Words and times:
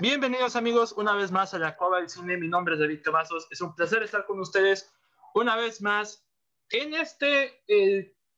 Bienvenidos 0.00 0.54
amigos 0.54 0.94
una 0.96 1.12
vez 1.16 1.32
más 1.32 1.54
a 1.54 1.58
la 1.58 1.76
Cueva 1.76 1.98
del 1.98 2.08
Cine. 2.08 2.36
Mi 2.36 2.46
nombre 2.46 2.74
es 2.74 2.80
David 2.80 3.00
Cavazos. 3.02 3.48
Es 3.50 3.60
un 3.60 3.74
placer 3.74 4.00
estar 4.04 4.26
con 4.26 4.38
ustedes 4.38 4.94
una 5.34 5.56
vez 5.56 5.82
más 5.82 6.24
en 6.70 6.94
este 6.94 7.64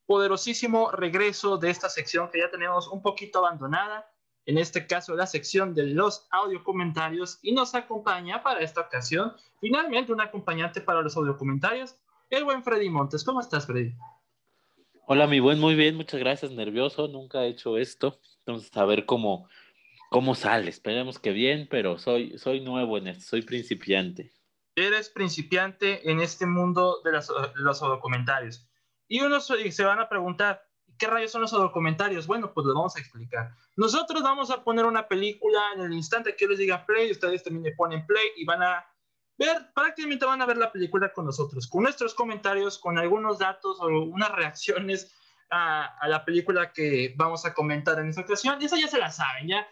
poderosísimo 0.07 0.91
regreso 0.91 1.59
de 1.59 1.69
esta 1.69 1.91
sección 1.91 2.31
que 2.31 2.39
ya 2.39 2.51
tenemos 2.51 2.89
un 2.89 3.03
poquito 3.03 3.41
abandonada. 3.41 4.11
En 4.47 4.57
este 4.57 4.87
caso, 4.87 5.15
la 5.15 5.27
sección 5.27 5.75
de 5.75 5.89
los 5.89 6.27
audio 6.31 6.65
comentarios. 6.65 7.39
Y 7.43 7.53
nos 7.53 7.75
acompaña 7.75 8.43
para 8.43 8.61
esta 8.61 8.81
ocasión, 8.81 9.35
finalmente, 9.61 10.15
un 10.15 10.23
acompañante 10.23 10.81
para 10.81 11.03
los 11.03 11.15
audio 11.15 11.37
comentarios, 11.37 11.95
el 12.31 12.45
buen 12.45 12.65
Freddy 12.65 12.89
Montes. 12.89 13.23
¿Cómo 13.23 13.39
estás, 13.39 13.67
Freddy? 13.67 13.93
Hola, 15.05 15.27
mi 15.27 15.41
buen, 15.41 15.61
muy 15.61 15.75
bien, 15.75 15.95
muchas 15.95 16.21
gracias. 16.21 16.53
Nervioso, 16.53 17.07
nunca 17.07 17.45
he 17.45 17.49
hecho 17.49 17.77
esto. 17.77 18.19
Entonces, 18.47 18.75
a 18.79 18.87
ver 18.87 19.05
cómo, 19.05 19.47
cómo 20.11 20.35
sale. 20.35 20.69
Esperemos 20.69 21.19
que 21.19 21.31
bien, 21.31 21.67
pero 21.71 21.97
soy, 21.97 22.37
soy 22.37 22.61
nuevo 22.61 22.99
en 22.99 23.09
esto, 23.09 23.25
soy 23.25 23.43
principiante. 23.43 24.35
Eres 24.75 25.09
principiante 25.09 26.11
en 26.11 26.21
este 26.21 26.47
mundo 26.47 27.01
de, 27.03 27.13
de 27.13 27.21
los 27.55 27.81
documentarios. 27.81 28.69
Y 29.09 29.21
unos 29.23 29.47
se 29.47 29.85
van 29.85 30.01
a 30.01 30.09
preguntar, 30.09 30.63
¿qué 30.99 31.07
rayos 31.07 31.31
son 31.33 31.43
los 31.43 31.51
documentarios? 31.53 32.27
Bueno, 32.27 32.53
pues 32.53 32.67
lo 32.67 32.75
vamos 32.75 32.97
a 32.97 33.01
explicar. 33.01 33.53
Nosotros 33.77 34.23
vamos 34.23 34.51
a 34.51 34.63
poner 34.63 34.85
una 34.85 35.09
película 35.09 35.61
en 35.75 35.83
el 35.83 35.93
instante 35.93 36.37
que 36.37 36.47
les 36.47 36.59
diga 36.59 36.85
play, 36.85 37.11
ustedes 37.11 37.43
también 37.43 37.65
le 37.65 37.73
ponen 37.73 38.07
play 38.07 38.29
y 38.37 38.45
van 38.45 38.63
a 38.63 38.85
ver, 39.39 39.73
prácticamente 39.75 40.27
van 40.27 40.43
a 40.43 40.47
ver 40.47 40.59
la 40.59 40.73
película 40.73 41.13
con 41.13 41.25
nosotros, 41.25 41.67
con 41.67 41.85
nuestros 41.85 42.15
comentarios, 42.15 42.79
con 42.79 42.99
algunos 42.99 43.39
datos 43.39 43.79
o 43.81 43.87
unas 43.87 44.33
reacciones 44.33 45.15
a, 45.51 45.85
a 45.99 46.09
la 46.09 46.25
película 46.25 46.73
que 46.73 47.15
vamos 47.17 47.45
a 47.45 47.53
comentar 47.53 47.99
en 47.99 48.09
esta 48.09 48.23
ocasión. 48.23 48.61
Y 48.61 48.67
eso 48.67 48.77
ya 48.77 48.89
se 48.89 48.99
la 48.99 49.11
saben, 49.11 49.49
ya. 49.49 49.67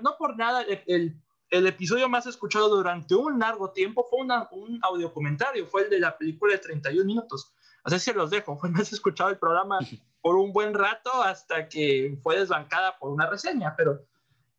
No 0.00 0.16
por 0.18 0.36
nada 0.36 0.62
el, 0.62 0.82
el, 0.86 1.22
el, 1.50 1.66
episodio 1.66 2.08
más 2.08 2.26
escuchado 2.26 2.68
durante 2.68 3.14
un 3.14 3.38
largo 3.38 3.70
tiempo 3.72 4.06
fue 4.08 4.20
una, 4.20 4.48
un 4.50 4.78
audio 4.82 5.12
comentario, 5.12 5.66
fue 5.66 5.82
el 5.84 5.90
de 5.90 6.00
la 6.00 6.16
película 6.16 6.52
de 6.52 6.58
31 6.58 7.04
minutos. 7.04 7.52
Así 7.84 7.98
se 7.98 8.14
los 8.14 8.30
dejo. 8.30 8.56
Fue 8.56 8.70
más 8.70 8.92
escuchado 8.92 9.30
el 9.30 9.38
programa 9.38 9.78
por 10.20 10.36
un 10.36 10.52
buen 10.52 10.74
rato 10.74 11.22
hasta 11.22 11.68
que 11.68 12.18
fue 12.22 12.38
desbancada 12.38 12.98
por 12.98 13.10
una 13.10 13.28
reseña, 13.28 13.74
pero, 13.76 14.04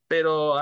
pero 0.08 0.56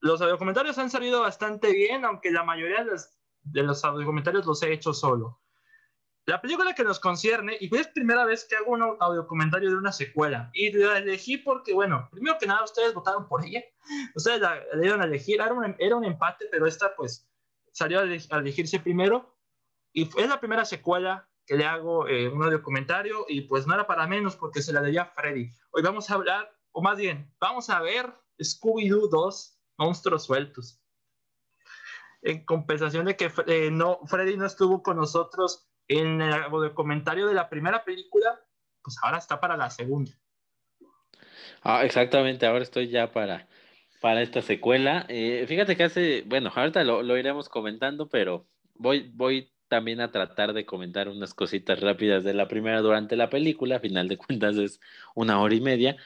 los 0.00 0.20
audiocomentarios 0.20 0.78
han 0.78 0.90
salido 0.90 1.20
bastante 1.20 1.72
bien, 1.72 2.04
aunque 2.04 2.30
la 2.30 2.44
mayoría 2.44 2.84
de 2.84 2.92
los, 2.92 3.10
de 3.42 3.62
los 3.62 3.84
audiocomentarios 3.84 4.46
los 4.46 4.62
he 4.62 4.72
hecho 4.72 4.92
solo. 4.92 5.40
La 6.28 6.42
película 6.42 6.74
que 6.74 6.84
nos 6.84 7.00
concierne, 7.00 7.56
y 7.58 7.74
es 7.74 7.88
primera 7.88 8.26
vez 8.26 8.44
que 8.44 8.54
hago 8.54 8.72
un 8.72 8.82
audiocomentario 8.82 9.70
de 9.70 9.76
una 9.76 9.92
secuela, 9.92 10.50
y 10.52 10.70
la 10.72 10.98
elegí 10.98 11.38
porque, 11.38 11.72
bueno, 11.72 12.06
primero 12.10 12.36
que 12.38 12.46
nada, 12.46 12.64
ustedes 12.64 12.92
votaron 12.92 13.26
por 13.26 13.46
ella, 13.46 13.62
ustedes 14.14 14.38
la, 14.38 14.62
la 14.74 14.78
dieron 14.78 15.00
a 15.00 15.06
elegir, 15.06 15.40
era 15.40 15.54
un, 15.54 15.74
era 15.78 15.96
un 15.96 16.04
empate, 16.04 16.44
pero 16.50 16.66
esta 16.66 16.94
pues 16.94 17.26
salió 17.72 18.00
a, 18.00 18.02
elegirse 18.02 18.78
primero, 18.78 19.38
y 19.90 20.04
fue 20.04 20.26
la 20.26 20.38
primera 20.38 20.66
secuela 20.66 21.26
que 21.46 21.56
le 21.56 21.64
hago 21.64 22.06
eh, 22.06 22.28
un 22.28 22.42
audio 22.42 22.62
comentario 22.62 23.24
y 23.26 23.40
pues 23.48 23.66
no 23.66 23.72
era 23.72 23.86
para 23.86 24.06
menos 24.06 24.36
porque 24.36 24.60
se 24.60 24.74
la 24.74 24.82
debía 24.82 25.04
a 25.04 25.06
Freddy. 25.06 25.50
Hoy 25.70 25.80
vamos 25.80 26.10
a 26.10 26.14
hablar, 26.14 26.54
o 26.72 26.82
más 26.82 26.98
bien, 26.98 27.34
vamos 27.40 27.70
a 27.70 27.80
ver 27.80 28.12
Scooby-Doo 28.38 29.08
2, 29.08 29.60
Monstruos 29.78 30.24
Sueltos. 30.24 30.78
En 32.20 32.44
compensación 32.44 33.06
de 33.06 33.16
que 33.16 33.32
eh, 33.46 33.70
no, 33.70 34.00
Freddy 34.04 34.36
no 34.36 34.44
estuvo 34.44 34.82
con 34.82 34.98
nosotros 34.98 35.67
en 35.88 36.20
el 36.20 36.32
audio 36.32 36.74
comentario 36.74 37.26
de 37.26 37.34
la 37.34 37.48
primera 37.48 37.84
película, 37.84 38.40
pues 38.82 38.96
ahora 39.02 39.18
está 39.18 39.40
para 39.40 39.56
la 39.56 39.70
segunda. 39.70 40.12
Ah, 41.62 41.84
exactamente, 41.84 42.46
ahora 42.46 42.62
estoy 42.62 42.88
ya 42.88 43.12
para, 43.12 43.48
para 44.00 44.22
esta 44.22 44.42
secuela. 44.42 45.06
Eh, 45.08 45.44
fíjate 45.48 45.76
que 45.76 45.84
hace, 45.84 46.22
bueno, 46.26 46.52
ahorita 46.54 46.84
lo, 46.84 47.02
lo 47.02 47.16
iremos 47.16 47.48
comentando, 47.48 48.08
pero 48.08 48.46
voy, 48.74 49.10
voy 49.14 49.50
también 49.68 50.00
a 50.00 50.10
tratar 50.10 50.52
de 50.52 50.64
comentar 50.64 51.08
unas 51.08 51.34
cositas 51.34 51.80
rápidas 51.80 52.24
de 52.24 52.34
la 52.34 52.48
primera 52.48 52.80
durante 52.80 53.16
la 53.16 53.28
película, 53.28 53.76
a 53.76 53.80
final 53.80 54.08
de 54.08 54.16
cuentas 54.16 54.56
es 54.56 54.80
una 55.14 55.40
hora 55.40 55.54
y 55.54 55.60
media, 55.60 55.96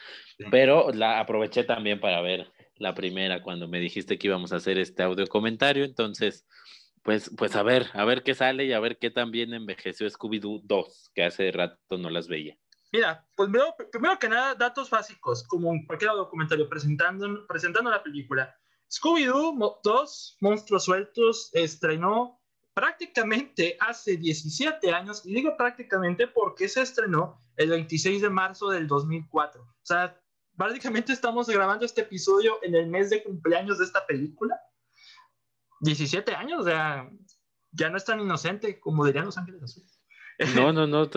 pero 0.51 0.91
la 0.93 1.21
aproveché 1.21 1.65
también 1.65 2.01
para 2.01 2.21
ver 2.21 2.51
la 2.77 2.95
primera 2.95 3.43
cuando 3.43 3.69
me 3.69 3.79
dijiste 3.79 4.19
que 4.19 4.27
íbamos 4.27 4.53
a 4.53 4.57
hacer 4.57 4.79
este 4.79 5.05
audio 5.05 5.27
comentario, 5.29 5.85
entonces, 5.85 6.47
pues, 7.03 7.31
pues 7.37 7.57
a 7.57 7.63
ver, 7.63 7.89
a 7.95 8.05
ver 8.05 8.23
qué 8.23 8.35
sale 8.35 8.65
y 8.65 8.73
a 8.73 8.81
ver 8.81 8.99
qué 8.99 9.11
también 9.11 9.55
envejeció 9.55 10.07
Scooby-Doo 10.07 10.63
2, 10.65 11.11
que 11.15 11.25
hace 11.25 11.51
rato 11.53 11.99
no 11.99 12.11
las 12.11 12.29
veía. 12.29 12.57
Mira, 12.93 13.27
pues 13.37 13.49
primero, 13.49 13.75
primero 13.91 14.19
que 14.19 14.29
nada, 14.29 14.55
datos 14.55 14.91
básicos, 14.91 15.43
como 15.45 15.73
en 15.73 15.87
cualquier 15.87 16.13
documentario 16.13 16.69
presentando, 16.69 17.47
presentando 17.47 17.91
la 17.91 18.03
película. 18.03 18.55
Scooby-Doo 18.91 19.81
2, 19.83 20.37
Monstruos 20.41 20.85
Sueltos, 20.85 21.51
estrenó 21.55 22.39
prácticamente 22.75 23.77
hace 23.81 24.17
17 24.17 24.93
años, 24.93 25.25
y 25.25 25.35
digo 25.35 25.57
prácticamente 25.57 26.27
porque 26.27 26.69
se 26.69 26.83
estrenó 26.83 27.41
el 27.57 27.71
26 27.71 28.23
de 28.23 28.31
marzo 28.31 28.71
del 28.71 28.87
2004. 28.87 29.63
O 29.63 29.67
sea, 29.83 30.19
prácticamente 30.57 31.13
estamos 31.13 31.49
grabando 31.49 31.85
este 31.85 32.03
episodio 32.03 32.59
en 32.63 32.75
el 32.75 32.87
mes 32.87 33.11
de 33.11 33.23
cumpleaños 33.23 33.79
de 33.79 33.87
esta 33.87 34.07
película. 34.07 34.61
17 35.83 36.35
años, 36.35 36.61
o 36.61 36.65
sea, 36.65 37.11
ya 37.73 37.91
no 37.91 37.97
es 37.97 38.05
tan 38.05 38.21
inocente 38.21 38.79
como 38.79 39.05
dirían 39.05 39.27
los 39.27 39.37
ángeles 39.37 39.65
azules. 39.65 40.01
No, 40.55 40.73
no, 40.73 40.87
no, 40.87 41.11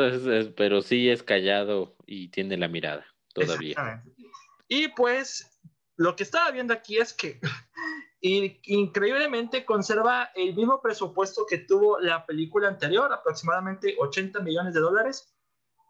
pero 0.57 0.81
sí 0.81 1.09
es 1.09 1.23
callado 1.23 1.95
y 2.05 2.29
tiene 2.29 2.57
la 2.57 2.67
mirada 2.67 3.05
todavía. 3.33 4.03
Y 4.67 4.89
pues 4.89 5.61
lo 5.97 6.15
que 6.15 6.23
estaba 6.23 6.51
viendo 6.51 6.73
aquí 6.73 6.97
es 6.97 7.13
que 7.13 7.39
increíblemente 8.21 9.65
conserva 9.65 10.31
el 10.35 10.55
mismo 10.55 10.81
presupuesto 10.81 11.45
que 11.47 11.59
tuvo 11.59 11.99
la 11.99 12.25
película 12.25 12.67
anterior, 12.67 13.13
aproximadamente 13.13 13.95
80 13.99 14.39
millones 14.41 14.73
de 14.73 14.79
dólares, 14.79 15.31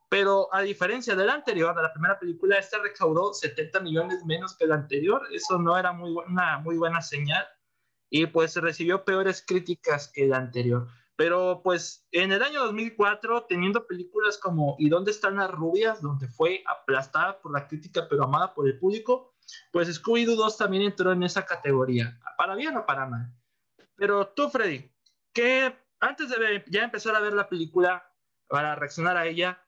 pero 0.10 0.54
a 0.54 0.62
diferencia 0.62 1.16
de 1.16 1.26
la 1.26 1.34
anterior, 1.34 1.74
de 1.76 1.82
la 1.82 1.94
primera 1.94 2.20
película, 2.20 2.60
esta 2.60 2.78
recaudó 2.80 3.34
70 3.34 3.80
millones 3.80 4.26
menos 4.26 4.56
que 4.58 4.68
la 4.68 4.76
anterior, 4.76 5.28
eso 5.32 5.58
no 5.58 5.78
era 5.78 5.94
muy 5.94 6.12
una 6.12 6.60
muy 6.60 6.78
buena 6.78 7.02
señal 7.02 7.46
y 8.10 8.28
pues 8.28 8.56
recibió 8.56 9.04
peores 9.04 9.44
críticas 9.46 10.12
que 10.14 10.26
la 10.26 10.38
anterior. 10.38 10.88
Pero 11.16 11.62
pues 11.64 12.06
en 12.12 12.32
el 12.32 12.44
año 12.44 12.64
2004, 12.66 13.46
teniendo 13.46 13.88
películas 13.88 14.38
como 14.38 14.76
¿Y 14.80 14.90
dónde 14.90 15.12
están 15.12 15.38
las 15.38 15.50
rubias?, 15.52 16.02
donde 16.02 16.28
fue 16.28 16.64
aplastada 16.68 17.40
por 17.40 17.54
la 17.54 17.68
crítica 17.68 18.08
pero 18.10 18.26
amada 18.26 18.54
por 18.54 18.68
el 18.68 18.78
público, 18.78 19.34
pues 19.72 19.88
Scooby-Doo 20.02 20.36
2 20.36 20.58
también 20.58 20.84
entró 20.84 21.12
en 21.12 21.24
esa 21.24 21.46
categoría, 21.46 22.20
para 22.38 22.56
bien 22.56 22.76
o 22.76 22.86
para 22.86 23.06
mal. 23.06 23.32
Pero 23.96 24.28
tú, 24.28 24.50
Freddy, 24.50 24.92
que 25.32 25.74
antes 26.00 26.30
de 26.30 26.64
ya 26.68 26.84
empezar 26.84 27.16
a 27.16 27.20
ver 27.20 27.34
la 27.34 27.48
película, 27.48 28.12
para 28.48 28.76
reaccionar 28.76 29.18
a 29.18 29.26
ella, 29.26 29.62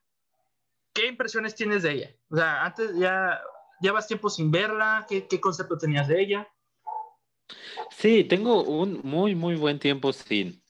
¿qué 0.93 1.07
impresiones 1.07 1.55
tienes 1.55 1.83
de 1.83 1.91
ella? 1.91 2.15
O 2.29 2.35
sea, 2.35 2.65
antes 2.65 2.95
ya 2.95 3.41
llevas 3.81 4.07
tiempo 4.07 4.29
sin 4.29 4.51
verla, 4.51 5.05
¿qué, 5.09 5.27
qué 5.27 5.39
concepto 5.39 5.77
tenías 5.77 6.07
de 6.07 6.21
ella? 6.21 6.47
Sí, 7.91 8.24
tengo 8.24 8.63
un 8.63 9.02
muy, 9.03 9.35
muy 9.35 9.56
buen 9.56 9.79
tiempo 9.79 10.14
sin, 10.14 10.61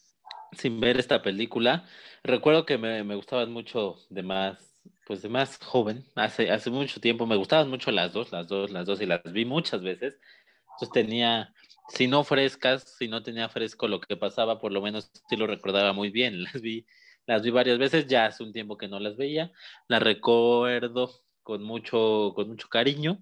sin 0.53 0.79
ver 0.79 0.99
esta 0.99 1.21
película. 1.21 1.85
Recuerdo 2.23 2.65
que 2.65 2.77
me, 2.77 3.03
me 3.03 3.15
gustaban 3.15 3.51
mucho 3.51 3.97
de 4.09 4.23
más 4.23 4.63
pues 5.05 5.21
de 5.21 5.29
más 5.29 5.57
joven, 5.63 6.05
hace, 6.15 6.51
hace 6.51 6.69
mucho 6.69 6.99
tiempo, 7.01 7.25
me 7.25 7.37
gustaban 7.37 7.69
mucho 7.69 7.91
las 7.91 8.13
dos, 8.13 8.31
las 8.31 8.47
dos, 8.47 8.71
las 8.71 8.85
dos, 8.85 9.01
y 9.01 9.05
las 9.05 9.21
vi 9.23 9.45
muchas 9.45 9.81
veces. 9.81 10.19
Entonces 10.63 10.91
tenía, 10.93 11.53
si 11.89 12.07
no 12.07 12.23
frescas, 12.25 12.95
si 12.97 13.07
no 13.07 13.23
tenía 13.23 13.49
fresco 13.49 13.87
lo 13.87 14.01
que 14.01 14.17
pasaba, 14.17 14.59
por 14.59 14.71
lo 14.73 14.81
menos 14.81 15.11
sí 15.29 15.37
lo 15.37 15.47
recordaba 15.47 15.93
muy 15.93 16.09
bien. 16.11 16.43
Las 16.43 16.61
vi, 16.61 16.85
las 17.27 17.43
vi 17.43 17.51
varias 17.51 17.79
veces, 17.79 18.07
ya 18.07 18.25
hace 18.27 18.43
un 18.43 18.53
tiempo 18.53 18.77
que 18.77 18.87
no 18.89 18.99
las 18.99 19.17
veía, 19.17 19.51
las 19.87 20.01
recuerdo 20.03 21.11
con 21.43 21.63
mucho, 21.63 22.33
con 22.35 22.49
mucho 22.49 22.69
cariño, 22.69 23.19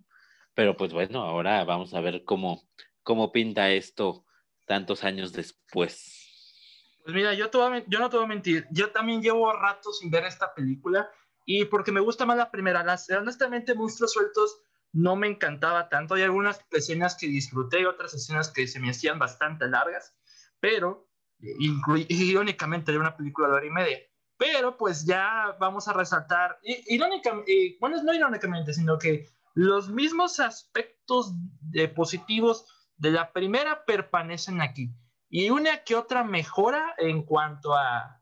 pero 0.56 0.78
pues 0.78 0.94
bueno, 0.94 1.22
ahora 1.24 1.64
vamos 1.66 1.94
a 1.94 2.02
ver 2.02 2.24
cómo, 2.26 2.64
cómo 3.06 3.32
pinta 3.32 3.70
esto 3.70 4.26
tantos 4.66 5.04
años 5.06 5.32
después. 5.32 7.00
Pues 7.04 7.16
mira, 7.16 7.36
yo, 7.36 7.50
yo 7.88 8.00
no 8.00 8.10
te 8.10 8.18
voy 8.18 8.26
a 8.26 8.28
mentir, 8.28 8.68
yo 8.72 8.90
también 8.90 9.22
llevo 9.22 9.54
rato 9.54 9.94
sin 9.94 10.10
ver 10.10 10.26
esta 10.26 10.54
película 10.54 11.08
y 11.46 11.66
porque 11.66 11.92
me 11.92 12.00
gusta 12.02 12.26
más 12.26 12.36
la 12.36 12.50
primera. 12.50 12.84
Las, 12.84 13.08
honestamente, 13.12 13.76
Monstruos 13.76 14.12
Sueltos 14.12 14.60
no 14.92 15.16
me 15.16 15.28
encantaba 15.28 15.88
tanto. 15.88 16.16
Hay 16.16 16.24
algunas 16.24 16.60
escenas 16.72 17.16
que 17.16 17.28
disfruté 17.28 17.82
y 17.82 17.86
otras 17.86 18.16
escenas 18.16 18.52
que 18.52 18.68
se 18.68 18.80
me 18.80 18.90
hacían 18.90 19.20
bastante 19.20 19.68
largas. 19.68 20.16
pero 20.60 21.08
irónicamente 22.10 22.92
de 22.92 22.98
una 22.98 23.16
película 23.16 23.50
de 23.50 23.54
hora 23.54 23.66
y 23.68 23.70
media. 23.70 24.00
Pero 24.38 24.76
pues 24.78 25.06
ya 25.06 25.56
vamos 25.60 25.88
a 25.88 25.94
resaltar, 25.94 26.58
irónicamente, 26.64 27.78
bueno, 27.80 28.02
no 28.02 28.14
irónicamente, 28.14 28.74
sino 28.74 28.98
que 28.98 29.30
los 29.54 29.90
mismos 29.90 30.40
aspectos 30.40 31.34
de 31.62 31.88
positivos 31.88 32.66
de 32.98 33.12
la 33.12 33.32
primera 33.32 33.86
permanecen 33.86 34.62
aquí. 34.62 34.92
Y 35.30 35.50
una 35.50 35.84
que 35.84 35.96
otra 35.96 36.24
mejora 36.24 36.94
en 36.98 37.24
cuanto 37.24 37.74
a 37.74 38.22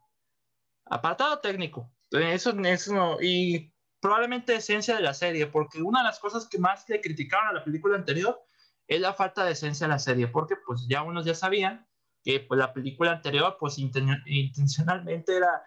apartado 0.86 1.38
técnico. 1.40 1.92
Eso, 2.10 2.50
eso 2.50 2.94
no, 2.94 3.16
y 3.20 3.72
probablemente 4.00 4.54
esencia 4.54 4.96
de 4.96 5.02
la 5.02 5.14
serie, 5.14 5.46
porque 5.46 5.82
una 5.82 6.00
de 6.00 6.04
las 6.04 6.18
cosas 6.18 6.46
que 6.46 6.58
más 6.58 6.88
le 6.88 7.00
criticaron 7.00 7.48
a 7.48 7.52
la 7.52 7.64
película 7.64 7.96
anterior 7.96 8.40
es 8.86 9.00
la 9.00 9.14
falta 9.14 9.44
de 9.44 9.52
esencia 9.52 9.86
de 9.86 9.92
la 9.92 9.98
serie, 9.98 10.28
porque 10.28 10.56
pues 10.56 10.86
ya 10.88 11.02
unos 11.02 11.24
ya 11.24 11.34
sabían 11.34 11.88
que 12.22 12.40
pues, 12.40 12.58
la 12.58 12.72
película 12.72 13.12
anterior 13.12 13.56
pues 13.58 13.78
intencionalmente 13.78 15.36
era 15.36 15.62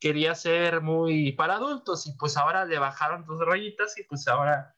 quería 0.00 0.34
ser 0.34 0.82
muy 0.82 1.32
para 1.32 1.54
adultos 1.54 2.06
y 2.06 2.12
pues 2.12 2.36
ahora 2.36 2.66
le 2.66 2.78
bajaron 2.78 3.24
dos 3.24 3.40
rayitas 3.40 3.98
y 3.98 4.02
pues 4.04 4.28
ahora 4.28 4.76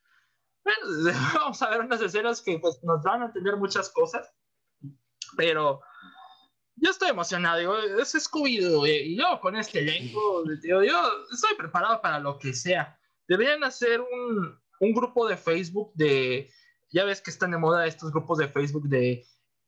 bueno, 0.67 1.13
vamos 1.35 1.63
a 1.63 1.71
ver 1.71 1.81
unas 1.81 2.01
escenas 2.01 2.43
que 2.43 2.59
pues 2.59 2.83
nos 2.83 3.03
van 3.03 3.23
a 3.23 3.27
entender 3.27 3.57
muchas 3.57 3.89
cosas, 3.91 4.29
pero 5.37 5.81
yo 6.77 6.91
estoy 6.91 7.11
emocionado, 7.11 7.59
digo, 7.59 7.79
es 7.79 8.13
scooby 8.13 8.59
y 8.85 9.17
yo 9.17 9.41
con 9.41 9.57
este 9.57 9.79
elenco, 9.79 10.43
digo, 10.61 10.83
yo 10.83 11.01
estoy 11.33 11.57
preparado 11.57 12.03
para 12.03 12.19
lo 12.19 12.39
que 12.39 12.53
sea. 12.53 12.99
Deberían 13.29 13.65
hacer 13.65 14.01
un, 14.01 14.61
un 14.81 14.93
grupo 14.93 15.27
de 15.27 15.37
Facebook 15.37 15.93
de, 15.95 16.51
ya 16.91 17.05
ves 17.05 17.21
que 17.21 17.31
están 17.31 17.53
de 17.53 17.59
moda 17.59 17.87
estos 17.87 18.13
grupos 18.13 18.39
de 18.39 18.49
Facebook 18.49 18.89
de 18.89 19.25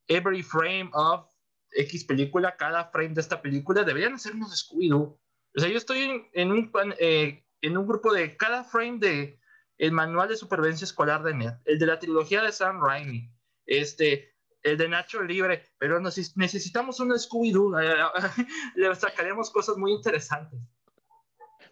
Every 0.09 0.43
Frame 0.43 0.91
of 0.93 1.27
X 1.71 2.05
película, 2.05 2.57
cada 2.57 2.87
frame 2.91 3.15
de 3.15 3.21
esta 3.21 3.41
película, 3.41 3.85
deberían 3.85 4.15
hacer 4.15 4.35
unos 4.35 4.53
Scooby-Doo. 4.53 5.19
O 5.57 5.61
sea, 5.61 5.69
yo 5.69 5.79
estoy 5.79 6.29
en, 6.33 6.53
un, 6.53 6.71
eh, 6.99 7.45
en 7.61 7.77
un 7.77 7.87
grupo 7.87 8.13
de 8.13 8.37
cada 8.37 8.65
frame 8.65 8.99
de 8.99 9.38
el 9.79 9.93
manual 9.93 10.29
de 10.29 10.37
supervivencia 10.37 10.85
escolar 10.85 11.23
de 11.23 11.35
Ned, 11.35 11.53
el 11.65 11.79
de 11.79 11.87
la 11.87 11.99
trilogía 11.99 12.43
de 12.43 12.53
Sam 12.53 12.81
Raimi, 12.83 13.31
este, 13.67 14.35
el 14.63 14.77
de 14.77 14.89
Nacho 14.89 15.23
Libre, 15.23 15.63
pero 15.79 16.01
necesitamos 16.01 17.01
un 17.01 17.11
Scooby-Doo, 17.11 17.81
eh, 17.81 17.97
le 18.75 18.95
sacaremos 18.95 19.51
cosas 19.51 19.77
muy 19.77 19.93
interesantes. 19.93 20.61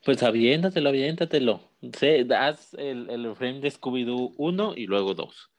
Pues 0.04 0.22
aviéntatelo, 0.22 0.88
aviéntatelo. 0.88 1.60
Sí, 1.98 2.26
haz 2.32 2.74
el, 2.74 3.10
el 3.10 3.34
frame 3.34 3.60
de 3.60 3.72
Scooby-Doo 3.72 4.34
1 4.36 4.74
y 4.76 4.86
luego 4.86 5.14
2. 5.14 5.52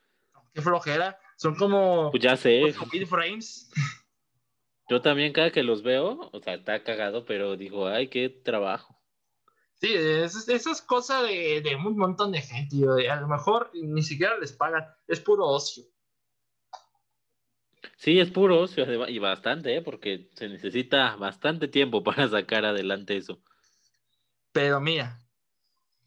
Qué 0.54 0.62
flojera. 0.62 1.20
Son 1.38 1.56
como. 1.56 2.10
Pues 2.12 2.24
ya 2.24 2.36
sé. 2.36 2.74
frames. 3.08 3.70
Yo 4.90 5.02
también 5.02 5.34
cada 5.34 5.52
que 5.52 5.64
los 5.64 5.84
veo, 5.84 6.30
o 6.32 6.40
sea, 6.40 6.56
está 6.56 6.84
cagado, 6.84 7.26
pero 7.26 7.58
digo, 7.58 7.88
ay, 7.88 8.08
qué 8.08 8.30
trabajo. 8.30 8.97
Sí, 9.80 9.94
eso, 9.94 10.72
es 10.72 10.82
cosa 10.82 11.22
de, 11.22 11.62
de, 11.62 11.76
un 11.76 11.98
montón 11.98 12.32
de 12.32 12.42
gente. 12.42 12.78
A 13.10 13.22
lo 13.22 13.28
mejor 13.28 13.72
ni 13.74 14.02
siquiera 14.02 14.38
les 14.40 14.52
pagan, 14.52 14.88
es 15.08 15.20
puro 15.20 15.46
ocio. 15.46 15.84
Sí, 17.96 18.20
es 18.20 18.32
puro 18.32 18.62
ocio 18.62 19.08
y 19.08 19.20
bastante, 19.20 19.76
¿eh? 19.76 19.82
porque 19.82 20.30
se 20.36 20.50
necesita 20.50 21.16
bastante 21.16 21.68
tiempo 21.68 22.04
para 22.04 22.28
sacar 22.28 22.66
adelante 22.66 23.18
eso. 23.18 23.40
Pero 24.52 24.80
mira, 24.82 25.20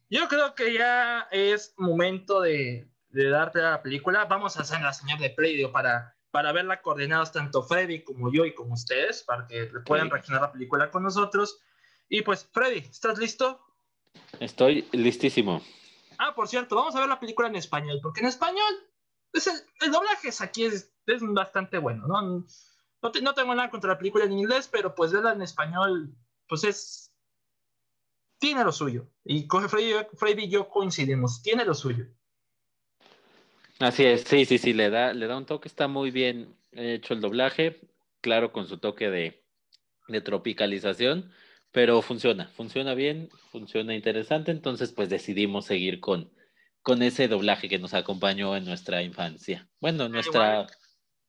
yo 0.09 0.27
creo 0.29 0.55
que 0.55 0.75
ya 0.75 1.29
es 1.31 1.75
momento 1.77 2.41
de, 2.41 2.89
de 3.11 3.29
darte 3.29 3.61
a 3.61 3.71
la 3.71 3.83
película. 3.83 4.25
Vamos 4.25 4.57
a 4.57 4.63
hacer 4.63 4.81
la 4.83 4.93
señal 4.93 5.21
de 5.21 5.31
play 5.31 5.65
para 5.67 6.17
para 6.31 6.53
verla 6.53 6.81
coordinados 6.81 7.33
tanto 7.33 7.63
Freddy 7.63 8.05
como 8.05 8.33
yo 8.33 8.45
y 8.45 8.55
como 8.55 8.75
ustedes, 8.75 9.23
para 9.23 9.47
que 9.47 9.67
puedan 9.85 10.11
reaccionar 10.11 10.43
la 10.43 10.53
película 10.53 10.91
con 10.91 11.03
nosotros. 11.03 11.61
Y 12.11 12.23
pues, 12.23 12.47
Freddy, 12.53 12.79
¿estás 12.79 13.19
listo? 13.19 13.61
Estoy 14.41 14.87
listísimo. 14.93 15.63
Ah, 16.19 16.35
por 16.35 16.49
cierto, 16.49 16.75
vamos 16.75 16.95
a 16.97 17.01
ver 17.01 17.09
la 17.09 17.21
película 17.21 17.49
en 17.49 17.55
español, 17.55 18.01
porque 18.03 18.21
en 18.21 18.27
español 18.27 18.75
es 19.33 19.47
el, 19.47 19.93
doblaje 19.93 20.29
es 20.29 20.41
aquí 20.41 20.65
es, 20.65 20.93
es, 21.07 21.23
bastante 21.23 21.79
bueno, 21.79 22.09
¿no? 22.09 22.21
No, 22.21 23.13
no, 23.23 23.35
tengo 23.35 23.55
nada 23.55 23.71
contra 23.71 23.93
la 23.93 23.99
película 23.99 24.25
en 24.25 24.33
inglés, 24.33 24.69
pero 24.71 24.95
pues 24.95 25.13
verla 25.13 25.33
en 25.33 25.43
español, 25.43 26.13
pues 26.49 26.65
es... 26.65 27.07
Tiene 28.39 28.65
lo 28.65 28.73
suyo. 28.73 29.07
Y 29.25 29.47
con 29.47 29.69
Freddy, 29.69 29.93
Freddy 30.15 30.45
y 30.45 30.51
yo 30.51 30.69
coincidimos, 30.69 31.43
tiene 31.43 31.65
lo 31.65 31.75
suyo. 31.75 32.07
Así 33.79 34.05
es, 34.05 34.23
sí, 34.23 34.45
sí, 34.47 34.59
sí, 34.59 34.73
le 34.73 34.91
da, 34.91 35.13
le 35.13 35.27
da 35.27 35.37
un 35.37 35.47
toque, 35.47 35.69
está 35.69 35.87
muy 35.89 36.11
bien 36.11 36.57
hecho 36.73 37.15
el 37.15 37.21
doblaje, 37.21 37.81
claro, 38.21 38.53
con 38.53 38.67
su 38.67 38.79
toque 38.79 39.11
de, 39.11 39.45
de 40.09 40.21
tropicalización, 40.21 41.33
pero 41.73 42.03
funciona, 42.03 42.49
funciona 42.49 42.95
bien, 42.95 43.31
funciona 43.51 43.95
interesante, 43.95 44.51
entonces 44.51 44.93
pues 44.93 45.09
decidimos 45.09 45.67
seguir 45.67 46.01
con, 46.01 46.33
con 46.83 47.03
ese 47.03 47.29
doblaje 47.29 47.69
que 47.69 47.79
nos 47.79 47.95
acompañó 47.95 48.57
en 48.57 48.65
nuestra 48.65 49.03
infancia. 49.03 49.69
Bueno, 49.81 50.07
en 50.07 50.13
nuestra... 50.13 50.67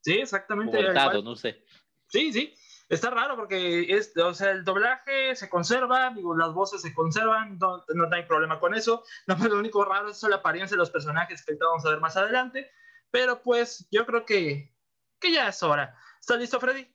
Sí, 0.02 0.14
exactamente. 0.14 0.82
no 1.24 1.36
sé. 1.36 1.64
Sí, 2.08 2.34
sí 2.34 2.54
está 2.92 3.10
raro 3.10 3.38
porque 3.38 3.86
es, 3.90 4.16
o 4.18 4.34
sea, 4.34 4.52
el 4.52 4.66
doblaje 4.66 5.34
se 5.36 5.50
conserva, 5.50 6.12
digo, 6.14 6.36
las 6.36 6.54
voces 6.54 6.82
se 6.82 6.94
conservan, 6.94 7.58
no, 7.58 7.84
no 7.88 8.10
hay 8.12 8.24
problema 8.24 8.60
con 8.60 8.76
eso. 8.76 9.04
No, 9.28 9.38
lo 9.38 9.60
único 9.60 9.86
raro 9.86 10.10
es 10.10 10.22
la 10.24 10.36
apariencia 10.36 10.76
de 10.76 10.80
los 10.80 10.92
personajes 10.92 11.44
que 11.46 11.56
vamos 11.56 11.86
a 11.86 11.90
ver 11.90 12.02
más 12.02 12.18
adelante. 12.18 12.70
Pero 13.10 13.42
pues 13.42 13.88
yo 13.92 14.06
creo 14.06 14.26
que, 14.26 14.74
que 15.20 15.32
ya 15.32 15.48
es 15.48 15.64
hora. 15.64 15.98
¿Estás 16.20 16.40
listo, 16.40 16.60
Freddy? 16.60 16.94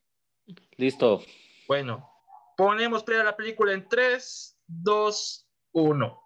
Listo. 0.77 1.23
Bueno, 1.67 2.09
ponemos 2.57 3.05
play 3.05 3.21
a 3.21 3.25
la 3.25 3.37
película 3.37 3.73
en 3.73 3.89
3, 3.89 4.59
2, 4.67 5.49
1. 5.73 6.23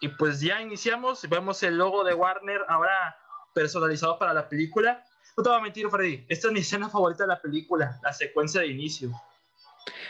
Y 0.00 0.08
pues 0.08 0.40
ya 0.40 0.60
iniciamos, 0.60 1.28
vemos 1.28 1.62
el 1.62 1.76
logo 1.76 2.02
de 2.04 2.14
Warner 2.14 2.62
ahora 2.68 3.16
personalizado 3.54 4.18
para 4.18 4.32
la 4.32 4.48
película. 4.48 5.04
No 5.36 5.42
te 5.42 5.48
voy 5.48 5.58
a 5.58 5.62
mentir, 5.62 5.88
Freddy. 5.88 6.24
Esta 6.28 6.48
es 6.48 6.52
mi 6.52 6.60
escena 6.60 6.88
favorita 6.88 7.24
de 7.24 7.28
la 7.28 7.40
película, 7.40 8.00
la 8.02 8.12
secuencia 8.12 8.60
de 8.60 8.68
inicio. 8.68 9.10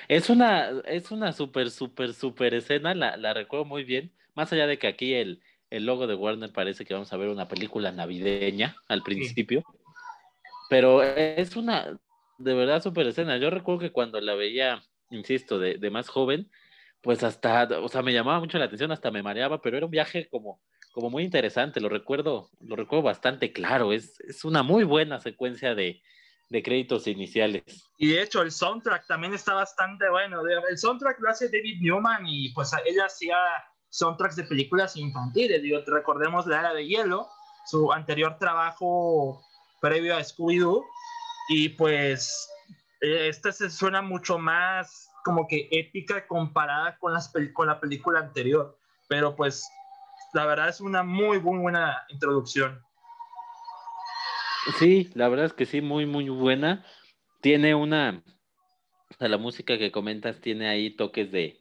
Es 0.09 0.31
una, 0.31 0.81
es 0.85 1.11
una 1.11 1.33
súper, 1.33 1.71
súper, 1.71 2.15
súper 2.15 2.55
escena, 2.55 2.95
la, 2.95 3.17
la, 3.17 3.35
recuerdo 3.35 3.65
muy 3.65 3.85
bien. 3.85 4.13
Más 4.35 4.53
allá 4.53 4.67
de 4.67 4.79
que 4.79 4.87
aquí 4.87 5.15
el, 5.15 5.43
el, 5.71 5.87
logo 5.87 6.07
de 6.07 6.15
Warner 6.15 6.53
parece 6.53 6.85
que 6.85 6.95
vamos 6.95 7.13
a 7.13 7.17
ver 7.17 7.29
una 7.29 7.49
película 7.49 7.93
navideña 7.93 8.77
al 8.89 9.03
principio. 9.03 9.63
Pero 10.69 11.03
es 11.03 11.55
una, 11.57 11.99
de 12.43 12.55
verdad, 12.55 12.83
súper 12.83 13.07
escena. 13.07 13.37
Yo 13.39 13.51
recuerdo 13.51 13.81
que 13.81 13.93
cuando 13.93 14.21
la 14.21 14.35
veía, 14.35 14.83
insisto, 15.11 15.59
de, 15.59 15.79
de 15.79 15.91
más 15.91 16.09
joven, 16.09 16.51
pues 17.01 17.23
hasta, 17.25 17.65
o 17.81 17.89
sea, 17.89 18.03
me 18.03 18.13
llamaba 18.13 18.41
mucho 18.41 18.59
la 18.59 18.67
atención, 18.67 18.93
hasta 18.93 19.11
me 19.11 19.23
mareaba, 19.23 19.61
pero 19.61 19.77
era 19.77 19.87
un 19.87 19.93
viaje 19.93 20.29
como 20.29 20.61
como 20.93 21.11
muy 21.11 21.25
interesante, 21.25 21.81
lo 21.81 21.89
recuerdo, 21.89 22.51
lo 22.61 22.77
recuerdo 22.77 23.03
bastante 23.03 23.53
claro, 23.53 23.93
es, 23.93 24.21
es 24.21 24.45
una 24.45 24.63
muy 24.63 24.85
buena 24.85 25.19
secuencia 25.19 25.75
de, 25.75 26.03
de, 26.51 26.63
créditos 26.63 27.07
iniciales. 27.07 27.63
Y 27.97 28.09
de 28.09 28.23
hecho 28.23 28.43
el 28.43 28.53
soundtrack 28.53 29.07
también 29.07 29.33
está 29.33 29.55
bastante 29.55 30.09
bueno, 30.11 30.43
el 30.47 30.79
soundtrack 30.79 31.19
lo 31.21 31.31
hace 31.31 31.47
David 31.47 31.81
Newman 31.81 32.27
y 32.27 32.51
pues 32.51 32.71
ella 32.85 33.07
hacía 33.07 33.37
soundtracks 33.89 34.37
de 34.37 34.45
películas 34.45 34.97
infantiles, 34.97 35.63
digo, 35.63 35.81
recordemos 35.87 36.47
La 36.47 36.61
Era 36.61 36.75
de 36.75 36.87
Hielo, 36.87 37.27
su 37.67 37.91
anterior 37.91 38.37
trabajo 38.39 39.43
previo 39.81 40.15
a 40.15 40.21
Scooby-Doo, 40.21 40.85
y 41.49 41.71
pues 41.71 42.49
esta 43.01 43.53
se 43.53 43.71
suena 43.71 44.03
mucho 44.03 44.39
más 44.39 45.09
como 45.25 45.47
que 45.47 45.69
épica 45.71 46.27
comparada 46.27 46.97
con, 46.99 47.13
las 47.13 47.33
con 47.53 47.67
la 47.67 47.81
película 47.81 48.21
anterior, 48.21 48.79
pero 49.09 49.35
pues 49.35 49.69
la 50.33 50.47
verdad 50.47 50.69
es 50.69 50.81
una 50.81 51.03
muy, 51.03 51.41
muy 51.41 51.59
buena 51.59 52.03
introducción. 52.09 52.81
Sí, 54.79 55.11
la 55.15 55.29
verdad 55.29 55.47
es 55.47 55.53
que 55.53 55.67
sí, 55.67 55.81
muy, 55.81 56.07
muy 56.07 56.29
buena. 56.29 56.85
Tiene 57.41 57.75
una, 57.75 58.23
la 59.19 59.39
música 59.39 59.79
que 59.79 59.91
comentas 59.91 60.41
tiene 60.41 60.69
ahí 60.69 60.91
toques 60.91 61.33
de, 61.33 61.61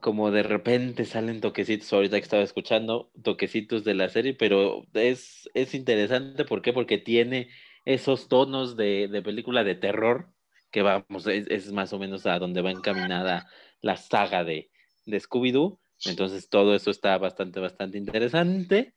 como 0.00 0.30
de 0.30 0.42
repente 0.42 1.04
salen 1.04 1.40
toquecitos, 1.40 1.92
ahorita 1.92 2.16
que 2.16 2.24
estaba 2.24 2.42
escuchando, 2.42 3.10
toquecitos 3.22 3.84
de 3.84 3.94
la 3.94 4.08
serie, 4.08 4.34
pero 4.34 4.84
es, 4.94 5.48
es 5.54 5.74
interesante, 5.74 6.44
¿por 6.44 6.62
qué? 6.62 6.72
Porque 6.72 6.98
tiene 6.98 7.48
esos 7.94 8.28
tonos 8.28 8.76
de, 8.76 9.08
de 9.08 9.22
película 9.22 9.64
de 9.64 9.74
terror, 9.74 10.32
que 10.70 10.82
vamos, 10.82 11.26
es, 11.26 11.46
es, 11.48 11.72
más 11.72 11.92
o 11.92 11.98
menos 11.98 12.26
a 12.26 12.38
donde 12.38 12.62
va 12.62 12.70
encaminada 12.70 13.48
la 13.80 13.96
saga 13.96 14.44
de, 14.44 14.70
de 15.06 15.20
Scooby-Doo, 15.20 15.78
entonces 16.06 16.48
todo 16.48 16.74
eso 16.74 16.90
está 16.90 17.16
bastante, 17.18 17.60
bastante 17.60 17.98
interesante. 17.98 18.94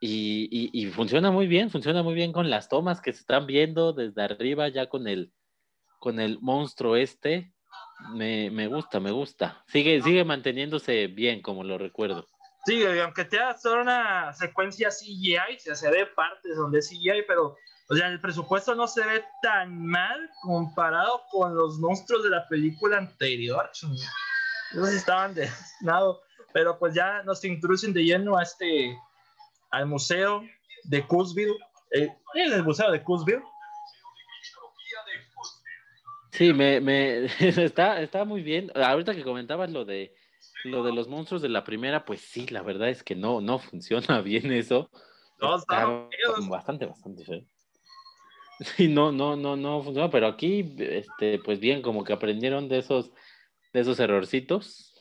Y, 0.00 0.86
funciona 0.92 1.30
muy 1.30 1.46
bien, 1.46 1.70
funciona 1.70 2.02
muy 2.02 2.14
bien 2.14 2.32
con 2.32 2.50
las 2.50 2.68
tomas 2.68 3.00
que 3.00 3.12
se 3.12 3.20
están 3.20 3.46
viendo 3.46 3.92
desde 3.92 4.22
arriba, 4.22 4.68
ya 4.68 4.88
con 4.88 5.08
el, 5.08 5.32
con 5.98 6.20
el 6.20 6.38
monstruo 6.40 6.96
este. 6.96 7.52
Me, 8.14 8.68
gusta, 8.68 9.00
me 9.00 9.10
gusta. 9.10 9.64
Sigue, 9.66 10.00
sigue 10.02 10.24
manteniéndose 10.24 11.08
bien, 11.08 11.42
como 11.42 11.64
lo 11.64 11.78
recuerdo. 11.78 12.28
Sí, 12.66 12.84
aunque 12.84 13.22
haga 13.22 13.56
solo 13.56 13.82
una 13.82 14.32
secuencia 14.34 14.90
CGI, 14.90 15.58
se 15.58 15.90
ve 15.90 16.06
partes 16.06 16.56
donde 16.56 16.80
es 16.80 16.88
CGI, 16.88 17.22
pero 17.26 17.56
O 17.90 17.94
sea, 17.94 18.08
el 18.08 18.20
presupuesto 18.20 18.74
no 18.74 18.86
se 18.86 19.04
ve 19.06 19.24
tan 19.40 19.86
mal 19.86 20.30
comparado 20.42 21.22
con 21.30 21.56
los 21.56 21.78
monstruos 21.78 22.22
de 22.22 22.30
la 22.30 22.46
película 22.48 22.98
anterior. 22.98 23.70
Ellos 24.72 24.88
estaban 24.90 25.34
de 25.34 25.48
lado, 25.80 26.20
pero 26.52 26.78
pues 26.78 26.94
ya 26.94 27.22
nos 27.22 27.42
introducen 27.44 27.94
de 27.94 28.04
lleno 28.04 28.36
a 28.36 28.42
este, 28.42 28.94
al 29.70 29.86
museo 29.86 30.42
de 30.84 31.06
Cookville, 31.06 31.56
eh, 31.92 32.14
en 32.34 32.52
el 32.52 32.62
museo 32.62 32.90
de 32.90 33.02
Cookville. 33.02 33.42
Sí, 36.32 36.52
me, 36.52 36.80
me 36.80 37.24
está, 37.40 38.00
está 38.00 38.24
muy 38.24 38.42
bien. 38.42 38.70
Ahorita 38.74 39.14
que 39.14 39.24
comentabas 39.24 39.70
lo 39.70 39.84
de 39.84 40.14
lo 40.64 40.82
de 40.82 40.92
los 40.92 41.08
monstruos 41.08 41.42
de 41.42 41.48
la 41.48 41.64
primera, 41.64 42.04
pues 42.04 42.20
sí, 42.20 42.46
la 42.48 42.62
verdad 42.62 42.88
es 42.88 43.02
que 43.02 43.14
no, 43.14 43.40
no 43.40 43.58
funciona 43.58 44.20
bien 44.20 44.52
eso. 44.52 44.90
No, 45.40 45.56
está 45.56 45.86
bastante, 46.48 46.86
bastante 46.86 47.24
feo. 47.24 47.44
Sí, 48.60 48.88
no, 48.88 49.12
no, 49.12 49.36
no, 49.36 49.54
no 49.54 49.82
funciona, 49.82 50.10
pero 50.10 50.26
aquí, 50.26 50.74
este, 50.78 51.38
pues 51.38 51.60
bien, 51.60 51.80
como 51.80 52.02
que 52.02 52.12
aprendieron 52.12 52.68
de 52.68 52.78
esos, 52.78 53.12
de 53.72 53.80
esos 53.80 54.00
errorcitos 54.00 54.94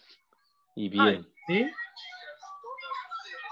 y 0.76 0.90
bien. 0.90 1.28
¿sí? 1.48 1.68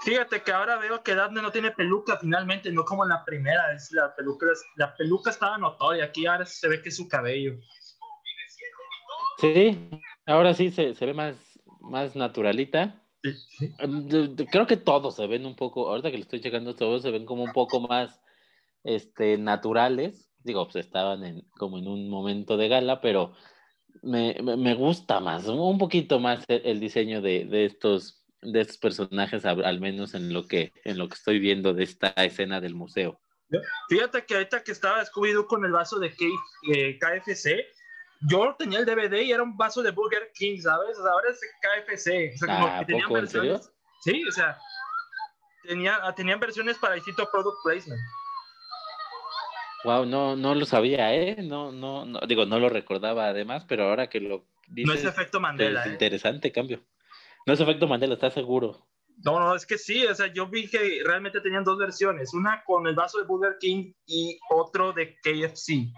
Fíjate 0.04 0.40
que 0.42 0.52
ahora 0.52 0.76
veo 0.76 1.02
que 1.02 1.16
Daphne 1.16 1.42
no 1.42 1.50
tiene 1.50 1.72
peluca 1.72 2.16
finalmente, 2.18 2.70
no 2.70 2.84
como 2.84 3.02
en 3.02 3.08
la 3.08 3.24
primera, 3.24 3.64
la 3.90 4.14
peluca, 4.14 4.46
la 4.76 4.94
peluca 4.94 5.30
estaba 5.30 5.58
notoria, 5.58 6.04
aquí 6.04 6.26
ahora 6.26 6.46
se 6.46 6.68
ve 6.68 6.80
que 6.80 6.90
es 6.90 6.96
su 6.96 7.08
cabello. 7.08 7.58
Sí, 9.38 9.90
ahora 10.24 10.54
sí 10.54 10.70
se, 10.70 10.94
se 10.94 11.04
ve 11.04 11.12
más, 11.12 11.34
más 11.90 12.16
naturalita. 12.16 13.02
Creo 14.50 14.66
que 14.66 14.76
todos 14.76 15.16
se 15.16 15.26
ven 15.26 15.46
un 15.46 15.56
poco, 15.56 15.88
ahorita 15.88 16.10
que 16.10 16.18
lo 16.18 16.22
estoy 16.22 16.40
checando, 16.40 16.74
todos 16.74 17.02
se 17.02 17.10
ven 17.10 17.26
como 17.26 17.42
un 17.42 17.52
poco 17.52 17.80
más 17.80 18.20
este, 18.84 19.38
naturales. 19.38 20.30
Digo, 20.44 20.64
pues 20.68 20.84
estaban 20.84 21.24
en, 21.24 21.42
como 21.58 21.78
en 21.78 21.88
un 21.88 22.08
momento 22.08 22.56
de 22.56 22.68
gala, 22.68 23.00
pero 23.00 23.32
me, 24.02 24.36
me 24.42 24.74
gusta 24.74 25.20
más, 25.20 25.46
un 25.46 25.78
poquito 25.78 26.20
más 26.20 26.44
el, 26.48 26.80
diseño 26.80 27.20
de, 27.20 27.44
de, 27.44 27.64
estos, 27.64 28.24
de 28.42 28.60
estos 28.60 28.78
personajes, 28.78 29.44
al 29.44 29.80
menos 29.80 30.14
en 30.14 30.32
lo, 30.32 30.46
que, 30.46 30.72
en 30.84 30.98
lo 30.98 31.08
que 31.08 31.14
estoy 31.14 31.38
viendo 31.38 31.74
de 31.74 31.84
esta 31.84 32.08
escena 32.10 32.60
del 32.60 32.74
museo. 32.74 33.20
Fíjate 33.88 34.24
que 34.24 34.34
ahorita 34.34 34.62
que 34.64 34.72
estaba 34.72 35.04
scooby 35.04 35.32
con 35.46 35.64
el 35.64 35.72
vaso 35.72 35.98
de 35.98 36.10
KFC, 36.10 37.46
eh, 37.46 37.66
yo 38.20 38.54
tenía 38.58 38.80
el 38.80 38.86
DVD 38.86 39.22
y 39.22 39.32
era 39.32 39.42
un 39.42 39.56
vaso 39.56 39.82
de 39.82 39.90
Burger 39.90 40.30
King, 40.34 40.60
¿sabes? 40.60 40.98
ahora 40.98 41.30
es 41.30 41.40
KFC. 41.60 42.34
O 42.34 42.38
sea, 42.38 42.54
como 42.54 42.66
ah, 42.66 42.78
que 42.80 42.86
tenían 42.86 43.12
versiones. 43.12 43.72
Sí, 44.02 44.24
o 44.28 44.32
sea, 44.32 44.58
tenía, 45.66 46.00
tenían 46.14 46.40
versiones 46.40 46.78
para 46.78 46.94
distinto 46.94 47.28
product 47.30 47.56
placement. 47.64 48.00
Wow, 49.84 50.06
no, 50.06 50.34
no 50.34 50.54
lo 50.54 50.64
sabía, 50.64 51.14
¿eh? 51.14 51.36
No, 51.42 51.70
no, 51.70 52.04
no, 52.04 52.20
digo, 52.26 52.44
no 52.46 52.58
lo 52.58 52.68
recordaba 52.68 53.28
además, 53.28 53.64
pero 53.68 53.84
ahora 53.84 54.08
que 54.08 54.20
lo 54.20 54.44
dices... 54.68 54.86
No 54.86 54.94
es 54.94 55.04
efecto 55.04 55.38
Mandela, 55.38 55.82
es 55.82 55.86
¿eh? 55.86 55.90
Interesante 55.90 56.50
cambio. 56.50 56.82
No 57.46 57.52
es 57.52 57.60
efecto 57.60 57.86
Mandela, 57.86 58.14
¿estás 58.14 58.34
seguro? 58.34 58.88
No, 59.24 59.38
no, 59.38 59.54
es 59.54 59.64
que 59.64 59.78
sí, 59.78 60.04
o 60.04 60.14
sea, 60.14 60.26
yo 60.26 60.48
vi 60.48 60.68
que 60.68 61.00
realmente 61.04 61.40
tenían 61.40 61.64
dos 61.64 61.78
versiones, 61.78 62.34
una 62.34 62.64
con 62.64 62.86
el 62.86 62.94
vaso 62.94 63.18
de 63.18 63.24
Burger 63.24 63.56
King 63.58 63.92
y 64.06 64.38
otro 64.50 64.92
de 64.92 65.14
KFC. 65.22 65.92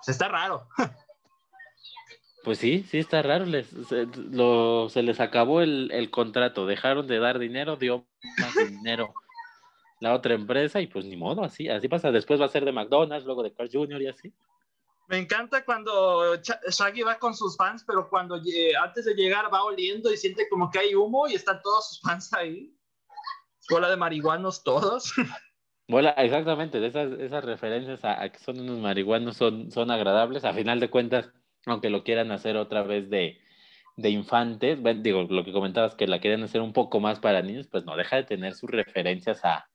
O 0.00 0.02
sea, 0.02 0.12
está 0.12 0.28
raro. 0.28 0.68
Pues 2.44 2.58
sí, 2.58 2.84
sí 2.90 2.98
está 2.98 3.22
raro. 3.22 3.46
Les, 3.46 3.66
se, 3.66 4.06
lo, 4.30 4.88
se 4.90 5.02
les 5.02 5.18
acabó 5.18 5.62
el, 5.62 5.90
el, 5.92 6.10
contrato. 6.10 6.66
Dejaron 6.66 7.06
de 7.06 7.18
dar 7.18 7.38
dinero, 7.38 7.76
dio 7.76 8.06
más 8.38 8.54
dinero 8.54 9.14
la 10.00 10.12
otra 10.12 10.34
empresa 10.34 10.80
y 10.80 10.86
pues 10.86 11.06
ni 11.06 11.16
modo, 11.16 11.42
así, 11.42 11.68
así 11.68 11.88
pasa. 11.88 12.12
Después 12.12 12.38
va 12.40 12.44
a 12.44 12.50
ser 12.50 12.66
de 12.66 12.72
McDonald's, 12.72 13.24
luego 13.24 13.42
de 13.42 13.54
Carl 13.54 13.70
Jr. 13.72 14.02
y 14.02 14.06
así. 14.08 14.34
Me 15.08 15.18
encanta 15.18 15.64
cuando 15.64 16.36
Shaggy 16.36 17.02
va 17.02 17.18
con 17.18 17.34
sus 17.34 17.56
fans, 17.56 17.84
pero 17.86 18.08
cuando 18.08 18.40
antes 18.82 19.04
de 19.04 19.14
llegar 19.14 19.52
va 19.52 19.64
oliendo 19.64 20.12
y 20.12 20.16
siente 20.16 20.48
como 20.48 20.70
que 20.70 20.78
hay 20.78 20.94
humo 20.94 21.26
y 21.26 21.34
están 21.34 21.60
todos 21.62 21.88
sus 21.88 22.00
fans 22.00 22.32
ahí. 22.34 22.74
Escuela 23.58 23.88
de 23.88 23.96
marihuanos 23.96 24.62
todos. 24.62 25.12
Bueno, 25.86 26.14
exactamente, 26.16 26.84
esas, 26.86 27.12
esas 27.20 27.44
referencias 27.44 28.02
a, 28.06 28.22
a, 28.22 28.32
que 28.32 28.38
son 28.38 28.58
unos 28.58 28.78
marihuanos 28.78 29.36
son, 29.36 29.70
son 29.70 29.90
agradables. 29.90 30.42
A 30.46 30.54
final 30.54 30.80
de 30.80 30.88
cuentas, 30.88 31.30
aunque 31.66 31.90
lo 31.90 32.04
quieran 32.04 32.30
hacer 32.32 32.56
otra 32.56 32.82
vez 32.82 33.10
de, 33.10 33.40
de 33.96 34.10
infantes, 34.10 34.78
digo, 35.02 35.24
lo 35.24 35.44
que 35.44 35.52
comentabas 35.52 35.94
que 35.94 36.06
la 36.06 36.20
quieren 36.20 36.42
hacer 36.42 36.60
un 36.60 36.72
poco 36.72 37.00
más 37.00 37.20
para 37.20 37.42
niños, 37.42 37.68
pues 37.68 37.84
no 37.84 37.96
deja 37.96 38.16
de 38.16 38.24
tener 38.24 38.54
sus 38.54 38.70
referencias 38.70 39.44
a, 39.44 39.68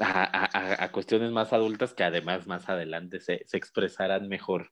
a, 0.00 0.84
a, 0.84 0.92
cuestiones 0.92 1.32
más 1.32 1.52
adultas 1.52 1.94
que 1.94 2.04
además 2.04 2.46
más 2.46 2.68
adelante 2.68 3.20
se, 3.20 3.42
se 3.46 3.56
expresarán 3.56 4.28
mejor. 4.28 4.70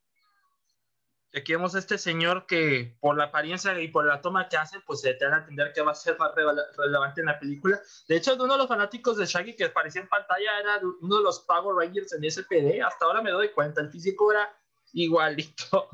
Aquí 1.34 1.52
vemos 1.52 1.74
a 1.74 1.80
este 1.80 1.98
señor 1.98 2.46
que 2.46 2.96
por 2.98 3.18
la 3.18 3.24
apariencia 3.24 3.78
y 3.78 3.88
por 3.88 4.06
la 4.06 4.22
toma 4.22 4.48
que 4.48 4.56
hace, 4.56 4.80
pues 4.80 5.02
se 5.02 5.12
te 5.14 5.26
van 5.26 5.34
a 5.34 5.38
entender 5.38 5.72
que 5.74 5.82
va 5.82 5.90
a 5.90 5.94
ser 5.94 6.16
más 6.18 6.30
relevante 6.34 7.20
en 7.20 7.26
la 7.26 7.38
película. 7.38 7.78
De 8.08 8.16
hecho, 8.16 8.34
uno 8.36 8.54
de 8.54 8.58
los 8.58 8.68
fanáticos 8.68 9.18
de 9.18 9.26
Shaggy 9.26 9.54
que 9.54 9.64
aparecía 9.64 10.00
en 10.00 10.08
pantalla 10.08 10.60
era 10.60 10.80
uno 11.02 11.16
de 11.18 11.22
los 11.22 11.40
Power 11.40 11.76
Rangers 11.76 12.14
en 12.14 12.30
SPD. 12.30 12.80
Hasta 12.82 13.04
ahora 13.04 13.20
me 13.20 13.32
doy 13.32 13.50
cuenta, 13.50 13.82
el 13.82 13.90
físico 13.90 14.32
era 14.32 14.50
igualito. 14.94 15.90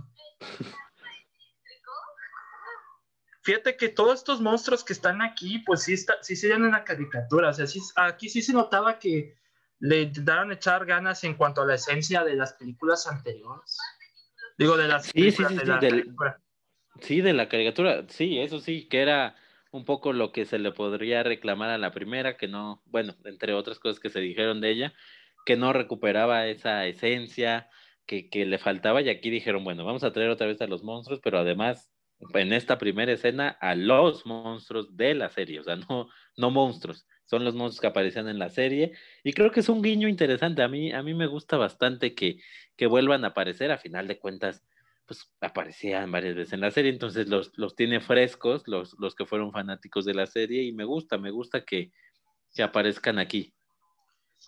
Fíjate 3.42 3.76
que 3.76 3.88
todos 3.88 4.20
estos 4.20 4.40
monstruos 4.40 4.84
que 4.84 4.92
están 4.92 5.20
aquí, 5.20 5.58
pues 5.66 5.82
sí, 5.82 5.94
está, 5.94 6.14
sí 6.22 6.36
serían 6.36 6.62
una 6.62 6.84
caricatura. 6.84 7.48
O 7.48 7.52
sea, 7.52 7.66
aquí 7.96 8.28
sí 8.28 8.40
se 8.40 8.52
notaba 8.52 8.98
que 9.00 9.36
le 9.80 10.02
intentaron 10.02 10.52
echar 10.52 10.86
ganas 10.86 11.24
en 11.24 11.34
cuanto 11.34 11.62
a 11.62 11.66
la 11.66 11.74
esencia 11.74 12.22
de 12.22 12.36
las 12.36 12.52
películas 12.52 13.06
anteriores. 13.08 13.78
Digo, 14.56 14.76
de 14.76 14.86
las 14.86 15.06
sí, 15.06 15.32
sí, 15.32 15.44
sí, 15.44 15.56
de 15.56 15.66
la 15.66 16.38
sí, 17.00 17.20
de 17.20 17.32
la 17.32 17.48
caricatura. 17.48 18.04
Sí, 18.08 18.38
eso 18.38 18.60
sí, 18.60 18.86
que 18.88 19.00
era 19.00 19.34
un 19.72 19.84
poco 19.84 20.12
lo 20.12 20.30
que 20.30 20.44
se 20.44 20.60
le 20.60 20.70
podría 20.70 21.24
reclamar 21.24 21.70
a 21.70 21.78
la 21.78 21.90
primera, 21.90 22.36
que 22.36 22.46
no, 22.46 22.80
bueno, 22.84 23.16
entre 23.24 23.54
otras 23.54 23.80
cosas 23.80 23.98
que 23.98 24.10
se 24.10 24.20
dijeron 24.20 24.60
de 24.60 24.70
ella, 24.70 24.94
que 25.44 25.56
no 25.56 25.72
recuperaba 25.72 26.46
esa 26.46 26.86
esencia, 26.86 27.68
que, 28.06 28.28
que 28.28 28.44
le 28.46 28.58
faltaba, 28.58 29.02
y 29.02 29.08
aquí 29.08 29.30
dijeron, 29.30 29.64
bueno, 29.64 29.84
vamos 29.84 30.04
a 30.04 30.12
traer 30.12 30.30
otra 30.30 30.46
vez 30.46 30.60
a 30.60 30.66
los 30.66 30.82
monstruos, 30.82 31.20
pero 31.22 31.38
además 31.38 31.90
en 32.34 32.52
esta 32.52 32.78
primera 32.78 33.12
escena 33.12 33.48
a 33.60 33.74
los 33.74 34.26
monstruos 34.26 34.96
de 34.96 35.14
la 35.14 35.28
serie, 35.30 35.60
o 35.60 35.64
sea, 35.64 35.76
no, 35.76 36.08
no 36.36 36.50
monstruos, 36.50 37.06
son 37.24 37.44
los 37.44 37.54
monstruos 37.54 37.80
que 37.80 37.86
aparecían 37.86 38.28
en 38.28 38.38
la 38.38 38.48
serie 38.48 38.92
y 39.24 39.32
creo 39.32 39.50
que 39.50 39.60
es 39.60 39.68
un 39.68 39.82
guiño 39.82 40.08
interesante, 40.08 40.62
a 40.62 40.68
mí, 40.68 40.92
a 40.92 41.02
mí 41.02 41.14
me 41.14 41.26
gusta 41.26 41.56
bastante 41.56 42.14
que, 42.14 42.38
que 42.76 42.86
vuelvan 42.86 43.24
a 43.24 43.28
aparecer, 43.28 43.72
a 43.72 43.78
final 43.78 44.06
de 44.06 44.18
cuentas, 44.18 44.64
pues 45.06 45.32
aparecían 45.40 46.12
varias 46.12 46.36
veces 46.36 46.52
en 46.52 46.60
la 46.60 46.70
serie, 46.70 46.92
entonces 46.92 47.28
los, 47.28 47.52
los 47.56 47.74
tiene 47.74 48.00
frescos, 48.00 48.62
los, 48.66 48.94
los 48.98 49.14
que 49.14 49.26
fueron 49.26 49.52
fanáticos 49.52 50.04
de 50.04 50.14
la 50.14 50.26
serie 50.26 50.62
y 50.62 50.72
me 50.72 50.84
gusta, 50.84 51.18
me 51.18 51.30
gusta 51.30 51.64
que, 51.64 51.90
que 52.54 52.62
aparezcan 52.62 53.18
aquí. 53.18 53.52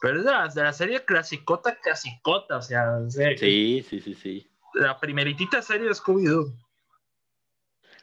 Pero 0.01 0.19
es 0.19 0.25
de 0.25 0.31
la, 0.31 0.49
de 0.49 0.63
la 0.63 0.73
serie 0.73 1.05
clasicota, 1.05 1.79
clasicota, 1.81 2.57
o 2.57 2.63
sea, 2.63 2.99
sí, 3.09 3.83
sí, 3.83 4.01
sí, 4.01 4.15
sí. 4.15 4.51
La 4.75 4.99
primeritita 4.99 5.63
serie 5.63 5.87
de 5.87 5.95
Scooby-Doo. 5.95 6.53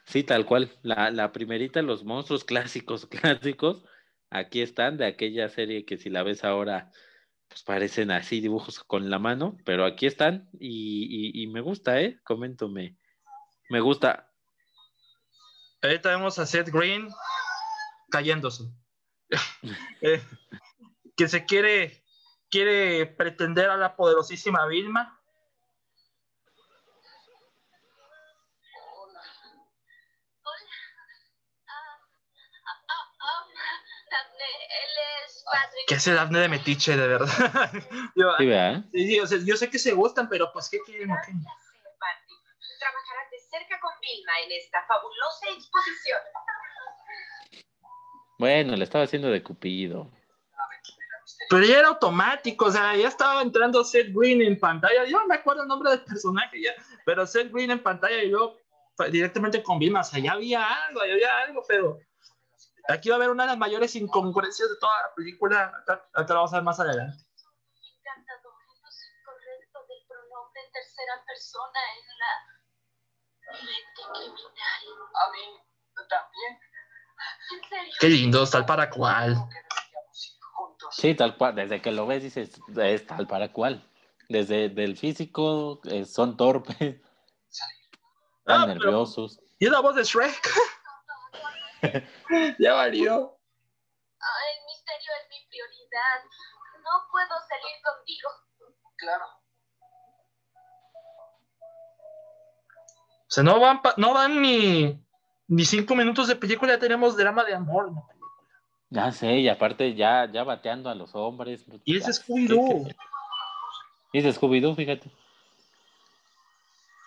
Sí, 0.05 0.24
tal 0.24 0.45
cual. 0.45 0.71
La, 0.81 1.12
la 1.12 1.31
primerita, 1.31 1.81
los 1.81 2.03
monstruos 2.03 2.43
clásicos, 2.43 3.05
clásicos, 3.07 3.83
aquí 4.29 4.62
están 4.62 4.98
de 4.98 5.05
aquella 5.05 5.50
serie 5.50 5.86
que 5.86 5.98
si 5.98 6.10
la 6.10 6.24
ves 6.24 6.43
ahora, 6.43 6.91
pues 7.48 7.63
parecen 7.63 8.12
así 8.12 8.39
dibujos 8.39 8.83
con 8.83 9.10
la 9.10 9.19
mano, 9.19 9.57
pero 9.65 9.86
aquí 9.86 10.05
están 10.05 10.50
y, 10.60 11.41
y, 11.41 11.48
me 11.48 11.62
gusta, 11.62 12.01
¿eh? 12.01 12.19
Comento, 12.24 12.69
me, 12.69 12.98
me 13.69 13.79
gusta. 13.81 14.31
Ahorita 15.81 16.10
vemos 16.10 16.39
a 16.39 16.45
Seth 16.45 16.69
Green 16.69 17.10
cayéndose. 18.10 18.63
Eh, 20.01 20.19
que 21.15 21.27
se 21.27 21.46
quiere, 21.46 22.03
quiere 22.50 23.06
pretender 23.06 23.70
a 23.70 23.77
la 23.77 23.96
poderosísima 23.96 24.65
Vilma 24.68 25.22
¿Qué 35.91 35.96
hace 35.96 36.13
Daphne 36.13 36.39
de 36.39 36.48
metiche, 36.48 36.96
de 36.96 37.06
verdad? 37.06 37.27
yo, 38.15 38.34
sí, 38.94 39.08
sí, 39.08 39.20
o 39.20 39.27
sea, 39.27 39.39
yo 39.44 39.58
sé 39.58 39.70
que 39.70 39.77
se 39.77 39.91
gustan, 39.91 40.30
pero 40.30 40.50
pues, 40.53 40.70
¿qué 40.70 40.80
quieren? 40.86 41.10
¿Qué? 41.10 41.34
Trabajarás 42.80 43.30
de 43.30 43.39
cerca 43.39 43.77
con 43.82 43.91
Vilma 44.00 44.32
en 44.46 44.51
esta 44.53 44.86
fabulosa 44.88 45.48
exposición. 45.50 46.20
Bueno, 48.39 48.77
le 48.77 48.86
estaba 48.86 49.03
haciendo 49.03 49.30
de 49.30 49.44
cupido. 49.44 50.10
Pero 51.51 51.65
ya 51.65 51.79
era 51.79 51.89
automático, 51.89 52.65
o 52.65 52.72
sea, 52.72 52.96
ya 52.96 53.10
estaba 53.10 53.41
entrando 53.41 53.84
Seth 53.84 54.12
Green 54.12 54.41
en 54.41 54.60
pantalla. 54.60 55.05
Yo 55.05 55.20
no 55.20 55.27
me 55.27 55.36
acuerdo 55.36 55.63
el 55.63 55.67
nombre 55.67 55.91
del 55.91 56.03
personaje 56.03 56.62
ya, 56.62 56.72
pero 57.05 57.27
Seth 57.27 57.51
Green 57.51 57.70
en 57.70 57.84
pantalla 57.84 58.24
y 58.24 58.29
luego 58.29 58.58
directamente 59.12 59.62
con 59.62 59.77
Vilma. 59.77 60.00
O 60.00 60.03
sea, 60.03 60.20
ya 60.20 60.31
había 60.31 60.65
algo, 60.88 61.01
ya 61.05 61.13
había 61.13 61.38
algo, 61.39 61.63
pero 61.67 62.00
Aquí 62.89 63.10
va 63.10 63.15
a 63.15 63.17
haber 63.17 63.29
una 63.29 63.43
de 63.43 63.50
las 63.50 63.58
mayores 63.58 63.96
incongruencias 63.96 64.70
de 64.70 64.75
toda 64.77 64.91
la 65.03 65.13
película, 65.15 65.72
acá, 65.88 66.03
la 66.15 66.36
vamos 66.36 66.53
a 66.53 66.58
ver 66.58 66.63
más 66.63 66.79
adelante. 66.79 67.24
tercera 70.74 71.24
persona 71.25 71.79
en 71.98 72.05
la 72.17 72.34
mente 73.51 74.01
criminal. 74.13 74.81
A 75.15 75.31
mí 75.31 75.43
también. 76.10 76.60
En 77.51 77.70
serio. 77.70 77.93
Qué 78.00 78.10
lindo, 78.10 78.50
tal 78.50 78.65
para 78.65 78.89
cual. 78.89 79.36
Sí, 80.89 81.13
tal 81.15 81.38
cual. 81.38 81.55
Desde 81.55 81.81
que 81.81 81.91
lo 81.91 82.07
ves 82.07 82.23
dices, 82.23 82.59
es 82.77 83.05
tal 83.05 83.27
para 83.27 83.51
cual. 83.53 83.88
Desde 84.29 84.69
del 84.69 84.97
físico, 84.97 85.81
eh, 85.85 86.05
son 86.05 86.38
torpes, 86.38 86.77
están 86.79 87.01
Ah, 88.47 88.63
pero- 88.65 88.79
nerviosos. 88.79 89.39
¿Y 89.59 89.65
es 89.65 89.71
la 89.71 89.79
voz 89.81 89.95
de 89.95 90.03
Shrek? 90.03 90.41
ya 92.59 92.73
valió. 92.73 93.38
Ah, 94.19 94.41
el 94.55 94.65
misterio 94.65 95.11
es 95.21 95.29
mi 95.29 95.47
prioridad. 95.50 96.23
No 96.83 97.07
puedo 97.11 97.39
salir 97.47 97.75
contigo. 97.83 98.29
Claro. 98.97 99.25
O 103.27 103.33
sea, 103.33 103.43
no 103.43 103.59
van, 103.59 103.81
pa- 103.81 103.93
no 103.97 104.13
van 104.13 104.41
ni, 104.41 105.00
ni 105.47 105.65
cinco 105.65 105.95
minutos 105.95 106.27
de 106.27 106.35
película, 106.35 106.73
ya 106.73 106.79
tenemos 106.79 107.15
drama 107.15 107.43
de 107.45 107.53
amor. 107.55 107.85
película. 107.85 108.21
Ya 108.91 109.10
sé, 109.13 109.38
y 109.38 109.48
aparte 109.48 109.95
ya, 109.95 110.29
ya 110.29 110.43
bateando 110.43 110.89
a 110.89 110.95
los 110.95 111.15
hombres. 111.15 111.65
Y 111.86 111.95
es 111.95 112.05
Scooby-Doo. 112.07 112.93
es 114.12 114.38
Scooby-Doo, 114.38 114.75
fíjate. 114.75 115.10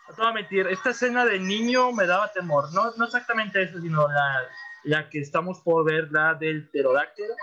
No 0.08 0.14
te 0.14 0.22
voy 0.22 0.30
a 0.30 0.34
mentir, 0.34 0.66
esta 0.66 0.90
escena 0.90 1.26
del 1.26 1.46
niño 1.46 1.92
me 1.92 2.06
daba 2.06 2.32
temor. 2.32 2.72
No, 2.72 2.92
no 2.96 3.04
exactamente 3.04 3.62
esa, 3.62 3.78
sino 3.82 4.08
la, 4.08 4.48
la 4.84 5.10
que 5.10 5.18
estamos 5.18 5.60
por 5.60 5.84
ver, 5.84 6.10
la 6.10 6.32
del 6.32 6.66
pterodáctilo. 6.70 7.34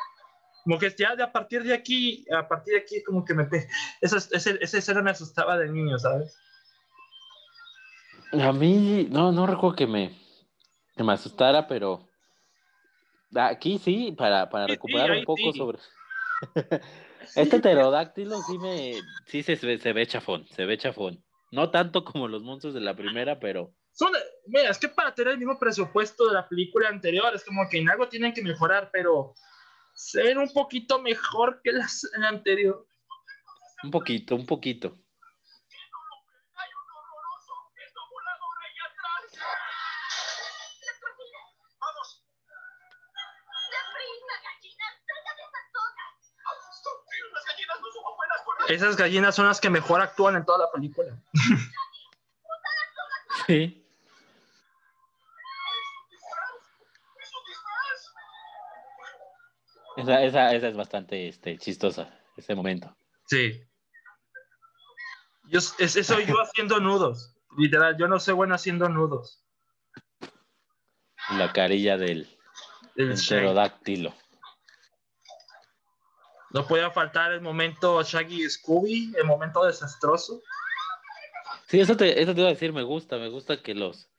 Como 0.63 0.79
que 0.79 0.91
ya 0.97 1.15
de 1.15 1.21
a 1.21 1.31
partir 1.31 1.61
de 1.63 1.75
aquí, 1.75 2.25
a 2.35 2.47
partir 2.47 2.73
de 2.73 2.79
aquí, 2.79 3.03
como 3.03 3.23
que 3.23 3.35
me... 3.35 3.47
Esa, 4.01 4.17
esa, 4.17 4.49
esa 4.59 4.77
escena 4.77 5.03
me 5.03 5.11
asustaba 5.11 5.55
del 5.55 5.71
niño, 5.71 5.99
¿sabes? 5.99 6.35
A 8.31 8.51
mí, 8.51 9.07
no, 9.11 9.31
no 9.31 9.45
recuerdo 9.45 9.75
que 9.75 9.85
me, 9.85 10.19
que 10.97 11.03
me 11.03 11.13
asustara, 11.13 11.67
pero 11.67 12.10
aquí 13.35 13.77
sí, 13.77 14.13
para, 14.17 14.49
para 14.49 14.65
Sí, 14.67 14.73
recuperar 14.73 15.11
un 15.11 15.25
poco 15.25 15.51
sí. 15.51 15.59
sobre... 15.59 15.79
Este 17.35 17.59
pterodáctilo 17.59 18.41
sí 18.41 18.57
me, 18.57 19.05
sí 19.25 19.43
se, 19.43 19.55
ve- 19.55 19.77
se 19.79 19.93
ve 19.93 20.07
chafón, 20.07 20.47
se 20.49 20.65
ve 20.65 20.77
chafón. 20.77 21.23
No 21.51 21.69
tanto 21.69 22.03
como 22.03 22.27
los 22.27 22.43
monstruos 22.43 22.73
de 22.73 22.81
la 22.81 22.95
primera, 22.95 23.39
pero 23.39 23.73
Son, 23.93 24.11
mira, 24.47 24.69
es 24.69 24.77
que 24.79 24.87
para 24.89 25.13
tener 25.13 25.33
el 25.33 25.39
mismo 25.39 25.57
presupuesto 25.59 26.27
de 26.27 26.33
la 26.33 26.47
película 26.47 26.89
anterior, 26.89 27.33
es 27.35 27.43
como 27.43 27.69
que 27.69 27.79
en 27.79 27.89
algo 27.89 28.09
tienen 28.09 28.33
que 28.33 28.41
mejorar, 28.41 28.89
pero 28.91 29.33
se 29.93 30.23
ven 30.23 30.37
un 30.39 30.49
poquito 30.51 31.01
mejor 31.01 31.61
que 31.63 31.71
las 31.71 32.03
en 32.15 32.21
la 32.21 32.29
anterior. 32.29 32.85
un 33.83 33.91
poquito, 33.91 34.35
un 34.35 34.45
poquito. 34.45 35.00
Esas 48.69 48.95
gallinas 48.95 49.35
son 49.35 49.47
las 49.47 49.59
que 49.59 49.69
mejor 49.69 50.01
actúan 50.01 50.35
en 50.35 50.45
toda 50.45 50.59
la 50.59 50.71
película. 50.71 51.17
Sí. 53.47 53.83
Esa, 59.97 60.23
esa, 60.23 60.53
esa 60.53 60.67
es 60.67 60.75
bastante 60.75 61.27
este, 61.27 61.57
chistosa, 61.57 62.07
ese 62.37 62.55
momento. 62.55 62.95
Sí. 63.27 63.61
Yo, 65.49 65.59
es, 65.59 65.95
eso 65.95 66.19
yo 66.19 66.35
haciendo 66.41 66.79
nudos. 66.79 67.35
Literal, 67.57 67.97
yo 67.97 68.07
no 68.07 68.19
soy 68.19 68.35
bueno 68.35 68.55
haciendo 68.55 68.87
nudos. 68.87 69.43
La 71.31 71.51
carilla 71.51 71.97
del, 71.97 72.37
El 72.95 73.09
del 73.09 73.17
pterodáctilo. 73.17 74.13
No 76.53 76.67
podía 76.67 76.91
faltar 76.91 77.31
el 77.31 77.41
momento 77.41 78.01
Shaggy 78.03 78.43
y 78.43 78.49
Scooby, 78.49 79.13
el 79.17 79.25
momento 79.25 79.65
desastroso. 79.65 80.41
Sí, 81.67 81.79
eso 81.79 81.95
te, 81.95 82.21
eso 82.21 82.33
te 82.33 82.41
iba 82.41 82.49
a 82.49 82.53
decir, 82.53 82.73
me 82.73 82.83
gusta, 82.83 83.17
me 83.17 83.29
gusta 83.29 83.61
que 83.61 83.73
los, 83.73 84.09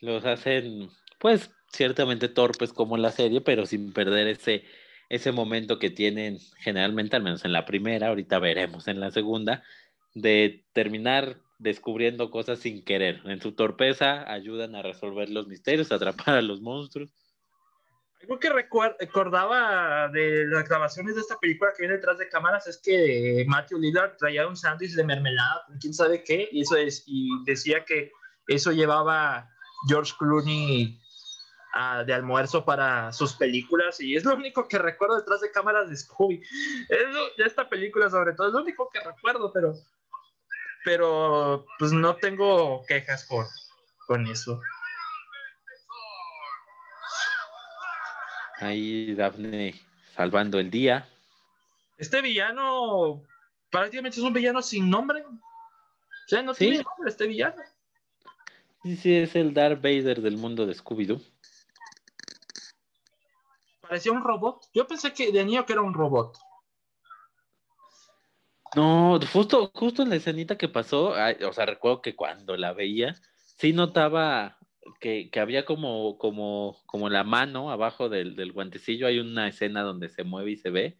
los 0.00 0.24
hacen, 0.24 0.90
pues, 1.20 1.50
ciertamente 1.72 2.28
torpes 2.28 2.72
como 2.72 2.96
en 2.96 3.02
la 3.02 3.12
serie, 3.12 3.40
pero 3.40 3.66
sin 3.66 3.92
perder 3.92 4.26
ese, 4.26 4.64
ese 5.08 5.32
momento 5.32 5.78
que 5.78 5.90
tienen 5.90 6.38
generalmente, 6.58 7.16
al 7.16 7.22
menos 7.22 7.44
en 7.44 7.52
la 7.52 7.64
primera, 7.64 8.08
ahorita 8.08 8.38
veremos 8.38 8.88
en 8.88 9.00
la 9.00 9.10
segunda, 9.10 9.62
de 10.14 10.64
terminar 10.72 11.38
descubriendo 11.58 12.30
cosas 12.30 12.60
sin 12.60 12.84
querer. 12.84 13.20
En 13.24 13.40
su 13.40 13.52
torpeza 13.52 14.30
ayudan 14.32 14.74
a 14.74 14.82
resolver 14.82 15.28
los 15.30 15.46
misterios, 15.46 15.92
a 15.92 15.94
atrapar 15.96 16.36
a 16.36 16.42
los 16.42 16.60
monstruos. 16.60 17.10
Algo 18.20 18.38
que 18.40 18.50
recordaba 18.50 20.08
de 20.08 20.46
las 20.48 20.68
grabaciones 20.68 21.14
de 21.14 21.20
esta 21.20 21.38
película 21.38 21.70
que 21.76 21.82
viene 21.82 21.94
detrás 21.96 22.18
de 22.18 22.28
cámaras 22.28 22.66
es 22.66 22.78
que 22.78 23.44
Matthew 23.46 23.78
Lillard 23.78 24.16
traía 24.16 24.46
un 24.48 24.56
sándwich 24.56 24.94
de 24.94 25.04
mermelada 25.04 25.64
quién 25.80 25.94
sabe 25.94 26.24
qué, 26.24 26.48
y, 26.50 26.62
eso 26.62 26.76
es, 26.76 27.04
y 27.06 27.28
decía 27.44 27.84
que 27.84 28.10
eso 28.48 28.72
llevaba 28.72 29.48
George 29.88 30.14
Clooney 30.18 31.00
a- 31.74 32.02
de 32.02 32.12
almuerzo 32.12 32.64
para 32.64 33.12
sus 33.12 33.34
películas, 33.34 34.00
y 34.00 34.16
es 34.16 34.24
lo 34.24 34.34
único 34.34 34.66
que 34.66 34.78
recuerdo 34.78 35.16
detrás 35.16 35.40
de 35.40 35.52
cámaras 35.52 35.88
de 35.88 35.96
Scooby. 35.96 36.42
Es 36.88 37.06
de 37.36 37.44
esta 37.44 37.68
película 37.68 38.10
sobre 38.10 38.32
todo, 38.32 38.48
es 38.48 38.52
lo 38.54 38.62
único 38.62 38.90
que 38.92 38.98
recuerdo, 39.00 39.52
pero, 39.52 39.74
pero 40.84 41.66
pues 41.78 41.92
no 41.92 42.16
tengo 42.16 42.84
quejas 42.88 43.24
con, 43.26 43.46
con 44.06 44.26
eso. 44.26 44.60
Ahí 48.58 49.14
Daphne 49.14 49.74
salvando 50.14 50.58
el 50.58 50.70
día. 50.70 51.08
Este 51.96 52.20
villano 52.20 53.22
prácticamente 53.70 54.18
es 54.18 54.24
un 54.24 54.32
villano 54.32 54.62
sin 54.62 54.90
nombre. 54.90 55.24
O 55.24 56.28
sea, 56.28 56.42
no 56.42 56.54
Sí. 56.54 56.66
tiene 56.68 56.82
nombre 56.82 57.10
este 57.10 57.26
villano. 57.26 57.62
Sí, 58.82 58.96
sí, 58.96 59.14
es 59.14 59.34
el 59.36 59.54
Darth 59.54 59.82
Vader 59.82 60.20
del 60.20 60.36
mundo 60.36 60.66
de 60.66 60.74
Scooby-Doo. 60.74 61.20
Parecía 63.80 64.12
un 64.12 64.22
robot. 64.22 64.66
Yo 64.74 64.86
pensé 64.86 65.12
que 65.12 65.32
de 65.32 65.44
niño 65.44 65.64
que 65.64 65.72
era 65.72 65.82
un 65.82 65.94
robot. 65.94 66.36
No, 68.76 69.18
justo, 69.32 69.70
justo 69.74 70.02
en 70.02 70.10
la 70.10 70.16
escenita 70.16 70.58
que 70.58 70.68
pasó, 70.68 71.14
o 71.14 71.52
sea, 71.52 71.64
recuerdo 71.66 72.02
que 72.02 72.14
cuando 72.14 72.56
la 72.56 72.74
veía, 72.74 73.16
sí 73.56 73.72
notaba 73.72 74.57
que, 75.00 75.30
que 75.30 75.40
había 75.40 75.64
como, 75.64 76.18
como, 76.18 76.80
como 76.86 77.08
la 77.08 77.24
mano 77.24 77.70
abajo 77.70 78.08
del, 78.08 78.36
del 78.36 78.52
guantecillo, 78.52 79.06
hay 79.06 79.18
una 79.18 79.48
escena 79.48 79.82
donde 79.82 80.08
se 80.08 80.24
mueve 80.24 80.52
y 80.52 80.56
se 80.56 80.70
ve, 80.70 80.98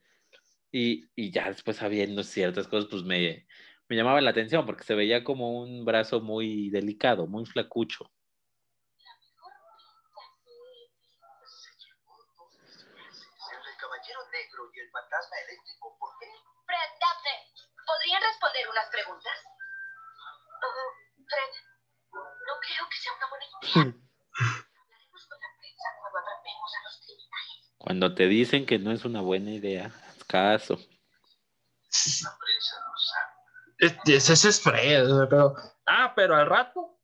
y, 0.70 1.08
y 1.16 1.30
ya 1.30 1.48
después 1.48 1.76
sabiendo 1.78 2.22
ciertas 2.22 2.68
cosas, 2.68 2.88
pues 2.90 3.02
me, 3.02 3.46
me 3.88 3.96
llamaba 3.96 4.20
la 4.20 4.30
atención, 4.30 4.66
porque 4.66 4.84
se 4.84 4.94
veía 4.94 5.24
como 5.24 5.60
un 5.60 5.84
brazo 5.84 6.20
muy 6.20 6.70
delicado, 6.70 7.26
muy 7.26 7.46
flacucho. 7.46 8.10
El 13.50 13.76
caballero 13.80 14.20
negro 14.30 14.70
y 14.74 14.80
el 14.80 14.90
fantasma 14.90 15.36
eléctrico, 15.48 15.96
¿por 15.98 16.10
qué? 16.20 16.26
Fred, 16.66 16.90
Daphne, 17.00 17.48
¿podrían 17.86 18.22
responder 18.22 18.68
unas 18.68 18.90
preguntas? 18.90 19.38
Oh, 20.60 20.92
Fred, 21.24 21.67
creo 22.78 22.88
que 22.88 22.96
sea 22.98 23.12
una 23.14 23.26
buena 23.28 23.44
idea. 23.44 23.58
Hablaremos 24.78 25.26
con 25.26 25.40
la 25.40 25.48
prensa 25.58 25.84
cuando 26.00 26.18
atrapemos 26.18 26.70
a 26.74 26.82
los 26.84 27.00
criminales. 27.04 27.74
Cuando 27.78 28.14
te 28.14 28.26
dicen 28.26 28.66
que 28.66 28.78
no 28.78 28.92
es 28.92 29.04
una 29.04 29.20
buena 29.20 29.50
idea, 29.50 29.86
haz 29.86 30.24
caso. 30.24 30.74
La 30.74 32.38
prensa 32.38 32.76
no 32.86 32.94
sabe. 32.98 34.16
Ese 34.16 34.48
es 34.48 34.62
Fred, 34.62 35.08
pero. 35.28 35.54
Ah, 35.86 36.12
pero 36.14 36.36
al 36.36 36.46
rato. 36.46 36.94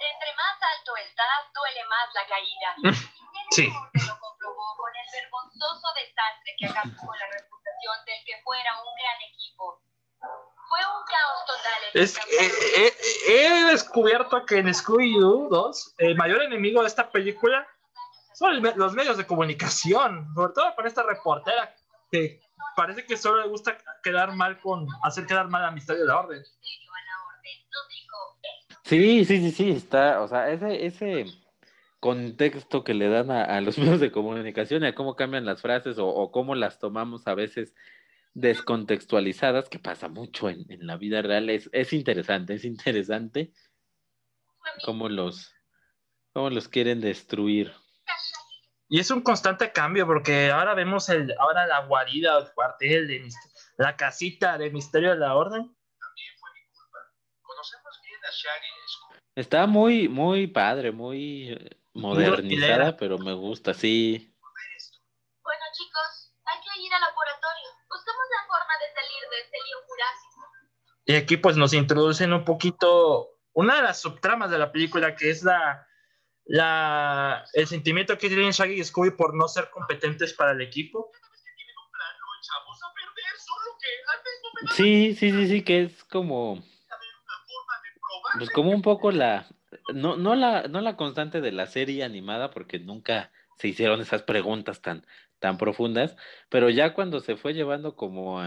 Entre 0.00 0.30
más 0.36 0.56
alto 0.60 0.96
estás, 0.96 1.52
duele 1.54 1.84
más 1.88 2.08
la 2.14 2.26
caída. 2.26 3.00
Sí. 3.50 3.68
Lo 3.68 4.18
comprobó 4.18 4.74
con 4.76 4.90
el 4.96 5.06
vergonzoso 5.12 5.86
desastre 5.94 6.56
que 6.58 6.66
acabó 6.66 7.06
con 7.06 7.16
la 7.16 7.26
reputación 7.26 8.04
del 8.04 8.24
que 8.24 8.42
fuera 8.42 8.80
un 8.80 8.94
gran 8.96 9.20
equipo. 9.30 9.83
Fue 10.74 10.80
un 10.80 11.04
caos 11.06 11.46
total. 11.46 12.02
Es, 12.02 12.16
eh, 12.16 12.92
eh, 13.28 13.62
he 13.62 13.70
descubierto 13.70 14.44
que 14.44 14.58
en 14.58 14.66
Scooby-Doo 14.66 15.48
2, 15.48 15.94
el 15.98 16.16
mayor 16.16 16.42
enemigo 16.42 16.80
de 16.80 16.88
esta 16.88 17.12
película 17.12 17.64
son 18.32 18.60
los 18.74 18.94
medios 18.94 19.16
de 19.16 19.24
comunicación. 19.24 20.26
Sobre 20.34 20.52
todo 20.52 20.74
para 20.74 20.88
esta 20.88 21.04
reportera 21.04 21.72
que 22.10 22.40
parece 22.74 23.06
que 23.06 23.16
solo 23.16 23.42
le 23.42 23.48
gusta 23.48 23.78
quedar 24.02 24.34
mal 24.34 24.60
con. 24.60 24.88
hacer 25.04 25.26
quedar 25.26 25.46
mal 25.48 25.62
a 25.62 25.68
Amistad 25.68 25.94
de 25.94 26.06
la 26.06 26.18
Orden. 26.18 26.42
Sí, 28.82 29.24
sí, 29.24 29.38
sí, 29.38 29.50
sí, 29.52 29.70
está, 29.70 30.20
o 30.22 30.28
sea, 30.28 30.50
ese, 30.50 30.86
ese 30.86 31.26
contexto 32.00 32.84
que 32.84 32.94
le 32.94 33.08
dan 33.08 33.30
a, 33.30 33.44
a 33.44 33.60
los 33.60 33.78
medios 33.78 34.00
de 34.00 34.10
comunicación 34.10 34.82
y 34.82 34.88
a 34.88 34.94
cómo 34.96 35.14
cambian 35.14 35.46
las 35.46 35.62
frases 35.62 35.98
o, 35.98 36.08
o 36.08 36.32
cómo 36.32 36.56
las 36.56 36.80
tomamos 36.80 37.28
a 37.28 37.34
veces 37.34 37.74
descontextualizadas, 38.34 39.68
que 39.68 39.78
pasa 39.78 40.08
mucho 40.08 40.48
en, 40.48 40.64
en 40.70 40.86
la 40.86 40.96
vida 40.96 41.22
real. 41.22 41.48
Es, 41.50 41.70
es 41.72 41.92
interesante, 41.92 42.54
es 42.54 42.64
interesante 42.64 43.52
cómo 44.84 45.08
los, 45.08 45.54
cómo 46.32 46.50
los 46.50 46.68
quieren 46.68 47.00
destruir. 47.00 47.72
Y 48.88 49.00
es 49.00 49.10
un 49.10 49.22
constante 49.22 49.72
cambio 49.72 50.06
porque 50.06 50.50
ahora 50.50 50.74
vemos 50.74 51.08
el, 51.08 51.34
ahora 51.38 51.66
la 51.66 51.86
guarida, 51.86 52.38
el 52.38 52.52
cuartel, 52.52 53.08
de 53.08 53.28
la 53.78 53.96
casita 53.96 54.58
de 54.58 54.70
Misterio 54.70 55.10
de 55.10 55.16
la 55.16 55.34
Orden. 55.34 55.62
También 55.62 56.32
fue 56.38 56.50
mi 56.52 56.60
culpa. 56.70 56.98
Conocemos 57.42 58.00
bien 58.04 58.20
a 58.22 58.30
Shaggy. 58.30 58.74
Está 59.36 59.66
muy, 59.66 60.08
muy 60.08 60.46
padre, 60.46 60.92
muy 60.92 61.50
eh, 61.50 61.70
modernizada, 61.94 62.96
pero 62.96 63.18
me 63.18 63.32
gusta, 63.32 63.74
sí. 63.74 64.32
Bueno, 65.42 65.64
chicos, 65.72 66.32
hay 66.44 66.60
que 66.62 66.82
ir 66.82 66.94
al 66.94 67.00
laboratorio. 67.00 67.68
Buscamos 67.88 68.26
la 68.30 68.46
forma 68.46 68.74
este 69.42 69.58
jurásico. 69.86 70.40
Y 71.06 71.14
aquí 71.16 71.36
pues 71.36 71.56
nos 71.56 71.72
introducen 71.74 72.32
un 72.32 72.44
poquito 72.44 73.30
una 73.52 73.76
de 73.76 73.82
las 73.82 74.00
subtramas 74.00 74.50
de 74.50 74.58
la 74.58 74.72
película 74.72 75.14
que 75.14 75.30
es 75.30 75.42
la, 75.44 75.86
la 76.44 77.44
el 77.52 77.66
sentimiento 77.66 78.18
que 78.18 78.28
tienen 78.28 78.50
Shaggy 78.50 78.80
y 78.80 78.84
Scooby 78.84 79.10
por 79.12 79.34
no 79.34 79.48
ser 79.48 79.70
competentes 79.70 80.34
para 80.34 80.52
el 80.52 80.60
equipo. 80.60 81.10
Sí, 84.72 85.14
sí, 85.14 85.30
sí, 85.30 85.46
sí, 85.46 85.62
que 85.62 85.82
es 85.82 86.04
como, 86.04 86.62
pues 88.38 88.50
como 88.50 88.70
un 88.70 88.82
poco 88.82 89.10
la, 89.10 89.46
no, 89.92 90.16
no 90.16 90.34
la, 90.34 90.68
no 90.68 90.80
la 90.80 90.96
constante 90.96 91.40
de 91.40 91.52
la 91.52 91.66
serie 91.66 92.02
animada, 92.02 92.50
porque 92.50 92.78
nunca 92.78 93.30
se 93.58 93.68
hicieron 93.68 94.00
esas 94.00 94.22
preguntas 94.22 94.80
tan, 94.80 95.06
tan 95.38 95.58
profundas, 95.58 96.16
pero 96.48 96.70
ya 96.70 96.94
cuando 96.94 97.20
se 97.20 97.36
fue 97.36 97.54
llevando 97.54 97.96
como 97.96 98.40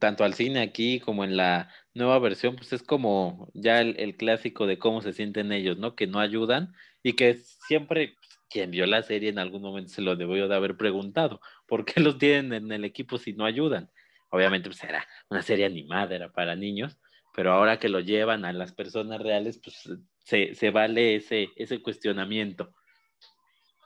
tanto 0.00 0.24
al 0.24 0.34
cine 0.34 0.60
aquí 0.60 1.00
como 1.00 1.24
en 1.24 1.36
la 1.36 1.70
nueva 1.94 2.18
versión, 2.18 2.56
pues 2.56 2.72
es 2.72 2.82
como 2.82 3.50
ya 3.54 3.80
el, 3.80 3.94
el 3.98 4.16
clásico 4.16 4.66
de 4.66 4.78
cómo 4.78 5.00
se 5.00 5.12
sienten 5.12 5.52
ellos, 5.52 5.78
¿no? 5.78 5.94
Que 5.94 6.06
no 6.06 6.18
ayudan 6.18 6.74
y 7.02 7.14
que 7.14 7.34
siempre 7.34 8.16
quien 8.50 8.70
vio 8.72 8.84
la 8.86 9.02
serie 9.02 9.30
en 9.30 9.38
algún 9.38 9.62
momento 9.62 9.90
se 9.90 10.02
lo 10.02 10.16
debió 10.16 10.48
de 10.48 10.56
haber 10.56 10.76
preguntado, 10.76 11.40
¿por 11.66 11.84
qué 11.84 12.00
los 12.00 12.18
tienen 12.18 12.52
en 12.52 12.72
el 12.72 12.84
equipo 12.84 13.16
si 13.16 13.32
no 13.32 13.44
ayudan? 13.44 13.90
Obviamente 14.30 14.68
pues 14.68 14.82
era 14.84 15.06
una 15.30 15.42
serie 15.42 15.66
animada, 15.66 16.14
era 16.14 16.32
para 16.32 16.56
niños, 16.56 16.98
pero 17.34 17.52
ahora 17.52 17.78
que 17.78 17.88
lo 17.88 18.00
llevan 18.00 18.44
a 18.44 18.52
las 18.52 18.72
personas 18.72 19.20
reales, 19.20 19.60
pues 19.62 19.88
se, 20.18 20.54
se 20.54 20.70
vale 20.70 21.16
ese, 21.16 21.48
ese 21.56 21.80
cuestionamiento. 21.80 22.74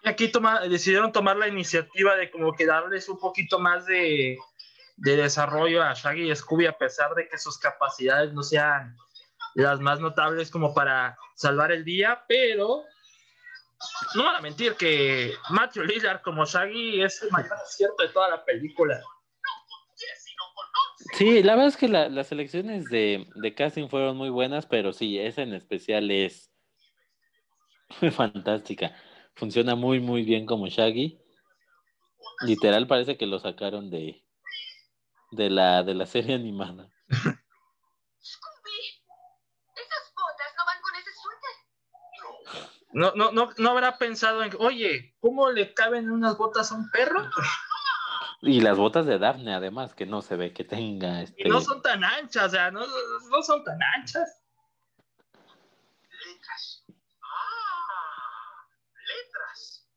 Aquí 0.05 0.29
toma, 0.29 0.61
decidieron 0.61 1.13
tomar 1.13 1.37
la 1.37 1.49
iniciativa 1.49 2.15
de 2.17 2.31
como 2.31 2.53
que 2.53 2.67
darles 2.67 3.09
un 3.09 3.19
poquito 3.19 3.59
más 3.59 3.87
de, 3.87 4.37
de 4.97 5.17
desarrollo 5.17 5.83
a 5.83 5.95
Shaggy 5.95 6.31
y 6.31 6.37
Scooby 6.37 6.67
a 6.67 6.77
pesar 6.77 7.15
de 7.15 7.29
que 7.29 7.39
sus 7.39 7.59
capacidades 7.59 8.33
no 8.33 8.43
sean 8.43 8.97
las 9.55 9.81
más 9.81 10.01
notables 10.01 10.51
como 10.51 10.75
para 10.75 11.17
salvar 11.37 11.73
el 11.73 11.85
día, 11.85 12.25
pero 12.29 12.83
no 14.15 14.25
van 14.25 14.37
a 14.37 14.41
mentir 14.41 14.75
que 14.75 15.33
Matthew 15.51 15.85
Lillard 15.85 16.23
como 16.23 16.45
Shaggy 16.45 17.03
es 17.03 17.23
el 17.23 17.31
mayor 17.31 17.53
acierto 17.55 18.03
de 18.03 18.09
toda 18.11 18.29
la 18.31 18.45
película. 18.45 19.01
Sí, 21.15 21.43
la 21.43 21.53
verdad 21.55 21.69
es 21.69 21.77
que 21.77 21.89
la- 21.89 22.09
las 22.09 22.33
elecciones 22.33 22.87
de, 22.87 23.27
de 23.37 23.55
casting 23.55 23.89
fueron 23.89 24.17
muy 24.17 24.31
buenas, 24.31 24.67
pero 24.67 24.93
sí, 24.93 25.19
esa 25.19 25.43
en 25.43 25.55
especial 25.55 26.11
es 26.11 26.51
fantástica. 28.13 28.95
Funciona 29.37 29.75
muy, 29.75 30.01
muy 30.01 30.23
bien 30.23 30.47
como 30.47 30.67
Shaggy. 30.69 31.21
Literal 32.43 32.87
parece 32.87 33.17
que 33.17 33.27
lo 33.27 33.39
sacaron 33.39 33.91
de, 33.91 34.25
de, 35.33 35.51
la, 35.51 35.83
de 35.83 35.95
la 35.95 36.07
serie 36.07 36.35
animada. 36.35 36.89
Scooby, 37.09 39.03
esas 39.77 40.13
botas 40.15 40.55
no 40.57 40.65
van 40.65 40.81
con 40.83 40.95
ese 40.97 41.11
suéter. 41.23 41.57
No, 42.93 43.13
no, 43.33 43.53
no, 43.57 43.71
habrá 43.71 43.99
pensado 43.99 44.43
en, 44.43 44.53
oye, 44.59 45.15
¿cómo 45.21 45.51
le 45.51 45.75
caben 45.75 46.11
unas 46.11 46.37
botas 46.37 46.71
a 46.73 46.77
un 46.77 46.91
perro? 46.91 47.29
Y 48.47 48.61
las 48.61 48.77
botas 48.77 49.07
de 49.07 49.19
Daphne, 49.19 49.55
además, 49.55 49.95
que 49.95 50.05
no 50.07 50.21
se 50.21 50.37
ve 50.37 50.53
que 50.53 50.65
tenga 50.65 51.23
Y 51.23 51.25
este... 51.25 51.49
no 51.49 51.61
son 51.61 51.81
tan 51.81 52.05
anchas, 52.05 52.45
o 52.45 52.51
sea, 52.51 52.71
no, 52.71 52.81
no 53.31 53.43
son 53.43 53.65
tan 53.65 53.79
anchas. 53.97 54.43
Letras. 56.27 56.85
Ah, 57.23 58.67
letras. 59.07 59.89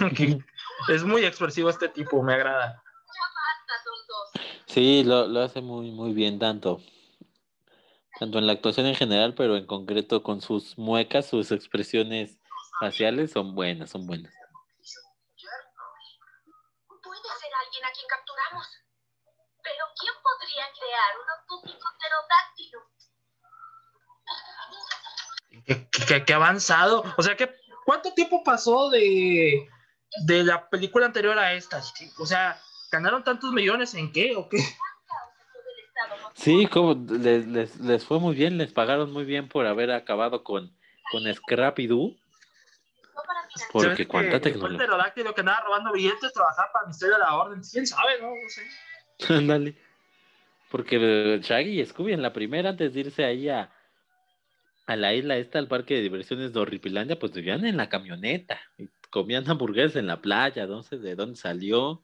Es 0.88 1.04
muy 1.04 1.24
expresivo 1.24 1.68
este 1.70 1.88
tipo, 1.88 2.22
me 2.22 2.34
agrada. 2.34 2.82
Sí, 4.66 5.04
lo, 5.04 5.26
lo 5.26 5.40
hace 5.40 5.60
muy, 5.60 5.90
muy 5.90 6.12
bien, 6.12 6.38
tanto, 6.38 6.80
tanto 8.18 8.38
en 8.38 8.46
la 8.46 8.52
actuación 8.54 8.86
en 8.86 8.94
general, 8.94 9.34
pero 9.34 9.56
en 9.56 9.66
concreto 9.66 10.22
con 10.22 10.40
sus 10.40 10.78
muecas, 10.78 11.26
sus 11.26 11.50
expresiones 11.52 12.38
faciales 12.78 13.32
son 13.32 13.54
buenas, 13.54 13.90
son 13.90 14.06
buenas. 14.06 14.32
Puede 16.88 17.20
ser 17.40 17.50
alguien 17.66 17.84
a 17.84 17.90
quien 17.92 18.06
capturamos. 18.08 18.66
Pero 19.62 19.84
¿quién 20.00 20.14
podría 20.22 20.64
crear 20.78 21.10
un 21.20 21.28
auténtico 21.30 21.88
pterodáctilo? 21.98 22.78
Qué, 25.66 26.06
qué- 26.06 26.24
qué 26.24 26.32
avanzado. 26.34 27.04
O 27.16 27.22
sea, 27.22 27.36
que, 27.36 27.50
¿cuánto 27.84 28.12
tiempo 28.14 28.42
pasó 28.44 28.88
de, 28.90 29.68
de 30.26 30.44
la 30.44 30.68
película 30.68 31.06
anterior 31.06 31.38
a 31.38 31.54
esta? 31.54 31.82
O 32.18 32.26
sea, 32.26 32.58
¿ganaron 32.90 33.24
tantos 33.24 33.52
millones 33.52 33.94
en 33.94 34.12
qué 34.12 34.34
o 34.36 34.48
qué? 34.48 34.58
Sí, 36.34 36.66
como 36.66 36.94
les, 36.94 37.46
les, 37.46 37.78
les 37.80 38.04
fue 38.04 38.18
muy 38.18 38.34
bien, 38.34 38.56
les 38.56 38.72
pagaron 38.72 39.12
muy 39.12 39.24
bien 39.24 39.48
por 39.48 39.66
haber 39.66 39.90
acabado 39.90 40.42
con, 40.42 40.74
con 41.10 41.34
Scrappy 41.34 41.86
Doo, 41.86 42.16
financiar. 43.52 43.70
porque 43.72 44.06
cuánta 44.06 44.36
el 44.36 44.42
tecnología. 44.42 45.12
que 45.34 45.40
andaba 45.40 45.60
robando 45.60 45.92
billetes, 45.92 46.32
trabajar 46.32 46.68
para 46.72 46.84
el 46.84 46.88
Misterio 46.88 47.14
de 47.16 47.20
la 47.20 47.34
Orden. 47.36 47.60
¿Quién 47.70 47.86
sabe? 47.86 48.20
No, 48.20 48.28
no 48.28 48.48
sé. 48.48 48.62
Ándale. 49.34 49.76
Porque 50.70 50.96
eh, 51.00 51.40
Shaggy 51.42 51.80
y 51.80 51.84
Scooby 51.86 52.12
en 52.12 52.22
la 52.22 52.32
primera, 52.32 52.70
antes 52.70 52.94
de 52.94 53.00
irse 53.00 53.24
ahí 53.24 53.48
a, 53.48 53.72
a 54.86 54.96
la 54.96 55.12
isla 55.12 55.36
esta, 55.36 55.58
al 55.58 55.68
parque 55.68 55.94
de 55.94 56.02
diversiones 56.02 56.52
de 56.52 56.60
Horripilandia, 56.60 57.18
pues 57.18 57.32
vivían 57.32 57.64
en 57.66 57.76
la 57.76 57.88
camioneta 57.88 58.60
y 58.78 58.88
comían 59.10 59.48
hamburguesas 59.48 59.96
en 59.96 60.06
la 60.06 60.20
playa, 60.20 60.66
no 60.66 60.82
sé 60.82 60.96
de 60.98 61.14
dónde 61.14 61.36
salió. 61.36 62.02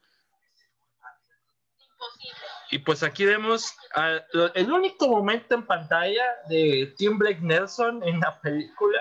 Imposible. 1.98 2.40
Y 2.72 2.78
pues 2.80 3.02
aquí 3.02 3.24
vemos 3.24 3.72
ah, 3.94 4.18
el 4.54 4.72
único 4.72 5.08
momento 5.08 5.54
en 5.54 5.66
pantalla 5.66 6.24
de 6.48 6.92
Tim 6.98 7.16
Blake 7.18 7.40
Nelson 7.40 8.02
en 8.02 8.18
la 8.20 8.40
película. 8.40 9.00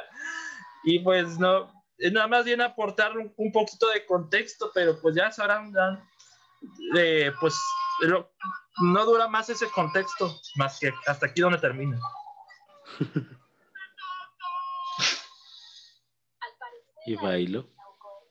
Y 0.84 1.00
pues 1.00 1.40
no, 1.40 1.72
nada 1.98 2.28
más 2.28 2.46
bien 2.46 2.62
aportar 2.62 3.18
un, 3.18 3.34
un 3.38 3.52
poquito 3.52 3.90
de 3.90 4.06
contexto, 4.06 4.70
pero 4.74 5.00
pues 5.02 5.16
ya 5.16 5.32
sabrán, 5.32 5.74
eh, 6.96 7.32
pues 7.40 7.56
lo- 8.02 8.32
no 8.82 9.06
dura 9.06 9.28
más 9.28 9.50
ese 9.50 9.68
contexto, 9.72 10.40
más 10.58 10.80
que 10.80 10.94
hasta 11.08 11.26
aquí 11.26 11.42
donde 11.42 11.58
termina. 11.58 11.98
Y 17.08 17.16
bailó. 17.16 17.62
se 17.62 17.82
ahogó. 17.82 18.26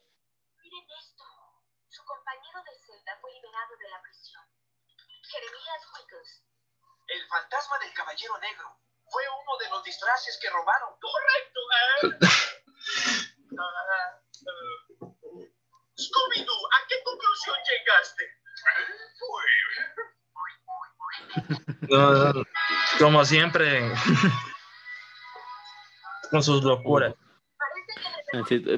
Miren 0.63 0.85
esto. 0.99 1.23
Su 1.89 2.03
compañero 2.05 2.59
de 2.67 2.75
celda 2.85 3.13
fue 3.21 3.31
liberado 3.33 3.71
de 3.79 3.89
la 3.89 4.03
prisión. 4.03 4.43
Jeremías 5.31 5.83
Wiggles. 5.95 6.43
El 7.07 7.24
fantasma 7.35 7.79
del 7.81 7.92
caballero 7.94 8.38
negro. 8.38 8.79
Fue 9.11 9.23
uno 9.42 9.59
de 9.59 9.68
los 9.70 9.83
disfraces 9.85 10.38
que 10.40 10.49
robaron. 10.51 10.90
Correcto. 11.01 11.61
Ah, 13.59 14.20
Scooby-Doo, 15.97 16.66
¿a 16.73 16.87
qué 16.88 16.97
conclusión 17.05 17.57
llegaste? 17.70 18.25
Como 22.99 23.25
siempre, 23.25 23.92
con 26.31 26.42
sus 26.42 26.64
locuras. 26.64 27.14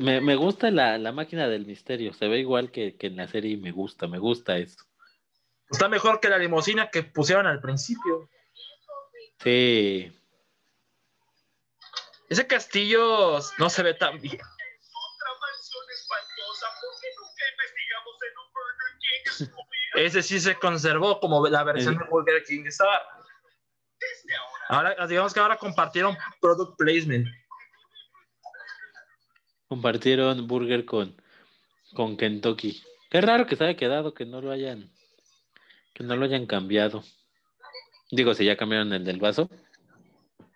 Me, 0.01 0.21
me 0.21 0.37
gusta 0.37 0.71
la, 0.71 0.99
la 0.99 1.13
máquina 1.13 1.49
del 1.49 1.65
misterio, 1.65 2.13
se 2.13 2.29
ve 2.29 2.41
igual 2.41 2.71
que, 2.71 2.95
que 2.97 3.07
en 3.07 3.17
la 3.17 3.29
serie 3.29 3.53
y 3.53 3.57
me 3.57 3.71
gusta, 3.71 4.07
me 4.07 4.19
gusta 4.19 4.59
eso. 4.59 4.77
Está 5.71 5.89
mejor 5.89 6.21
que 6.21 6.29
la 6.29 6.37
limusina 6.39 6.91
que 6.91 7.03
pusieron 7.03 7.47
al 7.47 7.61
principio. 7.61 8.29
Sí, 9.43 10.13
Ese 12.29 12.47
castillo 12.47 13.39
no 13.59 13.71
se 13.71 13.83
ve 13.83 13.95
tan 13.95 14.21
bien. 14.21 14.35
Otra 14.35 15.31
mansión 15.41 15.85
espantosa. 15.95 16.67
¿Por 16.81 17.01
qué 17.01 17.09
nunca 17.19 17.45
investigamos 17.53 18.17
en 18.23 18.39
un 18.39 18.49
Burger 18.53 18.93
King, 19.01 19.47
Scooby? 19.47 19.77
Ese 20.07 20.23
sí 20.23 20.41
se 20.41 20.55
conservó 20.57 21.21
como 21.21 21.47
la 21.47 21.65
versión 21.65 21.97
de 21.99 22.05
Burger 22.11 22.43
King. 22.45 22.65
Estaba, 22.67 23.01
ahora, 24.69 25.07
digamos 25.07 25.33
que 25.33 25.41
ahora 25.41 25.57
compartieron 25.57 26.17
product 26.41 26.77
placement. 26.79 27.27
compartieron 29.69 30.47
burger 30.47 30.85
con, 30.85 31.21
con 31.95 32.17
Kentucky. 32.17 32.83
Qué 33.11 33.21
raro 33.21 33.47
que 33.47 33.57
se 33.57 33.65
haya 33.65 33.77
quedado, 33.77 34.15
que 34.15 34.25
no 34.25 34.41
lo 34.41 34.51
hayan, 34.51 34.91
Que 35.95 36.05
no 36.05 36.17
lo 36.17 36.25
hayan 36.25 36.47
cambiado. 36.47 37.05
Digo, 38.11 38.35
si 38.35 38.45
ya 38.45 38.57
cambiaron 38.57 38.93
el 38.93 39.05
del 39.05 39.19
vaso. 39.21 39.49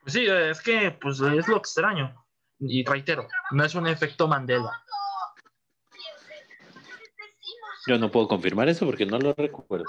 Pues 0.02 0.12
sí, 0.14 0.26
es 0.26 0.60
que 0.60 0.90
pues 1.00 1.20
es 1.20 1.48
lo 1.48 1.56
extraño. 1.56 2.14
Y 2.58 2.84
reitero, 2.84 3.26
no 3.52 3.64
es 3.64 3.74
un 3.74 3.86
efecto 3.86 4.28
Mandela. 4.28 4.82
Yo 7.86 7.98
no 7.98 8.10
puedo 8.10 8.28
confirmar 8.28 8.68
eso 8.68 8.84
porque 8.86 9.06
no 9.06 9.18
lo 9.18 9.32
recuerdo. 9.34 9.86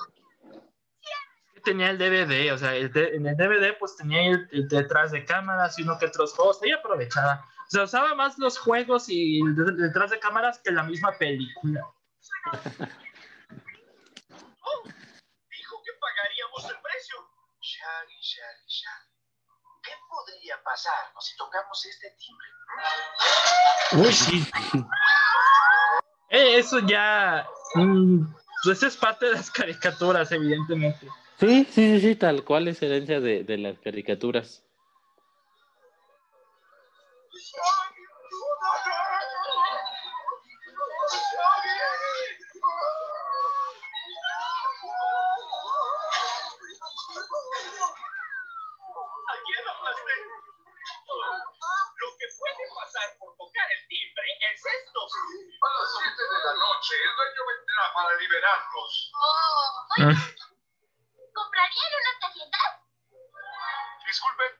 Tenía 1.63 1.91
el 1.91 1.97
DVD, 1.99 2.51
o 2.53 2.57
sea, 2.57 2.75
el 2.75 2.91
de- 2.91 3.15
en 3.15 3.27
el 3.27 3.35
DVD 3.37 3.73
pues 3.77 3.95
tenía 3.95 4.23
el, 4.31 4.47
el 4.51 4.67
detrás 4.67 5.11
de 5.11 5.23
cámaras 5.25 5.77
y 5.77 5.83
uno 5.83 5.97
que 5.99 6.07
otros 6.07 6.33
juegos, 6.33 6.59
ahí 6.63 6.71
aprovechada. 6.71 7.45
O 7.67 7.69
sea, 7.69 7.83
usaba 7.83 8.15
más 8.15 8.39
los 8.39 8.57
juegos 8.57 9.07
y 9.09 9.41
el 9.41 9.77
detrás 9.77 10.09
de 10.09 10.19
cámaras 10.19 10.59
que 10.63 10.71
la 10.71 10.81
misma 10.83 11.11
película. 11.11 11.85
Dijo 15.51 15.81
que 15.83 15.91
pagaríamos 15.99 16.63
el 16.65 16.81
precio. 16.81 17.15
Shaggy, 17.81 18.21
Shaggy, 18.21 18.67
Shaggy. 18.67 19.09
¿Qué 19.83 19.91
podría 20.07 20.61
pasarnos 20.63 21.25
si 21.25 21.35
tocamos 21.35 21.83
este 21.83 22.15
timbre? 22.19 22.47
Uy, 24.07 24.13
sí. 24.13 24.47
Eh, 26.29 26.59
eso 26.59 26.79
ya, 26.87 27.47
mm, 27.73 28.23
pues 28.63 28.77
eso 28.77 28.87
es 28.87 28.97
parte 28.97 29.25
de 29.25 29.31
las 29.31 29.49
caricaturas, 29.49 30.31
evidentemente. 30.31 31.07
Sí, 31.39 31.65
sí, 31.65 31.99
sí, 31.99 32.01
sí, 32.01 32.15
tal 32.15 32.45
cual 32.45 32.67
es 32.67 32.83
herencia 32.83 33.19
de, 33.19 33.43
de 33.43 33.57
las 33.57 33.79
caricaturas. 33.79 34.63
A 55.15 55.67
las 55.81 55.89
7 55.99 56.21
de 56.21 56.39
la 56.45 56.53
noche, 56.55 56.93
el 56.95 57.15
dueño 57.15 57.41
vendrá 57.47 57.83
para 57.93 58.17
liberarnos. 58.17 59.11
Oh, 59.13 59.87
oye, 59.97 60.15
¿comprarían 61.33 61.91
unas 62.01 62.17
galletas? 62.21 62.71
Disculpen. 64.07 64.51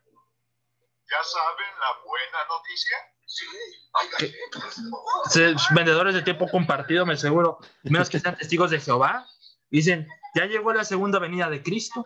¿Ya 1.10 1.24
saben 1.24 1.68
la 1.80 1.92
buena 2.06 2.46
noticia? 2.48 2.98
Sí, 3.26 3.46
hay 3.94 4.08
galletas. 4.10 5.66
Vendedores 5.74 6.14
de 6.16 6.22
tiempo 6.22 6.48
compartido, 6.50 7.06
me 7.06 7.18
seguro, 7.18 7.58
menos 7.84 8.10
que 8.10 8.20
sean 8.20 8.38
testigos 8.38 8.72
de 8.72 8.80
Jehová, 8.80 9.28
dicen, 9.70 10.08
ya 10.36 10.46
llegó 10.46 10.72
la 10.74 10.84
segunda 10.86 11.20
venida 11.20 11.50
de 11.50 11.62
Cristo. 11.64 12.06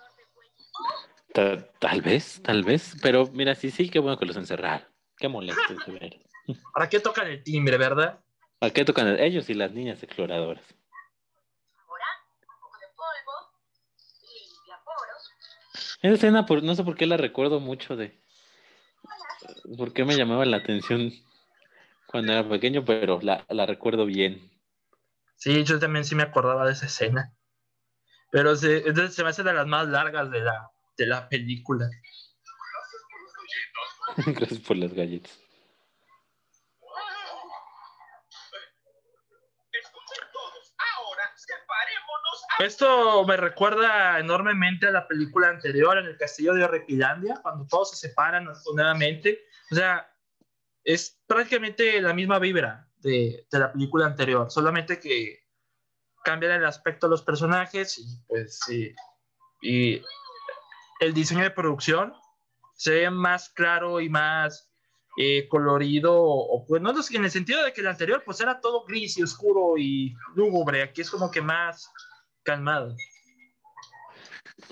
Ta- 1.33 1.69
tal 1.79 2.01
vez, 2.01 2.41
tal 2.43 2.63
vez. 2.63 2.95
Pero 3.01 3.27
mira, 3.33 3.53
sí, 3.55 3.69
sí, 3.69 3.89
qué 3.89 3.99
bueno 3.99 4.17
que 4.17 4.25
los 4.25 4.37
encerraron. 4.37 4.87
Qué 5.17 5.27
molesto. 5.27 5.61
¿Para 6.73 6.89
qué 6.89 6.99
tocan 6.99 7.27
el 7.27 7.43
timbre, 7.43 7.77
verdad? 7.77 8.19
¿A 8.65 8.71
qué 8.71 8.83
tocan 8.83 9.19
ellos 9.19 9.49
y 9.49 9.53
las 9.53 9.71
niñas 9.71 10.01
exploradoras? 10.01 10.63
Ahora, 11.87 12.05
un 12.41 12.59
poco 12.59 12.77
de 12.79 12.87
polvo, 12.95 13.33
limpia 14.21 14.81
poros. 14.83 15.31
Esa 16.01 16.13
escena, 16.15 16.45
por, 16.45 16.63
no 16.63 16.73
sé 16.73 16.83
por 16.83 16.95
qué 16.95 17.05
la 17.05 17.17
recuerdo 17.17 17.59
mucho 17.59 17.95
de... 17.95 18.19
¿Por 19.77 19.93
qué 19.93 20.03
me 20.03 20.17
llamaba 20.17 20.45
la 20.45 20.57
atención 20.57 21.11
cuando 22.07 22.31
era 22.33 22.47
pequeño? 22.47 22.83
Pero 22.85 23.19
la, 23.21 23.45
la 23.49 23.65
recuerdo 23.65 24.05
bien. 24.05 24.51
Sí, 25.35 25.63
yo 25.63 25.79
también 25.79 26.05
sí 26.05 26.15
me 26.15 26.23
acordaba 26.23 26.65
de 26.65 26.71
esa 26.71 26.87
escena. 26.87 27.33
Pero 28.31 28.55
se, 28.55 28.77
entonces 28.77 29.13
se 29.13 29.23
me 29.23 29.29
hace 29.29 29.43
de 29.43 29.53
las 29.53 29.67
más 29.67 29.87
largas 29.87 30.31
de 30.31 30.41
la, 30.41 30.71
de 30.97 31.05
la 31.05 31.29
película. 31.29 31.87
Gracias 34.25 34.59
por 34.59 34.77
las 34.77 34.93
galletas. 34.93 35.39
Escuchen 39.71 40.25
todos. 40.31 40.73
Ahora 40.95 41.25
separémonos. 41.35 42.39
A... 42.43 42.44
Esto 42.59 43.25
me 43.25 43.35
recuerda 43.35 44.19
enormemente 44.19 44.87
a 44.87 44.91
la 44.91 45.07
película 45.07 45.49
anterior, 45.49 45.97
en 45.97 46.05
el 46.05 46.17
castillo 46.17 46.53
de 46.53 46.67
Repilandia, 46.67 47.39
cuando 47.41 47.67
todos 47.67 47.91
se 47.91 48.07
separan 48.07 48.47
nuevamente. 48.73 49.41
O 49.71 49.75
sea, 49.75 50.09
es 50.83 51.19
prácticamente 51.27 51.99
la 52.01 52.13
misma 52.13 52.39
vibra 52.39 52.87
de, 52.97 53.45
de 53.51 53.59
la 53.59 53.73
película 53.73 54.05
anterior, 54.05 54.49
solamente 54.49 54.99
que 54.99 55.45
cambian 56.23 56.53
el 56.53 56.65
aspecto 56.65 57.07
de 57.07 57.11
los 57.11 57.23
personajes 57.23 57.97
y 57.97 58.23
pues. 58.27 58.59
Y 59.61 60.01
el 60.99 61.13
diseño 61.13 61.43
de 61.43 61.51
producción 61.51 62.13
se 62.75 62.91
ve 62.91 63.09
más 63.09 63.49
claro 63.49 63.99
y 63.99 64.09
más 64.09 64.69
eh, 65.17 65.47
colorido, 65.47 66.13
o 66.21 66.65
pues 66.65 66.81
no 66.81 66.91
en 66.91 67.23
el 67.23 67.31
sentido 67.31 67.63
de 67.63 67.71
que 67.71 67.81
el 67.81 67.87
anterior 67.87 68.21
pues 68.25 68.41
era 68.41 68.59
todo 68.59 68.85
gris 68.85 69.17
y 69.17 69.23
oscuro 69.23 69.77
y 69.77 70.13
lúgubre, 70.35 70.83
aquí 70.83 71.01
es 71.01 71.09
como 71.09 71.31
que 71.31 71.41
más 71.41 71.89
calmado. 72.45 72.95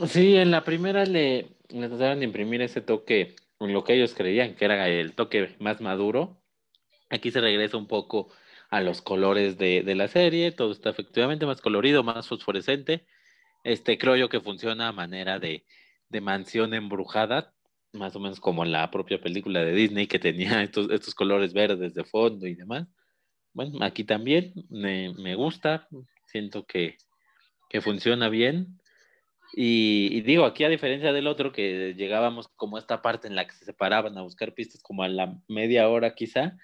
Sí, 0.08 0.38
en 0.38 0.52
la 0.52 0.64
primera 0.64 1.06
le, 1.06 1.58
le 1.70 1.90
trataron 1.90 2.20
de 2.20 2.26
imprimir 2.26 2.62
ese 2.62 2.82
toque, 2.82 3.36
lo 3.60 3.84
que 3.84 3.94
ellos 3.94 4.14
creían 4.14 4.56
que 4.56 4.66
era 4.66 4.88
el 4.88 5.14
toque 5.14 5.56
más 5.60 5.82
maduro. 5.82 6.42
Aquí 7.10 7.32
se 7.32 7.42
regresa 7.42 7.78
un 7.78 7.88
poco 7.88 8.30
a 8.70 8.82
los 8.82 9.02
colores 9.02 9.58
de, 9.58 9.84
de 9.84 9.96
la 9.96 10.08
serie, 10.08 10.52
todo 10.52 10.72
está 10.72 10.90
efectivamente 10.90 11.46
más 11.46 11.62
colorido, 11.62 12.04
más 12.04 12.28
fosforescente. 12.28 13.06
Este 13.64 13.98
creo 13.98 14.16
yo 14.16 14.30
que 14.30 14.42
funciona 14.42 14.88
a 14.88 14.94
manera 14.94 15.40
de, 15.40 15.66
de 16.10 16.22
mansión 16.22 16.74
embrujada, 16.74 17.54
más 17.92 18.16
o 18.16 18.20
menos 18.20 18.40
como 18.40 18.66
la 18.66 18.90
propia 18.90 19.22
película 19.22 19.64
de 19.64 19.74
Disney 19.74 20.08
que 20.08 20.20
tenía 20.20 20.64
estos, 20.64 20.90
estos 20.92 21.14
colores 21.14 21.54
verdes 21.54 21.94
de 21.94 22.04
fondo 22.04 22.48
y 22.48 22.56
demás. 22.56 22.88
Bueno, 23.54 23.78
aquí 23.82 24.04
también 24.04 24.54
me, 24.70 25.14
me 25.14 25.36
gusta, 25.36 25.88
siento 26.26 26.66
que, 26.66 26.98
que 27.74 27.82
funciona 27.82 28.30
bien. 28.30 28.80
Y, 29.52 30.10
y, 30.12 30.22
digo, 30.22 30.46
aquí 30.46 30.64
a 30.64 30.70
diferencia 30.70 31.12
del 31.12 31.26
otro, 31.26 31.52
que 31.52 31.96
llegábamos 31.96 32.48
como 32.56 32.78
a 32.78 32.80
esta 32.80 33.02
parte 33.02 33.28
en 33.28 33.36
la 33.36 33.48
que 33.48 33.54
se 33.54 33.66
separaban 33.66 34.16
a 34.18 34.22
buscar 34.22 34.54
pistas 34.54 34.82
como 34.84 35.02
a 35.02 35.08
la 35.08 35.36
media 35.48 35.90
hora 35.90 36.14
quizá, 36.14 36.56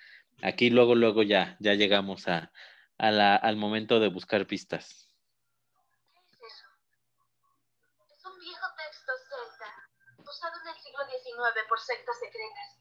aquí 0.43 0.69
luego, 0.69 0.93
luego 0.93 1.23
ya, 1.23 1.57
ya 1.59 1.73
llegamos 1.73 2.27
a, 2.27 2.51
a 2.99 3.11
la, 3.11 3.35
al 3.35 3.55
momento 3.57 3.99
de 3.99 4.09
buscar 4.09 4.45
pistas. 4.45 5.09
¿Qué 6.13 6.19
es 6.19 6.53
eso? 6.53 6.67
Es 8.15 8.25
un 8.25 8.39
viejo 8.39 8.67
texto 8.77 9.11
celta, 9.29 10.29
usado 10.29 10.53
en 10.61 10.67
el 10.67 10.81
siglo 10.81 10.99
XIX 11.05 11.67
por 11.67 11.79
sectas 11.79 12.15
secretas. 12.19 12.79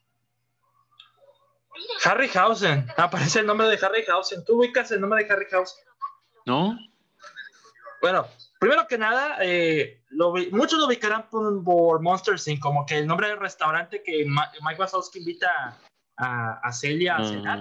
Harryhausen, 2.04 2.86
aparece 2.96 3.40
el 3.40 3.46
nombre 3.46 3.68
de 3.68 3.78
Harryhausen. 3.82 4.44
¿Tú 4.44 4.58
ubicas 4.58 4.90
el 4.90 5.00
nombre 5.00 5.24
de 5.24 5.32
Harryhausen? 5.32 5.84
¿No? 6.44 6.76
Bueno, 8.00 8.26
primero 8.60 8.86
que 8.86 8.96
nada, 8.98 9.38
eh, 9.40 10.04
lo 10.10 10.32
muchos 10.52 10.78
lo 10.78 10.86
ubicarán 10.86 11.28
por, 11.28 11.62
por 11.64 12.00
Monster 12.00 12.36
Inc., 12.46 12.60
como 12.60 12.86
que 12.86 12.98
el 12.98 13.06
nombre 13.06 13.28
del 13.28 13.38
restaurante 13.38 14.02
que 14.02 14.24
Ma- 14.24 14.50
Mike 14.62 14.80
Wazowski 14.80 15.18
invita 15.18 15.76
a, 16.16 16.60
a 16.62 16.72
Celia 16.72 17.16
a 17.16 17.20
Ah, 17.20 17.24
cenar, 17.24 17.58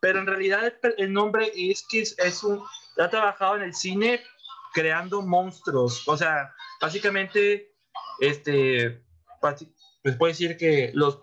pero 0.00 0.18
en 0.18 0.26
realidad 0.26 0.64
el, 0.64 0.94
el 0.98 1.12
nombre 1.12 1.50
es 1.54 1.86
que 1.88 2.00
es, 2.02 2.18
es 2.18 2.42
un, 2.42 2.62
ha 2.98 3.08
trabajado 3.08 3.56
en 3.56 3.62
el 3.62 3.74
cine 3.74 4.20
creando 4.72 5.22
monstruos, 5.22 6.06
o 6.08 6.16
sea, 6.16 6.52
básicamente, 6.80 7.72
este, 8.20 9.04
pues 9.40 10.16
puede 10.16 10.32
decir 10.32 10.56
que 10.56 10.90
los 10.94 11.20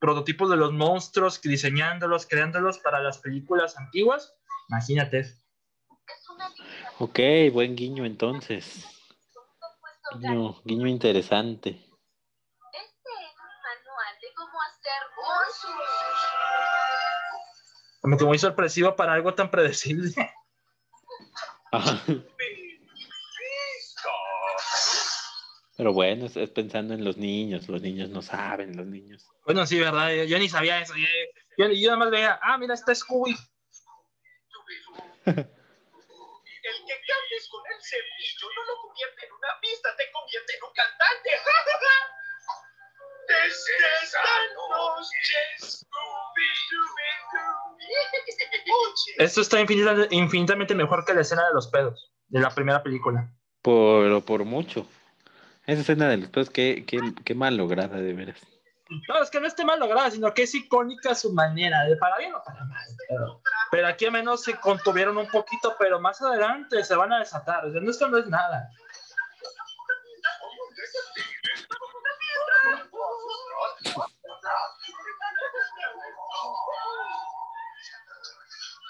prototipos 0.00 0.50
de 0.50 0.56
los 0.56 0.72
monstruos, 0.72 1.40
diseñándolos, 1.40 2.26
creándolos 2.26 2.78
para 2.78 3.00
las 3.00 3.18
películas 3.18 3.76
antiguas, 3.78 4.34
imagínate. 4.68 5.32
Ok, 7.00 7.20
buen 7.52 7.76
guiño 7.76 8.04
entonces. 8.04 8.84
Guiño, 10.18 10.60
guiño 10.64 10.88
interesante. 10.88 11.68
Este 11.70 11.84
es 12.82 13.34
un 13.36 13.54
manual 13.62 14.14
de 14.20 14.28
cómo 14.34 14.60
hacer. 14.62 15.02
Como 18.00 18.16
que 18.16 18.24
muy 18.24 18.38
sorpresivo 18.40 18.96
para 18.96 19.12
algo 19.12 19.32
tan 19.32 19.48
predecible. 19.48 20.12
Pero 25.76 25.92
bueno, 25.92 26.26
es, 26.26 26.36
es 26.36 26.50
pensando 26.50 26.94
en 26.94 27.04
los 27.04 27.16
niños, 27.16 27.68
los 27.68 27.80
niños 27.80 28.10
no 28.10 28.22
saben, 28.22 28.76
los 28.76 28.86
niños. 28.86 29.24
Bueno, 29.44 29.64
sí, 29.66 29.78
¿verdad? 29.78 30.10
Yo, 30.10 30.24
yo 30.24 30.36
ni 30.40 30.48
sabía 30.48 30.80
eso. 30.80 30.94
Yo, 30.96 31.06
yo, 31.58 31.70
yo 31.70 31.86
nada 31.90 31.98
más 31.98 32.10
veía, 32.10 32.40
ah, 32.42 32.58
mira, 32.58 32.74
está 32.74 32.92
Scooby. 32.92 33.36
Con 37.50 37.62
el 37.70 37.80
cepillo 37.82 38.48
no 38.56 38.62
lo 38.64 38.74
convierte 38.82 39.26
en 39.26 39.32
una 39.32 39.48
pista, 39.60 39.94
te 39.96 40.10
convierte 40.10 40.56
en 40.56 40.62
un 40.64 40.72
cantante. 40.74 41.30
Desde 43.28 43.74
esta 44.02 44.22
noche. 44.56 45.38
Esto 49.18 49.40
está 49.42 49.60
infinita- 49.60 50.08
infinitamente 50.10 50.74
mejor 50.74 51.04
que 51.04 51.14
la 51.14 51.20
escena 51.20 51.46
de 51.46 51.54
los 51.54 51.68
pedos 51.68 52.10
de 52.28 52.40
la 52.40 52.50
primera 52.50 52.82
película. 52.82 53.30
Por, 53.62 54.24
por 54.24 54.44
mucho. 54.44 54.86
Esa 55.66 55.82
escena 55.82 56.08
de 56.08 56.16
los 56.18 56.30
pedos, 56.30 56.50
qué, 56.50 56.84
qué, 56.86 56.98
qué 57.24 57.34
mal 57.34 57.56
lograda, 57.56 57.98
de 57.98 58.12
veras. 58.14 58.40
No, 58.88 59.22
es 59.22 59.30
que 59.30 59.40
no 59.40 59.46
esté 59.46 59.64
mal 59.64 59.78
lograda, 59.78 60.10
sino 60.10 60.32
que 60.32 60.44
es 60.44 60.54
icónica 60.54 61.14
su 61.14 61.32
manera, 61.32 61.84
de 61.84 61.96
para 61.96 62.16
bien 62.16 62.34
o 62.34 62.42
para 62.42 62.64
mal. 62.64 62.86
Pero, 63.70 63.86
aquí 63.86 64.06
al 64.06 64.12
menos 64.12 64.42
se 64.42 64.56
contuvieron 64.56 65.18
un 65.18 65.28
poquito, 65.28 65.76
pero 65.78 66.00
más 66.00 66.22
adelante 66.22 66.82
se 66.82 66.94
van 66.94 67.12
a 67.12 67.18
desatar. 67.18 67.66
O 67.66 67.72
sea, 67.72 67.80
no, 67.80 67.90
esto 67.90 68.08
no 68.08 68.18
es 68.18 68.26
nada. 68.26 68.70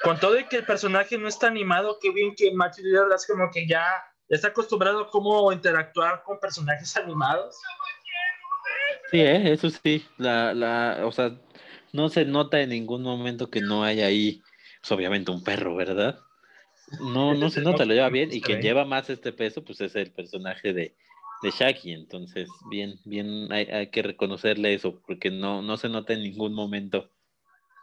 Con 0.04 0.20
todo 0.20 0.38
y 0.38 0.44
que 0.44 0.58
el 0.58 0.64
personaje 0.64 1.18
no 1.18 1.26
está 1.26 1.48
animado, 1.48 1.98
qué 2.00 2.12
bien 2.12 2.34
que 2.36 2.52
Matthew 2.54 2.84
Lillard 2.84 3.12
es 3.12 3.26
como 3.26 3.50
que 3.50 3.66
ya 3.66 4.04
está 4.28 4.48
acostumbrado 4.48 5.00
a 5.00 5.10
cómo 5.10 5.50
interactuar 5.50 6.22
con 6.22 6.38
personajes 6.38 6.96
animados. 6.96 7.56
Sí, 9.10 9.20
¿eh? 9.20 9.52
eso 9.52 9.70
sí. 9.70 10.04
La, 10.18 10.52
la, 10.54 11.02
o 11.04 11.12
sea, 11.12 11.38
no 11.92 12.08
se 12.08 12.24
nota 12.24 12.60
en 12.60 12.70
ningún 12.70 13.02
momento 13.02 13.50
que 13.50 13.60
no 13.60 13.84
haya 13.84 14.06
ahí, 14.06 14.42
pues, 14.80 14.92
obviamente, 14.92 15.30
un 15.30 15.42
perro, 15.42 15.74
¿verdad? 15.74 16.18
No, 17.00 17.34
no 17.34 17.50
se 17.50 17.60
nota, 17.62 17.84
lo 17.84 17.94
lleva 17.94 18.10
bien. 18.10 18.30
Y 18.32 18.40
quien 18.40 18.60
lleva 18.60 18.84
más 18.84 19.08
este 19.10 19.32
peso, 19.32 19.64
pues 19.64 19.80
es 19.80 19.94
el 19.96 20.12
personaje 20.12 20.72
de, 20.72 20.94
de 21.42 21.50
Shaggy. 21.50 21.92
Entonces, 21.92 22.50
bien, 22.70 22.98
bien, 23.04 23.50
hay, 23.52 23.64
hay 23.66 23.86
que 23.88 24.02
reconocerle 24.02 24.74
eso, 24.74 25.00
porque 25.06 25.30
no, 25.30 25.62
no 25.62 25.76
se 25.76 25.88
nota 25.88 26.12
en 26.12 26.22
ningún 26.22 26.52
momento. 26.52 27.10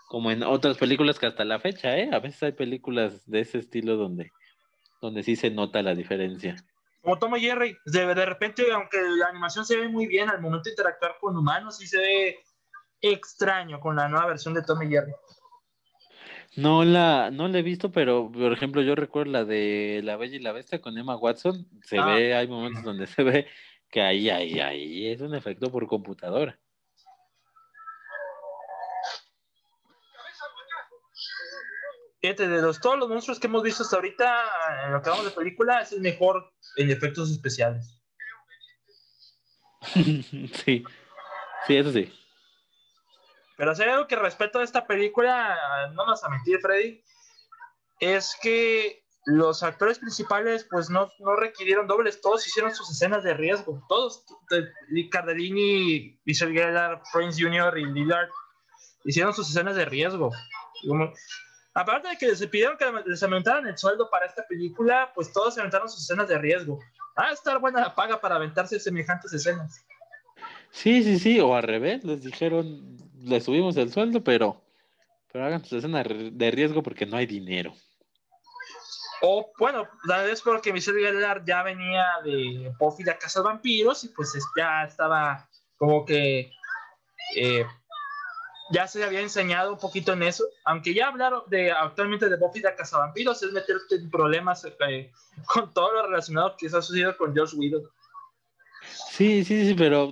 Como 0.08 0.30
en 0.30 0.44
otras 0.44 0.78
películas 0.78 1.18
que 1.18 1.26
hasta 1.26 1.46
la 1.46 1.60
fecha, 1.60 1.98
¿eh? 1.98 2.10
A 2.12 2.20
veces 2.20 2.44
hay 2.44 2.52
películas 2.52 3.28
de 3.30 3.40
ese 3.40 3.58
estilo 3.58 3.98
donde, 3.98 4.32
donde 5.02 5.24
sí 5.24 5.36
se 5.36 5.50
nota 5.50 5.82
la 5.82 5.96
diferencia. 5.96 6.56
Como 7.06 7.20
Tom 7.20 7.36
y 7.36 7.42
Jerry, 7.42 7.78
de, 7.86 8.16
de 8.16 8.26
repente, 8.26 8.66
aunque 8.74 8.98
la 9.00 9.28
animación 9.28 9.64
se 9.64 9.78
ve 9.78 9.88
muy 9.88 10.08
bien 10.08 10.28
al 10.28 10.42
momento 10.42 10.64
de 10.64 10.72
interactuar 10.72 11.18
con 11.22 11.38
humanos, 11.38 11.78
sí 11.78 11.86
se 11.86 12.00
ve 12.00 12.40
extraño 13.00 13.80
con 13.80 13.96
la 13.96 14.10
nueva 14.10 14.26
versión 14.26 14.56
de 14.56 14.64
Tom 14.64 14.82
y 14.82 14.88
Jerry. 14.90 15.14
No 16.56 16.84
la, 16.84 17.30
no 17.30 17.48
la 17.48 17.60
he 17.60 17.62
visto, 17.62 17.92
pero 17.92 18.32
por 18.32 18.52
ejemplo, 18.52 18.82
yo 18.82 18.96
recuerdo 18.96 19.34
la 19.34 19.46
de 19.46 20.02
La 20.04 20.18
Bella 20.18 20.36
y 20.36 20.40
la 20.40 20.52
Bestia 20.52 20.82
con 20.82 20.98
Emma 20.98 21.16
Watson. 21.16 21.68
Se 21.84 22.00
Ah. 22.00 22.08
ve, 22.08 22.34
hay 22.34 22.48
momentos 22.48 22.82
donde 22.84 23.06
se 23.06 23.22
ve 23.22 23.48
que 23.92 24.02
ahí, 24.02 24.32
ahí, 24.32 24.60
ahí 24.60 25.08
es 25.08 25.22
un 25.22 25.36
efecto 25.36 25.72
por 25.72 25.86
computadora. 25.86 26.58
Fíjate, 32.20 32.48
de 32.48 32.62
los, 32.64 32.82
todos 32.82 32.98
los 32.98 33.10
monstruos 33.10 33.40
que 33.40 33.46
hemos 33.46 33.62
visto 33.62 33.84
hasta 33.84 33.98
ahorita, 33.98 34.44
en 34.88 34.94
lo 34.94 35.02
que 35.04 35.12
vamos 35.12 35.26
de 35.26 35.32
película, 35.32 35.82
es 35.82 35.92
el 35.92 36.02
mejor 36.02 36.55
en 36.78 36.92
efectos 36.92 37.32
especiales. 37.32 38.00
sí, 39.94 40.84
sí, 41.68 41.78
eso 41.78 41.92
sí. 41.92 42.12
Pero 43.58 43.74
si 43.76 43.84
hay 43.84 43.90
algo 43.90 44.08
que 44.08 44.16
respeto 44.16 44.60
de 44.60 44.66
esta 44.66 44.86
película, 44.86 45.90
no 45.94 46.06
vas 46.06 46.24
a 46.24 46.30
mentir, 46.30 46.60
Freddy, 46.60 47.02
es 48.00 48.36
que 48.42 49.06
los 49.26 49.64
actores 49.64 49.98
principales 50.00 50.68
pues 50.70 50.90
no, 50.90 51.10
no 51.20 51.36
requirieron 51.36 51.88
dobles, 51.88 52.22
todos 52.22 52.46
hicieron 52.46 52.76
sus 52.76 52.90
escenas 52.92 53.24
de 53.24 53.34
riesgo, 53.34 53.84
todos, 53.90 54.24
Cardellini, 55.12 56.20
Michelle 56.26 56.54
Gellar, 56.54 57.02
Prince 57.14 57.42
Jr. 57.42 57.78
y 57.78 57.86
Lillard, 57.86 58.30
hicieron 59.06 59.34
sus 59.34 59.50
escenas 59.50 59.76
de 59.76 59.86
riesgo. 59.86 60.32
Como- 60.88 61.12
aparte 61.76 62.08
de 62.08 62.18
que 62.18 62.28
les 62.28 62.46
pidieron 62.48 62.78
que 62.78 62.86
les 63.06 63.22
aumentaran 63.22 63.68
el 63.68 63.78
sueldo 63.78 64.10
para 64.10 64.26
esta 64.26 64.44
película, 64.48 65.12
pues 65.14 65.32
todos 65.32 65.58
aventaron 65.58 65.88
sus 65.90 66.02
escenas 66.04 66.28
de 66.28 66.38
riesgo. 66.40 66.80
Ah, 67.16 67.32
estar 67.32 67.60
buena 67.60 67.82
la 67.82 67.94
paga 67.96 68.20
para 68.20 68.36
aventarse 68.36 68.80
semejantes 68.80 69.32
escenas. 69.34 69.86
Sí, 70.72 71.04
sí, 71.04 71.20
sí, 71.20 71.40
o 71.40 71.56
al 71.56 71.64
revés, 71.64 72.04
les 72.04 72.22
dijeron, 72.24 72.98
les 73.22 73.44
subimos 73.46 73.78
el 73.78 73.92
sueldo, 73.92 74.24
pero, 74.24 74.62
pero 75.32 75.46
hagan 75.46 75.64
su 75.64 75.78
escena 75.78 76.04
de 76.04 76.52
riesgo 76.52 76.82
porque 76.84 77.06
no 77.06 77.16
hay 77.18 77.26
dinero. 77.26 77.74
O 79.22 79.52
bueno, 79.58 79.88
la 80.06 80.24
vez 80.24 80.42
porque 80.42 80.74
Michelle 80.74 81.00
Gellar 81.00 81.44
ya 81.46 81.64
venía 81.64 82.06
de 82.24 82.72
Buffy 82.78 83.04
la 83.04 83.18
Casa 83.18 83.40
de 83.40 83.46
Vampiros 83.46 84.04
y 84.04 84.10
pues 84.10 84.36
es- 84.36 84.46
ya 84.58 84.84
estaba 84.84 85.48
como 85.78 86.06
que 86.06 86.52
eh, 87.38 87.66
ya 88.70 88.88
se 88.88 89.04
había 89.04 89.22
enseñado 89.22 89.74
un 89.74 89.80
poquito 89.80 90.14
en 90.14 90.24
eso. 90.24 90.44
Aunque 90.64 90.94
ya 90.94 91.08
hablaron 91.08 91.44
de 91.48 91.72
actualmente 91.72 92.30
de 92.30 92.38
Buffy 92.38 92.62
de 92.62 92.74
Vampiros, 92.92 93.44
es 93.44 93.52
meterte 93.52 93.96
en 93.96 94.10
problemas 94.10 94.66
eh, 94.66 95.12
con 95.46 95.74
todo 95.74 95.94
lo 95.94 96.08
relacionado 96.08 96.56
que 96.58 96.70
se 96.70 96.78
ha 96.78 96.82
sucedido 96.82 97.16
con 97.18 97.36
Josh 97.36 97.54
Whedon. 97.56 97.84
Sí, 99.10 99.44
sí, 99.44 99.68
sí, 99.68 99.74
pero 99.76 100.12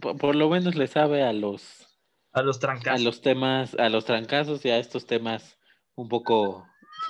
por, 0.00 0.34
lo 0.34 0.48
menos 0.48 0.74
le 0.74 0.86
sabe 0.86 1.22
a 1.22 1.32
los, 1.32 1.86
A 2.32 2.42
los 2.42 2.56
a 2.56 2.60
trancazos. 2.60 3.02
los 3.02 3.20
temas, 3.20 3.74
a 3.74 3.88
los 3.88 4.04
trancazos 4.04 4.64
y 4.64 4.70
a 4.70 4.78
estos 4.78 5.06
temas 5.06 5.58
un 5.94 6.08
poco 6.08 6.66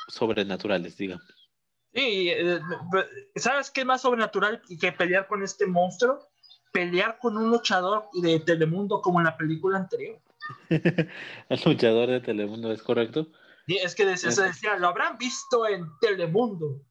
sobrenaturales, 0.08 0.96
digamos. 0.96 1.24
Sí, 1.92 2.28
eh, 2.30 2.60
¿sabes 3.36 3.70
qué 3.70 3.80
es 3.80 3.86
más 3.86 4.02
sobrenatural 4.02 4.60
que 4.80 4.92
pelear 4.92 5.26
con 5.26 5.42
este 5.42 5.66
monstruo? 5.66 6.18
Pelear 6.72 7.18
con 7.18 7.36
un 7.36 7.50
luchador 7.50 8.08
de 8.20 8.38
Telemundo 8.40 9.00
como 9.00 9.20
en 9.20 9.24
la 9.24 9.36
película 9.36 9.78
anterior. 9.78 10.20
El 10.68 11.60
luchador 11.64 12.08
de 12.08 12.20
Telemundo, 12.20 12.72
¿es 12.72 12.82
correcto? 12.82 13.28
Es 13.66 13.94
que 13.94 14.06
decía, 14.06 14.30
se 14.30 14.42
decía, 14.42 14.76
lo 14.76 14.88
habrán 14.88 15.18
visto 15.18 15.66
en 15.66 15.86
Telemundo. 16.00 16.82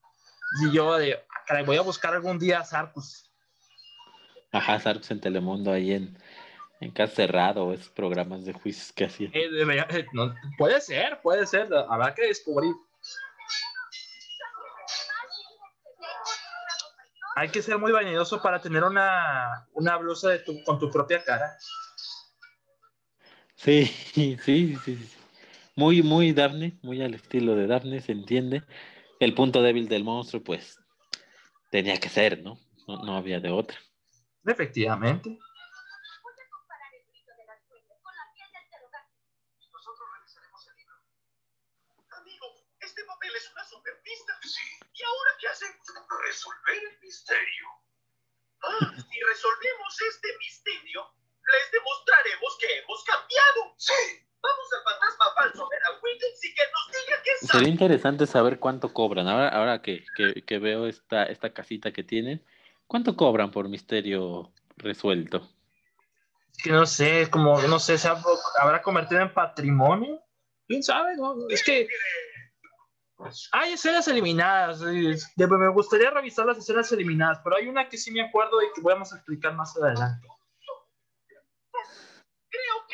Y 0.62 0.72
yo 0.74 0.96
de, 0.98 1.14
"Ah, 1.16 1.44
caray, 1.48 1.64
voy 1.66 1.78
a 1.78 1.82
buscar 1.82 2.14
algún 2.14 2.38
día 2.38 2.60
a 2.60 2.66
Sarcus. 2.66 3.32
Ajá, 4.52 4.80
Sarks 4.80 5.12
en 5.12 5.20
Telemundo, 5.20 5.72
ahí 5.72 5.94
en, 5.94 6.18
en 6.80 6.92
Casa 6.92 7.16
Cerrado, 7.16 7.74
esos 7.74 7.90
programas 7.90 8.46
de 8.46 8.54
juicios 8.54 8.92
que 8.94 9.06
hacían. 9.06 9.32
Eh, 9.34 9.50
eh, 9.90 10.06
no, 10.14 10.34
puede 10.58 10.80
ser, 10.80 11.20
puede 11.22 11.46
ser, 11.46 11.68
habrá 11.90 12.14
que 12.14 12.28
descubrir. 12.28 12.74
Hay 17.38 17.50
que 17.50 17.62
ser 17.62 17.78
muy 17.78 17.92
vanidoso 17.92 18.42
para 18.42 18.62
tener 18.62 18.84
una, 18.84 19.68
una 19.74 19.98
blusa 19.98 20.30
de 20.30 20.40
tu, 20.40 20.64
con 20.64 20.80
tu 20.80 20.90
propia 20.90 21.22
cara. 21.22 21.58
Sí, 23.66 23.86
sí, 23.86 24.38
sí, 24.44 24.78
sí. 24.84 25.10
Muy, 25.76 26.02
muy 26.02 26.34
Daphne, 26.34 26.78
muy 26.82 27.02
al 27.02 27.14
estilo 27.14 27.56
de 27.56 27.68
Daphne, 27.68 28.02
se 28.02 28.12
entiende. 28.12 28.64
El 29.20 29.34
punto 29.34 29.62
débil 29.62 29.88
del 29.88 30.04
monstruo, 30.04 30.44
pues, 30.44 30.78
tenía 31.72 31.98
que 31.98 32.10
ser, 32.10 32.44
¿no? 32.44 32.60
No, 32.88 33.04
no 33.04 33.16
había 33.16 33.40
de 33.40 33.50
otra. 33.50 33.78
Efectivamente. 34.46 35.30
Nosotros 39.72 40.08
revisaremos 40.20 40.68
el 40.68 40.76
libro. 40.76 40.96
Amigo, 42.12 42.46
este 42.80 43.04
papel 43.06 43.32
es 43.36 43.52
una 43.52 43.64
superpista. 43.66 44.34
Sí. 44.44 44.62
¿Y 44.94 45.04
ahora 45.04 45.32
qué? 45.40 45.48
Resolver 46.28 46.78
el 46.92 47.00
misterio. 47.02 47.68
Ah, 48.64 48.94
si 48.96 49.20
resolvemos 49.22 50.02
este 50.02 50.28
misterio, 50.40 51.02
les 51.54 51.72
demostraremos 51.72 52.58
que 52.60 52.78
hemos 52.80 53.04
cambiado. 53.04 53.74
Sí. 53.78 53.94
Vamos 54.42 54.74
al 54.74 54.84
fantasma 54.84 55.26
falso 55.36 55.70
ver 55.70 55.80
a 55.84 55.92
Wilkins 56.04 56.46
y 56.46 56.54
que 56.54 56.62
nos 56.72 57.06
diga 57.06 57.18
qué 57.24 57.48
Sería 57.48 57.70
interesante 57.70 58.28
saber 58.28 58.60
cuánto 58.60 58.94
cobran. 58.94 59.28
Ahora, 59.28 59.50
ahora 59.50 59.82
que, 59.82 60.06
que, 60.16 60.44
que 60.44 60.60
veo 60.60 60.88
esta, 60.88 61.24
esta 61.24 61.52
casita 61.52 61.92
que 61.92 62.04
tienen, 62.04 62.46
¿cuánto 62.86 63.16
cobran 63.16 63.50
por 63.50 63.70
misterio 63.70 64.54
resuelto? 64.78 65.50
Es 66.56 66.64
que 66.64 66.70
no 66.72 66.86
sé, 66.86 67.30
como, 67.32 67.60
no 67.64 67.80
sé, 67.80 67.98
¿se 67.98 68.08
habrá- 68.08 68.82
convertido 68.82 69.22
en 69.22 69.34
patrimonio? 69.34 70.22
¿Quién 70.68 70.84
sabe? 70.84 71.16
No? 71.18 71.36
Es 71.50 71.64
que 71.64 71.88
hay 73.52 73.74
escenas 73.74 74.08
eliminadas. 74.08 74.82
me 74.82 75.70
gustaría 75.70 76.12
revisar 76.12 76.46
las 76.46 76.58
escenas 76.58 76.92
eliminadas, 76.92 77.40
pero 77.44 77.56
hay 77.56 77.68
una 77.68 77.88
que 77.90 77.98
sí 77.98 78.12
me 78.12 78.22
acuerdo 78.22 78.62
y 78.62 78.68
que 78.76 78.82
vamos 78.82 79.12
a 79.12 79.16
explicar 79.16 79.56
más 79.56 79.76
adelante. 79.78 80.28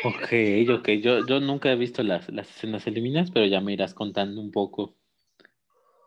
Ok, 0.04 0.34
ok. 0.80 0.90
Yo, 1.02 1.26
yo 1.26 1.40
nunca 1.40 1.72
he 1.72 1.76
visto 1.76 2.02
las, 2.02 2.30
las 2.30 2.50
escenas 2.50 2.88
eliminadas, 2.88 3.30
pero 3.32 3.46
ya 3.46 3.62
me 3.62 3.74
irás 3.74 3.94
contando 3.94 4.42
un 4.42 4.52
poco 4.52 4.96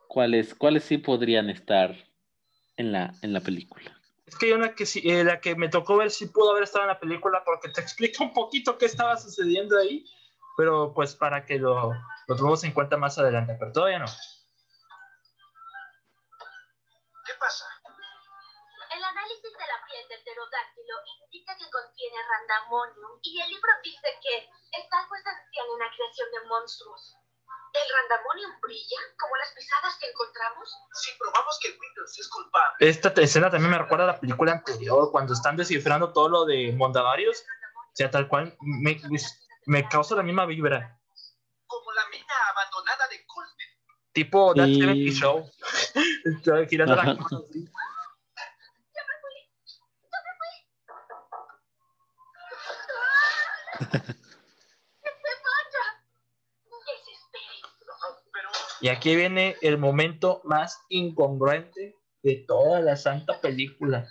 cuáles, 0.08 0.54
cuáles 0.54 0.84
sí 0.84 0.98
podrían 0.98 1.48
estar 1.48 1.96
en 2.76 2.92
la, 2.92 3.14
en 3.22 3.32
la 3.32 3.40
película. 3.40 3.96
Es 4.26 4.36
que 4.36 4.46
hay 4.46 4.52
una 4.52 4.74
que 4.74 4.86
sí, 4.86 5.02
eh, 5.04 5.22
la 5.22 5.40
que 5.40 5.54
me 5.54 5.68
tocó 5.68 5.96
ver 5.96 6.10
sí 6.10 6.26
pudo 6.26 6.50
haber 6.52 6.64
estado 6.64 6.84
en 6.84 6.88
la 6.88 6.98
película 6.98 7.42
porque 7.44 7.68
te 7.68 7.80
explica 7.80 8.24
un 8.24 8.32
poquito 8.32 8.78
qué 8.78 8.86
estaba 8.86 9.16
sucediendo 9.16 9.78
ahí, 9.78 10.04
pero 10.56 10.92
pues 10.94 11.14
para 11.14 11.44
que 11.44 11.58
lo, 11.58 11.92
lo 12.26 12.36
tomemos 12.36 12.64
en 12.64 12.72
cuenta 12.72 12.96
más 12.96 13.18
adelante, 13.18 13.54
pero 13.58 13.70
todavía 13.70 13.98
no. 13.98 14.06
¿Qué 17.26 17.32
pasa? 17.38 17.64
El 18.96 19.04
análisis 19.04 19.42
de 19.42 19.50
la 19.50 19.86
piel 19.86 20.08
del 20.08 20.20
pterodáctilo 20.22 20.73
que 21.52 21.68
contiene 21.70 22.16
randamonium 22.24 23.20
y 23.22 23.40
el 23.40 23.48
libro 23.50 23.68
dice 23.82 24.08
que 24.22 24.48
está 24.72 25.04
pues 25.08 25.20
en 25.26 25.66
una 25.76 25.86
creación 25.94 26.28
de 26.32 26.48
monstruos. 26.48 27.16
¿El 27.74 27.82
randamonium 27.92 28.60
brilla 28.60 28.96
como 29.18 29.36
las 29.36 29.52
pisadas 29.52 29.96
que 29.98 30.08
encontramos? 30.08 30.72
Si 30.94 31.10
probamos 31.18 31.58
que 31.60 31.68
Winters 31.70 32.18
es 32.18 32.28
culpable, 32.28 32.76
Esta 32.88 33.08
escena 33.20 33.50
también 33.50 33.72
me 33.72 33.78
recuerda 33.78 34.04
a 34.04 34.12
la 34.14 34.20
película 34.20 34.52
anterior, 34.52 35.10
cuando 35.10 35.34
están 35.34 35.56
descifrando 35.56 36.12
todo 36.12 36.28
lo 36.28 36.44
de 36.44 36.72
Mondavarios. 36.72 37.40
O 37.40 37.96
sea, 37.96 38.10
tal 38.10 38.28
cual, 38.28 38.56
me, 38.60 39.00
me 39.66 39.88
causa 39.88 40.14
la 40.14 40.22
misma 40.22 40.46
vibra. 40.46 40.98
como 41.66 41.92
la 41.92 42.08
mina 42.08 42.34
abandonada 42.52 43.08
de 43.08 43.24
Colton. 43.26 43.54
Tipo 44.12 44.54
That. 44.54 44.66
70 44.66 45.12
Show. 45.12 45.50
Girando 46.70 46.94
la 46.94 47.02
Ajá. 47.02 47.16
cámara 47.16 47.36
así. 47.48 47.68
Y 58.84 58.88
aquí 58.88 59.16
viene 59.16 59.56
el 59.62 59.78
momento 59.78 60.42
más 60.44 60.78
incongruente 60.90 61.96
de 62.22 62.44
toda 62.46 62.80
la 62.80 62.96
santa 62.96 63.40
película. 63.40 64.06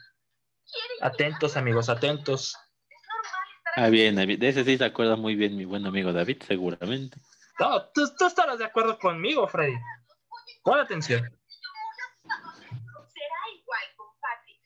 ¿Quiere 0.65 0.95
Atentos, 1.01 1.55
amigos, 1.57 1.89
atentos. 1.89 2.57
Ah, 3.75 3.89
bien, 3.89 4.15
de 4.15 4.47
ese 4.47 4.63
sí 4.63 4.77
se 4.77 4.85
acuerda 4.85 5.15
muy 5.15 5.35
bien 5.35 5.55
mi 5.55 5.65
buen 5.65 5.85
amigo 5.85 6.11
David, 6.11 6.41
seguramente. 6.47 7.19
No, 7.59 7.87
tú, 7.89 8.01
tú 8.17 8.25
estarás 8.25 8.57
de 8.57 8.65
acuerdo 8.65 8.97
conmigo, 8.97 9.47
Freddy. 9.47 9.75
Pon 10.63 10.79
atención. 10.79 11.21
Será 11.21 11.35
igual 13.55 13.83
con 13.95 14.07
Patrick. 14.19 14.59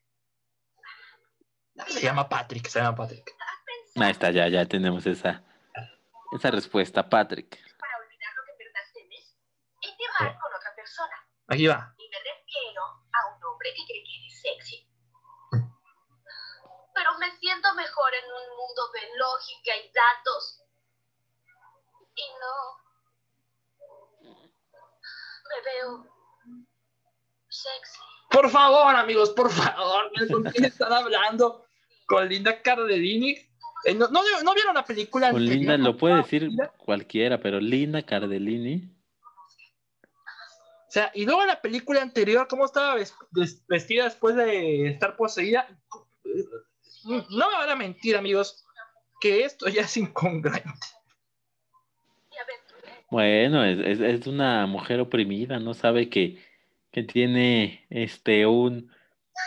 Se 1.93 2.01
llama 2.01 2.29
Patrick, 2.29 2.65
se 2.67 2.79
llama 2.79 2.95
Patrick. 2.95 3.36
¿Has 3.97 4.03
pensado 4.03 4.05
Ahí 4.05 4.11
está, 4.11 4.31
ya, 4.31 4.47
ya 4.47 4.65
tenemos 4.65 5.05
esa, 5.07 5.43
esa 6.31 6.51
respuesta, 6.51 7.09
Patrick. 7.09 7.49
para 7.79 7.97
olvidar 7.97 8.31
lo 8.35 8.43
que 8.45 8.51
en 8.51 8.57
verdad 8.59 8.81
temes? 8.93 9.35
Intimar 9.81 10.37
con 10.39 10.53
otra 10.53 10.75
persona. 10.75 11.27
Aquí 11.47 11.65
va. 11.65 11.95
Y 11.97 12.07
me 12.09 12.17
refiero 12.17 12.83
a 12.83 13.35
un 13.35 13.43
hombre 13.43 13.73
que 13.73 13.85
cree 13.85 14.03
que 14.03 14.17
eres 14.19 14.41
sexy. 14.41 14.87
Pero 16.93 17.17
me 17.19 17.35
siento 17.39 17.73
mejor 17.73 18.13
en 18.13 18.25
un 18.25 18.57
mundo 18.57 18.91
de 18.93 19.01
lógica 19.17 19.75
y 19.75 19.91
datos. 19.91 20.61
Y 22.15 22.25
no. 22.39 22.77
Me 25.49 25.61
veo 25.65 26.05
sexy. 27.49 27.99
Por 28.29 28.49
favor, 28.51 28.95
amigos, 28.95 29.31
por 29.31 29.51
favor. 29.51 30.11
¿Con 30.31 30.43
quién 30.43 30.65
están 30.65 30.93
hablando? 30.93 31.65
Con 32.05 32.27
Linda 32.27 32.61
Cardellini. 32.61 33.47
Eh, 33.87 33.95
no, 33.95 34.09
no, 34.09 34.21
no 34.43 34.53
vieron 34.53 34.75
la 34.75 34.83
película? 34.83 35.29
Anterior? 35.29 35.55
Linda, 35.55 35.77
lo 35.77 35.95
puede 35.95 36.17
decir 36.17 36.41
Linda. 36.43 36.73
cualquiera, 36.77 37.39
pero 37.39 37.61
Linda 37.61 38.01
Cardellini. 38.01 38.93
O 40.03 40.89
sea, 40.91 41.09
y 41.13 41.23
luego 41.25 41.41
en 41.41 41.47
la 41.47 41.61
película 41.61 42.01
anterior, 42.01 42.49
¿cómo 42.49 42.65
estaba 42.65 42.95
ves- 42.95 43.13
ves- 43.31 43.65
vestida 43.65 44.03
después 44.03 44.35
de 44.35 44.87
estar 44.89 45.15
poseída? 45.15 45.69
No 47.05 47.49
me 47.49 47.57
van 47.57 47.69
a 47.69 47.75
mentir, 47.77 48.17
amigos, 48.17 48.65
que 49.21 49.45
esto 49.45 49.69
ya 49.69 49.83
es 49.83 49.95
incongruente. 49.95 50.87
Bueno, 53.09 53.63
es, 53.63 53.79
es, 53.79 54.01
es 54.01 54.27
una 54.27 54.67
mujer 54.67 54.99
oprimida, 54.99 55.59
no 55.59 55.73
sabe 55.73 56.09
que, 56.09 56.43
que 56.91 57.03
tiene 57.03 57.85
este 57.89 58.45
un, 58.45 58.91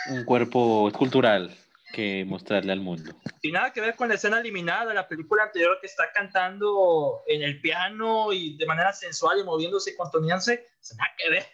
un 0.09 0.25
cuerpo 0.25 0.87
escultural 0.87 1.55
que 1.91 2.25
mostrarle 2.25 2.71
al 2.71 2.79
mundo. 2.79 3.13
Y 3.41 3.51
nada 3.51 3.71
que 3.73 3.81
ver 3.81 3.95
con 3.95 4.09
la 4.09 4.15
escena 4.15 4.39
eliminada 4.39 4.87
de 4.87 4.93
la 4.93 5.07
película 5.07 5.43
anterior 5.43 5.77
que 5.79 5.87
está 5.87 6.11
cantando 6.13 7.21
en 7.27 7.41
el 7.41 7.59
piano 7.61 8.31
y 8.33 8.57
de 8.57 8.65
manera 8.65 8.93
sensual 8.93 9.39
y 9.39 9.43
moviéndose 9.43 9.91
y 9.91 9.95
contoneándose. 9.95 10.67
Nada 10.97 11.11
que 11.17 11.29
ver. 11.29 11.45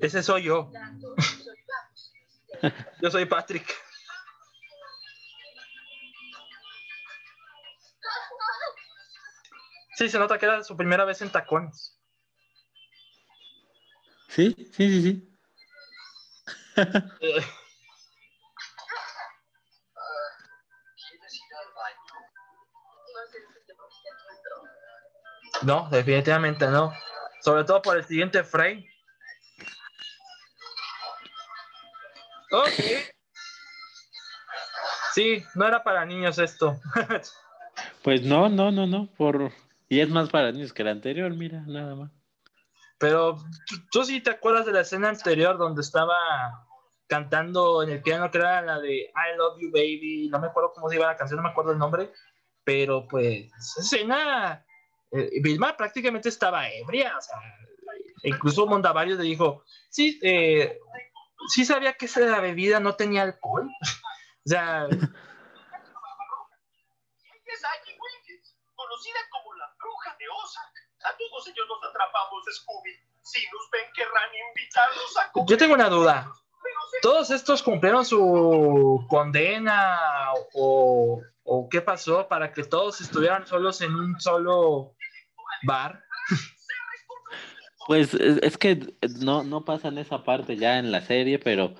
Ese 0.00 0.22
soy 0.22 0.44
yo. 0.44 0.70
Yo 3.02 3.10
soy 3.10 3.24
Patrick. 3.24 3.72
Sí, 9.96 10.08
se 10.08 10.18
nota 10.18 10.38
que 10.38 10.46
era 10.46 10.62
su 10.62 10.76
primera 10.76 11.04
vez 11.04 11.20
en 11.22 11.30
tacones. 11.30 11.97
Sí, 14.28 14.54
sí, 14.72 14.72
sí, 14.72 15.02
sí. 15.02 15.28
Eh. 16.76 17.44
No 25.62 25.88
definitivamente 25.90 26.68
no. 26.68 26.92
Sobre 27.40 27.64
todo 27.64 27.82
por 27.82 27.96
el 27.96 28.04
siguiente 28.04 28.44
frame. 28.44 28.88
Ok. 32.52 33.12
Sí, 35.14 35.44
no 35.54 35.66
era 35.66 35.82
para 35.82 36.04
niños 36.04 36.38
esto. 36.38 36.80
Pues 38.02 38.22
no, 38.22 38.48
no, 38.48 38.70
no, 38.70 38.86
no. 38.86 39.06
Por... 39.16 39.52
Y 39.88 40.00
es 40.00 40.08
más 40.08 40.30
para 40.30 40.50
niños 40.50 40.72
que 40.72 40.82
la 40.82 40.92
anterior, 40.92 41.30
mira, 41.34 41.62
nada 41.66 41.94
más. 41.94 42.17
Pero 42.98 43.36
¿tú- 43.66 43.76
tú 43.90 44.04
sí 44.04 44.20
te 44.20 44.30
acuerdas 44.30 44.66
de 44.66 44.72
la 44.72 44.80
escena 44.80 45.08
anterior 45.08 45.56
donde 45.56 45.82
estaba 45.82 46.16
cantando 47.06 47.82
en 47.82 47.90
el 47.90 48.02
piano, 48.02 48.30
que 48.30 48.38
era 48.38 48.60
la 48.60 48.78
de 48.80 48.96
I 48.96 49.36
Love 49.36 49.58
You 49.60 49.70
Baby. 49.72 50.28
No 50.30 50.40
me 50.40 50.48
acuerdo 50.48 50.72
cómo 50.74 50.88
se 50.88 50.96
iba 50.96 51.06
la 51.06 51.16
canción, 51.16 51.36
no 51.38 51.42
me 51.44 51.50
acuerdo 51.50 51.72
el 51.72 51.78
nombre. 51.78 52.12
Pero 52.64 53.06
pues, 53.08 53.50
esa 53.58 53.80
escena. 53.80 54.64
eh, 55.10 55.40
Vilma 55.42 55.76
prácticamente 55.76 56.28
estaba 56.28 56.68
ebria. 56.68 57.16
O 57.16 57.20
sea, 57.20 57.40
incluso 58.24 58.66
Mondavario 58.66 59.16
le 59.16 59.22
dijo: 59.22 59.64
Sí, 59.88 60.18
eh, 60.22 60.78
sí 61.48 61.64
sabía 61.64 61.94
que 61.94 62.06
esa 62.06 62.40
bebida 62.40 62.78
no 62.80 62.94
tenía 62.96 63.22
alcohol. 63.22 63.70
o 64.44 64.48
sea, 64.48 64.86
conocida 68.74 69.18
como 69.30 69.54
la 69.54 69.66
bruja 69.78 70.16
de 70.18 70.28
Ozark. 70.28 70.87
A 71.04 71.16
todos 71.16 71.46
ellos 71.46 71.66
los 71.68 71.90
atrapamos, 71.90 72.44
Scooby. 72.50 72.90
Si 73.22 73.44
nos 73.52 73.70
ven, 73.70 73.84
querrán 73.94 74.30
invitarnos 74.50 75.16
a 75.16 75.32
comer. 75.32 75.48
yo 75.48 75.56
tengo 75.58 75.74
una 75.74 75.88
duda. 75.88 76.32
¿Todos 77.02 77.30
estos 77.30 77.62
cumplieron 77.62 78.04
su 78.04 79.06
condena 79.08 80.32
o, 80.54 81.20
o 81.44 81.68
qué 81.68 81.80
pasó 81.80 82.26
para 82.26 82.52
que 82.52 82.64
todos 82.64 83.00
estuvieran 83.00 83.46
solos 83.46 83.80
en 83.80 83.94
un 83.94 84.20
solo 84.20 84.94
bar? 85.62 86.02
Pues 87.86 88.12
es, 88.14 88.38
es 88.42 88.58
que 88.58 88.94
no, 89.20 89.44
no 89.44 89.64
pasan 89.64 89.98
esa 89.98 90.24
parte 90.24 90.56
ya 90.56 90.78
en 90.78 90.92
la 90.92 91.00
serie, 91.00 91.38
pero 91.38 91.74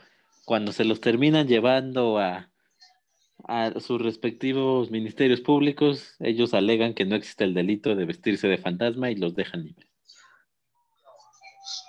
cuando 0.45 0.73
se 0.73 0.85
los 0.85 1.01
terminan 1.01 1.47
llevando 1.47 2.19
a, 2.19 2.49
a 3.45 3.79
sus 3.81 4.01
respectivos 4.01 4.91
ministerios 4.91 5.41
públicos, 5.41 6.17
ellos 6.21 6.55
alegan 6.55 6.95
que 6.95 7.05
no 7.05 7.17
existe 7.17 7.45
el 7.45 7.55
delito 7.55 7.95
de 7.95 8.05
vestirse 8.05 8.49
de 8.49 8.59
fantasma 8.59 9.11
y 9.11 9.15
los 9.15 9.35
dejan 9.35 9.65
libres. 9.65 9.89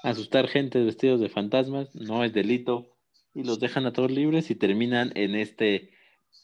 Asustar 0.03 0.47
gente 0.47 0.83
vestidos 0.83 1.19
de 1.19 1.29
fantasmas 1.29 1.93
no 1.95 2.23
es 2.23 2.33
delito 2.33 2.95
y 3.33 3.43
los 3.43 3.59
dejan 3.59 3.85
a 3.85 3.93
todos 3.93 4.11
libres 4.11 4.49
y 4.51 4.55
terminan 4.55 5.11
en 5.15 5.35
este, 5.35 5.93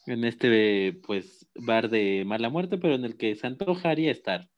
en 0.06 0.24
este 0.24 0.92
pues 1.06 1.48
bar 1.54 1.88
de 1.88 2.24
mala 2.26 2.48
muerte, 2.48 2.78
pero 2.78 2.94
en 2.94 3.04
el 3.04 3.16
que 3.16 3.34
se 3.34 3.46
antojaría 3.46 4.10
estar. 4.10 4.40
¡Hey, 4.40 4.48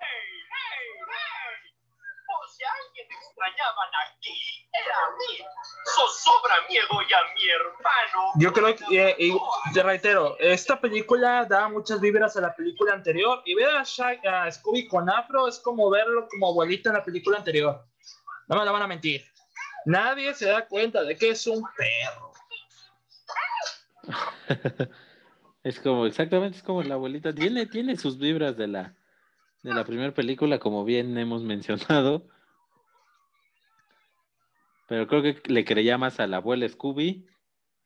hey, 0.00 0.88
hey! 1.08 1.72
Si 2.56 2.64
alguien 2.64 3.06
aquí, 4.16 4.68
era. 4.72 5.57
Zozobra 5.94 6.54
miedo 6.68 6.86
y 7.08 7.12
a 7.12 7.18
mi 7.34 7.48
hermano. 7.48 8.32
Yo 8.36 8.52
creo 8.52 8.74
que, 8.74 9.08
eh, 9.10 9.16
y 9.18 9.72
te 9.72 9.82
reitero, 9.82 10.36
esta 10.38 10.80
película 10.80 11.44
da 11.44 11.68
muchas 11.68 12.00
vibras 12.00 12.36
a 12.36 12.40
la 12.40 12.54
película 12.54 12.92
anterior 12.92 13.42
y 13.44 13.54
ver 13.54 13.70
a 13.70 13.84
Scooby 13.84 14.86
con 14.88 15.08
afro 15.08 15.48
es 15.48 15.58
como 15.58 15.90
verlo 15.90 16.28
como 16.28 16.48
abuelita 16.48 16.90
en 16.90 16.96
la 16.96 17.04
película 17.04 17.38
anterior. 17.38 17.84
No 18.48 18.56
me 18.56 18.64
la 18.64 18.72
van 18.72 18.82
a 18.82 18.86
mentir. 18.86 19.24
Nadie 19.84 20.34
se 20.34 20.46
da 20.46 20.66
cuenta 20.66 21.02
de 21.04 21.16
que 21.16 21.30
es 21.30 21.46
un 21.46 21.62
perro. 21.76 22.32
Es 25.64 25.80
como, 25.80 26.06
exactamente, 26.06 26.56
es 26.56 26.62
como 26.62 26.82
la 26.82 26.94
abuelita. 26.94 27.34
Tiene, 27.34 27.66
tiene 27.66 27.96
sus 27.96 28.16
vibras 28.16 28.56
de 28.56 28.68
la, 28.68 28.94
de 29.62 29.74
la 29.74 29.84
primera 29.84 30.14
película, 30.14 30.58
como 30.58 30.84
bien 30.84 31.18
hemos 31.18 31.42
mencionado. 31.42 32.26
Pero 34.88 35.06
creo 35.06 35.22
que 35.22 35.40
le 35.46 35.64
creía 35.64 35.98
más 35.98 36.18
a 36.18 36.26
la 36.26 36.38
abuela 36.38 36.68
Scooby 36.68 37.26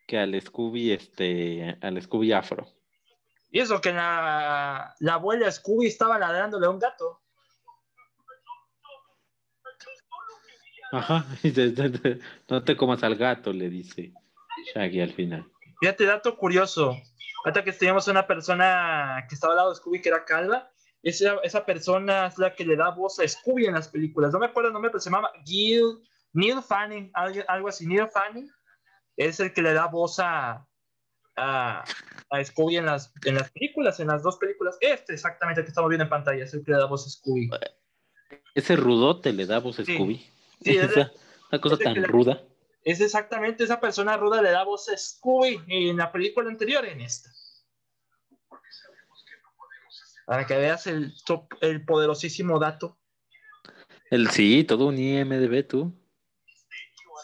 que 0.07 0.19
al 0.19 0.41
Scooby, 0.41 0.93
este, 0.93 1.77
al 1.81 2.01
Scooby 2.01 2.33
Afro. 2.33 2.67
Y 3.51 3.59
eso 3.61 3.81
que 3.81 3.93
la, 3.93 4.95
la 5.01 5.15
abuela 5.15 5.51
Scooby 5.51 5.87
estaba 5.87 6.19
ladrándole 6.19 6.67
a 6.67 6.71
un 6.71 6.79
gato. 6.79 7.21
Ajá, 10.93 11.27
no 12.49 12.65
te 12.65 12.77
comas 12.77 13.03
al 13.03 13.17
gato, 13.17 13.53
le 13.53 13.69
dice 13.69 14.13
Shaggy 14.75 15.01
al 15.01 15.13
final. 15.13 15.51
Fíjate, 15.81 16.05
dato 16.05 16.37
curioso. 16.37 16.97
Ahorita 17.45 17.65
que 17.65 17.73
teníamos 17.73 18.07
una 18.09 18.27
persona 18.27 19.25
que 19.29 19.35
estaba 19.35 19.55
al 19.55 19.57
lado 19.57 19.71
de 19.71 19.77
Scooby 19.77 20.01
que 20.01 20.11
era 20.11 20.25
calva, 20.25 20.71
esa, 21.03 21.37
esa 21.43 21.67
persona 21.67 22.27
es 22.27 22.39
la 22.39 22.55
que 22.55 22.65
le 22.65 22.77
da 22.77 22.91
voz 22.91 23.19
a 23.19 23.27
Scooby 23.27 23.67
en 23.67 23.75
las 23.75 23.89
películas. 23.89 24.33
No 24.33 24.39
me 24.39 24.47
acuerdo 24.47 24.69
el 24.69 24.75
nombre, 24.75 24.91
pero 24.91 25.01
se 25.01 25.11
llama 25.11 25.33
Gil, 25.45 25.99
Neil 26.33 26.63
Fanning, 26.63 27.11
algo, 27.15 27.69
así. 27.69 27.87
Neil 27.87 28.09
Fanning 28.09 28.51
es 29.17 29.41
el 29.41 29.53
que 29.53 29.63
le 29.63 29.73
da 29.75 29.87
voz 29.87 30.19
a, 30.19 30.67
a, 31.37 31.85
a 32.31 32.45
Scooby 32.45 32.77
en 32.77 32.87
las, 32.87 33.13
en 33.25 33.35
las 33.35 33.51
películas, 33.51 34.01
en 34.01 34.09
las 34.09 34.23
dos 34.23 34.39
películas. 34.39 34.77
Este 34.81 35.13
exactamente 35.15 35.63
que 35.63 35.69
estamos 35.69 35.89
viendo 35.91 36.05
en 36.05 36.11
pantalla 36.11 36.45
es 36.45 36.55
el 36.55 36.65
que 36.65 36.73
le 36.73 36.79
da 36.79 36.87
voz 36.87 37.07
a 37.07 37.11
Scooby. 37.11 37.51
Ese 38.55 38.77
rudote 38.77 39.33
le 39.33 39.47
da 39.47 39.59
voz 39.61 39.79
a 39.81 39.85
Sí. 39.85 39.95
Scooby. 39.95 40.17
Sí, 40.63 40.77
es- 40.77 40.91
Esa, 40.97 41.13
una 41.51 41.61
cosa 41.61 41.77
tan 41.79 41.95
le- 41.95 42.07
ruda. 42.07 42.43
Es 42.85 43.01
exactamente 43.01 43.63
esa 43.63 43.79
persona 43.81 44.17
ruda 44.17 44.43
le 44.43 44.51
da 44.51 44.65
voz 44.65 44.89
a 44.89 44.97
Scooby 44.97 45.61
en 45.69 45.97
la 45.99 46.11
película 46.11 46.49
anterior 46.51 46.85
en 46.85 47.01
esta. 47.01 47.31
Para 50.27 50.47
que 50.47 50.57
veas 50.57 50.87
el, 50.87 51.13
top- 51.27 51.53
el 51.61 51.85
poderosísimo 51.85 52.59
dato. 52.59 52.99
El 54.11 54.31
sí, 54.31 54.65
todo 54.65 54.87
un 54.87 54.99
IMDB, 54.99 55.67
tú. 55.67 55.93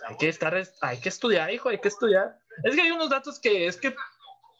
Hay 0.06 0.16
que, 0.16 0.28
estar, 0.28 0.54
hay 0.82 1.00
que 1.00 1.08
estudiar, 1.08 1.50
hijo, 1.50 1.68
hay 1.68 1.80
que 1.80 1.88
estudiar. 1.88 2.38
Es 2.64 2.74
que 2.74 2.82
hay 2.82 2.90
unos 2.90 3.10
datos 3.10 3.38
que 3.40 3.66
es 3.66 3.76
que 3.76 3.94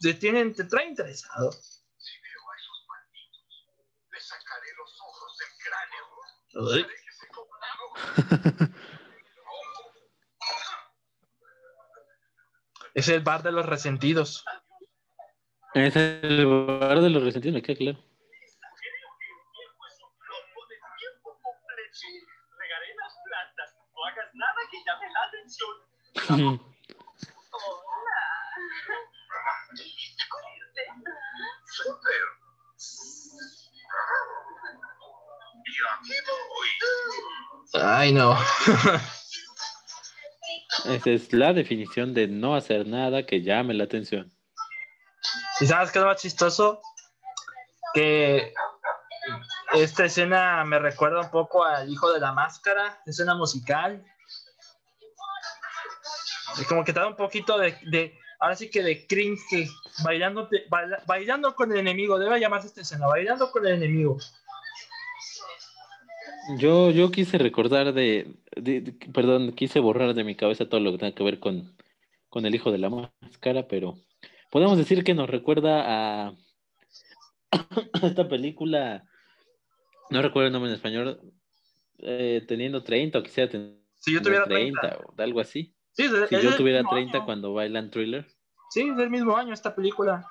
te, 0.01 0.15
tienen, 0.15 0.55
te 0.55 0.65
traen 0.65 0.91
interesado. 0.91 1.53
Si 1.53 2.13
veo 2.23 2.51
a 2.51 2.57
esos 2.57 2.87
malditos, 2.89 3.67
les 4.11 4.27
sacaré 4.27 4.69
los 4.77 5.01
ojos 5.01 5.37
del 5.39 5.49
cráneo. 5.65 6.05
Es 12.95 13.09
el 13.09 13.21
bar 13.21 13.43
de 13.43 13.53
los 13.53 13.67
resentidos. 13.67 14.45
Es 15.75 15.95
el 15.95 16.47
bar 16.47 17.01
de 17.01 17.11
los 17.11 17.23
resentidos, 17.23 17.55
me 17.55 17.63
queda 17.63 17.77
claro. 17.77 17.99
Creo 17.99 18.11
que 18.81 18.89
el 18.89 19.39
tiempo 19.55 19.87
es 19.87 19.99
un 20.03 20.11
plomo 20.19 20.67
de 20.67 20.77
tiempo 20.99 21.39
completo. 21.43 21.95
Sí, 21.95 22.27
regaré 22.59 22.95
las 22.97 23.15
plantas. 23.25 23.77
No 23.95 24.05
hagas 24.05 24.35
nada 24.35 24.59
que 24.71 24.79
Ay, 37.75 38.13
no. 38.13 38.37
Esa 40.85 41.11
es 41.11 41.33
la 41.33 41.53
definición 41.53 42.15
de 42.15 42.29
no 42.29 42.55
hacer 42.55 42.87
nada 42.87 43.27
que 43.27 43.43
llame 43.43 43.75
la 43.75 43.85
atención. 43.85 44.33
¿Y 45.61 45.67
sabes 45.67 45.91
qué 45.91 45.99
es 45.99 46.03
lo 46.03 46.09
más 46.11 46.21
chistoso? 46.21 46.81
Que 47.95 48.55
esta 49.75 50.05
escena 50.05 50.65
me 50.65 50.79
recuerda 50.79 51.21
un 51.21 51.31
poco 51.31 51.65
al 51.65 51.91
Hijo 51.91 52.13
de 52.13 52.21
la 52.21 52.33
Máscara, 52.33 53.01
escena 53.07 53.35
musical. 53.35 54.05
Como 56.67 56.85
que 56.85 56.93
te 56.93 57.01
da 57.01 57.07
un 57.09 57.17
poquito 57.17 57.59
de, 57.59 57.75
de- 57.91 58.19
ahora 58.41 58.57
sí 58.57 58.71
que 58.71 58.83
de 58.83 59.07
cringe, 59.07 59.41
que 59.51 59.67
bailando, 60.05 60.49
baila- 60.71 61.03
bailando 61.07 61.55
con 61.55 61.71
el 61.73 61.79
enemigo, 61.79 62.19
debe 62.19 62.41
llamarse 62.41 62.69
esta 62.69 62.81
escena, 62.83 63.07
bailando 63.07 63.51
con 63.51 63.67
el 63.67 63.75
enemigo. 63.75 64.19
Yo, 66.59 66.91
yo 66.91 67.11
quise 67.11 67.37
recordar 67.39 67.93
de, 67.93 68.35
de- 68.57 68.81
de- 68.81 68.93
perdón, 69.13 69.53
quise 69.53 69.81
borrar 69.81 70.15
de 70.15 70.25
mi 70.25 70.35
cabeza 70.35 70.69
todo 70.69 70.81
lo 70.81 70.93
que 70.93 70.99
tenga 70.99 71.15
que 71.15 71.25
ver 71.25 71.39
con, 71.41 71.77
con 72.31 72.47
el 72.47 72.55
hijo 72.55 72.73
de 72.73 72.79
la 72.79 72.89
máscara, 72.89 73.69
pero 73.69 73.99
podemos 74.51 74.79
decir 74.79 75.05
que 75.05 75.15
nos 75.15 75.29
recuerda 75.29 75.85
a 76.29 76.35
esta 78.03 78.29
película, 78.29 79.05
no 80.11 80.23
recuerdo 80.23 80.47
el 80.47 80.53
nombre 80.53 80.71
en 80.71 80.77
español, 80.77 81.21
eh, 81.99 82.43
teniendo 82.49 82.83
30 82.83 83.19
o 83.19 83.23
quisiera 83.23 83.51
tener 83.51 83.75
Si 83.99 84.13
yo 84.15 84.23
tuviera 84.23 84.45
30. 84.45 84.81
30 84.81 84.99
o 85.05 85.15
algo 85.21 85.41
así. 85.41 85.75
Sí, 85.99 86.05
es 86.05 86.13
de- 86.13 86.29
Si 86.29 86.35
es 86.37 86.43
yo 86.45 86.57
tuviera 86.57 86.79
mismo 86.79 86.91
30 86.91 87.17
año. 87.19 87.25
cuando 87.27 87.53
bailan 87.55 87.91
thriller. 87.91 88.25
Sí, 88.71 88.89
es 88.89 88.97
del 88.97 89.11
mismo 89.11 89.37
año 89.37 89.53
esta 89.53 89.75
película. 89.75 90.25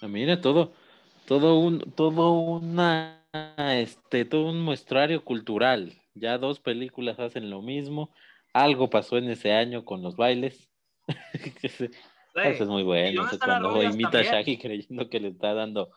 Ah, 0.00 0.08
Mira, 0.08 0.40
todo, 0.40 0.72
todo 1.26 1.58
un, 1.58 1.80
todo 1.94 2.30
una, 2.30 3.22
este, 3.58 4.24
todo 4.24 4.46
un 4.46 4.62
muestrario 4.62 5.22
cultural. 5.22 5.92
Ya 6.14 6.38
dos 6.38 6.60
películas 6.60 7.18
hacen 7.18 7.50
lo 7.50 7.60
mismo. 7.60 8.14
Algo 8.54 8.88
pasó 8.88 9.18
en 9.18 9.28
ese 9.28 9.52
año 9.52 9.84
con 9.84 10.02
los 10.02 10.16
bailes. 10.16 10.70
Eso 12.34 12.64
es 12.64 12.68
muy 12.68 12.80
¿y 12.80 12.84
bueno. 12.84 13.26
eso 13.26 13.38
cuando 13.38 13.82
imita 13.82 14.08
a 14.08 14.10
también? 14.12 14.32
Shaggy 14.32 14.58
creyendo 14.58 15.08
que 15.10 15.20
le 15.20 15.28
está 15.28 15.52
dando. 15.54 15.90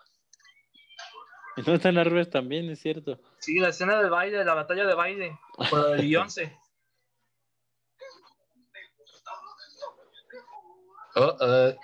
¿Y 1.55 1.61
dónde 1.61 1.77
están 1.77 1.95
las 1.95 2.05
rubias 2.05 2.29
también? 2.29 2.69
Es 2.69 2.79
cierto. 2.79 3.19
Sí, 3.39 3.57
la 3.57 3.69
escena 3.69 3.99
del 3.99 4.11
baile, 4.11 4.45
la 4.45 4.53
batalla 4.53 4.85
de 4.85 4.93
baile, 4.93 5.39
con 5.69 5.93
el 5.93 5.97
Beyoncé. 6.01 6.55
Oh, 11.19 11.33
uh. 11.41 11.73
¡El 11.73 11.77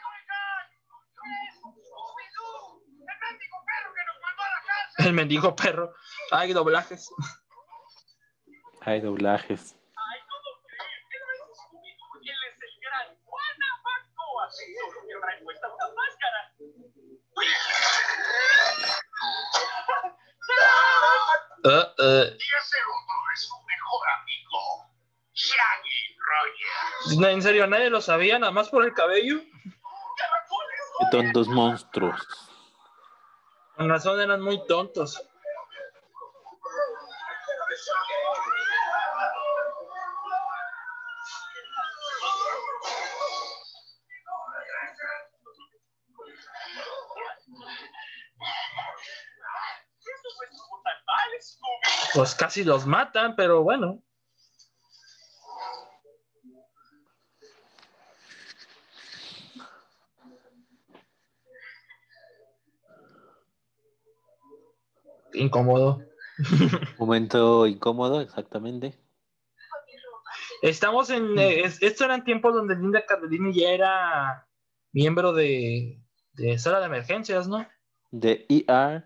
mendigo 3.24 3.66
perro 3.66 3.94
que 3.96 4.04
nos 4.06 4.22
mandó 4.22 4.44
a 4.44 4.50
la 4.50 4.62
cárcel! 4.68 5.08
el 5.08 5.14
mendigo 5.14 5.56
perro. 5.56 5.94
Ay, 6.30 6.54
doblajes. 6.54 7.10
Hay 8.82 9.02
doblajes. 9.02 9.76
¡Ay, 9.96 10.20
¿cómo 10.30 10.62
crees? 10.68 11.02
Él 11.10 11.22
no 11.26 11.34
es 11.34 11.40
Scooby-Doo, 11.58 12.22
él 12.22 12.42
es 12.46 12.62
el 12.62 12.74
gran 12.80 13.08
Guanabacoa. 13.26 14.52
Solo 14.52 15.02
que 15.08 15.16
trae 15.20 15.42
puesta 15.42 15.68
una 15.68 15.88
máscara. 15.98 16.54
Uh, 21.66 21.70
uh. 21.98 22.26
Y 22.30 22.50
ese 22.54 22.78
otro 22.86 23.18
es 23.34 23.42
su 23.48 23.56
mejor 23.66 24.06
amigo, 24.22 24.94
En 27.12 27.42
serio, 27.42 27.68
nadie 27.68 27.90
lo 27.90 28.02
sabía, 28.02 28.40
nada 28.40 28.52
más 28.52 28.70
por 28.70 28.86
el 28.86 28.94
cabello. 28.94 29.42
Tontos 31.12 31.48
monstruos. 31.48 32.22
Con 33.76 33.90
razón 33.90 34.22
eran 34.22 34.42
muy 34.42 34.66
tontos. 34.68 35.22
Pues 52.14 52.36
casi 52.36 52.64
los 52.64 52.86
matan, 52.86 53.36
pero 53.36 53.64
bueno. 53.64 54.04
Incómodo. 65.34 66.02
Momento 66.98 67.68
incómodo, 67.68 68.22
exactamente. 68.22 68.98
Estamos 70.62 71.10
en. 71.10 71.38
eh, 71.38 71.62
es- 71.66 71.82
estos 71.82 72.06
eran 72.06 72.24
tiempos 72.24 72.54
donde 72.54 72.76
Linda 72.76 73.06
Cardellini 73.06 73.54
ya 73.54 73.70
era 73.70 74.48
miembro 74.92 75.34
de, 75.34 76.02
de 76.34 76.58
sala 76.58 76.80
de 76.80 76.86
emergencias, 76.88 77.48
¿no? 77.48 77.66
De 78.12 78.46
ER 78.50 79.04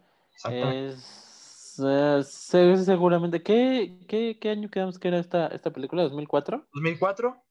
es 0.53 1.79
eh, 1.83 2.21
se- 2.23 2.77
seguramente. 2.77 3.43
¿Qué, 3.43 3.99
qué, 4.07 4.37
qué 4.39 4.49
año 4.49 4.69
quedamos 4.69 4.97
que 4.99 5.07
era 5.09 5.19
esta, 5.19 5.47
esta 5.47 5.71
película? 5.71 6.03
¿2004? 6.05 6.65
2004. 6.73 7.43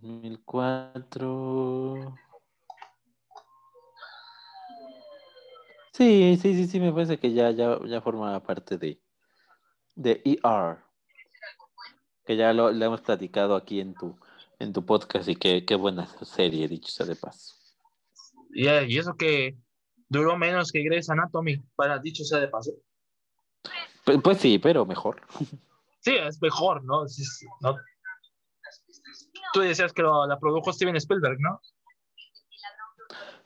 2004. 0.00 2.14
Sí, 5.92 6.38
sí, 6.40 6.54
sí, 6.54 6.66
sí, 6.66 6.80
me 6.80 6.92
parece 6.92 7.18
que 7.18 7.32
ya, 7.32 7.50
ya, 7.50 7.78
ya 7.86 8.00
forma 8.00 8.42
parte 8.42 8.78
de, 8.78 9.00
de 9.94 10.22
ER. 10.24 10.78
Que 12.24 12.36
ya 12.36 12.52
lo, 12.52 12.70
lo 12.72 12.84
hemos 12.84 13.00
platicado 13.02 13.54
aquí 13.56 13.80
en 13.80 13.94
tu, 13.94 14.18
en 14.58 14.72
tu 14.72 14.86
podcast 14.86 15.28
y 15.28 15.36
qué, 15.36 15.64
qué 15.66 15.74
buena 15.74 16.06
serie, 16.06 16.68
dicho 16.68 16.90
sea 16.90 17.04
de 17.04 17.16
paso. 17.16 17.54
Y, 18.54 18.66
eh, 18.68 18.86
y 18.88 18.98
eso 18.98 19.14
que 19.16 19.56
duró 20.08 20.36
menos 20.38 20.70
que 20.72 20.82
Grey's 20.82 21.10
Anatomy, 21.10 21.58
para 21.74 21.98
dicho 21.98 22.24
sea 22.24 22.38
de 22.38 22.48
paso. 22.48 22.72
Pues, 24.04 24.18
pues 24.22 24.38
sí, 24.38 24.58
pero 24.58 24.86
mejor. 24.86 25.20
Sí, 26.00 26.14
es 26.14 26.40
mejor, 26.40 26.82
¿no? 26.84 27.06
Sí, 27.08 27.24
sí, 27.24 27.46
¿no? 27.60 27.76
Tú 29.52 29.60
decías 29.60 29.92
que 29.92 30.02
lo- 30.02 30.26
la 30.26 30.38
produjo 30.38 30.72
Steven 30.72 30.96
Spielberg, 30.96 31.38
¿no? 31.40 31.60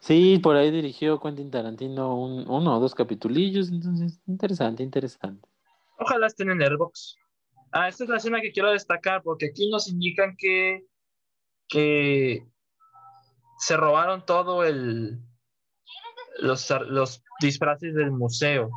Sí, 0.06 0.38
por 0.38 0.54
ahí 0.54 0.70
dirigió 0.70 1.18
Quentin 1.18 1.50
Tarantino 1.50 2.14
un, 2.14 2.48
uno 2.48 2.76
o 2.76 2.78
dos 2.78 2.94
capitulillos, 2.94 3.70
entonces 3.70 4.20
interesante, 4.28 4.84
interesante. 4.84 5.48
Ojalá 5.98 6.28
estén 6.28 6.48
en 6.48 6.62
Airbox. 6.62 7.16
Ah, 7.72 7.88
esta 7.88 8.04
es 8.04 8.10
la 8.10 8.18
escena 8.18 8.40
que 8.40 8.52
quiero 8.52 8.70
destacar 8.70 9.24
porque 9.24 9.46
aquí 9.46 9.68
nos 9.68 9.88
indican 9.88 10.36
que, 10.38 10.86
que 11.68 12.46
se 13.58 13.76
robaron 13.76 14.24
todo 14.24 14.62
el 14.62 15.18
los, 16.38 16.70
los 16.86 17.24
disfraces 17.40 17.92
del 17.92 18.12
museo. 18.12 18.70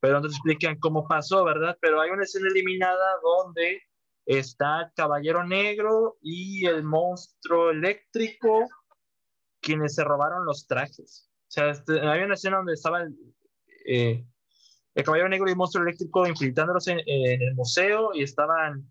Pero 0.00 0.14
no 0.14 0.22
te 0.22 0.28
explican 0.28 0.78
cómo 0.78 1.06
pasó, 1.06 1.44
¿verdad? 1.44 1.76
Pero 1.82 2.00
hay 2.00 2.08
una 2.08 2.22
escena 2.22 2.48
eliminada 2.48 3.20
donde 3.22 3.82
está 4.24 4.90
Caballero 4.96 5.44
Negro 5.44 6.16
y 6.22 6.64
el 6.64 6.82
monstruo 6.82 7.72
eléctrico, 7.72 8.70
quienes 9.62 9.94
se 9.94 10.04
robaron 10.04 10.44
los 10.44 10.66
trajes. 10.66 11.30
O 11.48 11.50
sea, 11.50 11.70
este, 11.70 12.00
había 12.00 12.24
una 12.26 12.34
escena 12.34 12.58
donde 12.58 12.74
estaba 12.74 13.02
el, 13.02 13.16
eh, 13.86 14.24
el 14.94 15.04
Caballero 15.04 15.28
Negro 15.28 15.46
y 15.48 15.52
el 15.52 15.56
monstruo 15.56 15.84
eléctrico 15.84 16.26
infiltrándolos 16.26 16.86
en, 16.88 17.00
en 17.06 17.42
el 17.42 17.54
museo 17.54 18.10
y 18.14 18.22
estaban 18.22 18.90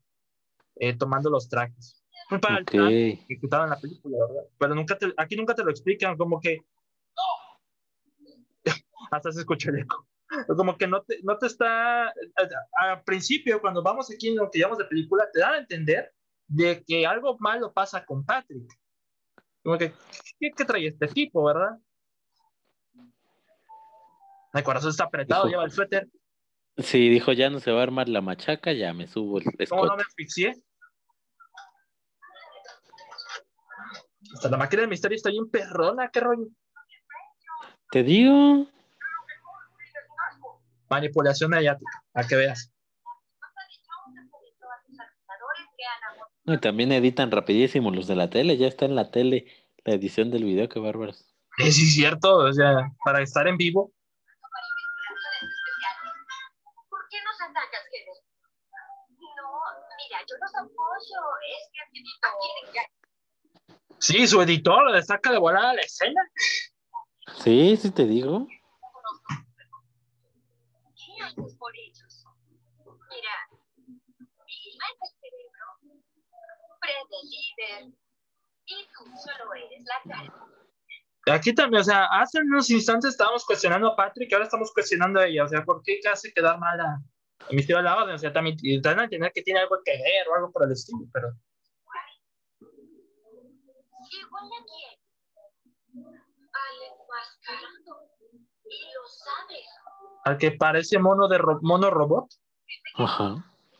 eh, 0.78 0.96
tomando 0.98 1.30
los 1.30 1.48
trajes. 1.50 2.04
Fue 2.30 2.40
para 2.40 2.60
el 2.60 2.66
plan 2.66 2.88
que 2.88 3.12
ejecutaban 3.34 3.70
la 3.70 3.80
película, 3.80 4.18
¿verdad? 4.26 4.44
Pero 4.58 4.76
nunca 4.76 4.98
te- 4.98 5.14
aquí 5.18 5.36
nunca 5.36 5.54
te 5.54 5.64
lo 5.64 5.70
explican, 5.72 6.16
como 6.18 6.40
que. 6.40 6.60
Hasta 9.12 9.32
se 9.32 9.42
escucha 9.42 9.70
el 9.70 9.80
eco. 9.80 10.08
Como 10.48 10.78
que 10.78 10.88
no 10.88 11.02
te, 11.04 11.20
no 11.24 11.38
te 11.38 11.48
está. 11.48 12.14
Al 12.74 13.04
principio, 13.04 13.60
cuando 13.60 13.84
vamos 13.84 14.10
aquí 14.12 14.30
en 14.30 14.38
lo 14.38 14.50
que 14.50 14.60
llamamos 14.60 14.78
de 14.78 14.86
película, 14.86 15.28
te 15.34 15.40
dan 15.42 15.56
a 15.56 15.58
entender 15.58 16.14
de 16.48 16.84
que 16.86 17.06
algo 17.06 17.38
malo 17.40 17.74
pasa 17.74 18.06
con 18.06 18.24
Patrick. 18.24 18.64
Como 19.64 19.78
que, 19.78 19.94
¿qué, 20.40 20.50
qué 20.56 20.66
trae 20.66 20.88
este 20.88 21.08
tipo, 21.08 21.44
verdad? 21.44 21.78
El 24.54 24.64
corazón 24.64 24.90
está 24.90 25.06
apretado, 25.06 25.44
Hijo. 25.44 25.50
lleva 25.52 25.64
el 25.66 25.72
suéter. 25.72 26.08
Sí, 26.78 27.10
dijo, 27.10 27.32
ya 27.34 27.50
no 27.50 27.60
se 27.60 27.72
va 27.72 27.80
a 27.80 27.84
armar 27.84 28.10
la 28.10 28.22
machaca, 28.22 28.74
ya 28.74 28.94
me 28.94 29.08
subo 29.08 29.40
el 29.40 29.46
¿Cómo 29.70 29.86
no 29.86 29.96
me 29.96 30.02
escote. 30.04 30.08
asfixié? 30.10 30.56
Hasta 34.34 34.50
la 34.50 34.58
máquina 34.58 34.82
del 34.82 34.90
misterio 34.90 35.16
está 35.16 35.30
bien 35.30 35.50
perrona, 35.50 36.10
qué 36.10 36.20
rollo. 36.22 36.48
Te 37.92 38.04
digo. 38.04 38.68
Manipulación 40.90 41.50
mediática, 41.52 42.04
a 42.14 42.26
que 42.26 42.36
veas. 42.36 42.72
No, 46.44 46.56
y 46.56 46.60
también 46.60 46.92
editan 46.92 47.30
rapidísimo 47.32 47.92
los 47.92 48.08
de 48.08 48.16
la 48.16 48.30
tele, 48.30 48.58
ya 48.58 48.68
está 48.68 48.86
en 48.86 48.96
la 48.96 49.12
tele 49.12 49.46
la 49.84 49.94
edición 49.94 50.32
del 50.32 50.44
video, 50.44 50.70
qué 50.70 50.80
bárbaros. 50.80 51.26
Sí, 51.58 51.68
es 51.68 51.94
cierto, 51.96 52.38
o 52.38 52.54
sea, 52.54 52.92
para 53.04 53.22
estar 53.22 53.48
en 53.48 53.58
vivo. 53.58 53.92
¿Por 56.90 57.00
qué 57.10 57.18
nos 57.24 57.42
atacas, 57.42 57.82
Heather? 57.92 58.16
No, 59.38 59.60
mira, 59.98 60.20
yo 60.28 60.36
los 60.40 60.56
apoyo. 60.56 61.20
Es 61.48 61.70
que 61.74 61.82
que 62.72 62.80
Sí, 64.00 64.28
su 64.28 64.42
editor 64.42 64.92
le 64.92 65.04
saca 65.04 65.32
de 65.32 65.38
volada 65.38 65.76
la 65.76 65.82
escena. 65.82 66.22
Sí, 67.44 67.78
sí 67.78 67.92
te 67.92 68.06
digo. 68.06 68.48
¿Qué 70.96 71.24
haces 71.24 71.56
por 71.56 71.72
ellos? 71.76 72.26
Mira, 73.10 73.32
viva 74.46 74.86
el 74.90 75.10
cerebro. 75.20 76.02
Líder. 77.24 77.94
Y 78.66 78.88
tú 78.96 79.06
solo 79.18 79.54
eres 79.54 79.84
la 79.86 80.14
cara. 80.16 80.34
Aquí 81.36 81.54
también, 81.54 81.82
o 81.82 81.84
sea, 81.84 82.06
hace 82.06 82.40
unos 82.40 82.70
instantes 82.72 83.12
estábamos 83.12 83.46
cuestionando 83.46 83.90
a 83.90 83.96
Patrick, 83.96 84.32
ahora 84.34 84.46
estamos 84.46 84.72
cuestionando 84.74 85.20
a 85.20 85.28
ella, 85.28 85.44
o 85.44 85.48
sea, 85.48 85.64
¿por 85.64 85.84
qué 85.84 86.00
hace 86.12 86.34
quedar 86.34 86.58
mal 86.58 86.80
a, 86.80 86.94
a 86.96 87.52
Misterio 87.52 87.78
de 87.78 87.84
la 87.84 87.98
Orden? 87.98 88.16
O 88.16 88.18
sea, 88.18 88.34
también 88.34 88.58
y 88.62 88.82
dan 88.82 89.00
a 89.00 89.04
entender 89.04 89.32
que 89.34 89.44
tiene 89.44 89.60
algo 89.60 89.78
que 89.86 89.92
ver 89.92 90.28
o 90.30 90.36
algo 90.36 90.52
por 90.52 90.64
el 90.66 90.72
estilo, 90.72 91.00
pero 91.14 91.30
¿Igual 94.12 94.44
a 94.46 94.66
quién? 94.66 95.00
Al 96.54 96.76
enmascarado. 96.90 98.10
Y 98.66 98.86
lo 98.94 99.08
sabes. 99.08 99.68
al 100.26 100.38
que 100.38 100.52
parece 100.52 100.98
mono 101.00 101.28
de 101.28 101.38
ro- 101.38 101.60
mono 101.62 101.90
robot. 101.90 102.28
Ajá. 102.96 103.26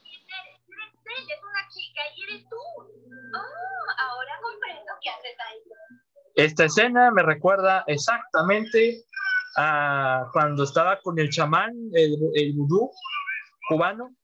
Ella 0.04 1.34
es 1.36 1.44
una 1.44 1.68
chica 1.70 2.02
y 2.16 2.24
eres 2.24 2.50
tú. 2.50 2.56
Oh, 2.56 3.86
ahora 4.00 4.40
comprendo 4.42 4.92
qué 5.02 5.10
haces 5.10 5.38
ahí. 5.40 5.60
Esta 6.42 6.66
escena 6.66 7.12
me 7.12 7.22
recuerda 7.22 7.84
exactamente 7.86 9.04
a 9.58 10.26
cuando 10.34 10.64
estaba 10.64 11.00
con 11.02 11.20
el 11.20 11.30
chamán, 11.30 11.72
el, 11.94 12.16
el 12.34 12.54
vudú 12.54 12.90
cubano, 13.68 14.16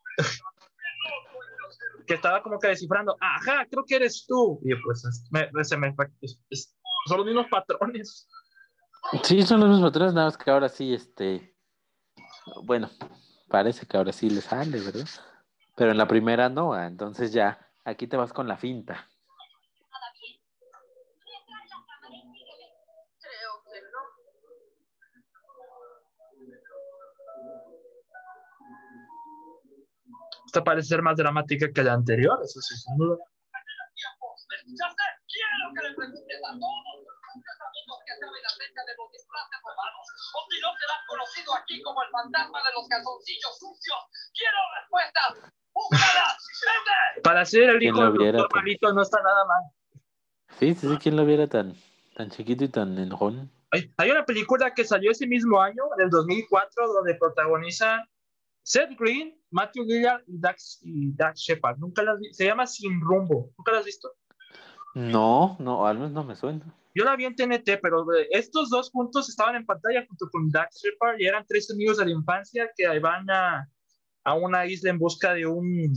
que 2.08 2.16
estaba 2.16 2.42
como 2.42 2.58
que 2.60 2.70
descifrando, 2.70 3.16
ajá, 3.20 3.68
creo 3.70 3.84
que 3.86 3.98
eres 3.98 4.26
tú. 4.28 4.60
Y 4.64 4.74
pues, 4.84 5.02
se 5.02 5.78
me- 5.78 5.94
son 7.06 7.18
los 7.18 7.26
mismos 7.26 7.46
patrones. 7.52 8.28
Sí, 9.24 9.44
son 9.44 9.60
los 9.60 9.70
mismos 9.70 9.92
tres, 9.92 10.14
nada 10.14 10.28
más 10.28 10.38
que 10.38 10.50
ahora 10.50 10.70
sí, 10.70 10.94
este. 10.94 11.56
Bueno, 12.64 12.90
parece 13.48 13.86
que 13.86 13.96
ahora 13.96 14.12
sí 14.12 14.30
le 14.30 14.42
sale, 14.42 14.80
¿verdad? 14.80 15.08
Pero 15.76 15.92
en 15.92 15.98
la 15.98 16.08
primera 16.08 16.50
no, 16.50 16.74
ah, 16.74 16.88
entonces 16.88 17.32
ya, 17.32 17.60
aquí 17.86 18.08
te 18.08 18.18
vas 18.18 18.34
con 18.34 18.48
la 18.48 18.58
finta. 18.58 19.08
Esta 30.58 30.66
parece 30.66 30.88
ser 30.88 31.04
más 31.04 31.16
dramática 31.16 31.70
que 31.72 31.84
la 31.84 31.94
anterior, 31.94 32.34
eso 32.44 32.60
sí, 32.62 32.74
sin 32.76 32.98
duda. 32.98 33.16
Ya 34.74 34.90
sé, 34.90 35.06
quiero 35.30 35.70
que 35.70 35.88
le 35.88 35.94
preguntes 35.94 36.40
a 36.42 36.52
todos 36.58 36.98
amigos 36.98 37.98
que 38.02 38.14
saben 38.18 38.42
acerca 38.42 38.82
de 38.90 38.94
los 38.98 39.08
disfraces 39.14 39.60
romanos. 39.62 40.06
O 40.34 40.40
si 40.50 40.58
no 40.58 40.70
serás 40.82 41.02
conocido 41.06 41.54
aquí 41.62 41.80
como 41.84 42.02
el 42.02 42.10
fantasma 42.10 42.58
de 42.66 42.74
los 42.74 42.90
calzoncillos 42.90 43.54
sucios. 43.54 44.02
Quiero 44.34 44.58
respuestas. 44.82 45.54
¡Búscalas! 45.78 46.42
¡Vete! 46.66 47.22
Para 47.22 47.46
ser 47.46 47.70
el 47.70 47.78
¿Quién 47.78 47.94
hijo 47.94 48.02
del 48.10 48.32
doctor 48.34 48.64
pues? 48.82 48.94
no 48.96 49.02
está 49.04 49.22
nada 49.22 49.46
mal. 49.46 49.62
Sí, 50.58 50.74
sí, 50.74 50.90
sí, 50.90 50.98
¿quién 50.98 51.18
lo 51.18 51.24
viera 51.24 51.46
tan, 51.46 51.76
tan 52.16 52.32
chiquito 52.32 52.64
y 52.64 52.70
tan 52.70 52.98
enojón? 52.98 53.52
Hay, 53.70 53.94
hay 53.98 54.10
una 54.10 54.26
película 54.26 54.74
que 54.74 54.86
salió 54.86 55.12
ese 55.12 55.28
mismo 55.28 55.62
año, 55.62 55.84
en 56.00 56.06
el 56.06 56.10
2004, 56.10 56.88
donde 56.88 57.14
protagonizan 57.14 58.02
Seth 58.64 58.98
Green, 58.98 59.37
Matthew 59.52 59.84
Lillard 59.86 60.22
y 60.28 60.40
Dax, 60.40 60.80
y 60.84 61.14
Dax 61.16 61.40
Shepard. 61.42 61.78
Nunca 61.78 62.04
las 62.04 62.20
vi- 62.20 62.34
Se 62.34 62.46
llama 62.46 62.68
Sin 62.68 63.00
Rumbo. 63.02 63.52
¿Nunca 63.58 63.72
la 63.72 63.80
has 63.80 63.86
visto? 63.86 64.12
No, 64.96 65.56
no, 65.60 65.86
al 65.86 65.96
menos 65.98 66.12
no 66.12 66.24
me 66.24 66.36
suena. 66.36 66.66
Yo 66.96 67.04
la 67.04 67.16
vi 67.16 67.26
en 67.26 67.36
TNT, 67.36 67.78
pero 67.82 68.02
eh, 68.16 68.28
estos 68.32 68.70
dos 68.70 68.90
juntos 68.90 69.30
estaban 69.30 69.56
en 69.56 69.66
pantalla 69.66 70.04
junto 70.08 70.28
con 70.32 70.50
Dax 70.50 70.82
Shepard 70.84 71.20
y 71.20 71.28
eran 71.28 71.46
tres 71.48 71.70
amigos 71.72 71.98
de 71.98 72.06
la 72.06 72.12
infancia 72.12 72.70
que 72.76 72.88
van 73.00 73.30
a, 73.30 73.70
a 74.24 74.34
una 74.34 74.66
isla 74.66 74.90
en 74.90 74.98
busca 74.98 75.34
de 75.34 75.46
un, 75.46 75.94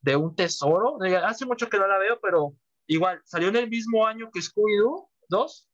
de 0.00 0.14
un 0.16 0.34
tesoro. 0.36 0.96
Hace 1.24 1.44
mucho 1.46 1.68
que 1.68 1.78
no 1.78 1.88
la 1.88 1.98
veo, 1.98 2.20
pero 2.22 2.54
igual 2.86 3.20
salió 3.24 3.48
en 3.48 3.56
el 3.56 3.68
mismo 3.68 4.06
año 4.06 4.30
que 4.32 4.40
Scooby-Doo 4.40 5.08
2 5.28 5.68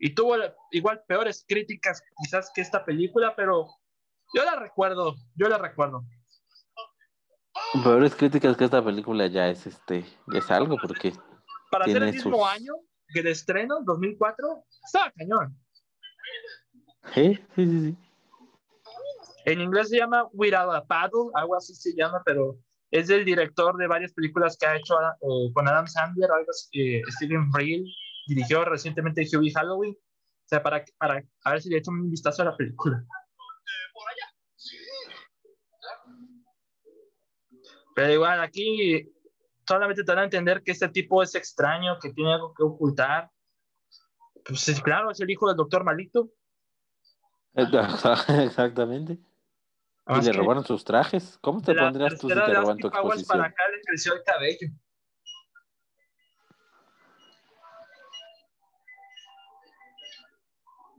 y 0.00 0.14
tuvo 0.14 0.34
igual 0.72 1.02
peores 1.08 1.44
críticas 1.48 2.02
quizás 2.22 2.50
que 2.54 2.60
esta 2.60 2.84
película, 2.84 3.34
pero 3.34 3.68
yo 4.34 4.44
la 4.44 4.56
recuerdo, 4.56 5.14
yo 5.34 5.48
la 5.48 5.56
recuerdo. 5.56 6.02
Peores 7.82 8.14
críticas 8.14 8.56
que 8.56 8.64
esta 8.64 8.84
película 8.84 9.26
ya 9.26 9.48
es 9.48 9.66
este, 9.66 10.04
ya 10.26 10.38
es 10.38 10.50
algo, 10.50 10.78
porque 10.80 11.12
Para 11.70 11.84
ser 11.86 12.02
el 12.02 12.12
mismo 12.12 12.38
sus- 12.38 12.48
año 12.48 12.72
que 13.08 13.20
el 13.20 13.26
estreno, 13.28 13.80
2004, 13.84 14.64
estaba 14.84 15.12
cañón. 15.12 15.56
sí, 17.14 17.34
sí, 17.54 17.66
sí, 17.66 17.80
sí. 17.80 17.96
En 19.44 19.60
inglés 19.60 19.88
se 19.90 19.96
llama 19.98 20.26
Without 20.32 20.74
a 20.74 20.84
Paddle, 20.84 21.30
algo 21.34 21.54
así 21.54 21.74
se 21.74 21.94
llama, 21.94 22.20
pero 22.24 22.58
es 22.90 23.06
del 23.08 23.24
director 23.24 23.76
de 23.76 23.86
varias 23.86 24.12
películas 24.12 24.56
que 24.58 24.66
ha 24.66 24.76
hecho 24.76 24.94
eh, 25.00 25.52
con 25.54 25.68
Adam 25.68 25.86
Sandler, 25.86 26.30
algo 26.32 26.50
así, 26.50 26.68
eh, 26.96 27.02
Steven 27.10 27.50
Friel, 27.52 27.84
dirigió 28.26 28.64
recientemente 28.64 29.22
Hubie 29.32 29.52
Halloween. 29.52 29.94
O 29.94 30.48
sea, 30.48 30.62
para, 30.62 30.84
para 30.98 31.22
a 31.44 31.50
ver 31.52 31.62
si 31.62 31.68
le 31.70 31.78
echo 31.78 31.90
un 31.92 32.10
vistazo 32.10 32.42
a 32.42 32.46
la 32.46 32.56
película. 32.56 33.04
Por 33.92 34.08
allá. 34.08 34.32
Pero 37.96 38.12
igual 38.12 38.40
aquí 38.42 39.10
solamente 39.66 40.04
te 40.04 40.12
van 40.12 40.18
a 40.18 40.24
entender 40.24 40.62
que 40.62 40.72
este 40.72 40.90
tipo 40.90 41.22
es 41.22 41.34
extraño, 41.34 41.98
que 41.98 42.12
tiene 42.12 42.34
algo 42.34 42.52
que 42.52 42.62
ocultar. 42.62 43.30
Pues 44.44 44.68
es 44.68 44.82
claro, 44.82 45.10
es 45.10 45.18
el 45.18 45.30
hijo 45.30 45.48
del 45.48 45.56
doctor 45.56 45.82
Malito. 45.82 46.28
Exactamente. 47.54 49.18
Y 50.08 50.20
le 50.20 50.32
robaron 50.34 50.62
sus 50.62 50.84
trajes. 50.84 51.38
¿Cómo 51.40 51.62
te 51.62 51.72
la 51.72 51.84
pondrías 51.84 52.20
tú 52.20 52.28
si 52.28 52.34
te 52.34 52.54
roban 52.54 52.76
tu 52.76 52.90
Powers 52.90 53.24
para 53.24 53.46
exposición? 53.46 53.46
acá 53.46 53.62
le 53.74 53.80
creció 53.80 54.12
el 54.12 54.22
cabello. 54.24 54.68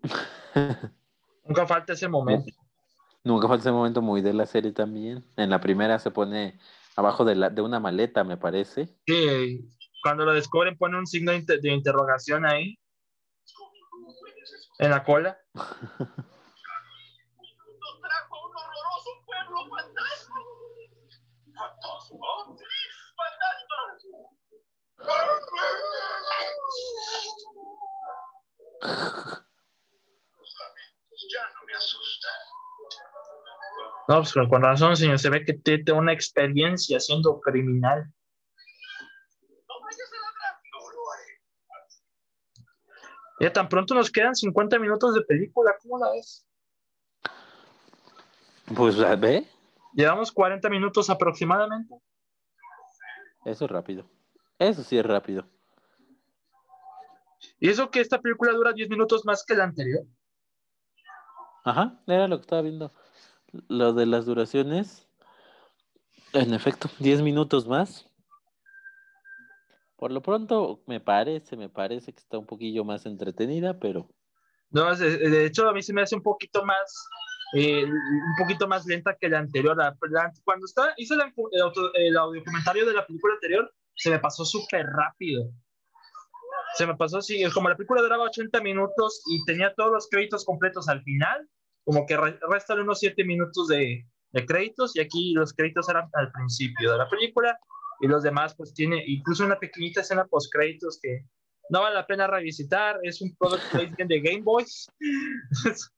Nunca 1.45 1.67
falta 1.67 1.93
ese 1.93 2.07
momento. 2.07 2.51
Nunca 3.23 3.47
falta 3.47 3.61
ese 3.61 3.71
momento 3.71 4.01
muy 4.01 4.23
de 4.23 4.33
la 4.33 4.47
serie 4.47 4.71
también. 4.71 5.23
En 5.35 5.51
la 5.51 5.61
primera 5.61 5.99
se 5.99 6.09
pone 6.09 6.59
abajo 6.97 7.23
de, 7.23 7.35
la, 7.35 7.49
de 7.49 7.61
una 7.61 7.79
maleta, 7.79 8.23
me 8.23 8.37
parece. 8.37 8.89
Sí, 9.05 9.69
cuando 10.03 10.25
lo 10.25 10.33
descubren 10.33 10.77
pone 10.77 10.97
un 10.97 11.07
signo 11.07 11.31
de 11.31 11.71
interrogación 11.71 12.45
ahí, 12.45 12.77
en 14.79 14.89
la 14.89 15.03
cola. 15.03 15.37
No, 34.07 34.19
pues 34.19 34.33
con- 34.33 34.61
razón, 34.61 34.95
señor. 34.95 35.19
Se 35.19 35.29
ve 35.29 35.43
que 35.43 35.53
tiene 35.53 35.91
una 35.91 36.13
experiencia 36.13 36.99
siendo 36.99 37.39
criminal. 37.41 38.11
Ya 43.39 43.53
tan 43.53 43.69
pronto 43.69 43.93
nos 43.93 44.11
quedan 44.11 44.35
50 44.35 44.79
minutos 44.79 45.13
de 45.13 45.21
película. 45.21 45.75
¿Cómo 45.81 45.99
la 45.99 46.11
ves? 46.11 46.47
Pues 48.75 48.97
ve, 49.19 49.47
Llevamos 49.93 50.31
40 50.31 50.69
minutos 50.69 51.09
aproximadamente. 51.09 51.95
eso 53.45 53.65
es 53.65 53.71
rápido. 53.71 54.09
Eso 54.59 54.83
sí 54.83 54.97
es 54.97 55.05
rápido. 55.05 55.47
Y 57.59 57.69
eso 57.69 57.89
que 57.91 58.01
esta 58.01 58.19
película 58.19 58.51
dura 58.53 58.73
10 58.73 58.89
minutos 58.89 59.23
más 59.25 59.43
que 59.45 59.55
la 59.55 59.63
anterior. 59.65 60.03
Ajá, 61.63 61.99
era 62.07 62.27
lo 62.27 62.37
que 62.37 62.41
estaba 62.41 62.61
viendo. 62.63 62.91
Lo 63.67 63.93
de 63.93 64.05
las 64.05 64.25
duraciones. 64.25 65.07
En 66.33 66.53
efecto, 66.53 66.89
10 66.99 67.21
minutos 67.21 67.67
más. 67.67 68.09
Por 69.95 70.11
lo 70.11 70.21
pronto, 70.21 70.83
me 70.85 70.99
parece, 70.99 71.57
me 71.57 71.69
parece 71.69 72.13
que 72.13 72.19
está 72.19 72.37
un 72.37 72.45
poquillo 72.45 72.83
más 72.83 73.05
entretenida, 73.05 73.79
pero 73.79 74.07
No, 74.69 74.95
de, 74.95 75.45
hecho, 75.45 75.67
a 75.67 75.73
mí 75.73 75.81
se 75.81 75.93
me 75.93 76.01
hace 76.01 76.15
un 76.15 76.21
poquito 76.21 76.63
más, 76.63 77.07
eh, 77.53 77.83
un 77.85 78.35
poquito 78.37 78.67
más 78.67 78.85
lenta 78.85 79.15
que 79.19 79.29
la 79.29 79.39
anterior. 79.39 79.75
La- 79.75 79.97
la- 80.09 80.31
cuando 80.43 80.65
está, 80.65 80.93
hice 80.97 81.15
la- 81.15 81.33
el, 81.51 81.61
auto- 81.61 81.93
el 81.95 82.15
audio 82.17 82.43
comentario 82.43 82.85
de 82.85 82.93
la 82.93 83.07
película 83.07 83.33
anterior, 83.35 83.73
se 83.95 84.11
me 84.11 84.19
pasó 84.19 84.45
súper 84.45 84.85
rápido. 84.85 85.49
Se 86.75 86.85
me 86.85 86.95
pasó 86.95 87.17
así, 87.17 87.43
como 87.53 87.69
la 87.69 87.75
película 87.75 88.01
duraba 88.01 88.25
80 88.25 88.61
minutos 88.61 89.23
y 89.31 89.43
tenía 89.45 89.73
todos 89.73 89.91
los 89.91 90.07
créditos 90.09 90.45
completos 90.45 90.87
al 90.89 91.01
final, 91.01 91.49
como 91.87 92.05
que 92.05 92.17
re- 92.17 92.37
restan 92.49 92.81
unos 92.81 92.99
7 92.99 93.23
minutos 93.23 93.69
de, 93.69 94.05
de 94.33 94.45
créditos 94.45 94.93
y 94.95 94.99
aquí 94.99 95.31
los 95.33 95.53
créditos 95.53 95.87
eran 95.87 96.09
al 96.13 96.29
principio 96.33 96.91
de 96.91 96.97
la 96.97 97.07
película 97.09 97.57
y 98.01 98.07
los 98.07 98.23
demás 98.23 98.53
pues 98.57 98.73
tiene 98.73 99.01
incluso 99.07 99.45
una 99.45 99.57
pequeñita 99.57 100.01
escena 100.01 100.25
post 100.25 100.51
créditos 100.53 100.99
que 101.01 101.21
no 101.69 101.81
vale 101.81 101.95
la 101.95 102.05
pena 102.05 102.27
revisitar, 102.27 102.99
es 103.03 103.21
un 103.21 103.33
product 103.37 103.63
placement 103.71 104.09
de 104.09 104.19
Game 104.21 104.41
Boys. 104.41 104.89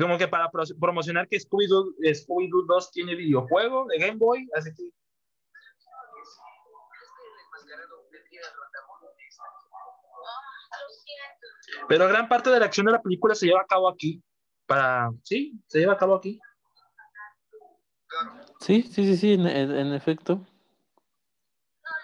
Como 0.00 0.18
que 0.18 0.28
para 0.28 0.50
pro- 0.50 0.62
promocionar 0.80 1.26
que 1.28 1.38
Scooby-Doo 1.38 1.94
Scooby 2.14 2.48
2 2.68 2.90
tiene 2.92 3.14
videojuego 3.16 3.86
de 3.88 3.98
Game 3.98 4.18
Boy, 4.18 4.46
así 4.54 4.70
que 4.74 4.84
pero 11.88 12.08
gran 12.08 12.28
parte 12.28 12.50
de 12.50 12.60
la 12.60 12.66
acción 12.66 12.86
de 12.86 12.92
la 12.92 13.02
película 13.02 13.34
se 13.34 13.46
lleva 13.46 13.60
a 13.62 13.66
cabo 13.66 13.88
aquí. 13.88 14.22
Para, 14.68 15.10
sí, 15.24 15.58
se 15.66 15.78
lleva 15.80 15.94
a 15.94 15.96
cabo 15.96 16.14
aquí. 16.14 16.38
sí, 18.60 18.82
sí, 18.82 19.04
sí, 19.06 19.16
sí, 19.16 19.32
en, 19.32 19.46
en- 19.46 19.74
en 19.74 19.92
efecto. 19.94 20.34
No 20.36 20.42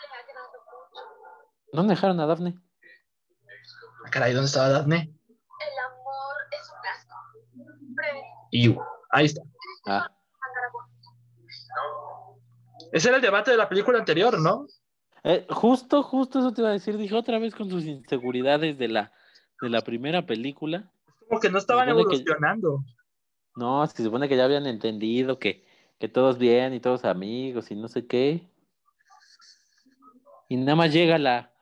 le 0.00 0.06
agrado 0.18 0.50
mucho. 0.50 1.70
¿Dónde 1.72 1.92
dejaron 1.94 2.18
a 2.20 2.26
Daphne? 2.26 2.54
Ah, 4.06 4.10
Caray, 4.10 4.32
¿dónde 4.32 4.46
estaba 4.46 4.70
Daphne? 4.70 4.96
El 4.96 5.78
amor 5.92 6.36
es 6.50 6.70
un. 6.70 7.94
Fred, 7.94 8.22
Y 8.50 8.74
ahí 9.10 9.26
está. 9.26 9.42
Ah, 9.86 10.10
Ese 12.92 13.08
era 13.08 13.16
el 13.16 13.22
debate 13.22 13.50
de 13.50 13.56
la 13.58 13.68
película 13.68 13.98
anterior, 13.98 14.38
¿no? 14.40 14.66
eh, 15.22 15.46
justo, 15.50 16.02
justo 16.02 16.38
eso 16.38 16.52
te 16.52 16.62
iba 16.62 16.70
a 16.70 16.74
decir. 16.74 16.96
Dije 16.96 17.14
otra 17.14 17.38
vez 17.38 17.54
con 17.54 17.68
sus 17.68 17.84
inseguridades 17.84 18.78
de 18.78 18.88
la, 18.88 19.12
de 19.60 19.68
la 19.68 19.82
primera 19.82 20.24
película. 20.26 20.90
Como 21.28 21.40
que 21.40 21.50
no 21.50 21.58
estaban 21.58 21.88
supone 21.88 22.04
que- 22.08 22.14
evolucionando. 22.16 22.84
No, 23.56 23.86
se 23.86 24.02
supone 24.02 24.28
que 24.28 24.36
ya 24.36 24.44
habían 24.44 24.66
entendido 24.66 25.38
que, 25.38 25.64
que 26.00 26.08
todos 26.08 26.38
bien 26.38 26.74
y 26.74 26.80
todos 26.80 27.04
amigos 27.04 27.70
y 27.70 27.76
no 27.76 27.86
sé 27.88 28.06
qué. 28.06 28.48
Y 30.48 30.56
nada 30.56 30.74
más 30.74 30.92
llega 30.92 31.18
la, 31.18 31.52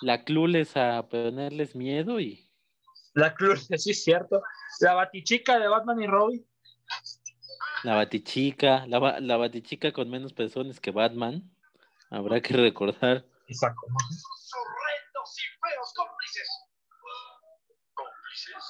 la 0.00 0.24
Clueless 0.24 0.76
a 0.76 1.08
ponerles 1.08 1.74
miedo 1.74 2.20
y 2.20 2.48
La 3.14 3.34
cruz, 3.34 3.66
sí 3.78 3.90
es 3.90 4.04
cierto. 4.04 4.42
La 4.80 4.94
batichica 4.94 5.58
de 5.58 5.68
Batman 5.68 6.00
y 6.02 6.06
Robin. 6.06 6.46
la 7.82 7.96
batichica, 7.96 8.86
la, 8.86 9.20
la 9.20 9.36
batichica 9.36 9.92
con 9.92 10.08
menos 10.10 10.32
pezones 10.32 10.80
que 10.80 10.90
Batman. 10.92 11.50
Habrá 12.10 12.40
que 12.40 12.54
recordar. 12.54 13.24
Exacto. 13.48 13.80
Sus 14.08 14.50
horrendos 14.54 15.36
y 15.36 15.42
feos 15.60 15.92
cómplices. 15.96 16.48
¿Cómplices? 17.94 18.64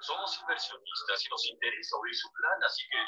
Somos 0.00 0.39
inversionistas 0.50 1.24
y 1.24 1.28
nos 1.30 1.46
interesa 1.46 1.96
oír 1.96 2.14
su 2.14 2.28
plan, 2.32 2.58
así 2.66 2.82
que... 2.90 2.98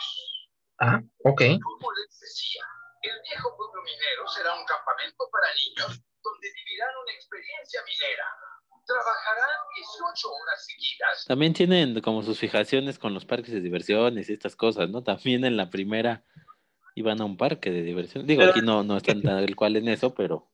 Ah, 0.78 0.98
ok. 1.26 1.42
Como 1.58 1.92
les 1.92 2.18
decía, 2.18 2.62
el 3.02 3.18
viejo 3.28 3.56
pueblo 3.56 3.82
minero 3.82 4.26
será 4.28 4.54
un 4.54 4.64
campamento 4.64 5.28
para 5.30 5.46
niños 5.54 6.00
donde 6.22 6.46
vivirán 6.54 6.90
una 7.02 7.12
experiencia 7.12 7.80
minera. 7.82 8.26
Trabajarán 8.86 9.60
18 9.76 10.28
horas 10.28 10.66
seguidas. 10.66 11.24
También 11.26 11.52
tienen 11.52 12.00
como 12.00 12.22
sus 12.22 12.38
fijaciones 12.38 12.98
con 12.98 13.14
los 13.14 13.24
parques 13.24 13.52
de 13.52 13.60
diversiones 13.60 14.28
y 14.28 14.32
estas 14.32 14.56
cosas, 14.56 14.88
¿no? 14.90 15.02
También 15.02 15.44
en 15.44 15.56
la 15.56 15.70
primera 15.70 16.24
iban 16.94 17.20
a 17.20 17.24
un 17.24 17.36
parque 17.36 17.70
de 17.70 17.82
diversión. 17.82 18.26
Digo, 18.26 18.40
Pero- 18.40 18.50
aquí 18.52 18.60
no, 18.62 18.82
no 18.82 18.96
están 18.96 19.22
tal 19.22 19.54
cual 19.56 19.76
en 19.76 19.88
eso, 19.88 20.14
pero 20.14 20.48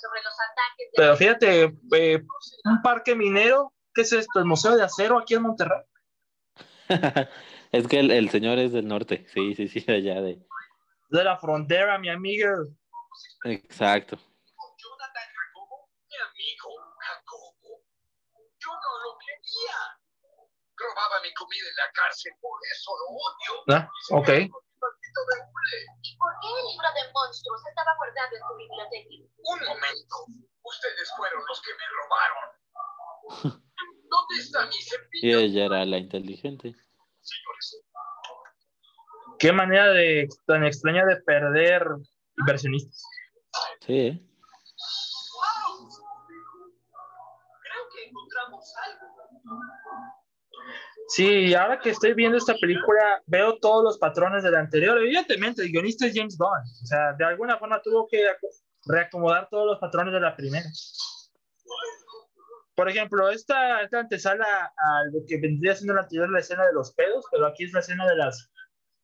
sobre 0.00 0.22
los 0.22 0.34
ataques 0.34 0.86
de 0.86 0.96
Pero 0.96 1.16
fíjate, 1.16 1.78
eh, 1.96 2.22
un 2.64 2.82
parque 2.82 3.14
minero, 3.14 3.72
¿qué 3.96 4.02
es 4.02 4.12
esto? 4.12 4.38
¿El 4.38 4.44
Museo 4.44 4.76
de 4.76 4.84
Acero 4.84 5.18
aquí 5.18 5.34
en 5.34 5.42
Monterrey? 5.42 5.80
es 7.72 7.88
que 7.88 7.98
el, 7.98 8.10
el 8.10 8.28
señor 8.30 8.58
es 8.58 8.72
del 8.72 8.86
norte. 8.86 9.26
Sí, 9.32 9.54
sí, 9.54 9.66
sí, 9.68 9.84
allá 9.90 10.20
de. 10.20 10.38
De 11.08 11.24
la 11.24 11.38
frontera, 11.38 11.98
mi 11.98 12.10
amiga. 12.10 12.52
Exacto. 13.44 14.16
Jonathan 14.18 15.28
Jacobo, 15.32 15.88
mi 16.10 16.16
amigo 16.16 16.68
Jacobo. 17.00 17.82
Yo 18.60 18.70
no 18.70 18.92
lo 19.02 19.18
quería. 19.18 19.78
Robaba 20.76 21.22
mi 21.22 21.32
comida 21.32 21.64
en 21.70 21.76
la 21.76 21.90
cárcel, 21.92 22.32
por 22.38 22.60
eso 22.70 22.92
lo 23.00 23.06
odio. 23.16 23.80
Ah, 23.80 23.88
ok. 24.10 24.28
¿Por 24.76 24.92
qué 26.42 26.48
el 26.52 26.66
libro 26.68 26.88
de 26.92 27.12
monstruos 27.14 27.60
estaba 27.66 27.96
guardado 27.96 28.36
en 28.36 28.42
tu 28.44 28.56
biblioteca? 28.60 29.08
Un 29.40 29.60
momento. 29.64 30.16
Ustedes 30.60 31.10
fueron 31.16 31.42
los 31.48 31.62
que 31.62 31.72
me 31.72 31.86
robaron. 31.96 32.65
¿Dónde 33.42 34.34
está 34.40 34.66
mi 34.66 34.76
Y 34.76 34.82
cepillo? 34.82 35.38
ella 35.40 35.64
era 35.66 35.84
la 35.84 35.98
inteligente. 35.98 36.74
Qué 39.38 39.52
manera 39.52 39.88
de 39.90 40.28
tan 40.46 40.64
extraña 40.64 41.04
de 41.04 41.16
perder 41.16 41.86
inversionistas. 42.38 43.02
Sí, 43.84 43.98
¿eh? 43.98 44.22
creo 47.62 47.88
que 47.94 48.04
encontramos 48.08 48.72
algo. 48.84 49.06
Sí, 51.08 51.54
ahora 51.54 51.78
que 51.80 51.90
estoy 51.90 52.14
viendo 52.14 52.36
esta 52.38 52.54
película, 52.54 53.22
veo 53.26 53.58
todos 53.60 53.84
los 53.84 53.98
patrones 53.98 54.42
de 54.42 54.50
la 54.50 54.58
anterior. 54.60 54.98
Evidentemente, 54.98 55.62
el 55.62 55.70
guionista 55.70 56.06
es 56.06 56.12
James 56.16 56.36
Gunn. 56.36 56.48
O 56.82 56.86
sea, 56.86 57.12
de 57.12 57.24
alguna 57.24 57.58
forma 57.58 57.80
tuvo 57.80 58.08
que 58.08 58.26
aco- 58.28 58.48
reacomodar 58.86 59.48
todos 59.48 59.66
los 59.66 59.78
patrones 59.78 60.12
de 60.14 60.20
la 60.20 60.34
primera. 60.34 60.66
Por 62.76 62.90
ejemplo, 62.90 63.30
esta, 63.30 63.80
esta 63.80 64.00
antesala 64.00 64.44
a 64.76 65.04
lo 65.10 65.20
que 65.26 65.40
vendría 65.40 65.74
siendo 65.74 65.94
la 65.94 66.02
anterior, 66.02 66.30
la 66.30 66.40
escena 66.40 66.66
de 66.66 66.74
los 66.74 66.92
pedos, 66.92 67.24
pero 67.32 67.46
aquí 67.46 67.64
es 67.64 67.72
la 67.72 67.80
escena 67.80 68.06
de 68.06 68.16
las, 68.16 68.52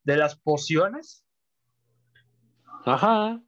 de 0.03 0.15
las 0.15 0.35
pociones. 0.39 1.25
Ajá. 2.85 3.41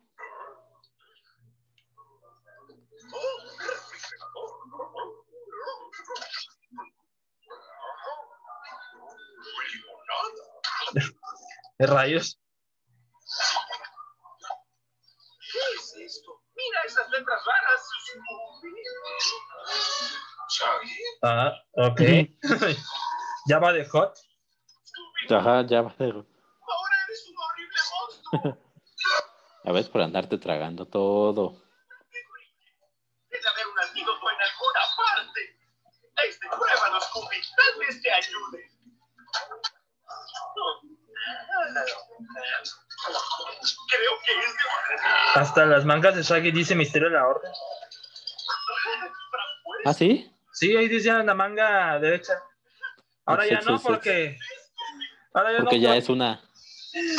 De 11.78 11.86
rayos. 11.88 12.40
¿Qué 15.52 15.60
es 15.76 15.96
esto? 15.98 16.42
Mira 16.56 16.80
esas 16.86 17.10
letras 17.10 17.44
raras. 17.46 17.65
Ah, 21.22 21.54
ok. 21.74 22.02
ya 23.48 23.60
va 23.60 23.74
de 23.74 23.86
hot. 23.86 24.14
Ajá, 25.30 25.66
ya 25.66 25.82
va 25.82 25.96
de 25.98 26.12
hot. 26.12 26.28
Ahora 26.68 26.96
eres 27.08 27.28
un 27.30 27.36
horrible 27.38 27.80
monstruo. 27.92 28.66
A 29.66 29.72
ver, 29.72 29.92
por 29.92 30.02
andarte 30.02 30.38
tragando 30.38 30.86
todo. 30.86 31.62
Debe 33.30 33.50
haber 33.50 33.68
un 33.68 33.80
antídoto 33.80 34.30
en 34.30 34.42
alguna 34.42 34.82
parte. 34.96 35.60
Este, 36.28 36.48
pruébalo, 36.48 37.02
Scooby. 37.02 37.38
Tal 37.56 37.80
vez 37.80 38.02
te 38.02 38.12
ayude. 38.12 38.72
Creo 43.90 44.20
que 44.24 44.32
es 44.40 44.54
de... 44.54 45.40
Hasta 45.40 45.66
las 45.66 45.86
mangas 45.86 46.16
de 46.16 46.24
Shaggy 46.24 46.52
dice 46.52 46.76
misterio 46.76 47.10
de 47.10 47.16
la 47.16 47.28
orden. 47.28 47.52
¿Ah, 49.86 49.94
sí? 49.94 50.35
Sí, 50.56 50.76
ahí 50.76 50.88
dice 50.88 51.10
en 51.10 51.26
la 51.26 51.34
manga 51.36 52.00
derecha. 52.00 52.34
Ahora 53.26 53.46
ya 53.46 53.60
Sí, 53.62 53.68
no, 53.70 53.78
sí, 53.78 53.84
porque. 53.86 54.38
Ahora 55.34 55.52
ya 55.52 55.60
Porque 55.60 55.76
no. 55.78 55.82
ya 55.84 55.90
por- 55.90 55.98
es 55.98 56.10
una, 56.10 56.42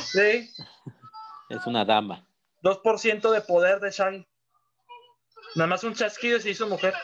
Sí, 0.03 0.51
es 1.51 1.67
una 1.67 1.85
dama. 1.85 2.27
2% 2.63 3.31
de 3.31 3.41
poder 3.43 3.79
de 3.81 3.91
Shaggy. 3.91 4.27
Nada 5.55 5.69
más 5.69 5.85
un 5.85 5.95
chasquido 5.95 6.39
y 6.39 6.41
se 6.41 6.51
hizo 6.51 6.67
mujer. 6.67 6.95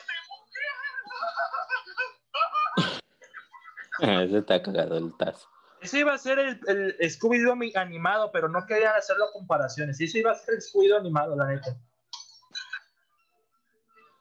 Ese 4.01 4.39
está 4.39 4.63
cagado 4.63 4.97
el 4.97 5.15
tazo. 5.17 5.49
Ese 5.81 5.99
iba 6.01 6.15
a 6.15 6.19
ser 6.19 6.39
el, 6.39 6.61
el 6.67 7.11
Scooby-Doo 7.11 7.73
animado, 7.77 8.31
pero 8.33 8.49
no 8.49 8.65
querían 8.67 8.95
hacerlo 8.97 9.27
comparaciones. 9.33 10.01
Ese 10.01 10.19
iba 10.21 10.33
a 10.33 10.35
ser 10.35 10.55
el 10.55 10.61
Scooby-Doo 10.61 10.99
animado, 10.99 11.37
la 11.37 11.47
neta. 11.47 11.77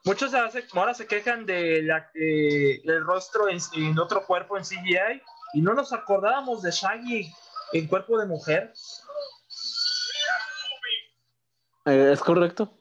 Muchos 0.04 0.34
hace- 0.34 0.66
ahora 0.74 0.94
se 0.94 1.06
quejan 1.06 1.46
de 1.46 1.82
la, 1.82 2.10
eh, 2.14 2.80
el 2.84 3.04
rostro 3.04 3.48
en, 3.48 3.58
en 3.74 3.98
otro 3.98 4.24
cuerpo 4.26 4.56
en 4.58 4.64
CGI 4.64 5.22
y 5.54 5.60
no 5.62 5.74
nos 5.74 5.92
acordábamos 5.92 6.62
de 6.62 6.72
Shaggy 6.72 7.32
en 7.72 7.86
cuerpo 7.86 8.18
de 8.18 8.26
mujer. 8.26 8.72
Eh, 11.86 12.10
¿Es 12.12 12.20
correcto? 12.20 12.72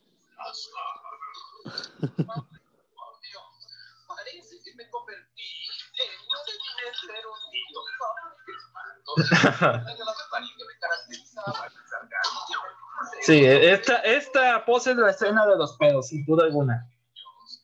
Sí, 13.22 13.45
esta, 13.45 13.97
esta 13.97 14.65
pose 14.65 14.91
es 14.91 14.97
la 14.97 15.11
escena 15.11 15.45
de 15.47 15.55
los 15.57 15.78
pedos, 15.78 16.07
sin 16.07 16.26
duda 16.26 16.45
alguna. 16.45 16.88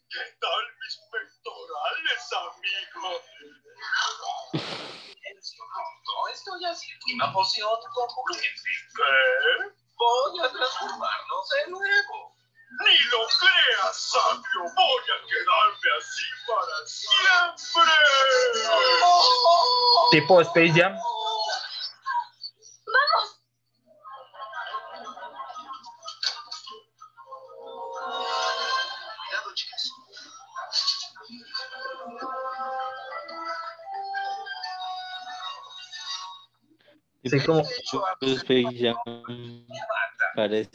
¿Qué 0.10 0.20
tal 0.39 0.66
mis 0.80 0.97
pectorales, 1.12 2.34
amigo? 2.34 3.22
No 6.58 6.72
estoy 6.72 6.89
haciendo 6.89 7.05
una 7.14 7.34
poción 7.34 7.70
como 7.93 8.26
¿Qué? 8.34 8.41
Voy 9.95 10.39
a 10.39 10.49
transformarnos 10.51 11.49
de 11.49 11.72
nuevo. 11.72 12.36
Ni 12.84 12.97
lo 13.12 13.20
creas, 13.39 13.95
sabio. 13.95 14.74
Voy 14.76 15.03
a 15.03 15.18
quedarme 15.28 15.89
así 15.99 16.28
para 16.47 16.78
siempre. 16.88 17.93
Tipo 20.12 20.41
Space 20.41 20.74
Jam. 20.74 20.97
Sí, 37.30 37.39
como 37.45 37.63
parece. 40.36 40.71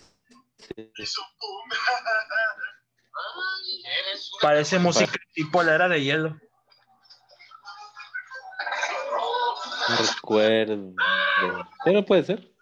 Parece 4.40 4.78
música 4.78 5.12
tipo 5.34 5.62
la 5.62 5.74
era 5.74 5.88
de 5.88 6.03
hielo. 6.03 6.30
No 9.88 9.96
recuerdo. 10.14 10.94
Pero 11.84 12.05
puede 12.05 12.24
ser. 12.24 12.53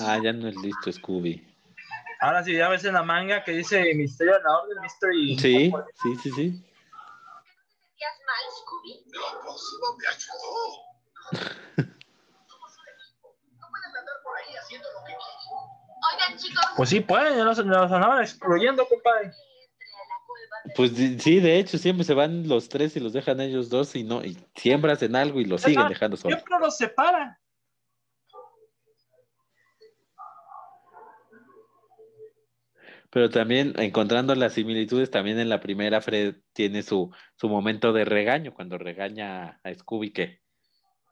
Ah, 0.00 0.18
ya 0.22 0.32
no 0.32 0.48
es 0.48 0.56
listo, 0.56 0.90
Scooby. 0.90 1.46
Ahora 2.20 2.42
sí, 2.44 2.54
ya 2.54 2.68
ves 2.68 2.84
en 2.84 2.94
la 2.94 3.02
manga 3.02 3.42
que 3.44 3.52
dice 3.52 3.94
Misterio 3.94 4.34
de 4.34 4.42
la 4.42 4.58
Orden, 4.58 4.80
Mystery. 4.80 5.38
Sí, 5.38 5.72
sí, 6.02 6.16
sí, 6.22 6.30
sí. 6.32 6.64
¿Qué 7.98 8.04
has 8.04 8.18
mal, 8.26 8.44
Scooby? 8.60 9.04
La 9.12 9.40
próxima 9.40 9.49
me 9.49 9.49
ayudó. 9.49 9.49
No 9.49 9.49
pueden 9.49 9.49
andar 9.49 9.49
por 9.49 9.49
ahí 9.49 9.49
haciendo 9.49 9.49
lo 9.80 9.96
que 9.98 10.06
quieren. 14.68 14.80
Oigan, 16.12 16.38
chicos. 16.38 16.64
Pues 16.76 16.88
sí, 16.88 17.00
pueden, 17.00 17.36
ya 17.36 17.44
los, 17.44 17.58
los 17.58 17.92
andaban 17.92 18.22
excluyendo, 18.22 18.86
compadre. 18.86 19.32
Pues 20.76 20.92
sí, 20.92 21.40
de 21.40 21.58
hecho, 21.58 21.78
siempre 21.78 22.04
se 22.04 22.14
van 22.14 22.46
los 22.48 22.68
tres 22.68 22.96
y 22.96 23.00
los 23.00 23.12
dejan 23.12 23.40
ellos 23.40 23.70
dos 23.70 23.96
y 23.96 24.04
no, 24.04 24.22
y 24.24 24.36
siempre 24.54 24.92
hacen 24.92 25.16
algo 25.16 25.40
y 25.40 25.44
los 25.44 25.62
siguen 25.62 25.88
dejando 25.88 26.16
solos. 26.16 26.38
Siempre 26.38 26.58
los 26.60 26.76
separan. 26.76 27.36
Pero 33.12 33.28
también 33.28 33.74
encontrando 33.78 34.34
las 34.36 34.52
similitudes, 34.54 35.10
también 35.10 35.38
en 35.40 35.48
la 35.48 35.60
primera 35.60 36.00
Fred 36.00 36.36
tiene 36.52 36.82
su, 36.82 37.12
su 37.34 37.48
momento 37.48 37.92
de 37.92 38.04
regaño, 38.04 38.54
cuando 38.54 38.78
regaña 38.78 39.60
a 39.64 39.74
Scooby 39.74 40.12
que, 40.12 40.40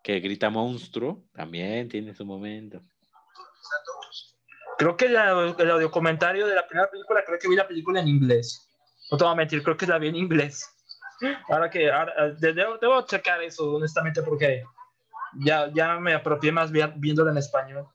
que 0.04 0.20
grita 0.20 0.48
monstruo, 0.48 1.24
también 1.32 1.88
tiene 1.88 2.14
su 2.14 2.24
momento. 2.24 2.80
Creo 4.78 4.96
que 4.96 5.08
la- 5.08 5.54
el 5.58 5.70
audio 5.70 5.90
comentario 5.90 6.46
de 6.46 6.54
la 6.54 6.66
primera 6.66 6.88
película, 6.88 7.24
creo 7.26 7.38
que 7.38 7.48
vi 7.48 7.56
la 7.56 7.66
película 7.66 8.00
en 8.00 8.06
inglés. 8.08 8.64
No 9.10 9.18
te 9.18 9.24
voy 9.24 9.32
a 9.32 9.36
mentir, 9.36 9.62
creo 9.64 9.76
que 9.76 9.86
la 9.86 9.98
vi 9.98 10.08
en 10.08 10.16
inglés. 10.16 10.64
Ahora 11.48 11.68
que 11.68 11.90
ahora, 11.90 12.30
de- 12.30 12.52
debo, 12.52 12.78
debo 12.78 13.04
checar 13.06 13.42
eso, 13.42 13.72
honestamente, 13.74 14.22
porque 14.22 14.62
ya, 15.44 15.68
ya 15.74 15.98
me 15.98 16.14
apropié 16.14 16.52
más 16.52 16.70
vi- 16.70 16.92
viéndola 16.96 17.32
en 17.32 17.38
español. 17.38 17.88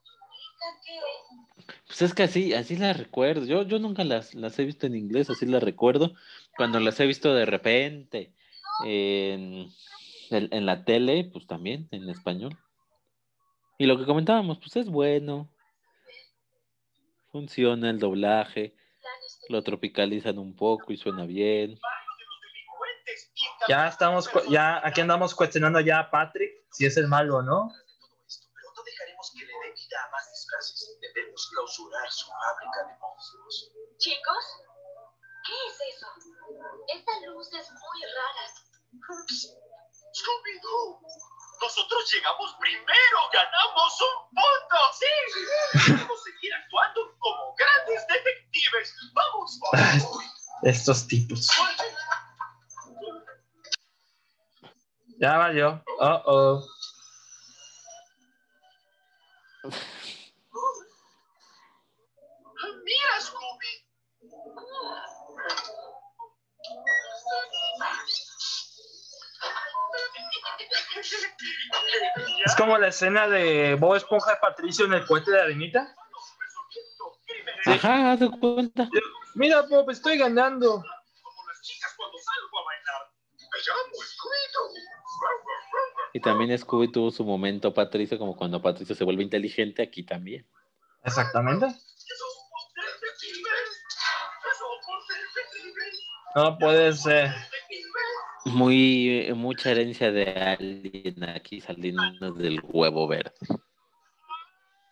Pues 1.94 2.10
es 2.10 2.14
que 2.14 2.24
así, 2.24 2.52
así 2.54 2.74
las 2.74 2.96
recuerdo. 2.96 3.46
Yo, 3.46 3.62
yo 3.62 3.78
nunca 3.78 4.02
las, 4.02 4.34
las 4.34 4.58
he 4.58 4.64
visto 4.64 4.88
en 4.88 4.96
inglés, 4.96 5.30
así 5.30 5.46
las 5.46 5.62
recuerdo. 5.62 6.12
Cuando 6.56 6.80
las 6.80 6.98
he 6.98 7.06
visto 7.06 7.32
de 7.32 7.46
repente 7.46 8.34
en, 8.84 9.68
en, 10.30 10.48
en 10.52 10.66
la 10.66 10.84
tele, 10.84 11.30
pues 11.32 11.46
también 11.46 11.86
en 11.92 12.10
español. 12.10 12.58
Y 13.78 13.86
lo 13.86 13.96
que 13.96 14.06
comentábamos, 14.06 14.58
pues 14.58 14.74
es 14.74 14.88
bueno. 14.88 15.48
Funciona 17.30 17.90
el 17.90 18.00
doblaje, 18.00 18.74
lo 19.48 19.62
tropicalizan 19.62 20.40
un 20.40 20.56
poco 20.56 20.92
y 20.92 20.96
suena 20.96 21.26
bien. 21.26 21.78
Ya 23.68 23.86
estamos, 23.86 24.28
ya 24.50 24.84
aquí 24.84 25.00
andamos 25.00 25.32
cuestionando 25.32 25.78
ya 25.78 26.00
a 26.00 26.10
Patrick 26.10 26.64
si 26.72 26.86
es 26.86 26.96
el 26.96 27.06
malo 27.06 27.36
o 27.36 27.42
no. 27.42 27.68
de 27.68 27.84
todo 28.00 28.18
esto, 28.26 28.48
pero 28.52 28.66
no 28.74 28.82
dejaremos 28.82 29.30
que 29.30 29.38
le 29.38 29.46
dé 29.46 29.74
vida 29.76 29.96
a 30.08 30.10
más 30.10 30.28
disfraces. 30.32 30.94
Debemos 31.34 31.50
clausurar 31.50 32.12
su 32.12 32.26
fábrica 32.26 32.84
de 32.86 32.94
monstruos. 33.00 33.72
Chicos, 33.98 34.44
¿qué 35.44 35.52
es 35.66 35.74
eso? 35.96 36.06
Esta 36.94 37.12
luz 37.26 37.52
es 37.54 37.70
muy 37.72 38.02
rara. 38.14 38.54
Ups. 39.10 39.50
Scooby-Doo. 40.14 41.00
Nosotros 41.60 42.12
llegamos 42.14 42.54
primero, 42.60 43.18
ganamos 43.32 44.00
un 44.00 44.28
punto, 44.30 44.78
sí. 44.96 45.12
Debemos 45.92 46.22
seguir 46.22 46.54
actuando 46.54 47.18
como 47.18 47.54
grandes 47.56 48.06
detectives. 48.06 48.94
Vamos, 49.12 49.58
vamos. 49.72 50.24
Estos 50.62 51.08
tipos. 51.08 51.48
Ya 55.18 55.36
valió. 55.38 55.82
Oh, 55.98 56.22
oh. 56.26 56.62
Mira, 62.84 63.20
Scooby. 63.20 63.84
Es 72.44 72.54
como 72.56 72.78
la 72.78 72.88
escena 72.88 73.28
de 73.28 73.74
Bob 73.74 73.96
Esponja 73.96 74.34
y 74.34 74.40
Patricio 74.40 74.84
en 74.86 74.94
el 74.94 75.06
cohete 75.06 75.30
de 75.30 75.40
arenita. 75.40 75.94
Ajá, 77.66 78.12
haz 78.12 78.20
de 78.20 78.30
cuenta. 78.30 78.88
Mira, 79.34 79.62
Bob, 79.62 79.90
estoy 79.90 80.18
ganando. 80.18 80.68
Como 81.22 81.48
las 81.48 81.62
chicas 81.62 81.94
cuando 81.96 82.18
salgo 82.18 82.58
a 82.58 82.64
bailar. 82.64 83.12
Me 83.32 83.58
llamo 83.60 83.92
Scooby-Doo. 83.94 84.74
Y 86.12 86.20
también 86.20 86.56
Scooby 86.58 86.92
tuvo 86.92 87.10
su 87.10 87.24
momento 87.24 87.72
Patricio, 87.74 88.18
como 88.18 88.36
cuando 88.36 88.60
Patricio 88.60 88.94
se 88.94 89.04
vuelve 89.04 89.22
inteligente, 89.22 89.82
aquí 89.82 90.04
también. 90.04 90.46
Exactamente. 91.02 91.66
No 96.34 96.58
puede 96.58 96.92
ser. 96.92 97.30
Muy, 98.46 99.32
mucha 99.34 99.70
herencia 99.70 100.10
de 100.12 100.26
alguien 100.32 101.22
aquí 101.28 101.60
saliendo 101.60 102.32
del 102.32 102.60
huevo 102.62 103.06
verde. 103.08 103.32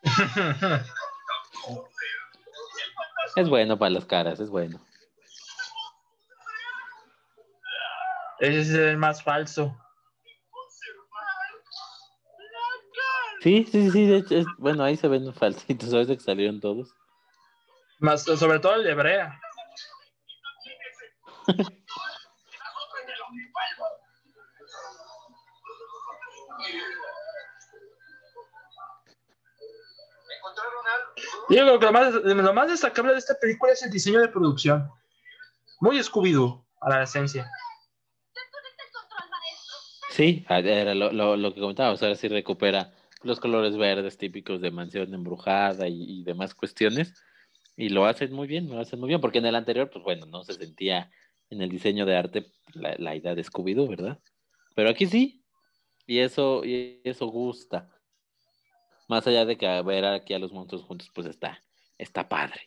Es 3.34 3.48
bueno 3.48 3.78
para 3.78 3.90
las 3.90 4.04
caras, 4.04 4.40
es 4.40 4.50
bueno. 4.50 4.78
Ese 8.40 8.60
es 8.60 8.68
el 8.70 8.98
más 8.98 9.22
falso. 9.22 9.74
Sí, 13.40 13.66
sí, 13.70 13.90
sí, 13.90 14.06
de 14.06 14.16
hecho, 14.18 14.36
es- 14.36 14.46
bueno, 14.58 14.84
ahí 14.84 14.96
se 14.98 15.08
ven 15.08 15.32
falsitos, 15.32 15.94
a 15.94 15.98
veces 15.98 16.18
que 16.18 16.24
salieron 16.24 16.60
todos. 16.60 16.94
Más, 18.00 18.22
sobre 18.24 18.58
todo 18.58 18.74
el 18.74 18.84
de 18.84 18.94
Brea. 18.94 19.40
Yo 31.48 31.64
creo 31.64 31.78
que 31.78 31.86
lo 31.86 32.52
más, 32.54 32.68
destacable 32.68 33.12
de 33.12 33.18
esta 33.18 33.34
película 33.38 33.72
es 33.72 33.82
el 33.82 33.90
diseño 33.90 34.20
de 34.20 34.28
producción. 34.28 34.90
Muy 35.80 35.98
Scooby-Doo, 35.98 36.64
a 36.80 36.90
la 36.90 37.02
esencia. 37.02 37.50
Sí, 40.10 40.44
ah, 40.48 40.58
era 40.58 40.94
lo, 40.94 41.10
lo, 41.12 41.36
lo 41.36 41.54
que 41.54 41.60
comentábamos, 41.60 42.02
ahora 42.02 42.14
sí 42.14 42.28
recupera 42.28 42.92
los 43.22 43.40
colores 43.40 43.76
verdes 43.76 44.18
típicos 44.18 44.60
de 44.60 44.70
mansión 44.70 45.12
embrujada 45.14 45.88
y, 45.88 46.20
y 46.20 46.24
demás 46.24 46.54
cuestiones. 46.54 47.14
Y 47.76 47.88
lo 47.88 48.04
hacen 48.06 48.32
muy 48.32 48.46
bien, 48.46 48.68
lo 48.68 48.78
hacen 48.78 49.00
muy 49.00 49.08
bien, 49.08 49.20
porque 49.20 49.38
en 49.38 49.46
el 49.46 49.54
anterior, 49.54 49.90
pues 49.90 50.04
bueno, 50.04 50.26
no 50.26 50.44
se 50.44 50.54
sentía 50.54 51.10
en 51.52 51.60
el 51.60 51.68
diseño 51.68 52.06
de 52.06 52.16
arte 52.16 52.46
la, 52.72 53.14
idea 53.14 53.34
de 53.34 53.44
Scooby-Doo, 53.44 53.86
¿verdad? 53.86 54.18
Pero 54.74 54.88
aquí 54.88 55.06
sí, 55.06 55.44
y 56.06 56.20
eso, 56.20 56.64
y 56.64 57.02
eso 57.04 57.26
gusta. 57.26 57.90
Más 59.06 59.26
allá 59.26 59.44
de 59.44 59.58
que 59.58 59.82
ver 59.82 60.06
aquí 60.06 60.32
a 60.32 60.38
los 60.38 60.50
monstruos 60.50 60.82
juntos, 60.84 61.10
pues 61.14 61.26
está, 61.26 61.62
está 61.98 62.26
padre. 62.26 62.62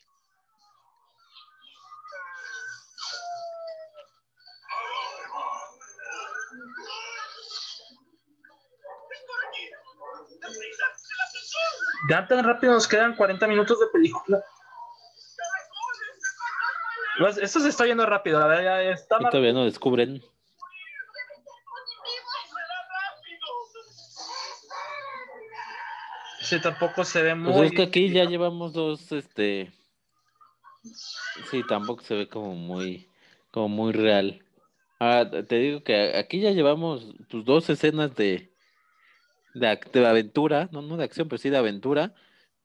Ya 12.07 12.27
tan 12.27 12.45
rápido 12.45 12.73
nos 12.73 12.87
quedan 12.87 13.15
40 13.15 13.47
minutos 13.47 13.79
de 13.79 13.87
película. 13.87 14.43
Esto 17.41 17.59
se 17.59 17.69
está 17.69 17.85
yendo 17.85 18.05
rápido, 18.05 18.39
la 18.39 18.47
verdad, 18.47 18.83
ya 18.83 18.91
está 18.91 19.17
Y 19.19 19.25
todavía 19.25 19.53
no 19.53 19.65
descubren. 19.65 20.21
Sí, 26.41 26.61
tampoco 26.61 27.03
se 27.03 27.23
ve 27.23 27.35
muy. 27.35 27.53
Pues 27.53 27.71
es 27.71 27.71
que 27.71 27.83
aquí 27.83 28.09
ya 28.11 28.25
llevamos 28.25 28.73
dos, 28.73 29.11
este. 29.11 29.71
Sí, 31.49 31.63
tampoco 31.67 32.03
se 32.03 32.13
ve 32.13 32.27
como 32.27 32.53
muy, 32.53 33.09
como 33.49 33.69
muy 33.69 33.93
real. 33.93 34.43
Ah, 34.99 35.25
te 35.47 35.55
digo 35.57 35.83
que 35.83 36.15
aquí 36.15 36.41
ya 36.41 36.51
llevamos 36.51 37.15
pues, 37.31 37.43
dos 37.43 37.69
escenas 37.69 38.15
de, 38.15 38.53
de, 39.55 39.79
de 39.91 40.07
aventura, 40.07 40.69
no, 40.71 40.81
no 40.83 40.97
de 40.97 41.05
acción, 41.05 41.27
pero 41.27 41.39
sí 41.39 41.49
de 41.49 41.57
aventura. 41.57 42.13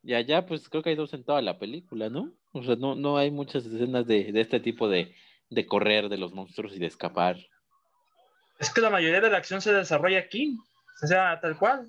Y 0.03 0.15
allá, 0.15 0.47
pues 0.47 0.69
creo 0.69 0.83
que 0.83 0.91
hay 0.91 0.97
dos 0.97 1.13
en 1.13 1.25
toda 1.25 1.43
la 1.43 1.59
película, 1.59 2.09
¿no? 2.09 2.33
O 2.53 2.63
sea, 2.63 2.77
no, 2.77 2.95
no 2.95 3.19
hay 3.19 3.31
muchas 3.31 3.67
escenas 3.67 4.07
de, 4.07 4.33
de 4.33 4.41
este 4.41 4.61
tipo 4.61 4.89
de, 4.89 5.15
de 5.51 5.67
correr 5.67 6.09
de 6.09 6.17
los 6.17 6.33
monstruos 6.33 6.75
y 6.75 6.79
de 6.79 6.87
escapar. 6.87 7.37
Es 8.59 8.73
que 8.73 8.81
la 8.81 8.91
mayoría 8.91 9.21
de 9.21 9.31
la 9.31 9.39
acción 9.39 9.61
se 9.61 9.73
desarrolla 9.73 10.19
aquí. 10.19 10.57
O 11.03 11.07
sea, 11.07 11.39
tal 11.41 11.57
cual. 11.59 11.87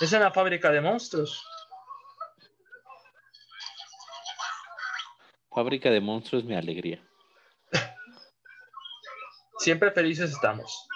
Es 0.00 0.12
en 0.12 0.20
la 0.20 0.30
fábrica 0.30 0.70
de 0.70 0.80
monstruos. 0.80 1.42
Fábrica 5.50 5.90
de 5.90 6.00
monstruos, 6.00 6.44
mi 6.44 6.54
alegría. 6.54 7.02
Siempre 9.58 9.90
felices 9.90 10.32
estamos. 10.32 10.86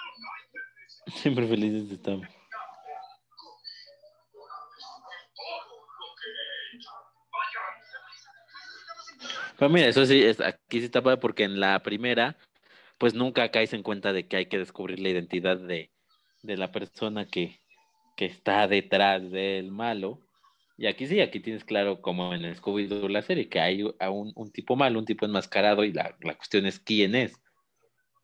Siempre 1.07 1.47
felices 1.47 1.91
estamos. 1.91 2.27
Pero 9.61 9.69
mira, 9.69 9.89
eso 9.89 10.03
sí, 10.07 10.23
es, 10.23 10.41
aquí 10.41 10.79
sí 10.79 10.85
está 10.85 11.03
padre 11.03 11.17
porque 11.17 11.43
en 11.43 11.59
la 11.59 11.83
primera, 11.83 12.35
pues 12.97 13.13
nunca 13.13 13.51
caes 13.51 13.73
en 13.73 13.83
cuenta 13.83 14.11
de 14.11 14.27
que 14.27 14.37
hay 14.37 14.45
que 14.47 14.57
descubrir 14.57 14.99
la 14.99 15.09
identidad 15.09 15.55
de, 15.57 15.91
de 16.41 16.57
la 16.57 16.71
persona 16.71 17.27
que, 17.27 17.61
que 18.17 18.25
está 18.25 18.67
detrás 18.67 19.29
del 19.29 19.69
malo. 19.69 20.19
Y 20.79 20.87
aquí 20.87 21.05
sí, 21.05 21.21
aquí 21.21 21.39
tienes 21.39 21.63
claro, 21.63 22.01
como 22.01 22.33
en 22.33 22.41
Scooby-Doo 22.55 23.07
la 23.07 23.21
serie, 23.21 23.49
que 23.49 23.59
hay 23.59 23.85
a 23.99 24.09
un, 24.09 24.33
un 24.35 24.51
tipo 24.51 24.75
malo, 24.75 24.97
un 24.97 25.05
tipo 25.05 25.27
enmascarado, 25.27 25.83
y 25.83 25.93
la, 25.93 26.17
la 26.21 26.33
cuestión 26.33 26.65
es 26.65 26.79
quién 26.79 27.13
es. 27.13 27.39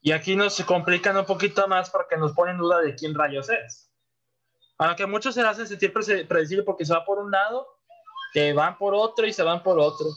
Y 0.01 0.13
aquí 0.13 0.35
nos 0.35 0.59
complican 0.63 1.17
un 1.17 1.25
poquito 1.25 1.67
más 1.67 1.91
porque 1.91 2.17
nos 2.17 2.33
ponen 2.33 2.57
duda 2.57 2.81
de 2.81 2.95
quién 2.95 3.13
rayos 3.13 3.47
es. 3.51 3.91
Aunque 4.79 5.05
muchos 5.05 5.35
se 5.35 5.41
hacen 5.41 5.67
sentir 5.67 5.93
predecible 5.93 6.63
porque 6.63 6.83
se 6.83 6.93
va 6.93 7.05
por 7.05 7.19
un 7.19 7.29
lado, 7.29 7.67
que 8.33 8.53
van 8.53 8.75
por 8.79 8.95
otro 8.95 9.27
y 9.27 9.33
se 9.33 9.43
van 9.43 9.61
por 9.61 9.77
otro. 9.77 10.07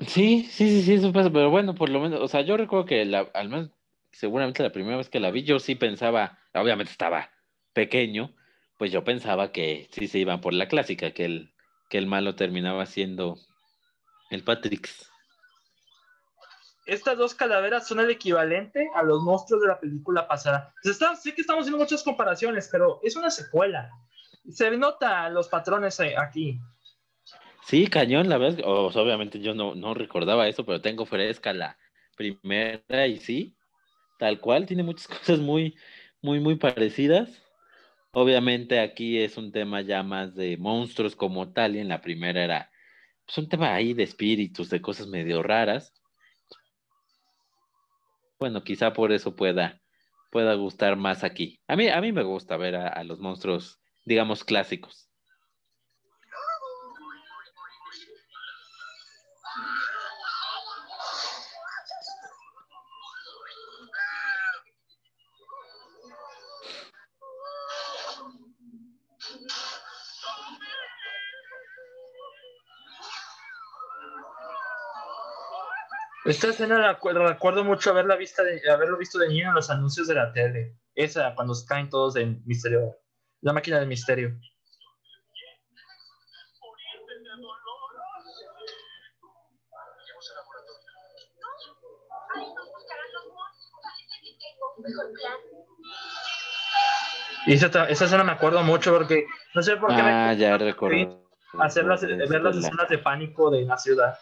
Sí, 0.00 0.44
sí, 0.50 0.68
sí, 0.70 0.82
sí, 0.82 0.94
eso 0.94 1.12
pasa, 1.12 1.30
pero 1.30 1.50
bueno, 1.50 1.74
por 1.74 1.88
lo 1.88 1.98
menos, 2.00 2.20
o 2.20 2.28
sea, 2.28 2.42
yo 2.42 2.56
recuerdo 2.56 2.86
que 2.86 3.04
la, 3.04 3.28
al 3.34 3.48
menos, 3.48 3.70
seguramente 4.12 4.62
la 4.62 4.70
primera 4.70 4.96
vez 4.96 5.08
que 5.08 5.18
la 5.18 5.30
vi, 5.32 5.42
yo 5.42 5.58
sí 5.58 5.74
pensaba, 5.74 6.38
obviamente 6.54 6.92
estaba 6.92 7.30
pequeño, 7.72 8.32
pues 8.76 8.92
yo 8.92 9.02
pensaba 9.02 9.50
que 9.50 9.88
sí 9.90 10.06
se 10.06 10.20
iban 10.20 10.40
por 10.40 10.54
la 10.54 10.68
clásica, 10.68 11.10
que 11.10 11.24
el, 11.24 11.52
que 11.90 11.98
el 11.98 12.06
malo 12.06 12.36
terminaba 12.36 12.86
siendo 12.86 13.38
el 14.30 14.44
Patrix. 14.44 15.10
Estas 16.86 17.18
dos 17.18 17.34
calaveras 17.34 17.86
son 17.86 18.00
el 18.00 18.08
equivalente 18.10 18.88
a 18.94 19.02
los 19.02 19.22
monstruos 19.22 19.60
de 19.62 19.68
la 19.68 19.80
película 19.80 20.26
pasada. 20.28 20.72
Se 20.82 20.92
está- 20.92 21.16
sé 21.16 21.34
que 21.34 21.42
estamos 21.42 21.62
haciendo 21.62 21.78
muchas 21.82 22.02
comparaciones, 22.02 22.68
pero 22.70 23.00
es 23.02 23.16
una 23.16 23.30
secuela. 23.30 23.90
Se 24.50 24.70
nota 24.70 25.28
los 25.28 25.48
patrones 25.48 25.98
eh, 26.00 26.14
aquí. 26.16 26.58
Sí, 27.68 27.86
cañón, 27.88 28.28
la 28.28 28.38
verdad, 28.38 28.58
es 28.58 28.64
que- 28.64 28.70
o 28.70 28.90
sea, 28.92 29.02
obviamente 29.02 29.40
yo 29.40 29.54
no, 29.54 29.74
no 29.74 29.92
recordaba 29.94 30.48
eso, 30.48 30.64
pero 30.64 30.80
tengo 30.80 31.04
fresca 31.06 31.52
la 31.52 31.78
primera 32.16 33.06
y 33.06 33.18
sí, 33.18 33.56
tal 34.18 34.40
cual, 34.40 34.66
tiene 34.66 34.82
muchas 34.84 35.08
cosas 35.38 35.40
muy, 35.40 35.76
muy, 36.22 36.40
muy 36.40 36.56
parecidas. 36.56 37.42
Obviamente 38.12 38.80
aquí 38.80 39.18
es 39.20 39.36
un 39.38 39.52
tema 39.52 39.82
ya 39.82 40.02
más 40.04 40.34
de 40.36 40.56
monstruos 40.58 41.16
como 41.16 41.52
tal, 41.52 41.76
y 41.76 41.80
en 41.80 41.88
la 41.88 42.00
primera 42.02 42.44
era 42.44 42.72
pues, 43.26 43.38
un 43.38 43.48
tema 43.48 43.74
ahí 43.74 43.94
de 43.94 44.04
espíritus, 44.04 44.70
de 44.70 44.82
cosas 44.82 45.08
medio 45.08 45.42
raras. 45.42 45.94
Bueno, 48.40 48.64
quizá 48.64 48.92
por 48.92 49.12
eso 49.12 49.36
pueda, 49.36 49.80
pueda 50.30 50.54
gustar 50.54 50.96
más 50.96 51.22
aquí. 51.24 51.60
A 51.68 51.76
mí, 51.76 51.88
a 51.88 52.00
mí 52.00 52.12
me 52.12 52.22
gusta 52.22 52.56
ver 52.56 52.74
a 52.76 53.04
los 53.04 53.18
monstruos, 53.20 53.80
digamos, 54.04 54.44
clásicos. 54.44 55.07
Esta 76.28 76.48
escena 76.48 76.78
la 76.78 76.98
recuerdo 77.28 77.64
mucho 77.64 77.90
haberla 77.90 78.14
vista 78.16 78.42
de, 78.42 78.60
haberlo 78.70 78.98
visto 78.98 79.18
de 79.18 79.28
niño 79.28 79.48
en 79.48 79.54
los 79.54 79.70
anuncios 79.70 80.06
de 80.08 80.14
la 80.14 80.30
tele. 80.32 80.76
Esa, 80.94 81.34
cuando 81.34 81.54
caen 81.66 81.88
todos 81.88 82.16
en 82.16 82.42
misterio. 82.44 82.96
La 83.40 83.52
máquina 83.54 83.78
del 83.78 83.88
misterio. 83.88 84.38
Mejor 94.78 95.12
plan. 95.12 95.34
Y 97.46 97.52
esa, 97.54 97.66
esa 97.88 98.04
escena 98.04 98.24
me 98.24 98.32
acuerdo 98.32 98.62
mucho 98.62 98.92
porque 98.92 99.24
no 99.54 99.62
sé 99.62 99.76
por 99.76 99.88
qué 99.94 100.02
me 100.02 100.10
Ah, 100.10 100.32
ya 100.34 100.58
recuerdo. 100.58 101.24
hacer 101.60 101.84
las, 101.84 102.02
ver 102.02 102.10
las 102.18 102.20
Este, 102.20 102.38
la- 102.40 102.50
escenas 102.68 102.88
de 102.88 102.98
pánico 102.98 103.50
de 103.50 103.62
la 103.64 103.78
ciudad. 103.78 104.18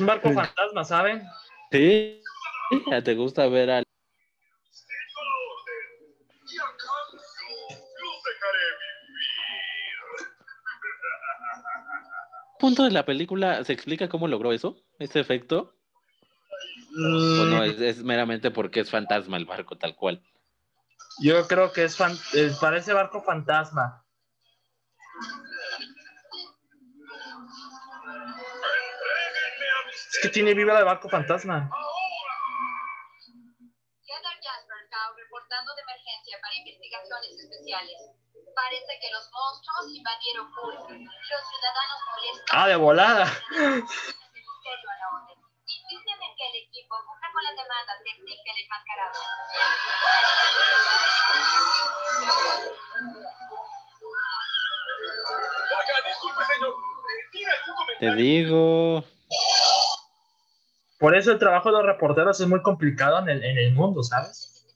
Es 0.00 0.02
un 0.02 0.06
barco 0.06 0.32
fantasma, 0.32 0.82
¿saben? 0.82 1.28
Sí, 1.70 2.22
ya 2.90 3.04
te 3.04 3.14
gusta 3.14 3.46
ver 3.48 3.70
al... 3.70 3.84
Punto 12.58 12.84
de 12.84 12.92
la 12.92 13.04
película 13.04 13.62
se 13.62 13.74
explica 13.74 14.08
cómo 14.08 14.26
logró 14.26 14.54
eso, 14.54 14.78
ese 14.98 15.20
efecto? 15.20 15.76
¿O 16.96 17.44
no? 17.44 17.62
Es, 17.62 17.78
es 17.78 18.02
meramente 18.02 18.50
porque 18.50 18.80
es 18.80 18.90
fantasma 18.90 19.36
el 19.36 19.44
barco 19.44 19.76
tal 19.76 19.94
cual. 19.96 20.22
Yo 21.22 21.46
creo 21.46 21.74
que 21.74 21.84
es 21.84 21.94
fan- 21.94 22.16
eh, 22.32 22.50
parece 22.58 22.94
barco 22.94 23.22
fantasma. 23.22 24.02
Que 30.20 30.28
tiene 30.28 30.54
viva 30.54 30.76
de 30.76 30.84
barco 30.84 31.08
fantasma. 31.08 31.70
Heather 34.04 34.36
Jasper 34.42 34.88
Cow 34.90 35.16
reportando 35.16 35.74
de 35.74 35.82
emergencia 35.82 36.38
para 36.42 36.54
investigaciones 36.54 37.30
especiales. 37.38 37.96
Parece 38.54 38.98
que 39.00 39.10
los 39.12 39.30
monstruos 39.32 39.88
invadieron 39.94 40.52
Pulse. 40.52 40.98
Los 40.98 41.42
ciudadanos 41.48 41.98
molestan. 42.10 42.44
Ah, 42.52 42.68
de 42.68 42.76
volada. 42.76 43.24
el 43.24 43.82
misterio 43.82 44.90
a 44.90 44.96
la 44.98 45.08
orden. 45.16 45.38
Insisten 45.64 46.22
en 46.22 46.36
que 46.36 46.46
el 46.50 46.56
equipo 46.68 46.96
cumpla 47.06 47.28
con 47.32 47.44
las 47.44 47.56
demandas 47.56 47.98
de 48.04 48.10
Steve 48.10 48.42
el 48.44 48.58
enmascarado. 48.64 49.20
Oiga, 55.78 55.96
disculpe, 56.06 56.44
señor. 56.44 56.70
Eh, 56.70 57.28
¿Tiene 57.32 57.52
algún 57.52 57.74
Te 58.00 58.14
digo. 58.14 59.04
Por 61.00 61.16
eso 61.16 61.32
el 61.32 61.38
trabajo 61.38 61.70
de 61.70 61.78
los 61.78 61.86
reporteros 61.86 62.38
es 62.38 62.46
muy 62.46 62.60
complicado 62.60 63.20
en 63.20 63.30
el, 63.30 63.42
en 63.42 63.56
el 63.56 63.72
mundo, 63.72 64.02
¿sabes? 64.02 64.66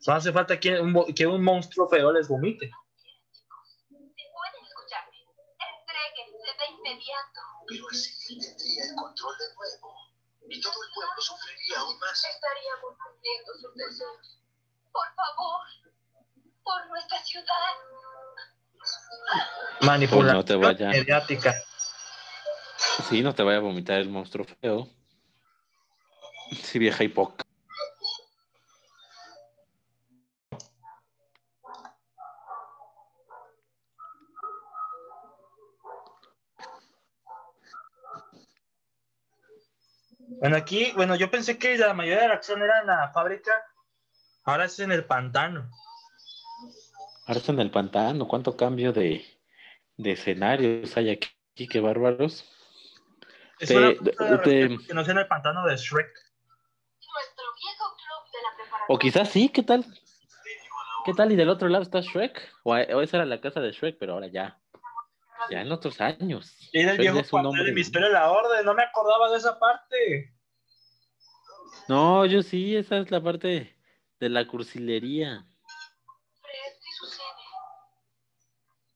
Solo 0.00 0.16
hace 0.16 0.32
falta 0.32 0.58
que 0.58 0.80
un, 0.80 1.14
que 1.14 1.24
un 1.24 1.40
monstruo 1.40 1.88
feo 1.88 2.10
les 2.10 2.26
vomite. 2.26 2.66
Si 2.66 3.94
pueden 3.94 4.64
escucharme, 4.66 5.16
entréguense 5.54 6.50
de 6.58 6.66
inmediato. 6.74 7.40
Pero 7.68 7.84
así 7.92 8.38
tendría 8.40 8.90
el 8.90 8.96
control 8.96 9.34
de 9.38 9.54
nuevo. 9.54 9.94
Y 10.50 10.60
todo 10.60 10.72
el 10.82 10.90
pueblo 10.92 11.20
sufriría 11.22 11.78
aún 11.78 11.96
más. 12.00 12.24
Estaríamos 12.24 12.98
cumpliendo 12.98 13.52
sus 13.62 13.74
deseos. 13.76 14.42
Por 14.90 15.06
favor, 15.14 15.62
por 16.64 16.88
nuestra 16.88 17.18
ciudad. 17.22 17.74
Manipulación 19.82 20.36
no 20.38 20.44
te 20.44 20.56
vaya. 20.56 20.88
mediática. 20.88 21.54
Sí, 23.08 23.22
no 23.22 23.32
te 23.32 23.44
vaya 23.44 23.58
a 23.58 23.60
vomitar 23.60 24.00
el 24.00 24.08
monstruo 24.08 24.44
feo. 24.60 24.97
Sí, 26.50 26.78
vieja 26.78 27.04
y 27.04 27.08
poca. 27.08 27.44
Bueno, 40.40 40.56
aquí, 40.56 40.92
bueno, 40.94 41.16
yo 41.16 41.30
pensé 41.30 41.58
que 41.58 41.76
la 41.78 41.94
mayoría 41.94 42.22
de 42.22 42.28
la 42.28 42.34
acción 42.34 42.62
era 42.62 42.80
en 42.80 42.86
la 42.86 43.10
fábrica, 43.12 43.52
ahora 44.44 44.66
es 44.66 44.78
en 44.78 44.92
el 44.92 45.04
pantano. 45.04 45.70
Ahora 47.26 47.40
está 47.40 47.52
en 47.52 47.60
el 47.60 47.70
pantano. 47.70 48.26
¿Cuánto 48.28 48.56
cambio 48.56 48.92
de, 48.92 49.24
de 49.96 50.12
escenarios 50.12 50.96
hay 50.96 51.10
aquí? 51.10 51.30
Qué 51.54 51.80
bárbaros. 51.80 52.48
Es 53.58 53.68
Te- 53.68 53.76
una 53.76 53.94
falta 53.96 54.24
de 54.24 54.38
te- 54.38 54.68
respeto 54.68 54.86
que 54.86 54.94
no 54.94 55.04
sea 55.04 55.12
en 55.12 55.18
el 55.18 55.26
pantano 55.26 55.66
de 55.66 55.76
Shrek. 55.76 56.06
Nuestro 56.08 57.44
viejo 57.60 57.96
club 57.96 58.22
de 58.32 58.42
la 58.42 58.56
preparación. 58.56 58.77
O 58.88 58.98
quizás 58.98 59.30
sí, 59.30 59.48
¿qué 59.50 59.62
tal? 59.62 59.84
¿Qué 61.04 61.14
tal? 61.14 61.32
Y 61.32 61.36
del 61.36 61.48
otro 61.48 61.68
lado 61.68 61.82
está 61.82 62.00
Shrek. 62.00 62.52
O, 62.64 62.72
o 62.72 63.00
esa 63.02 63.16
era 63.18 63.26
la 63.26 63.40
casa 63.40 63.60
de 63.60 63.72
Shrek, 63.72 63.98
pero 63.98 64.14
ahora 64.14 64.26
ya. 64.28 64.58
Ya 65.50 65.60
en 65.62 65.70
otros 65.72 66.00
años. 66.00 66.54
Era 66.72 66.92
el 66.92 66.98
viejo 66.98 67.16
de 67.16 67.64
de- 67.64 67.72
Misterio 67.72 68.08
de 68.08 68.12
la 68.14 68.30
Orden, 68.30 68.64
no 68.64 68.74
me 68.74 68.82
acordaba 68.82 69.30
de 69.30 69.38
esa 69.38 69.58
parte. 69.58 70.34
No, 71.88 72.26
yo 72.26 72.42
sí, 72.42 72.76
esa 72.76 72.98
es 72.98 73.10
la 73.10 73.22
parte 73.22 73.74
de 74.20 74.28
la 74.28 74.46
cursilería. 74.46 75.46
Fred, 76.42 76.72
¿qué 76.82 76.92
sucede? 76.98 77.22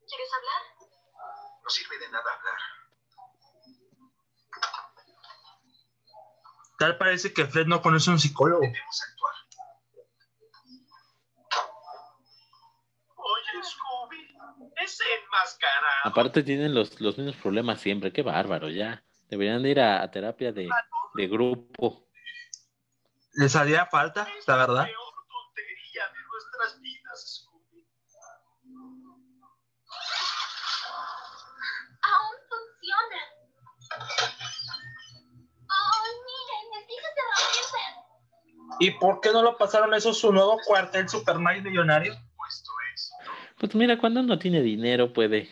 ¿Quieres 0.07 0.29
hablar? 0.35 0.63
No 1.63 1.71
sirve 1.71 1.99
de 1.99 2.09
nada 2.11 2.25
hablar. 2.39 2.59
Tal 6.79 6.99
parece 6.99 7.33
que 7.33 7.47
Fred 7.47 7.67
no 7.67 7.81
conoce 7.81 8.11
a 8.11 8.15
un 8.15 8.19
psicólogo. 8.19 8.61
Debemos 8.63 9.03
actuar. 9.09 9.35
Oye, 13.17 13.63
Aparte 16.05 16.43
tienen 16.43 16.75
los, 16.75 17.01
los 17.01 17.17
mismos 17.19 17.37
problemas 17.37 17.81
siempre. 17.81 18.13
Qué 18.13 18.23
bárbaro, 18.23 18.69
ya. 18.69 19.03
Deberían 19.29 19.63
de 19.63 19.71
ir 19.71 19.81
a, 19.81 20.03
a 20.03 20.11
terapia 20.11 20.53
de, 20.53 20.69
de 21.15 21.27
grupo. 21.29 22.09
¿Les 23.35 23.55
haría 23.57 23.87
falta, 23.87 24.29
Es 24.39 24.47
la 24.47 24.57
verdad? 24.57 24.85
peor 24.85 25.15
tontería 25.29 26.05
de 26.13 26.19
nuestras 26.29 26.81
vidas, 26.83 27.45
Scooby. 27.47 27.87
Aún 32.03 32.37
funciona. 32.49 33.19
¿Y 38.81 38.91
por 38.93 39.21
qué 39.21 39.33
no 39.33 39.43
lo 39.43 39.57
pasaron 39.57 39.95
eso 39.95 40.11
a 40.11 40.15
su 40.15 40.33
nuevo 40.33 40.59
cuartel 40.67 41.09
Super 41.09 41.39
Night 41.39 41.63
Millonario? 41.63 42.15
Pues 43.63 43.77
mira, 43.77 43.97
cuando 43.97 44.19
uno 44.19 44.41
tiene 44.41 44.61
dinero 44.61 45.13
puede, 45.13 45.49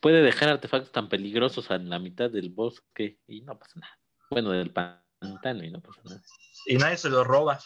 puede 0.00 0.20
dejar 0.20 0.48
artefactos 0.48 0.90
tan 0.90 1.08
peligrosos 1.08 1.70
en 1.70 1.88
la 1.88 2.00
mitad 2.00 2.28
del 2.28 2.50
bosque 2.50 3.20
y 3.28 3.42
no 3.42 3.56
pasa 3.56 3.78
nada. 3.78 4.00
Bueno, 4.30 4.50
del 4.50 4.72
pantano 4.72 5.62
y 5.62 5.70
no 5.70 5.80
pasa 5.80 6.00
nada. 6.02 6.20
Y 6.66 6.76
nadie 6.76 6.96
se 6.96 7.08
lo 7.08 7.22
roba. 7.22 7.60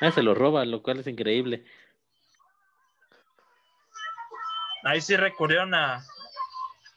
Ah, 0.00 0.10
se 0.10 0.20
lo 0.24 0.34
roba, 0.34 0.64
lo 0.64 0.82
cual 0.82 0.98
es 0.98 1.06
increíble. 1.06 1.64
Ahí 4.82 5.00
sí 5.00 5.16
recurrieron 5.16 5.74
a, 5.74 6.04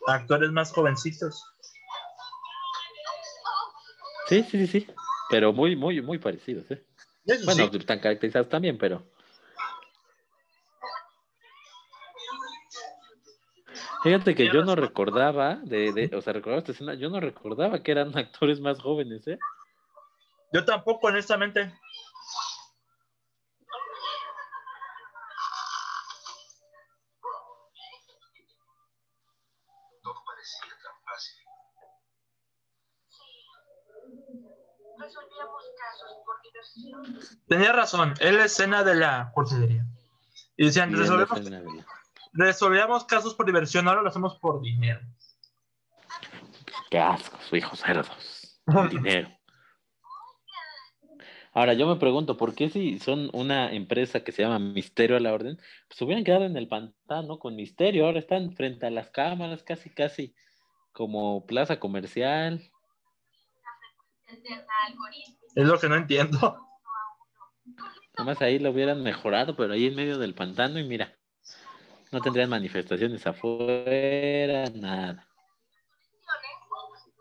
a 0.08 0.14
actores 0.14 0.52
más 0.52 0.72
jovencitos. 0.72 1.40
Sí, 4.26 4.44
sí, 4.50 4.66
sí, 4.66 4.68
sí. 4.68 4.88
Pero 5.30 5.54
muy, 5.54 5.76
muy, 5.76 6.02
muy 6.02 6.18
parecidos, 6.18 6.72
¿eh? 6.72 6.84
Eso 7.26 7.46
Bueno, 7.46 7.70
sí. 7.72 7.78
están 7.78 8.00
caracterizados 8.00 8.50
también, 8.50 8.78
pero. 8.78 9.04
Fíjate 14.04 14.34
que 14.34 14.52
yo 14.52 14.64
no 14.64 14.76
recordaba, 14.76 15.58
de, 15.64 15.94
de, 15.94 16.16
o 16.16 16.22
sea, 16.22 16.34
recordaba 16.34 16.60
esta 16.60 16.72
escena, 16.72 16.96
yo 16.96 17.10
no 17.10 17.20
recordaba 17.20 17.84
que 17.84 17.92
eran 17.92 18.12
actores 18.18 18.60
más 18.60 18.82
jóvenes, 18.82 19.28
¿eh? 19.28 19.38
Yo 20.54 20.66
tampoco, 20.66 21.08
honestamente. 21.08 21.72
Todo 30.02 30.16
parecía 30.26 30.74
tan 30.84 30.96
fácil. 31.06 31.38
Resolvíamos 34.98 35.64
casos 35.78 36.18
por 36.26 36.42
diversión. 36.42 36.50
Tenía 37.48 37.72
razón, 37.72 38.14
es 38.20 38.34
la 38.34 38.46
escena 38.46 38.84
de 38.84 38.96
la 38.96 39.32
cursilería. 39.34 39.86
Y 40.58 40.66
decían, 40.66 40.96
resolvemos, 40.96 41.42
resolvíamos 42.34 43.06
casos 43.06 43.34
por 43.34 43.46
diversión, 43.46 43.88
ahora 43.88 44.02
lo 44.02 44.10
hacemos 44.10 44.38
por 44.40 44.62
dinero. 44.62 45.02
Qué 46.90 47.00
asco, 47.00 47.38
su 47.50 47.56
hijo 47.56 47.76
cerdos. 47.76 48.60
Dinero. 48.90 49.30
Ahora, 51.54 51.74
yo 51.74 51.86
me 51.86 51.98
pregunto, 51.98 52.38
¿por 52.38 52.56
qué 52.56 52.70
si 52.70 53.00
son 53.00 53.30
una 53.34 53.72
empresa 53.74 54.24
que 54.24 54.32
se 54.32 54.44
llama 54.44 54.60
Misterio 54.60 55.18
a 55.18 55.20
la 55.20 55.34
Orden, 55.34 55.58
pues 55.58 55.98
se 55.98 56.06
hubieran 56.06 56.24
quedado 56.24 56.46
en 56.46 56.56
el 56.56 56.70
pantano 56.70 57.40
con 57.40 57.58
Misterio? 57.58 58.06
Ahora 58.06 58.20
están 58.20 58.54
frente 58.54 58.86
a 58.86 58.90
las 58.90 59.10
cámaras, 59.10 59.62
casi, 59.64 59.90
casi 59.90 60.34
como 60.94 61.46
plaza 61.46 61.80
comercial. 61.80 62.62
Eterna 64.28 64.74
algoritmo. 64.88 65.41
Es 65.56 65.66
lo 65.66 65.80
que 65.80 65.90
no 65.90 65.96
entiendo. 65.96 66.68
Nomás 68.18 68.42
ahí 68.42 68.60
lo 68.60 68.72
hubieran 68.72 69.04
mejorado, 69.04 69.56
pero 69.56 69.74
ahí 69.74 69.88
en 69.88 69.96
medio 69.96 70.18
del 70.18 70.36
pantano 70.36 70.80
y 70.80 70.84
mira, 70.84 71.18
no 72.12 72.22
tendrían 72.22 72.50
manifestaciones 72.50 73.26
afuera, 73.26 74.70
nada. 74.76 75.28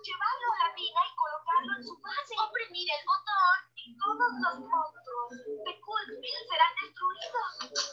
Llevarlo 0.03 0.47
a 0.51 0.59
la 0.59 0.75
mina 0.75 1.01
y 1.07 1.13
colocarlo 1.17 1.77
en 1.79 1.85
su 1.85 1.95
base. 2.01 2.35
Oprimir 2.49 2.89
el 2.91 3.05
botón 3.07 3.59
y 3.77 3.97
todos 3.97 4.17
los 4.19 4.55
monstruos 4.61 5.31
de 5.65 5.73
Coolsville 5.81 6.45
serán 6.49 6.75
destruidos. 6.83 7.91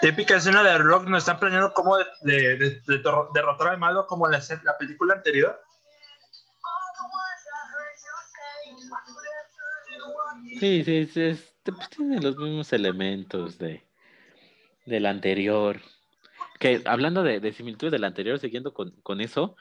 Típica 0.00 0.36
escena 0.36 0.62
de 0.62 0.78
Rock, 0.78 1.08
nos 1.08 1.18
están 1.18 1.38
planeando 1.40 1.72
cómo 1.74 1.96
de, 1.96 2.04
de- 2.22 2.56
de- 2.56 3.02
derrotar 3.34 3.68
al 3.68 3.78
malo 3.78 4.06
como 4.06 4.28
la, 4.28 4.40
la 4.62 4.78
película 4.78 5.14
anterior. 5.14 5.60
Sí, 10.60 10.84
sí, 10.84 11.06
sí, 11.06 11.22
es- 11.22 11.54
pues 11.64 11.90
tiene 11.90 12.20
los 12.20 12.36
mismos 12.36 12.72
elementos 12.72 13.58
de 13.58 13.84
del 14.86 15.04
anterior. 15.06 15.80
Que 16.58 16.82
hablando 16.86 17.22
de, 17.22 17.40
de 17.40 17.52
similitudes 17.52 17.92
del 17.92 18.04
anterior, 18.04 18.38
siguiendo 18.38 18.72
con, 18.72 18.92
con 19.02 19.20
eso, 19.20 19.54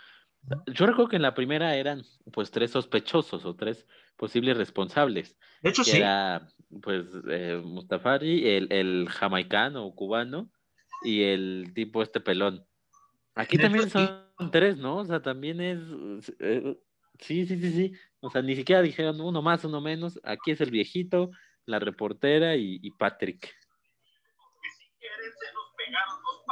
yo 0.67 0.85
recuerdo 0.85 1.09
que 1.09 1.15
en 1.17 1.21
la 1.21 1.33
primera 1.33 1.75
eran 1.75 2.03
pues 2.31 2.49
tres 2.51 2.71
sospechosos 2.71 3.43
o 3.45 3.55
tres 3.55 3.85
posibles 4.17 4.57
responsables. 4.57 5.37
De 5.61 5.69
hecho, 5.69 5.83
que 5.83 5.91
sí. 5.91 5.97
era 5.97 6.47
pues 6.81 7.05
eh, 7.29 7.61
Mustafari, 7.63 8.47
el, 8.49 8.67
el 8.71 9.07
jamaicano 9.09 9.85
o 9.85 9.95
cubano 9.95 10.51
y 11.03 11.23
el 11.23 11.71
tipo 11.73 12.03
este 12.03 12.19
pelón. 12.19 12.65
Aquí 13.35 13.57
De 13.57 13.63
también 13.63 13.87
hecho, 13.87 13.99
sí. 13.99 14.07
son 14.37 14.51
tres, 14.51 14.77
¿no? 14.77 14.97
O 14.97 15.05
sea, 15.05 15.21
también 15.21 15.61
es... 15.61 15.79
eh, 16.39 16.77
sí, 17.19 17.45
sí, 17.45 17.59
sí, 17.59 17.71
sí. 17.71 17.93
O 18.19 18.29
sea, 18.29 18.41
ni 18.41 18.55
siquiera 18.55 18.81
dijeron 18.81 19.21
uno 19.21 19.41
más, 19.41 19.63
uno 19.63 19.79
menos. 19.79 20.19
Aquí 20.23 20.51
es 20.51 20.59
el 20.59 20.71
viejito, 20.71 21.31
la 21.65 21.79
reportera 21.79 22.55
y, 22.55 22.79
y 22.81 22.91
Patrick. 22.91 23.55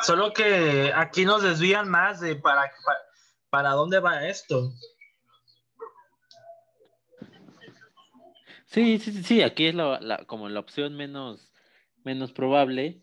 Solo 0.04 0.32
que 0.32 0.92
aquí 0.96 1.26
nos 1.26 1.42
desvían 1.42 1.90
más 1.90 2.20
de 2.22 2.36
para, 2.36 2.62
para, 2.86 3.00
para 3.50 3.70
dónde 3.72 4.00
va 4.00 4.28
esto. 4.28 4.72
Sí, 8.76 9.00
sí, 9.00 9.24
sí, 9.24 9.42
aquí 9.42 9.68
es 9.68 9.76
la, 9.76 10.00
la- 10.02 10.26
como 10.26 10.50
la 10.50 10.60
opción 10.60 10.96
menos, 10.98 11.54
menos 12.04 12.34
probable 12.34 13.02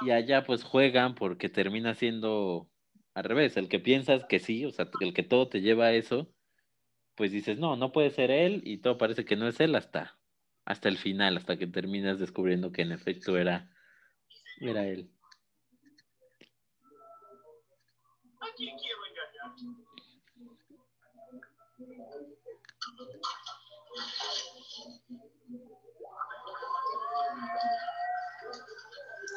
y 0.00 0.10
allá 0.10 0.44
pues 0.44 0.62
juegan 0.62 1.14
porque 1.16 1.48
termina 1.48 1.94
siendo 1.94 2.70
al 3.14 3.24
revés, 3.24 3.56
el 3.56 3.68
que 3.68 3.80
piensas 3.80 4.24
que 4.26 4.38
sí, 4.38 4.64
o 4.64 4.70
sea, 4.70 4.88
el 5.00 5.12
que 5.14 5.24
todo 5.24 5.48
te 5.48 5.60
lleva 5.60 5.86
a 5.86 5.92
eso, 5.92 6.32
pues 7.16 7.32
dices, 7.32 7.58
no, 7.58 7.76
no 7.76 7.92
puede 7.92 8.10
ser 8.10 8.30
él 8.30 8.62
y 8.64 8.78
todo 8.78 8.98
parece 8.98 9.24
que 9.26 9.36
no 9.36 9.48
es 9.48 9.60
él 9.60 9.74
hasta, 9.76 10.18
hasta 10.66 10.88
el 10.90 10.98
final, 10.98 11.36
hasta 11.38 11.58
que 11.58 11.66
terminas 11.68 12.20
descubriendo 12.20 12.72
que 12.72 12.82
en 12.82 12.92
efecto 12.92 13.38
era, 13.38 13.70
era 14.60 14.86
él. 14.88 15.10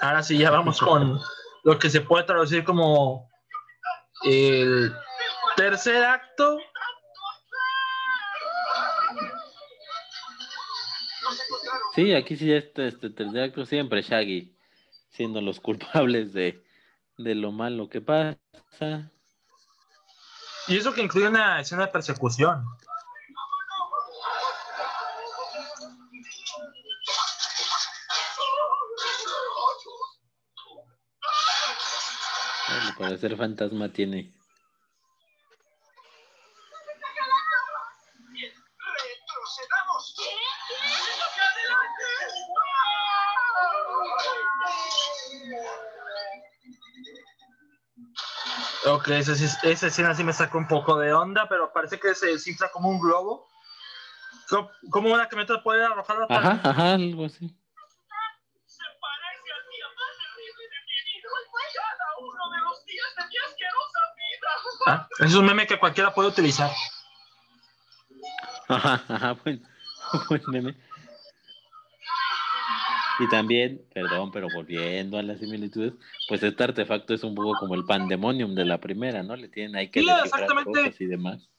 Ahora 0.01 0.23
sí, 0.23 0.37
ya 0.37 0.49
vamos 0.49 0.79
con 0.79 1.19
lo 1.63 1.77
que 1.77 1.89
se 1.89 2.01
puede 2.01 2.23
traducir 2.23 2.63
como 2.63 3.29
el 4.23 4.93
tercer 5.55 6.03
acto. 6.03 6.57
Sí, 11.93 12.13
aquí 12.13 12.35
sí 12.35 12.51
este, 12.51 12.87
este 12.87 13.09
tercer 13.09 13.43
acto 13.43 13.65
siempre 13.65 14.01
Shaggy 14.01 14.55
siendo 15.09 15.41
los 15.41 15.59
culpables 15.59 16.33
de, 16.33 16.63
de 17.17 17.35
lo 17.35 17.51
malo 17.51 17.89
que 17.89 18.01
pasa. 18.01 19.11
Y 20.67 20.77
eso 20.77 20.93
que 20.93 21.01
incluye 21.01 21.27
una 21.27 21.59
escena 21.59 21.85
de 21.85 21.91
persecución. 21.91 22.65
Al 33.01 33.07
parecer 33.07 33.35
fantasma 33.35 33.91
tiene. 33.91 34.31
Ok, 48.85 49.07
esa, 49.09 49.33
esa 49.33 49.87
escena 49.87 50.15
sí 50.15 50.23
me 50.23 50.33
sacó 50.33 50.57
un 50.57 50.67
poco 50.67 50.97
de 50.97 51.13
onda, 51.13 51.47
pero 51.47 51.71
parece 51.71 51.99
que 51.99 52.15
se 52.15 52.27
desinfla 52.27 52.69
como 52.71 52.89
un 52.89 52.99
globo. 52.99 53.47
Co- 54.49 54.71
Como 54.89 55.13
una 55.13 55.27
camioneta 55.29 55.61
puede 55.63 55.83
arrojar 55.83 56.17
la 56.17 56.25
Ajá, 56.29 56.59
ajá, 56.63 56.93
algo 56.93 57.25
así. 57.25 57.47
Se 58.65 58.83
parece 58.99 59.51
al 59.53 59.69
día 59.69 59.85
más 59.95 60.17
terrible 60.17 60.63
de 60.65 60.79
mi 60.81 60.97
vida. 61.05 61.29
Cada 61.73 62.17
uno 62.19 62.43
de 62.51 62.59
los 62.61 62.85
días 62.85 63.15
de 63.17 63.23
mi 63.27 63.37
asquerosa 63.37 64.01
vida. 64.17 64.51
Ah, 64.87 65.07
Es 65.19 65.33
un 65.35 65.45
meme 65.45 65.67
que 65.67 65.77
cualquiera 65.79 66.13
puede 66.13 66.29
utilizar. 66.29 66.71
Ajá, 68.67 69.03
ajá, 69.07 69.33
buen, 69.43 69.61
buen 70.29 70.41
meme. 70.47 70.75
Y 73.19 73.27
también, 73.29 73.85
perdón, 73.93 74.31
pero 74.31 74.47
volviendo 74.53 75.17
a 75.17 75.21
las 75.23 75.39
similitudes, 75.39 75.93
pues 76.27 76.41
este 76.41 76.63
artefacto 76.63 77.13
es 77.13 77.23
un 77.23 77.35
poco 77.35 77.53
como 77.59 77.75
el 77.75 77.85
pandemonium 77.85 78.55
de 78.55 78.65
la 78.65 78.79
primera, 78.79 79.21
¿no? 79.21 79.35
Le 79.35 79.47
tienen 79.49 79.75
ahí 79.75 79.89
que 79.91 79.99
Sí, 80.01 80.09
exactamente. 80.23 80.71
cosas 80.71 81.01
y 81.01 81.05
demás. 81.05 81.49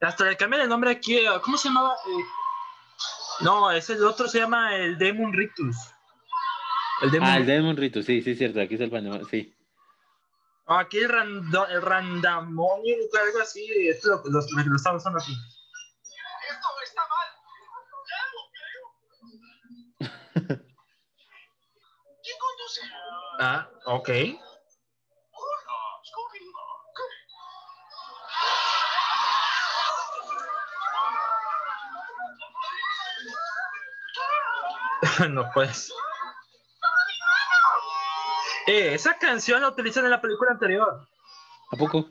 Hasta 0.00 0.24
le 0.24 0.36
cambian 0.36 0.62
el 0.62 0.68
nombre 0.68 0.90
aquí. 0.90 1.16
eh, 1.16 1.26
¿Cómo 1.42 1.56
se 1.56 1.68
llamaba? 1.68 1.94
Eh, 1.94 2.24
no, 3.44 3.70
ese 3.70 3.94
el 3.94 4.04
otro 4.04 4.28
se 4.28 4.40
llama 4.40 4.74
el 4.76 4.98
Demon 4.98 5.32
Rictus. 5.32 5.76
El 7.02 7.10
Demon 7.12 7.28
Ah, 7.28 7.36
el 7.38 7.46
Demon 7.46 7.76
Ritus, 7.76 8.04
sí, 8.04 8.20
sí, 8.20 8.34
cierto, 8.34 8.60
aquí 8.60 8.74
es 8.74 8.80
el 8.80 8.90
pandemonium, 8.90 9.28
sí. 9.30 9.54
Aquí 10.66 10.98
el, 10.98 11.08
rando, 11.08 11.66
el 11.66 11.82
Randamonium, 11.82 13.00
algo 13.20 13.40
así. 13.40 13.66
Esto 13.88 14.10
lo, 14.10 14.16
lo, 14.24 14.40
lo, 14.40 14.64
lo 14.64 14.76
estamos 14.76 15.02
usando 15.02 15.18
aquí. 15.18 15.32
Esto 15.32 16.68
está 16.84 17.02
mal. 17.08 17.28
Ya 18.08 18.20
lo 18.32 18.40
creo. 20.48 20.58
¿Quién 22.22 22.38
conduce? 22.38 22.80
Ah, 23.40 23.68
ok. 23.86 24.08
No 35.28 35.50
puedes. 35.52 35.92
Eh, 38.66 38.94
esa 38.94 39.18
canción 39.18 39.60
la 39.60 39.68
utilizan 39.68 40.04
en 40.04 40.10
la 40.10 40.20
película 40.20 40.52
anterior. 40.52 41.06
¿A 41.72 41.76
poco? 41.76 42.08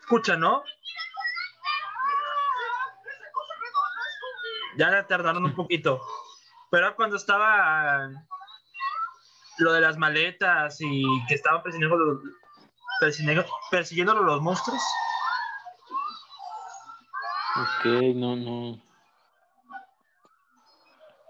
Escucha, 0.00 0.36
¿no? 0.36 0.62
Ya 4.76 4.90
la 4.90 5.06
tardaron 5.06 5.44
un 5.44 5.54
poquito. 5.54 6.00
Pero 6.70 6.94
cuando 6.96 7.16
estaba 7.16 8.10
lo 9.58 9.72
de 9.72 9.80
las 9.80 9.96
maletas 9.96 10.80
y 10.80 11.02
que 11.26 11.34
estaban 11.34 11.62
persiguiendo 11.62 11.96
los, 11.96 12.20
persiguiendo, 13.00 13.44
persiguiendo 13.70 14.14
los 14.14 14.40
monstruos. 14.40 14.82
Ok, 17.56 17.86
no, 18.14 18.36
no. 18.36 18.87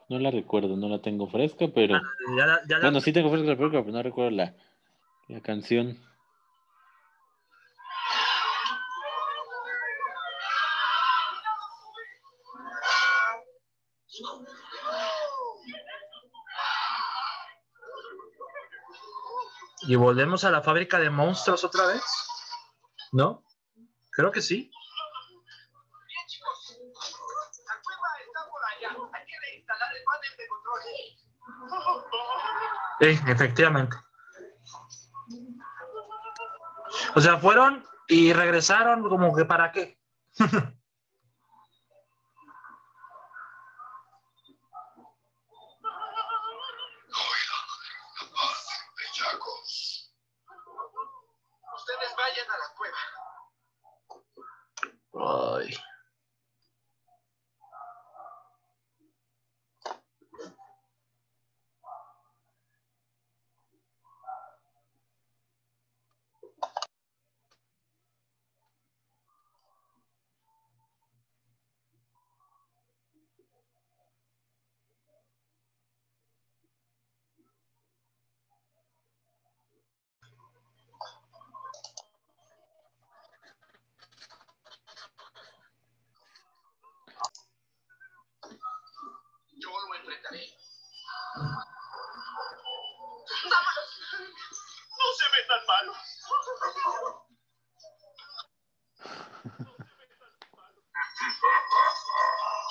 No 0.09 0.18
la 0.18 0.30
recuerdo, 0.30 0.76
no 0.76 0.89
la 0.89 1.01
tengo 1.02 1.26
fresca, 1.28 1.66
pero. 1.74 2.01
Ya 2.36 2.47
la- 2.47 2.60
ya 2.66 2.76
la- 2.78 2.85
Bueno, 2.85 3.01
sí 3.01 3.12
tengo 3.12 3.30
fresca 3.30 3.48
la 3.51 3.56
película, 3.56 3.82
pero 3.82 3.93
no 3.97 4.02
recuerdo 4.02 4.30
la, 4.30 4.55
la 5.28 5.40
canción. 5.43 5.98
Y 19.86 19.97
volvemos 19.97 20.44
a 20.44 20.51
la 20.51 20.60
fábrica 20.62 20.98
de 20.98 21.10
monstruos 21.10 21.64
otra 21.64 21.86
vez. 21.86 22.02
¿No? 23.12 23.44
Creo 24.10 24.32
que 24.32 24.43
sí. 24.43 24.70
Bien, 26.06 26.26
chicos. 26.26 26.78
La 27.66 27.80
cueva 27.82 28.09
está 28.26 28.40
por 28.51 28.64
allá. 28.64 28.89
Hay 29.14 29.24
que 29.26 29.39
reinstalar 29.40 29.97
el 29.97 30.02
panel 30.05 30.36
de 30.36 30.48
control. 30.48 30.80
Eh, 33.01 33.19
efectivamente. 33.27 33.97
O 37.15 37.20
sea, 37.20 37.39
fueron 37.39 37.85
y 38.09 38.33
regresaron 38.33 39.09
como 39.09 39.35
que 39.35 39.45
para 39.45 39.70
qué. 39.73 39.99
palo. 95.69 95.93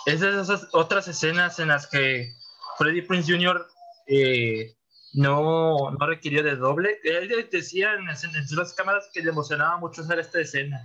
es 0.08 0.20
de 0.22 0.42
esas 0.42 0.68
otras 0.74 1.08
escenas 1.08 1.60
en 1.60 1.68
las 1.68 1.88
que 1.88 2.34
Freddy 2.78 3.02
Prince 3.02 3.32
Jr. 3.32 3.68
Eh, 4.08 4.76
no, 5.14 5.92
no 5.92 6.08
requirió 6.08 6.44
de 6.44 6.56
doble. 6.56 7.00
Él 7.04 7.50
decía 7.52 7.94
en, 7.94 8.10
en 8.10 8.48
sus 8.48 8.74
cámaras 8.74 9.10
que 9.14 9.22
le 9.22 9.30
emocionaba 9.30 9.78
mucho 9.78 10.02
hacer 10.02 10.20
esta 10.20 10.40
escena. 10.40 10.82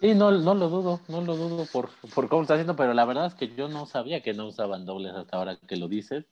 Y 0.00 0.14
no, 0.14 0.32
no 0.32 0.54
lo 0.54 0.68
dudo, 0.68 1.00
no 1.08 1.20
lo 1.20 1.36
dudo 1.36 1.66
por, 1.72 1.90
por 2.12 2.28
cómo 2.28 2.42
está 2.42 2.54
haciendo, 2.54 2.74
pero 2.74 2.92
la 2.92 3.04
verdad 3.04 3.26
es 3.26 3.34
que 3.34 3.54
yo 3.54 3.68
no 3.68 3.86
sabía 3.86 4.20
que 4.20 4.34
no 4.34 4.46
usaban 4.46 4.84
dobles 4.84 5.14
hasta 5.14 5.36
ahora 5.36 5.56
que 5.56 5.76
lo 5.76 5.86
dices. 5.86 6.24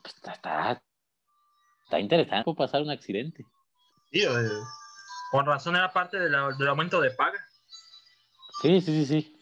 Pues 0.00 0.14
está, 0.14 0.32
está, 0.32 0.82
está 1.92 2.00
interesante 2.00 2.44
puede 2.44 2.56
pasar 2.56 2.80
un 2.80 2.90
accidente. 2.90 3.44
Sí, 4.10 4.22
eh, 4.22 4.62
con 5.30 5.44
razón 5.44 5.76
era 5.76 5.92
parte 5.92 6.18
de 6.18 6.30
la- 6.30 6.50
del 6.58 6.68
aumento 6.68 7.00
de 7.02 7.10
paga. 7.10 7.38
Sí, 8.62 8.80
sí, 8.80 9.04
sí, 9.04 9.06
sí. 9.06 9.36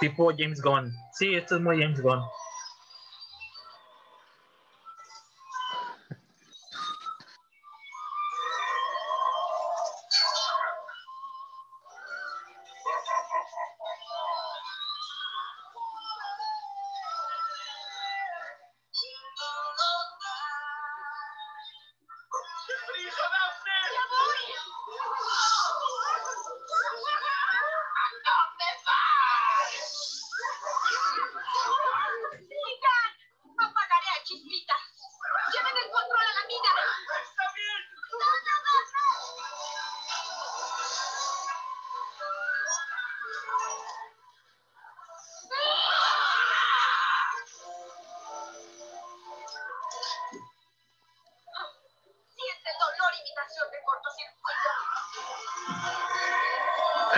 Tipo 0.00 0.32
James 0.36 0.60
Gunn. 0.60 0.92
Sí, 1.12 1.34
esto 1.34 1.56
es 1.56 1.62
muy 1.62 1.80
James 1.80 2.00
Gunn. 2.02 2.20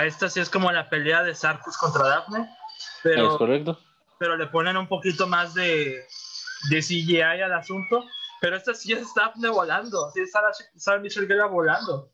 Esta 0.05 0.29
sí 0.29 0.41
es 0.41 0.51
como 0.51 0.71
la 0.71 0.89
pelea 0.89 1.23
de 1.23 1.35
Sarkus 1.35 1.77
contra 1.77 2.07
Daphne. 2.07 2.41
¿Es 2.43 3.01
Pero, 3.03 3.39
correcto? 3.39 3.79
pero 4.19 4.37
le 4.37 4.47
ponen 4.47 4.77
un 4.77 4.87
poquito 4.87 5.27
más 5.27 5.55
de, 5.55 6.07
de 6.71 6.81
CGI 6.81 7.21
al 7.21 7.53
asunto. 7.53 8.05
Pero 8.41 8.57
esta 8.57 8.75
sí 8.75 8.93
es 8.93 9.13
Daphne 9.15 9.49
volando. 9.49 10.11
Sí 10.11 10.21
es 10.21 10.31
Sarah, 10.31 10.53
Sarah 10.77 11.01
Michelle 11.01 11.27
Gellar 11.27 11.51
volando. 11.51 12.13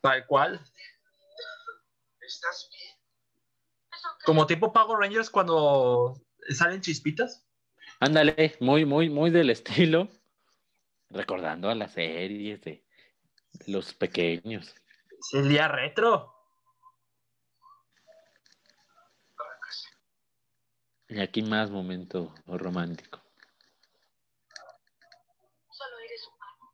Tal 0.00 0.26
cual. 0.26 0.60
¿Estás 2.20 2.68
bien? 2.72 2.96
Como 4.24 4.46
tipo 4.46 4.72
Power 4.72 4.98
Rangers 4.98 5.30
cuando 5.30 6.20
salen 6.50 6.80
chispitas. 6.80 7.46
Ándale, 8.00 8.56
muy, 8.60 8.84
muy, 8.84 9.08
muy 9.08 9.30
del 9.30 9.50
estilo. 9.50 10.08
Recordando 11.10 11.70
a 11.70 11.74
las 11.74 11.92
series 11.92 12.60
de 12.62 12.84
los 13.66 13.94
pequeños. 13.94 14.74
Es 15.18 15.34
el 15.34 15.48
día 15.48 15.68
retro. 15.68 16.34
Y 21.08 21.20
aquí 21.20 21.42
más 21.42 21.70
momento 21.70 22.34
romántico. 22.46 23.20
Solo 25.70 25.98
eres 26.04 26.28
humano. 26.28 26.72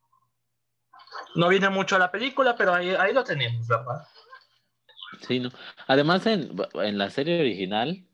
No 1.35 1.47
viene 1.47 1.69
mucho 1.69 1.95
a 1.95 1.99
la 1.99 2.11
película, 2.11 2.55
pero 2.55 2.73
ahí, 2.73 2.89
ahí 2.89 3.13
lo 3.13 3.23
tenemos, 3.23 3.65
¿verdad? 3.67 4.05
Sí, 5.21 5.39
¿no? 5.39 5.49
Además, 5.87 6.25
en, 6.25 6.53
en 6.73 6.97
la 6.97 7.09
serie 7.09 7.39
original, 7.39 8.05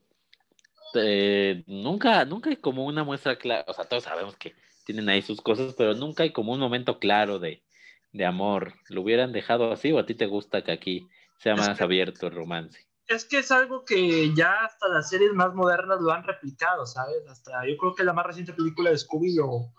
eh, 0.93 1.63
nunca, 1.67 2.25
nunca 2.25 2.49
hay 2.49 2.57
como 2.57 2.85
una 2.85 3.03
muestra 3.03 3.37
clara, 3.37 3.65
o 3.67 3.73
sea, 3.73 3.85
todos 3.85 4.03
sabemos 4.03 4.35
que 4.35 4.55
tienen 4.85 5.09
ahí 5.09 5.21
sus 5.21 5.41
cosas, 5.41 5.73
pero 5.75 5.93
nunca 5.93 6.23
hay 6.23 6.31
como 6.31 6.51
un 6.53 6.59
momento 6.59 6.99
claro 6.99 7.39
de, 7.39 7.63
de 8.11 8.25
amor. 8.25 8.73
¿Lo 8.89 9.01
hubieran 9.01 9.31
dejado 9.31 9.71
así 9.71 9.91
o 9.91 9.99
a 9.99 10.05
ti 10.05 10.15
te 10.15 10.25
gusta 10.25 10.63
que 10.63 10.71
aquí 10.71 11.07
sea 11.37 11.53
Es 11.53 11.59
más 11.59 11.77
que- 11.77 11.83
abierto 11.83 12.27
el 12.27 12.35
romance? 12.35 12.87
Es 13.07 13.25
que 13.25 13.39
es 13.39 13.51
algo 13.51 13.83
que 13.83 14.33
ya 14.35 14.63
hasta 14.63 14.87
las 14.87 15.09
series 15.09 15.33
más 15.33 15.53
modernas 15.53 15.99
lo 15.99 16.11
han 16.11 16.23
replicado, 16.23 16.85
¿sabes? 16.85 17.27
Hasta 17.29 17.65
yo 17.67 17.75
creo 17.77 17.93
que 17.93 18.03
la 18.05 18.13
más 18.13 18.25
reciente 18.25 18.53
película 18.53 18.89
de 18.89 18.97
Scooby 18.97 19.35
lo, 19.35 19.73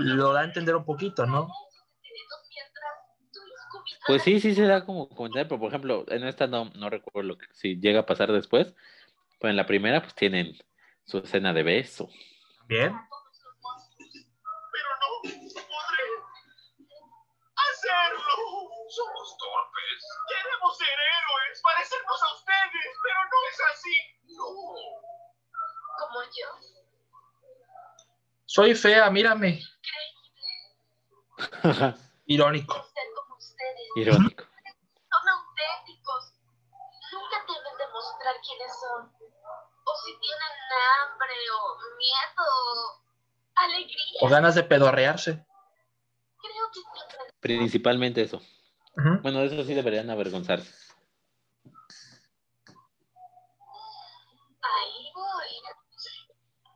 lo 0.00 0.32
da 0.32 0.40
a 0.40 0.44
entender 0.44 0.74
un 0.74 0.84
poquito, 0.84 1.24
¿no? 1.26 1.48
Pues 4.08 4.22
sí, 4.22 4.40
sí 4.40 4.54
se 4.54 4.62
da 4.66 4.84
como 4.84 5.08
comentario, 5.08 5.48
pero 5.48 5.60
por 5.60 5.68
ejemplo, 5.68 6.04
en 6.08 6.24
esta 6.24 6.46
no, 6.46 6.66
no 6.76 6.90
recuerdo 6.90 7.22
lo 7.28 7.38
que, 7.38 7.46
si 7.52 7.78
llega 7.80 8.00
a 8.00 8.06
pasar 8.06 8.32
después, 8.32 8.74
pero 9.40 9.50
en 9.50 9.56
la 9.56 9.66
primera 9.66 10.00
pues 10.00 10.14
tienen 10.14 10.56
su 11.04 11.18
escena 11.18 11.52
de 11.52 11.62
beso. 11.62 12.08
Bien. 12.66 12.92
Pero 12.92 14.88
no 15.00 15.08
podré 15.22 16.04
hacerlo. 17.54 18.22
Somos 18.88 19.36
torpes. 19.38 19.98
Queremos 20.30 20.78
ser 20.78 20.86
héroes, 20.88 21.60
parecernos 21.62 22.22
a 22.22 22.34
ustedes, 22.34 22.90
pero 23.02 23.18
no 23.26 23.38
es 23.56 23.72
así. 23.72 23.96
No. 24.36 24.44
como 25.98 26.22
yo. 26.24 26.48
Soy 28.44 28.74
fea, 28.74 29.10
mírame. 29.10 29.60
Irónico. 32.26 32.86
Irónico. 33.96 34.44
Son 34.44 35.28
auténticos. 35.28 36.32
Nunca 37.12 37.44
deben 37.46 37.78
demostrar 37.78 38.34
quiénes 38.44 38.72
son. 38.80 39.12
O 39.84 39.96
si 40.04 40.12
tienen 40.18 40.54
hambre 41.02 41.36
o 41.52 41.78
miedo 41.96 42.44
o 42.46 43.02
alegría. 43.56 44.20
O 44.20 44.28
ganas 44.28 44.54
de 44.54 44.64
pedorrearse. 44.64 45.46
Creo 46.40 46.70
que 46.72 46.80
siempre 46.80 47.34
Principalmente 47.40 48.22
eso. 48.22 48.38
Ujú. 48.96 49.20
Bueno, 49.22 49.42
eso 49.42 49.62
sí 49.64 49.74
deberían 49.74 50.10
avergonzarse. 50.10 50.72
ahí 54.62 55.12
voy. 55.14 55.62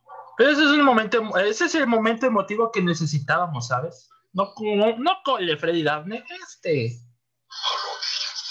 Pero 0.04 0.22
ese 0.48 0.64
es 0.64 0.70
un 0.70 0.84
momento, 0.84 1.36
ese 1.38 1.64
es 1.66 1.74
el 1.74 1.86
momento 1.86 2.26
emotivo 2.26 2.70
que 2.70 2.82
necesitábamos, 2.82 3.68
¿sabes? 3.68 4.08
No 4.32 4.52
no 4.98 5.18
con 5.24 5.42
el 5.42 5.58
Freddy 5.58 5.82
Daphne, 5.82 6.24
este. 6.46 7.00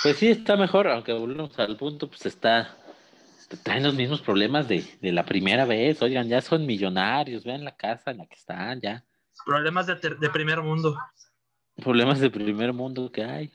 Pues 0.03 0.17
sí, 0.17 0.29
está 0.29 0.55
mejor, 0.55 0.87
aunque 0.87 1.13
volvemos 1.13 1.57
al 1.59 1.77
punto, 1.77 2.09
pues 2.09 2.25
está. 2.25 2.75
Traen 3.63 3.83
los 3.83 3.95
mismos 3.95 4.21
problemas 4.21 4.67
de, 4.67 4.85
de 5.01 5.11
la 5.11 5.25
primera 5.25 5.65
vez. 5.65 6.01
Oigan, 6.01 6.27
ya 6.27 6.41
son 6.41 6.65
millonarios, 6.65 7.43
vean 7.43 7.63
la 7.63 7.75
casa 7.75 8.11
en 8.11 8.19
la 8.19 8.27
que 8.27 8.35
están, 8.35 8.79
ya. 8.79 9.03
Problemas 9.45 9.87
de, 9.87 9.95
de 9.95 10.29
primer 10.29 10.61
mundo. 10.61 10.95
Problemas 11.75 12.19
de 12.19 12.29
primer 12.29 12.73
mundo 12.73 13.11
que 13.11 13.23
hay. 13.23 13.51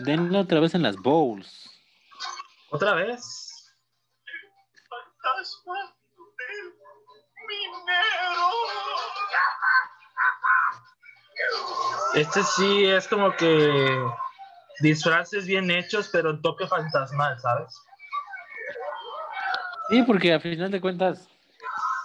Denle 0.00 0.38
otra 0.38 0.60
vez 0.60 0.74
en 0.74 0.82
las 0.82 0.96
bowls. 0.96 1.70
¿Otra 2.70 2.94
vez? 2.94 3.74
Fantasma 4.88 5.94
del 6.38 6.74
minero. 7.48 8.50
Este 12.14 12.42
sí 12.42 12.86
es 12.86 13.06
como 13.08 13.36
que 13.36 14.02
disfraces 14.80 15.46
bien 15.46 15.70
hechos, 15.70 16.08
pero 16.10 16.30
en 16.30 16.40
toque 16.40 16.66
fantasmal, 16.66 17.38
¿sabes? 17.38 17.74
Sí, 19.90 20.02
porque 20.04 20.32
a 20.32 20.40
final 20.40 20.70
de 20.70 20.80
cuentas, 20.80 21.28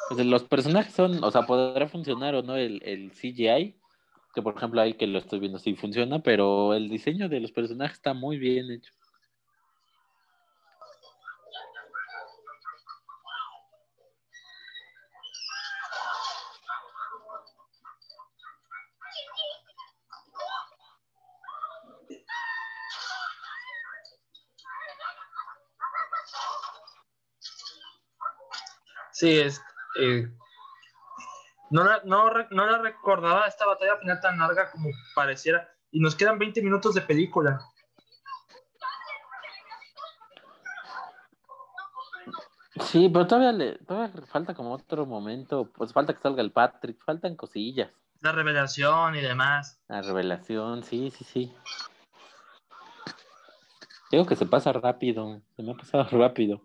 pues 0.09 0.25
los 0.25 0.43
personajes 0.43 0.93
son, 0.93 1.23
o 1.23 1.31
sea, 1.31 1.43
podrá 1.43 1.87
funcionar 1.87 2.35
o 2.35 2.41
no 2.41 2.57
el, 2.57 2.81
el 2.83 3.11
CGI, 3.11 3.79
que 4.35 4.41
por 4.41 4.55
ejemplo 4.57 4.81
ahí 4.81 4.93
que 4.95 5.07
lo 5.07 5.17
estoy 5.19 5.39
viendo 5.39 5.57
sí 5.59 5.75
funciona, 5.75 6.19
pero 6.19 6.73
el 6.73 6.89
diseño 6.89 7.29
de 7.29 7.39
los 7.39 7.53
personajes 7.53 7.97
está 7.97 8.13
muy 8.13 8.37
bien 8.37 8.69
hecho. 8.69 8.91
Sí, 29.13 29.29
es, 29.39 29.61
eh, 30.01 30.27
no, 31.69 31.83
la, 31.83 32.01
no, 32.05 32.31
no 32.51 32.65
la 32.65 32.77
recordaba 32.79 33.47
esta 33.47 33.65
batalla 33.65 33.97
final 33.97 34.21
tan 34.21 34.37
larga 34.37 34.71
como 34.71 34.89
pareciera. 35.15 35.69
Y 35.91 35.99
nos 35.99 36.15
quedan 36.15 36.37
20 36.37 36.61
minutos 36.61 36.93
de 36.93 37.01
película. 37.01 37.59
Sí, 42.81 43.09
pero 43.09 43.25
todavía 43.25 43.53
le 43.53 43.77
todavía 43.79 44.11
falta 44.27 44.53
como 44.53 44.73
otro 44.73 45.05
momento. 45.05 45.71
Pues 45.71 45.93
falta 45.93 46.13
que 46.13 46.21
salga 46.21 46.41
el 46.41 46.51
Patrick, 46.51 47.01
faltan 47.03 47.35
cosillas. 47.35 47.89
La 48.21 48.31
revelación 48.31 49.15
y 49.15 49.21
demás. 49.21 49.79
La 49.87 50.01
revelación, 50.01 50.83
sí, 50.83 51.11
sí, 51.11 51.23
sí. 51.23 51.53
Digo 54.11 54.25
que 54.25 54.35
se 54.35 54.45
pasa 54.45 54.73
rápido, 54.73 55.41
se 55.55 55.63
me 55.63 55.71
ha 55.71 55.75
pasado 55.75 56.05
rápido. 56.11 56.61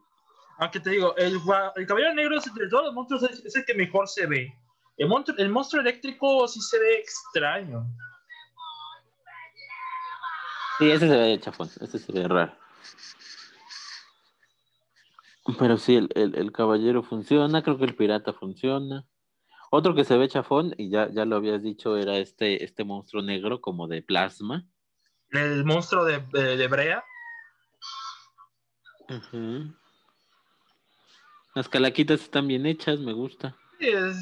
Aunque 0.58 0.80
te 0.80 0.90
digo, 0.90 1.16
el, 1.16 1.38
el 1.76 1.86
caballero 1.86 2.14
negro 2.14 2.36
es 2.36 2.54
de 2.54 2.68
todos 2.68 2.86
los 2.86 2.94
monstruos 2.94 3.22
es, 3.22 3.44
es 3.44 3.56
el 3.56 3.64
que 3.64 3.74
mejor 3.74 4.08
se 4.08 4.26
ve. 4.26 4.52
El 5.00 5.08
monstruo, 5.08 5.38
el 5.38 5.48
monstruo 5.48 5.80
eléctrico 5.80 6.46
sí 6.46 6.60
se 6.60 6.78
ve 6.78 6.98
extraño. 6.98 7.86
Sí, 10.76 10.90
ese 10.90 11.08
se 11.08 11.16
ve 11.16 11.40
chafón, 11.40 11.70
ese 11.80 11.98
se 11.98 12.12
ve 12.12 12.28
raro. 12.28 12.52
Pero 15.58 15.78
sí, 15.78 15.96
el, 15.96 16.10
el, 16.14 16.34
el 16.34 16.52
caballero 16.52 17.02
funciona, 17.02 17.62
creo 17.62 17.78
que 17.78 17.86
el 17.86 17.96
pirata 17.96 18.34
funciona. 18.34 19.06
Otro 19.70 19.94
que 19.94 20.04
se 20.04 20.18
ve 20.18 20.28
chafón, 20.28 20.74
y 20.76 20.90
ya, 20.90 21.08
ya 21.10 21.24
lo 21.24 21.36
habías 21.36 21.62
dicho, 21.62 21.96
era 21.96 22.18
este, 22.18 22.62
este 22.62 22.84
monstruo 22.84 23.22
negro 23.22 23.62
como 23.62 23.88
de 23.88 24.02
plasma. 24.02 24.66
El 25.30 25.64
monstruo 25.64 26.04
de, 26.04 26.20
de, 26.30 26.58
de 26.58 26.68
Brea. 26.68 27.02
Ujú. 29.08 29.74
Las 31.54 31.70
calaquitas 31.70 32.20
están 32.20 32.46
bien 32.46 32.66
hechas, 32.66 32.98
me 32.98 33.14
gusta. 33.14 33.56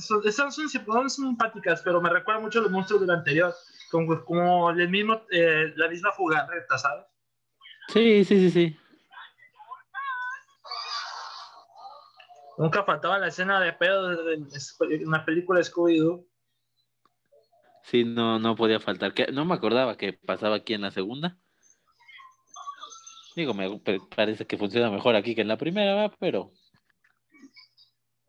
Son, 0.01 0.23
son, 0.53 1.11
simpáticas, 1.11 1.83
pero 1.83 2.01
me 2.01 2.11
recuerda 2.11 2.41
mucho 2.41 2.61
a 2.61 2.63
los 2.63 2.71
monstruos 2.71 3.01
del 3.01 3.11
anterior. 3.11 3.55
Como, 3.91 4.25
como 4.25 4.71
el 4.71 4.89
mismo, 4.89 5.23
eh, 5.31 5.73
la 5.77 5.89
misma 5.89 6.11
jugarreta, 6.13 6.79
¿sabes? 6.79 7.07
Sí, 7.89 8.25
sí, 8.25 8.39
sí, 8.39 8.51
sí. 8.51 8.77
Nunca 12.59 12.85
faltaba 12.85 13.19
la 13.19 13.29
escena 13.29 13.61
de 13.61 13.73
pedo 13.73 14.09
de 14.09 15.05
una 15.07 15.25
película 15.25 15.59
de 15.59 15.65
Scooby-Doo. 15.65 16.27
Sí, 17.85 18.05
no, 18.05 18.39
no 18.39 18.57
podía 18.57 18.81
faltar. 18.81 19.15
Que, 19.15 19.29
no 19.33 19.45
me 19.45 19.55
acordaba 19.55 19.97
que 19.97 20.13
pasaba 20.13 20.57
aquí 20.57 20.75
en 20.75 20.83
la 20.83 20.91
segunda. 20.91 21.39
Digo, 23.35 23.55
me 23.55 23.81
parece 24.15 24.47
que 24.47 24.59
funciona 24.59 24.91
mejor 24.91 25.15
aquí 25.15 25.35
que 25.35 25.43
en 25.43 25.49
la 25.49 25.57
primera, 25.57 25.95
¿va? 25.95 26.15
pero 26.19 26.53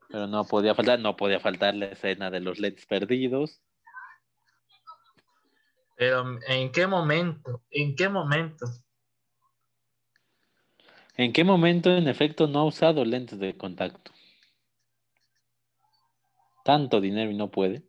pero 0.09 0.27
no 0.27 0.43
podía 0.45 0.73
faltar, 0.73 0.99
no 0.99 1.15
podía 1.15 1.39
faltar 1.39 1.75
la 1.75 1.85
escena 1.85 2.31
de 2.31 2.39
los 2.39 2.59
leds 2.59 2.85
perdidos. 2.85 3.61
Pero, 5.95 6.39
¿en 6.47 6.71
qué 6.71 6.87
momento? 6.87 7.61
¿En 7.69 7.95
qué 7.95 8.09
momento? 8.09 8.65
¿En 11.15 11.33
qué 11.33 11.43
momento, 11.43 11.91
en 11.91 12.07
efecto, 12.07 12.47
no 12.47 12.59
ha 12.59 12.65
usado 12.65 13.05
lentes 13.05 13.37
de 13.39 13.57
contacto? 13.57 14.11
Tanto 16.63 17.01
dinero 17.01 17.29
y 17.29 17.35
no 17.35 17.51
puede. 17.51 17.88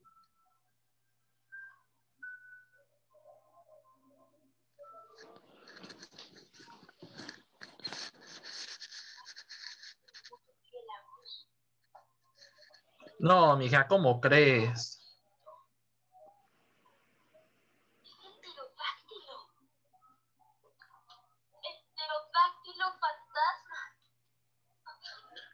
No, 13.20 13.54
mija, 13.54 13.86
¿cómo 13.86 14.18
crees? 14.18 14.96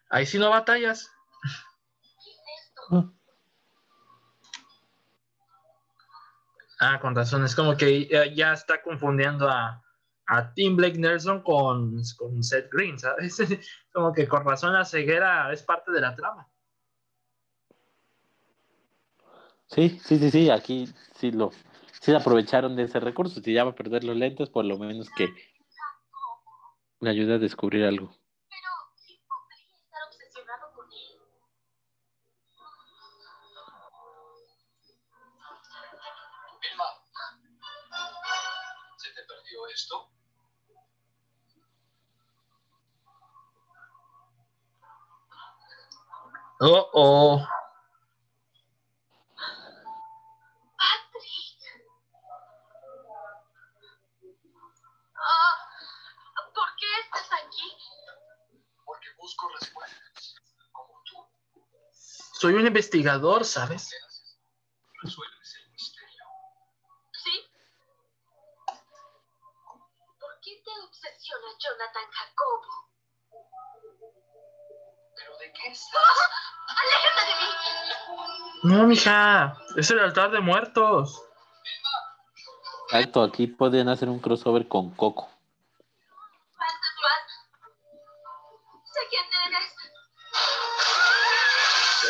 Ahí 0.09 0.24
sí 0.24 0.38
no 0.38 0.51
batallas. 0.51 1.10
Ah, 6.78 7.01
con 7.01 7.16
razón, 7.16 7.44
es 7.44 7.56
como 7.56 7.76
que 7.76 8.06
ya, 8.06 8.26
ya 8.26 8.52
está 8.52 8.80
confundiendo 8.80 9.48
a, 9.51 9.82
a 10.26 10.55
Tim 10.55 10.76
Blake 10.76 10.98
Nelson 10.98 11.43
con, 11.43 12.01
con 12.16 12.44
Seth 12.44 12.70
Green, 12.70 12.97
¿sabes? 12.97 13.38
Como 13.93 14.12
que 14.12 14.28
con 14.28 14.44
razón 14.44 14.74
la 14.74 14.84
ceguera 14.84 15.51
es 15.52 15.62
parte 15.62 15.90
de 15.90 16.01
la 16.02 16.14
trama. 16.14 16.47
Sí, 19.68 20.01
sí, 20.05 20.18
sí, 20.18 20.30
sí, 20.30 20.51
aquí 20.51 20.86
sí 21.14 21.32
lo, 21.32 21.51
sí 22.01 22.14
aprovecharon 22.14 22.76
de 22.76 22.84
ese 22.84 23.01
recurso. 23.01 23.40
Si 23.43 23.52
ya 23.52 23.64
va 23.64 23.70
a 23.72 23.74
perder 23.74 24.05
los 24.05 24.16
lentes, 24.16 24.48
por 24.48 24.64
lo 24.64 24.78
menos 24.78 25.10
que 25.10 25.34
le 27.01 27.10
ayude 27.10 27.34
a 27.34 27.38
descubrir 27.38 27.84
algo. 27.84 28.06
Pero 28.48 28.70
¿quién 29.06 29.20
podría 29.26 29.76
estar 29.76 30.02
obsesionado 30.09 30.72
con 30.74 30.86
él? 30.86 31.16
¿se 38.98 39.10
te 39.10 39.22
perdió 39.26 39.66
esto? 39.68 40.09
Oh, 46.60 46.90
oh. 46.94 47.65
Busco 59.27 59.48
respuestas, 59.59 60.36
como 60.70 61.03
tú. 61.05 61.16
Soy 62.39 62.55
un 62.55 62.65
investigador, 62.65 63.44
¿sabes? 63.44 63.90
Resuelves 65.03 65.57
el 65.57 65.73
misterio. 65.73 66.24
¿Sí? 67.11 67.51
¿Por 70.20 70.40
qué 70.43 70.62
te 70.65 70.70
obsesiona 70.81 71.48
Jonathan 71.59 72.09
Jacobo? 72.12 72.89
¿Pero 75.16 75.39
de 75.39 75.53
qué 75.53 75.69
estás? 75.73 76.19
¡Aléjate 76.82 77.23
de 77.27 77.35
mí! 77.40 78.74
No, 78.77 78.86
mija, 78.86 79.59
es 79.77 79.90
el 79.90 79.98
altar 79.98 80.31
de 80.31 80.39
muertos. 80.39 81.20
Exacto, 82.90 83.24
aquí 83.24 83.48
podrían 83.48 83.89
hacer 83.89 84.09
un 84.09 84.20
crossover 84.20 84.69
con 84.69 84.94
Coco. 84.94 85.28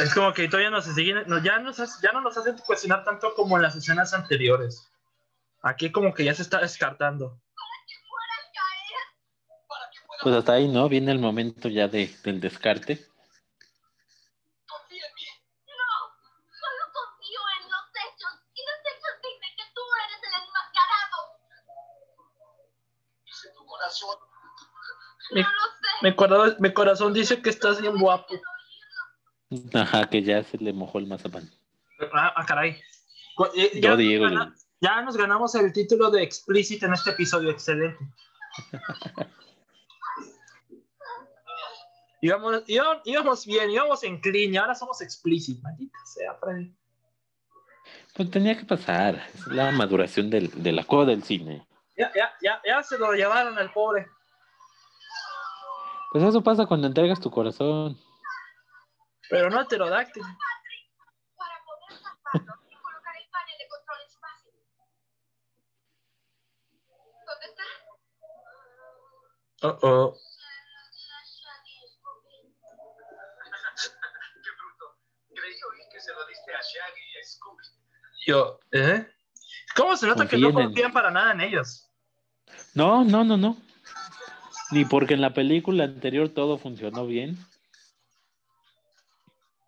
Es 0.00 0.12
como 0.14 0.32
que 0.32 0.48
todavía 0.48 0.70
nos 0.70 0.84
siguen, 0.84 1.24
no, 1.26 1.42
ya, 1.42 1.58
nos, 1.58 1.76
ya 2.00 2.12
no 2.12 2.20
nos 2.20 2.36
hacen 2.36 2.56
cuestionar 2.58 3.04
tanto 3.04 3.34
como 3.34 3.56
en 3.56 3.62
las 3.62 3.74
escenas 3.76 4.12
anteriores. 4.12 4.90
Aquí 5.62 5.90
como 5.90 6.12
que 6.12 6.24
ya 6.24 6.34
se 6.34 6.42
está 6.42 6.60
descartando. 6.60 7.40
Puedas 8.08 8.44
caer. 8.52 9.00
Para 9.66 9.90
que 9.90 9.98
pueda 10.06 10.20
Pues 10.22 10.34
hasta 10.36 10.52
ahí, 10.52 10.68
¿no? 10.68 10.88
Viene 10.88 11.12
el 11.12 11.18
momento 11.18 11.68
ya 11.68 11.88
de, 11.88 12.14
del 12.24 12.40
descarte. 12.40 13.06
confía 14.68 15.06
en 15.06 15.14
mí. 15.14 15.24
No, 15.66 15.90
solo 16.50 16.92
confío 16.92 17.40
en 17.60 17.70
los 17.70 17.86
hechos 18.04 18.32
y 18.54 18.60
los 18.68 18.80
hechos 18.90 19.14
dicen 19.22 19.52
que 19.56 19.64
tú 19.74 19.82
eres 20.04 20.20
el 20.22 20.34
enmascarado. 20.46 21.18
Dice 23.24 23.48
tu 23.56 23.64
corazón. 23.66 24.18
Mi, 25.32 25.42
No 25.42 25.48
lo 25.48 25.64
sé. 25.64 25.88
mi 26.02 26.14
corazón, 26.14 26.56
mi 26.60 26.72
corazón 26.72 27.12
dice 27.12 27.40
que 27.42 27.50
estás 27.50 27.80
bien 27.80 27.98
guapo. 27.98 28.34
Ajá, 29.74 30.08
que 30.08 30.22
ya 30.22 30.42
se 30.42 30.58
le 30.58 30.72
mojó 30.72 30.98
el 30.98 31.06
mazapán. 31.06 31.50
Ah, 32.12 32.32
ah, 32.36 32.44
caray. 32.46 32.70
Eh, 33.54 33.70
Yo 33.74 33.80
ya, 33.80 33.88
nos 33.90 33.98
digo, 33.98 34.24
gana- 34.24 34.54
ya 34.80 35.02
nos 35.02 35.16
ganamos 35.16 35.54
el 35.54 35.72
título 35.72 36.10
de 36.10 36.22
explícit 36.22 36.82
en 36.82 36.92
este 36.94 37.10
episodio. 37.10 37.50
Excelente. 37.50 37.98
íbamos, 42.20 42.62
íbamos, 42.66 43.00
íbamos 43.04 43.46
bien, 43.46 43.70
íbamos 43.70 44.02
en 44.04 44.20
clean 44.20 44.54
y 44.54 44.56
ahora 44.56 44.74
somos 44.74 45.00
explícit. 45.00 45.60
Maldita 45.62 45.98
sea, 46.04 46.34
Freddy. 46.34 46.74
Pues 48.14 48.30
tenía 48.30 48.56
que 48.56 48.64
pasar. 48.64 49.22
Es 49.34 49.46
la 49.48 49.70
maduración 49.72 50.30
del, 50.30 50.50
de 50.62 50.72
la 50.72 50.84
cueva 50.84 51.04
del 51.04 51.22
cine. 51.22 51.66
Ya, 51.96 52.10
ya, 52.14 52.32
ya, 52.42 52.60
ya 52.66 52.82
se 52.82 52.98
lo 52.98 53.12
llevaron 53.12 53.56
al 53.58 53.72
pobre. 53.72 54.06
Pues 56.12 56.24
eso 56.24 56.42
pasa 56.42 56.66
cuando 56.66 56.86
entregas 56.86 57.20
tu 57.20 57.30
corazón. 57.30 57.98
Pero 59.30 59.50
no 59.50 59.66
pterodáctilo. 59.66 60.26
Para 61.36 61.56
poder 61.64 61.98
zafarlo 62.00 62.54
y 62.70 62.76
colocar 62.76 63.16
el 63.16 63.28
panel 63.30 63.58
de 63.58 63.68
control 63.68 63.98
en 64.02 64.10
su 64.10 64.20
base. 64.20 64.50
¿Dónde 67.26 67.46
está? 67.46 67.62
Oh, 69.62 69.78
oh. 69.82 70.16
Shaggy 76.62 77.00
y 77.14 77.18
a 77.18 77.24
Scooby. 77.24 77.64
Yo, 78.26 78.60
¿eh? 78.72 79.06
¿Cómo 79.76 79.96
se 79.96 80.06
nota 80.06 80.26
que 80.26 80.36
no 80.38 80.48
Confíen 80.48 80.62
en- 80.62 80.68
confían 80.68 80.92
para 80.92 81.10
nada 81.10 81.32
en 81.32 81.40
ellos? 81.42 81.88
No, 82.74 83.04
no, 83.04 83.24
no, 83.24 83.36
no. 83.36 83.56
Ni 84.70 84.84
porque 84.84 85.14
en 85.14 85.20
la 85.20 85.32
película 85.32 85.84
anterior 85.84 86.28
todo 86.30 86.58
funcionó 86.58 87.06
bien. 87.06 87.38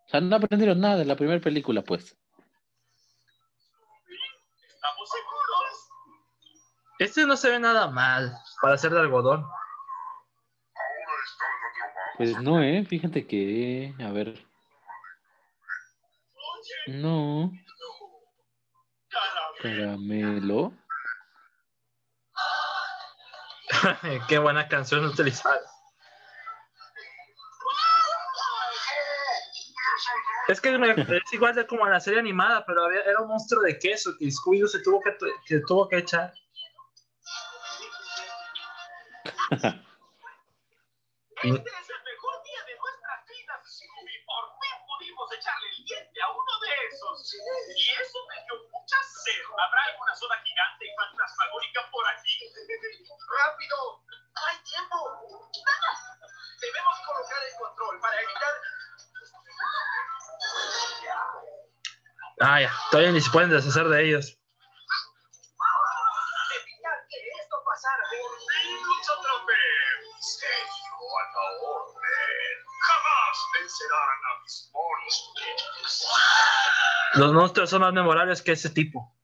O 0.08 0.10
sea, 0.10 0.22
no 0.22 0.36
aprendieron 0.36 0.80
nada 0.80 0.96
de 0.96 1.04
la 1.04 1.16
primera 1.16 1.38
película, 1.38 1.82
pues. 1.82 2.16
¿Estamos 4.74 5.10
seguros? 5.10 5.90
Este 6.98 7.26
no 7.26 7.36
se 7.36 7.50
ve 7.50 7.58
nada 7.58 7.88
mal 7.88 8.34
para 8.62 8.78
ser 8.78 8.92
de 8.92 9.00
algodón. 9.00 9.46
Pues 12.16 12.40
no, 12.40 12.62
¿eh? 12.62 12.86
Fíjate 12.86 13.26
que... 13.26 13.94
A 14.00 14.10
ver. 14.10 14.42
No. 16.86 17.52
Caramelo. 19.60 20.72
Qué 24.28 24.38
buena 24.38 24.68
canción 24.68 25.04
utilizada. 25.04 25.60
Es 30.48 30.60
que 30.60 30.76
me- 30.78 30.90
es 30.92 31.32
igual 31.32 31.54
de 31.54 31.66
como 31.66 31.86
en 31.86 31.92
la 31.92 32.00
serie 32.00 32.18
animada, 32.20 32.64
pero 32.66 32.84
había, 32.86 33.02
era 33.02 33.20
un 33.20 33.28
monstruo 33.28 33.62
de 33.62 33.78
queso 33.78 34.12
que 34.18 34.30
Scooby 34.30 34.66
se 34.66 34.80
tuvo 34.82 35.00
que, 35.02 35.14
que 35.46 35.60
tuvo 35.66 35.86
que 35.88 35.98
echar. 35.98 36.32
Este 41.38 41.70
es 41.70 41.88
el 41.92 42.02
mejor 42.02 42.34
día 42.42 42.60
de 42.64 42.74
nuestras 42.80 43.20
vidas, 43.28 43.60
Scooby. 43.62 44.16
Por 44.24 44.44
fin 44.56 44.76
pudimos 44.88 45.28
echarle 45.36 45.68
el 45.68 45.84
diente 45.84 46.18
a 46.22 46.28
uno 46.32 46.52
de 46.64 46.72
esos. 46.88 47.34
Y 47.76 47.90
eso 47.92 48.18
me 48.32 48.36
dio 48.44 48.54
mucha 48.72 48.98
sed. 49.04 49.44
¿Habrá 49.52 49.84
alguna 49.92 50.14
soda 50.16 50.36
gigante 50.42 50.82
y 50.88 50.92
fantasmagórica 50.96 51.80
por 51.92 52.04
aquí? 52.08 52.34
¡Rápido! 53.36 54.00
¡No 54.34 54.40
hay 54.48 54.58
tiempo! 54.64 54.96
Debemos 56.60 56.96
colocar 57.06 57.40
el 57.44 57.54
control 57.60 58.00
para 58.00 58.16
evitar... 58.20 58.54
Ah, 62.40 62.60
ya, 62.60 62.72
todavía 62.90 63.12
ni 63.12 63.20
se 63.20 63.30
pueden 63.30 63.50
deshacer 63.50 63.88
de 63.88 64.04
ellos. 64.04 64.38
Los 77.14 77.32
monstruos 77.32 77.70
son 77.70 77.80
más 77.80 77.92
memorables 77.92 78.42
que 78.42 78.52
ese 78.52 78.70
tipo. 78.70 79.17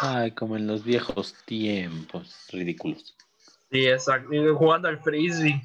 Ay, 0.00 0.30
como 0.30 0.56
en 0.56 0.66
los 0.66 0.84
viejos 0.84 1.34
tiempos. 1.44 2.46
Ridículos. 2.50 3.16
Sí, 3.70 3.86
exacto. 3.86 4.30
Jugando 4.56 4.88
al 4.88 5.02
frisbee. 5.02 5.60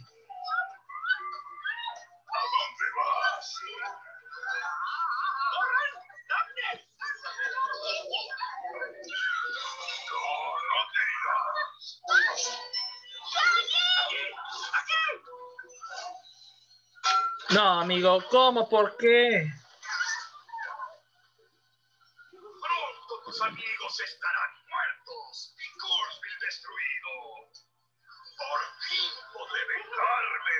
No, 17.51 17.81
amigo, 17.81 18.23
¿cómo? 18.31 18.67
¿Por 18.67 18.97
qué? 18.97 19.47
Pronto 23.37 23.61
amigos 23.93 23.99
estarán 23.99 24.51
muertos 24.69 25.53
y 25.57 25.65
Kurzville 25.79 26.39
destruido. 26.45 27.11
Por 28.37 28.61
fin 28.89 29.11
podré 29.33 29.61
vengarme. 29.67 30.57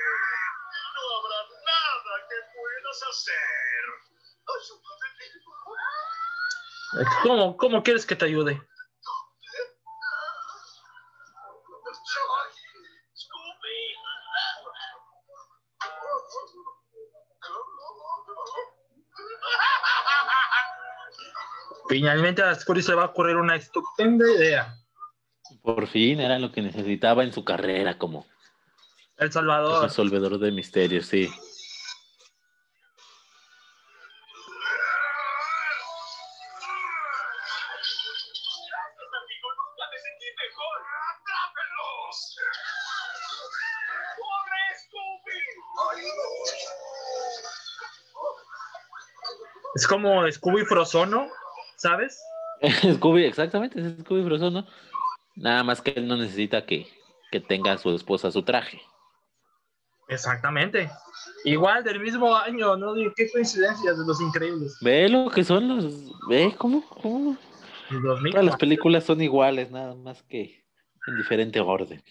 No 0.94 1.02
habrá 1.18 1.40
nada 1.66 2.14
que 2.28 2.38
puedas 2.54 3.00
hacer. 3.10 3.82
Ayúdame. 6.94 7.08
¿Cómo, 7.22 7.56
cómo 7.56 7.82
quieres 7.82 8.06
que 8.06 8.16
te 8.16 8.24
ayude? 8.26 8.62
Finalmente 21.94 22.42
a 22.42 22.52
Scooby 22.52 22.82
se 22.82 22.92
va 22.92 23.02
a 23.04 23.06
ocurrir 23.06 23.36
una 23.36 23.54
estupenda 23.54 24.28
idea. 24.28 24.76
Por 25.62 25.86
fin 25.86 26.18
era 26.18 26.40
lo 26.40 26.50
que 26.50 26.60
necesitaba 26.60 27.22
en 27.22 27.32
su 27.32 27.44
carrera 27.44 27.98
como 27.98 28.26
El 29.16 29.30
Salvador. 29.30 29.84
resolvedor 29.84 30.40
de 30.40 30.50
misterios, 30.50 31.06
sí. 31.06 31.26
Amigo, 31.26 31.48
nunca 39.54 39.84
me 39.88 39.98
sentí 40.02 40.26
mejor. 40.42 40.82
¡Atrápenlos! 41.14 42.16
¡Corre, 44.18 44.64
Scooby! 44.82 45.42
Es 49.76 49.86
como 49.86 50.28
Scooby 50.32 50.64
Frozono, 50.64 51.30
¿sabes? 51.84 52.24
Scooby, 52.94 53.24
exactamente, 53.24 53.78
es 53.78 54.00
Scooby 54.00 54.24
Frozono. 54.24 54.66
Nada 55.36 55.62
más 55.64 55.82
que 55.82 55.92
él 55.96 56.08
no 56.08 56.16
necesita 56.16 56.64
que, 56.64 56.86
que 57.30 57.40
tenga 57.40 57.72
a 57.72 57.78
su 57.78 57.94
esposa 57.94 58.30
su 58.30 58.42
traje. 58.42 58.80
Exactamente. 60.08 60.90
Igual 61.44 61.84
del 61.84 62.00
mismo 62.00 62.34
año, 62.34 62.76
¿no? 62.76 62.94
Qué 63.14 63.30
coincidencias 63.30 63.98
de 63.98 64.06
los 64.06 64.20
increíbles. 64.20 64.76
Ve 64.80 65.08
lo 65.08 65.30
que 65.30 65.44
son 65.44 65.68
los. 65.68 66.10
Ve 66.28 66.54
cómo, 66.56 66.86
cómo. 66.88 67.36
El 67.90 68.02
2000. 68.02 68.32
Todas 68.32 68.46
las 68.46 68.56
películas 68.56 69.04
son 69.04 69.20
iguales, 69.20 69.70
nada 69.70 69.94
más 69.94 70.22
que 70.22 70.64
en 71.06 71.16
diferente 71.16 71.60
orden. 71.60 72.02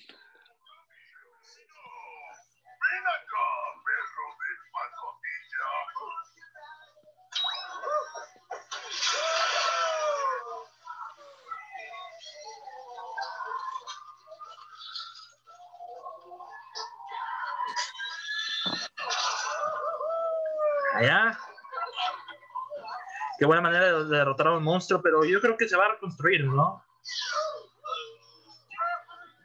Qué 23.44 23.48
buena 23.48 23.62
manera 23.62 23.92
de 23.92 24.06
de 24.06 24.18
derrotar 24.20 24.48
a 24.48 24.52
un 24.56 24.64
monstruo, 24.64 25.02
pero 25.02 25.26
yo 25.26 25.42
creo 25.42 25.58
que 25.58 25.68
se 25.68 25.76
va 25.76 25.88
a 25.88 25.92
reconstruir, 25.96 26.46
¿no? 26.46 26.82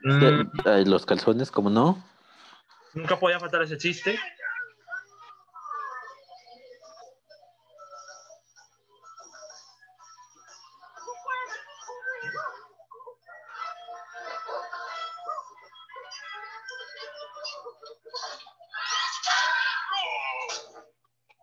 Mm, 0.04 0.88
Los 0.88 1.04
calzones, 1.04 1.50
como 1.50 1.68
no. 1.68 2.00
nunca 2.94 3.18
podía 3.18 3.40
faltar 3.40 3.62
ese 3.62 3.76
chiste. 3.76 4.16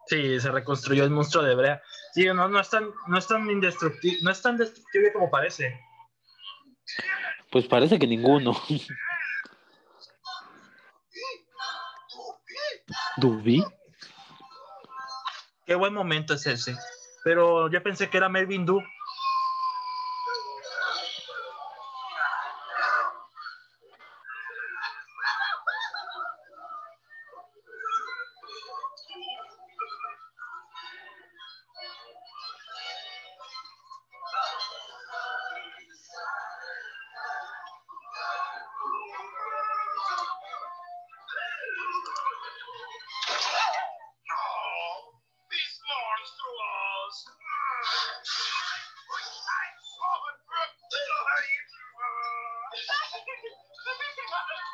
Sí, 0.08 0.40
se 0.40 0.52
reconstruyó 0.52 1.04
el 1.04 1.10
monstruo 1.10 1.44
de 1.44 1.56
Brea. 1.56 1.82
Sí, 2.16 2.26
no, 2.28 2.48
no 2.48 2.62
es 2.62 2.70
tan, 2.70 2.90
no 3.08 3.18
es 3.18 3.28
tan 3.28 3.52
indestructible, 3.52 4.20
no 4.22 4.32
es 4.32 4.42
tan 4.42 4.56
destructible 4.56 5.12
como 5.12 5.30
parece. 5.30 5.78
Pues 7.52 7.68
parece 7.68 8.00
que 8.00 8.08
ninguno. 8.08 8.56
¿Dubi? 13.18 13.62
Qué 15.66 15.76
buen 15.76 15.94
momento 15.94 16.36
es 16.36 16.48
ese. 16.48 16.78
Pero 17.26 17.70
yo 17.70 17.84
pensé 17.84 18.10
que 18.10 18.16
era 18.16 18.30
Melvin 18.30 18.66
Du. 18.66 18.82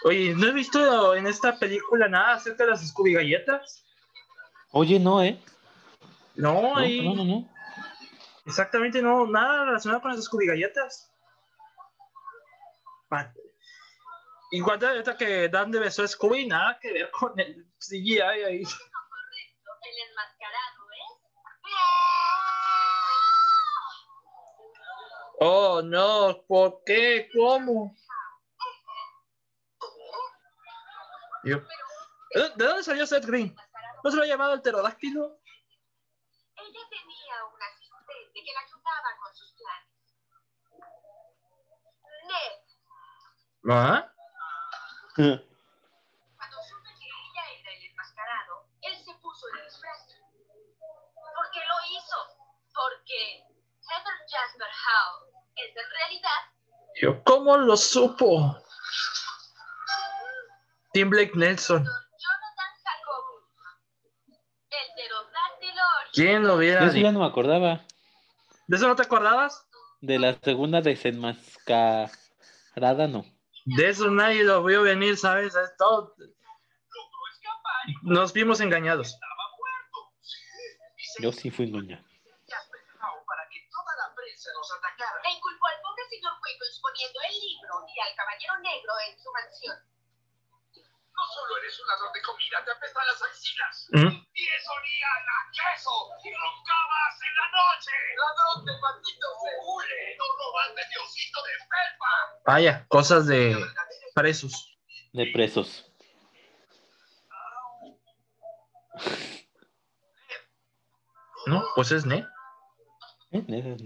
Oye, 0.04 0.34
¿no 0.36 0.48
he 0.48 0.52
visto 0.54 1.16
en 1.16 1.28
esta 1.28 1.58
película 1.60 2.08
nada 2.08 2.34
acerca 2.36 2.64
de 2.64 2.72
las 2.72 2.88
Scooby 2.88 3.14
galletas? 3.14 3.86
Oye, 4.72 5.00
no, 5.00 5.22
¿eh? 5.22 5.40
No, 6.36 6.62
No, 6.62 6.78
ahí- 6.78 7.08
no, 7.08 7.16
no, 7.16 7.24
no. 7.26 7.50
exactamente 8.46 9.02
no, 9.02 9.28
nada 9.28 9.66
relacionado 9.66 10.02
con 10.02 10.12
las 10.12 10.24
Scooby 10.24 10.48
galletas. 10.48 11.08
Igual 14.54 14.80
de 14.80 14.88
ahorita 14.88 15.16
que 15.18 15.48
Dan 15.50 15.72
de 15.72 15.80
besó 15.80 16.04
a 16.04 16.08
Scooby, 16.08 16.46
nada 16.48 16.78
que 16.80 16.92
ver 16.92 17.12
con 17.12 17.38
el 17.40 17.66
CGI 17.80 18.20
ahí. 18.22 18.64
Correcto, 18.64 19.72
el 19.84 20.10
enmascarado 20.10 20.84
es. 20.94 21.22
Oh, 25.40 25.82
no, 25.82 26.44
¿por 26.48 26.84
qué? 26.86 27.30
¿Cómo? 27.34 27.96
Yo- 31.44 31.60
¿De 32.34 32.50
de 32.56 32.66
dónde 32.66 32.84
salió 32.84 33.06
Seth 33.06 33.26
Green? 33.26 33.56
¿No 34.04 34.10
se 34.12 34.18
lo 34.18 34.24
ha 34.24 34.28
llamado 34.28 34.54
el 34.54 34.62
pterodáctilo? 34.62 35.40
Ella 36.56 36.80
tenía 36.90 37.46
un 37.46 37.62
asistente 37.62 38.34
que 38.46 38.54
la 38.54 38.60
ayudaba 38.62 39.18
con 39.24 39.36
sus 39.36 39.54
planes. 39.54 39.90
Ned, 42.28 43.72
¿Ah? 43.72 44.12
cuando 45.16 46.58
supe 46.64 46.90
que 47.00 47.06
ella 47.06 47.44
era 47.60 47.72
el 47.74 47.84
enmascarado, 47.92 48.68
él 48.82 48.96
se 49.04 49.14
puso 49.16 49.48
el 49.50 49.64
disfraz. 49.66 50.08
¿Por 50.08 51.52
qué 51.52 51.60
lo 51.60 51.98
hizo? 51.98 52.18
Porque 52.74 53.44
Heather 53.90 54.18
Jasper 54.30 54.70
Howe 54.70 55.28
es 55.56 55.76
en 55.76 55.90
realidad 55.90 56.40
Yo, 57.02 57.24
¿cómo 57.24 57.58
lo 57.58 57.76
supo? 57.76 58.56
Tim 60.94 61.10
Blake 61.10 61.32
Nelson. 61.36 61.86
¿Quién 66.14 66.44
lo 66.44 66.50
De 66.52 66.56
hubiera 66.58 66.86
eso 66.86 66.98
ya 66.98 67.12
no 67.12 67.20
me 67.20 67.26
acordaba. 67.26 67.82
¿De 68.68 68.78
eso 68.78 68.88
no 68.88 68.96
te 68.96 69.02
acordabas? 69.04 69.66
De 70.02 70.20
la 70.20 70.38
segunda 70.40 70.82
desenmascarada, 70.82 72.10
no. 73.08 73.26
De 73.66 73.90
eso 73.90 74.10
nadie 74.12 74.44
lo 74.44 74.64
vio 74.64 74.82
venir, 74.84 75.18
¿sabes? 75.18 75.56
Es 75.56 75.76
todo- 75.78 76.16
Nos 78.04 78.34
vimos 78.34 78.60
engañados. 78.60 79.18
Yo 81.20 81.32
sí 81.32 81.50
fui 81.52 81.66
engañado. 81.68 82.04
E 85.24 85.30
inculpó 85.32 85.68
al 85.68 85.82
pobre 85.82 86.04
señor 86.10 86.34
Wiggles 86.44 86.80
poniendo 86.82 87.20
el 87.30 87.40
libro 87.40 87.86
y 87.88 88.00
al 88.00 88.16
caballero 88.16 88.58
negro 88.60 88.94
en 89.08 89.20
su 89.20 89.32
mansión. 89.32 89.78
No 91.22 91.28
solo 91.36 91.58
eres 91.58 91.80
un 91.80 91.88
ladrón 91.88 92.14
de 92.14 92.22
comida, 92.24 92.66
te 92.66 92.72
apestan 92.72 93.06
las 93.06 93.22
axilas. 93.22 93.88
¿Mm? 93.92 94.26
Y 94.34 94.44
eso 94.58 94.72
olía 94.74 95.08
a 95.08 95.52
queso. 95.54 95.92
Y 96.24 96.34
roncabas 96.34 97.16
en 97.22 97.36
la 97.36 97.48
noche. 97.62 97.92
Ladrón 98.18 98.66
de 98.66 98.74
patitos 98.82 99.36
de 99.46 99.52
hule. 99.62 100.18
No 100.18 100.26
robaste 100.42 100.82
diosito 100.90 101.40
de 101.44 101.54
felpa. 101.70 102.12
Vaya, 102.48 102.86
cosas 102.88 103.28
de 103.28 103.56
presos. 104.16 104.80
De 105.14 105.28
presos. 105.32 105.86
¿No? 111.46 111.64
Pues 111.76 111.92
es 111.92 112.04
Ne. 112.04 112.26
¿Eh? 113.32 113.78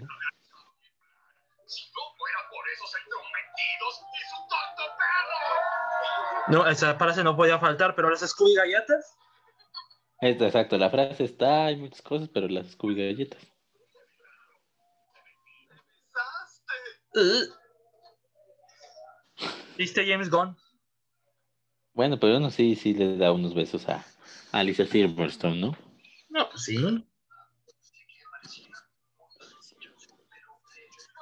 No, 6.48 6.68
esa 6.68 6.96
frase 6.96 7.24
no 7.24 7.36
podía 7.36 7.60
faltar, 7.60 7.96
pero 7.96 8.10
las 8.10 8.20
Scooby 8.22 8.56
galletas. 8.56 9.16
Es- 10.22 10.40
Exacto, 10.42 10.78
la 10.78 10.90
frase 10.90 11.24
está, 11.24 11.66
hay 11.66 11.76
muchas 11.78 12.02
cosas, 12.02 12.30
pero 12.30 12.48
las 12.48 12.72
Scooby 12.72 12.96
galletas. 12.96 13.42
Besaste. 17.14 17.54
¿Viste 19.78 20.06
James 20.08 20.30
Gunn? 20.30 20.56
Bueno, 21.94 22.20
pero 22.20 22.38
uno 22.38 22.52
sí, 22.52 22.76
sí 22.76 22.94
le 22.94 23.18
da 23.18 23.32
unos 23.32 23.54
besos 23.54 23.88
a, 23.90 24.06
a 24.52 24.60
Alicia 24.60 24.86
Silverstone, 24.86 25.60
¿no? 25.62 25.78
No, 26.30 26.50
pues 26.50 26.64
sí. 26.64 26.78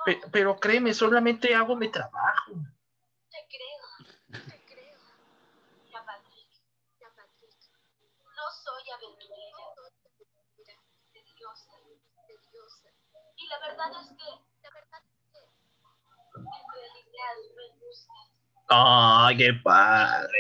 Pe- 0.06 0.20
Pero, 0.32 0.58
créeme, 0.60 0.94
solamente 0.94 1.56
hago 1.56 1.76
mi 1.76 1.90
trabajo. 1.90 2.52
Te 3.32 3.38
creo, 3.48 4.42
te 4.50 4.62
creo. 4.66 5.00
Ya, 5.92 6.04
Patrick, 6.06 6.50
ya, 7.00 7.08
Patrick. 7.16 7.54
No 8.36 8.46
soy 8.64 8.84
aventurera. 8.92 9.64
Tediosa, 11.14 11.72
tediosa. 12.28 12.90
Y 13.38 13.42
la 13.54 13.68
verdad 13.68 13.92
es 14.02 14.10
que, 14.10 14.30
la 14.64 14.70
verdad 14.74 15.02
es 15.06 15.18
que, 15.32 15.40
en 16.38 16.46
realidad 16.74 17.34
me 17.56 17.86
gusta. 17.86 18.14
¡Ay, 18.70 19.38
qué 19.38 19.54
padre! 19.64 20.40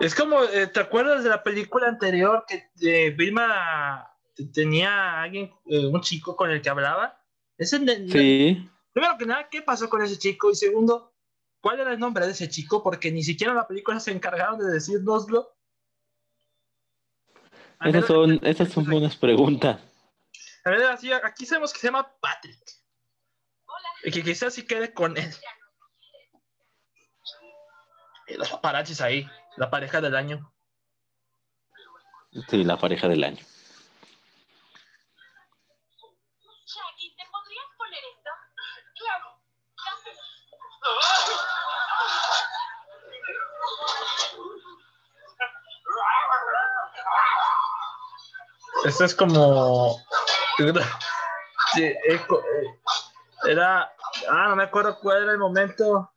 Es 0.00 0.14
como, 0.14 0.42
eh, 0.42 0.66
¿te 0.68 0.80
acuerdas 0.80 1.24
de 1.24 1.30
la 1.30 1.42
película 1.42 1.88
anterior 1.88 2.44
que 2.46 2.70
eh, 2.80 3.10
Vilma 3.10 4.10
tenía 4.52 4.90
a 4.90 5.22
alguien, 5.22 5.52
eh, 5.66 5.86
un 5.86 6.00
chico 6.00 6.36
con 6.36 6.50
el 6.50 6.62
que 6.62 6.70
hablaba? 6.70 7.22
Ese, 7.58 7.78
Sí. 8.08 8.70
Primero 8.92 9.18
que 9.18 9.26
nada, 9.26 9.48
¿qué 9.50 9.60
pasó 9.60 9.90
con 9.90 10.02
ese 10.02 10.18
chico? 10.18 10.50
Y 10.50 10.54
segundo, 10.54 11.12
¿cuál 11.60 11.80
era 11.80 11.92
el 11.92 11.98
nombre 11.98 12.24
de 12.24 12.32
ese 12.32 12.48
chico? 12.48 12.82
Porque 12.82 13.12
ni 13.12 13.22
siquiera 13.22 13.52
en 13.52 13.58
la 13.58 13.66
película 13.66 14.00
se 14.00 14.10
encargaron 14.10 14.58
de 14.58 14.72
decírnoslo. 14.72 15.55
Esas 17.84 18.06
son, 18.06 18.40
esas 18.42 18.72
son 18.72 18.84
buenas 18.84 19.16
preguntas. 19.16 19.80
a 20.64 20.70
ver, 20.70 20.82
así, 20.84 21.12
aquí 21.12 21.46
sabemos 21.46 21.72
que 21.72 21.78
se 21.78 21.88
llama 21.88 22.10
Patrick. 22.20 22.58
Hola. 23.66 23.88
Y 24.04 24.10
que 24.10 24.22
quizás 24.22 24.54
sí 24.54 24.66
quede 24.66 24.92
con 24.92 25.16
él. 25.16 25.34
Y 28.28 28.34
los 28.34 28.50
paparachis 28.50 29.00
ahí, 29.00 29.28
la 29.56 29.70
pareja 29.70 30.00
del 30.00 30.16
año. 30.16 30.52
Sí, 32.48 32.64
la 32.64 32.76
pareja 32.76 33.08
del 33.08 33.22
año. 33.24 33.44
Shaggy, 36.66 37.14
¿te 37.16 37.24
podrías 37.30 37.66
poner 37.78 38.02
esto? 38.04 38.30
Claro. 38.96 39.40
Esto 48.86 49.04
es 49.04 49.14
como. 49.14 50.00
Co- 52.28 52.40
eh, 52.40 52.78
era. 53.50 53.92
Ah, 54.30 54.46
no 54.48 54.56
me 54.56 54.62
acuerdo 54.62 54.98
cuál 55.00 55.24
era 55.24 55.32
el 55.32 55.38
momento. 55.38 56.10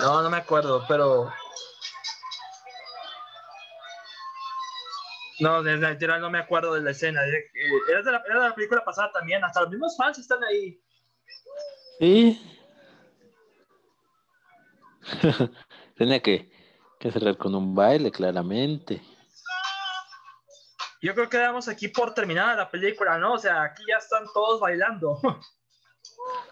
No. 0.00 0.22
No, 0.22 0.22
me 0.30 0.36
acuerdo, 0.38 0.84
pero. 0.88 1.32
No, 5.40 5.62
de 5.62 5.76
literal 5.76 6.20
no 6.20 6.30
me 6.30 6.38
acuerdo 6.38 6.74
de 6.74 6.82
la 6.82 6.92
escena. 6.92 7.24
Eh, 7.26 7.30
eh, 7.36 7.50
Era 7.90 8.02
de, 8.02 8.12
la, 8.12 8.22
era 8.30 8.54
película 8.54 8.84
pasada 8.84 9.10
también. 9.12 9.42
Hasta 9.44 9.62
los 9.62 9.70
mismos 9.70 9.96
fans 9.96 10.18
están 10.18 10.42
ahí. 10.44 10.80
Sí. 11.98 12.40
Tenía 15.96 16.20
que, 16.20 16.48
que 17.00 17.10
cerrar 17.10 17.36
con 17.36 17.54
un 17.56 17.74
baile, 17.74 18.12
claramente. 18.12 19.02
Yo 21.02 21.14
creo 21.14 21.28
que 21.28 21.36
damos 21.36 21.66
aquí 21.68 21.88
por 21.88 22.14
terminada 22.14 22.54
la 22.54 22.70
película, 22.70 23.18
¿no? 23.18 23.34
O 23.34 23.38
sea, 23.38 23.62
aquí 23.64 23.82
ya 23.88 23.96
están 23.96 24.24
todos 24.32 24.60
bailando. 24.60 25.18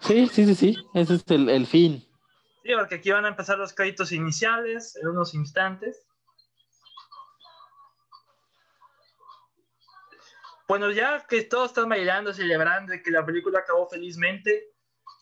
Sí, 0.00 0.26
sí, 0.28 0.46
sí, 0.46 0.54
sí. 0.54 0.88
Ese 0.94 1.14
es 1.16 1.24
el, 1.28 1.48
el 1.50 1.66
fin. 1.66 2.00
Sí, 2.62 2.72
porque 2.76 2.96
aquí 2.96 3.10
van 3.10 3.26
a 3.26 3.28
empezar 3.28 3.58
los 3.58 3.72
créditos 3.74 4.12
iniciales 4.12 4.96
en 4.96 5.08
unos 5.08 5.34
instantes. 5.34 6.04
Bueno, 10.66 10.90
ya 10.90 11.24
que 11.28 11.42
todos 11.42 11.70
están 11.70 11.88
bailando, 11.88 12.32
celebrando 12.32 12.94
y 12.94 13.02
que 13.02 13.10
la 13.10 13.24
película 13.26 13.58
acabó 13.60 13.88
felizmente, 13.88 14.72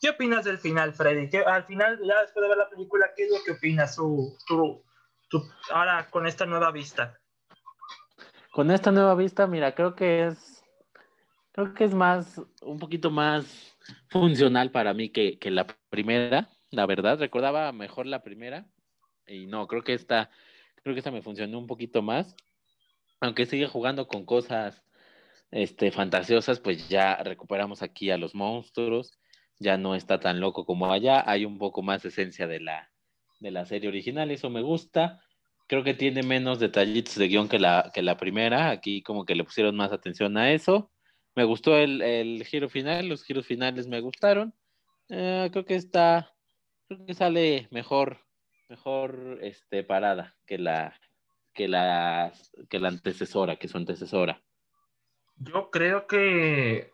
¿qué 0.01 0.09
opinas 0.11 0.45
del 0.45 0.59
final, 0.59 0.93
Freddy? 0.93 1.29
¿Qué- 1.29 1.39
al 1.43 1.65
final, 1.65 1.99
ya 2.03 2.21
después 2.21 2.41
de 2.43 2.49
ver 2.49 2.57
la 2.57 2.69
película, 2.69 3.11
¿qué 3.15 3.25
es 3.25 3.31
lo 3.31 3.43
que 3.43 3.51
opinas 3.51 3.95
tú, 3.95 4.37
tú- 4.47 4.83
tú 5.29 5.43
ahora 5.71 6.09
con 6.09 6.25
esta 6.25 6.45
nueva 6.45 6.71
vista? 6.71 7.18
Con 8.51 8.71
esta 8.71 8.91
nueva 8.91 9.15
vista, 9.15 9.47
mira, 9.47 9.75
creo 9.75 9.95
que 9.95 10.27
es, 10.27 10.63
creo 11.51 11.73
que 11.73 11.83
es 11.83 11.93
más, 11.93 12.41
un 12.61 12.79
poquito 12.79 13.11
más 13.11 13.77
funcional 14.09 14.71
para 14.71 14.93
mí 14.93 15.09
que, 15.09 15.37
que 15.37 15.51
la 15.51 15.67
primera, 15.89 16.49
la 16.71 16.85
verdad. 16.85 17.19
Recordaba 17.19 17.71
mejor 17.71 18.05
la 18.05 18.23
primera 18.23 18.65
y 19.27 19.45
no, 19.45 19.67
creo 19.67 19.83
que 19.83 19.93
esta, 19.93 20.29
creo 20.83 20.95
que 20.95 20.99
esta 20.99 21.11
me 21.11 21.21
funcionó 21.21 21.59
un 21.59 21.67
poquito 21.67 22.01
más. 22.01 22.35
Aunque 23.21 23.45
sigue 23.45 23.67
jugando 23.67 24.07
con 24.07 24.25
cosas, 24.25 24.81
este, 25.51 25.91
fantasiosas, 25.91 26.59
pues 26.59 26.89
ya 26.89 27.15
recuperamos 27.17 27.81
aquí 27.81 28.11
a 28.11 28.17
los 28.17 28.35
monstruos. 28.35 29.19
ya 29.59 29.77
no 29.77 29.93
está 29.93 30.19
tan 30.19 30.39
loco 30.39 30.65
como 30.65 30.91
allá, 30.91 31.23
hay 31.29 31.43
un 31.43 31.57
poco 31.57 31.81
más 31.81 32.05
esencia 32.05 32.47
de 32.47 32.61
la, 32.61 32.89
de 33.39 33.51
la 33.51 33.65
serie 33.65 33.89
original, 33.89 34.31
eso 34.31 34.49
me 34.49 34.61
gusta. 34.61 35.21
Creo 35.69 35.83
que 35.83 35.93
tiene 35.93 36.23
menos 36.23 36.59
detallitos 36.59 37.13
de 37.13 37.27
guion 37.27 37.47
que 37.47 37.59
la, 37.59 37.91
que 37.93 38.01
la 38.01 38.17
primera, 38.17 38.71
aquí 38.71 39.03
como 39.03 39.23
que 39.23 39.35
le 39.35 39.43
pusieron 39.43 39.75
más 39.75 39.91
atención 39.91 40.35
a 40.35 40.51
eso. 40.51 40.91
Me 41.35 41.43
gustó 41.43 41.77
el, 41.77 42.01
el 42.01 42.43
giro 42.43 42.69
final, 42.69 43.07
los 43.07 43.23
giros 43.23 43.45
finales 43.45 43.85
me 43.85 44.01
gustaron. 44.01 44.51
Eh, 45.09 45.47
creo 45.51 45.65
que 45.65 45.75
está, 45.75 46.33
creo 46.87 47.05
que 47.05 47.13
sale 47.13 47.67
mejor, 47.69 48.17
mejor 48.67 49.37
este, 49.43 49.83
parada 49.83 50.35
que 50.47 50.57
la, 50.57 50.99
que 51.53 51.67
la, 51.67 52.33
que 52.67 52.79
la 52.79 52.87
antecesora, 52.87 53.57
que 53.57 53.67
su 53.67 53.77
antecesora. 53.77 54.41
Yo 55.35 55.69
creo 55.69 56.07
que 56.07 56.89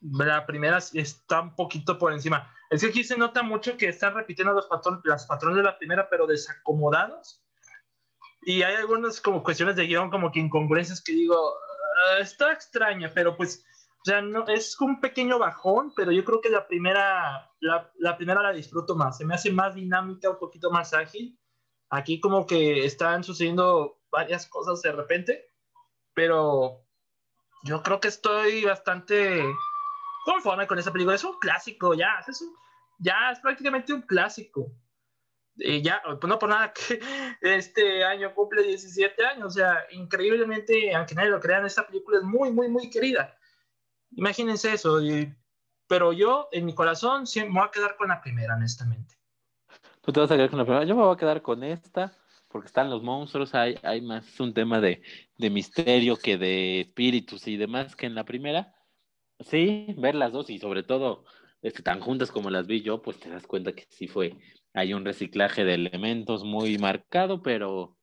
la 0.00 0.46
primera 0.46 0.78
está 0.78 1.42
un 1.42 1.54
poquito 1.54 1.98
por 1.98 2.14
encima. 2.14 2.50
Es 2.70 2.80
que 2.80 2.88
aquí 2.88 3.04
se 3.04 3.18
nota 3.18 3.42
mucho 3.42 3.76
que 3.76 3.88
están 3.88 4.14
repitiendo 4.14 4.54
los 4.54 4.66
patrones, 4.66 5.02
las 5.04 5.26
patrones 5.26 5.58
de 5.58 5.64
la 5.64 5.76
primera, 5.76 6.08
pero 6.08 6.26
desacomodados. 6.26 7.43
Y 8.46 8.62
hay 8.62 8.74
algunas 8.76 9.20
como 9.20 9.42
cuestiones 9.42 9.76
de 9.76 9.86
guion, 9.86 10.10
como 10.10 10.30
que 10.30 10.40
incongruencias 10.40 11.02
que 11.02 11.12
digo, 11.12 11.36
ah, 11.36 12.18
está 12.20 12.52
extraña, 12.52 13.10
pero 13.14 13.36
pues, 13.36 13.64
o 14.02 14.04
sea, 14.04 14.20
no, 14.20 14.46
es 14.48 14.78
un 14.80 15.00
pequeño 15.00 15.38
bajón, 15.38 15.92
pero 15.96 16.12
yo 16.12 16.24
creo 16.24 16.40
que 16.40 16.50
la 16.50 16.66
primera, 16.66 17.50
la, 17.60 17.90
la 17.96 18.16
primera 18.16 18.42
la 18.42 18.52
disfruto 18.52 18.96
más. 18.96 19.16
Se 19.16 19.24
me 19.24 19.34
hace 19.34 19.50
más 19.50 19.74
dinámica, 19.74 20.30
un 20.30 20.38
poquito 20.38 20.70
más 20.70 20.92
ágil. 20.92 21.38
Aquí 21.88 22.20
como 22.20 22.46
que 22.46 22.84
están 22.84 23.24
sucediendo 23.24 24.00
varias 24.10 24.46
cosas 24.46 24.82
de 24.82 24.92
repente, 24.92 25.50
pero 26.12 26.84
yo 27.64 27.82
creo 27.82 28.00
que 28.00 28.08
estoy 28.08 28.64
bastante 28.64 29.42
conforme 30.24 30.66
con 30.66 30.78
esa 30.78 30.92
película. 30.92 31.16
Es 31.16 31.24
un 31.24 31.38
clásico, 31.38 31.94
ya, 31.94 32.22
es, 32.26 32.40
un, 32.42 32.54
ya 32.98 33.30
es 33.32 33.40
prácticamente 33.40 33.92
un 33.92 34.02
clásico. 34.02 34.70
Y 35.56 35.82
ya, 35.82 36.02
pues 36.04 36.28
no 36.28 36.38
por 36.38 36.48
nada 36.48 36.72
que 36.72 37.00
este 37.40 38.04
año 38.04 38.34
cumple 38.34 38.62
17 38.62 39.24
años, 39.24 39.46
o 39.46 39.50
sea, 39.50 39.84
increíblemente, 39.90 40.94
aunque 40.94 41.14
nadie 41.14 41.30
lo 41.30 41.40
crea, 41.40 41.64
esta 41.64 41.86
película 41.86 42.18
es 42.18 42.24
muy, 42.24 42.50
muy, 42.50 42.68
muy 42.68 42.90
querida. 42.90 43.36
Imagínense 44.16 44.72
eso, 44.72 45.00
pero 45.86 46.12
yo 46.12 46.48
en 46.52 46.64
mi 46.64 46.74
corazón 46.74 47.26
sí, 47.26 47.40
me 47.40 47.50
voy 47.50 47.68
a 47.68 47.70
quedar 47.70 47.96
con 47.96 48.08
la 48.08 48.20
primera, 48.20 48.54
honestamente. 48.54 49.16
Tú 50.00 50.12
te 50.12 50.20
vas 50.20 50.30
a 50.30 50.36
quedar 50.36 50.50
con 50.50 50.58
la 50.58 50.64
primera, 50.64 50.84
yo 50.84 50.96
me 50.96 51.02
voy 51.02 51.14
a 51.14 51.18
quedar 51.18 51.42
con 51.42 51.62
esta, 51.64 52.12
porque 52.48 52.66
están 52.66 52.90
los 52.90 53.02
monstruos, 53.02 53.54
hay, 53.54 53.78
hay 53.82 54.00
más 54.00 54.38
un 54.40 54.54
tema 54.54 54.80
de, 54.80 55.02
de 55.38 55.50
misterio 55.50 56.16
que 56.16 56.36
de 56.36 56.80
espíritus 56.82 57.46
y 57.48 57.56
demás 57.56 57.96
que 57.96 58.06
en 58.06 58.14
la 58.14 58.24
primera. 58.24 58.74
Sí, 59.40 59.94
ver 59.98 60.14
las 60.14 60.32
dos 60.32 60.50
y 60.50 60.58
sobre 60.58 60.84
todo 60.84 61.24
este, 61.62 61.82
tan 61.82 62.00
juntas 62.00 62.30
como 62.30 62.50
las 62.50 62.66
vi 62.66 62.82
yo, 62.82 63.00
pues 63.00 63.18
te 63.18 63.30
das 63.30 63.46
cuenta 63.46 63.72
que 63.72 63.86
sí 63.88 64.06
fue, 64.06 64.36
hay 64.74 64.92
un 64.92 65.04
reciclaje 65.04 65.64
de 65.64 65.74
elementos 65.74 66.42
muy 66.42 66.76
marcado, 66.78 67.42
pero, 67.42 67.96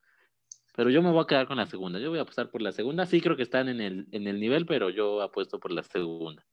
pero 0.73 0.89
yo 0.89 1.02
me 1.02 1.11
voy 1.11 1.22
a 1.22 1.27
quedar 1.27 1.45
con 1.45 1.57
la 1.57 1.65
segunda. 1.65 1.99
Yo 1.99 2.10
voy 2.10 2.19
a 2.19 2.22
apostar 2.23 2.49
por 2.49 2.61
la 2.61 2.72
segunda. 2.72 3.06
Sí 3.06 3.22
creo 3.22 3.35
que 3.35 3.43
están 3.43 3.68
en 3.68 3.81
el, 3.81 4.07
en 4.11 4.26
el 4.26 4.39
nivel, 4.39 4.65
pero 4.65 4.89
yo 4.89 5.22
apuesto 5.22 5.60
por 5.60 5.72
la 5.72 5.84
segunda. 5.84 6.43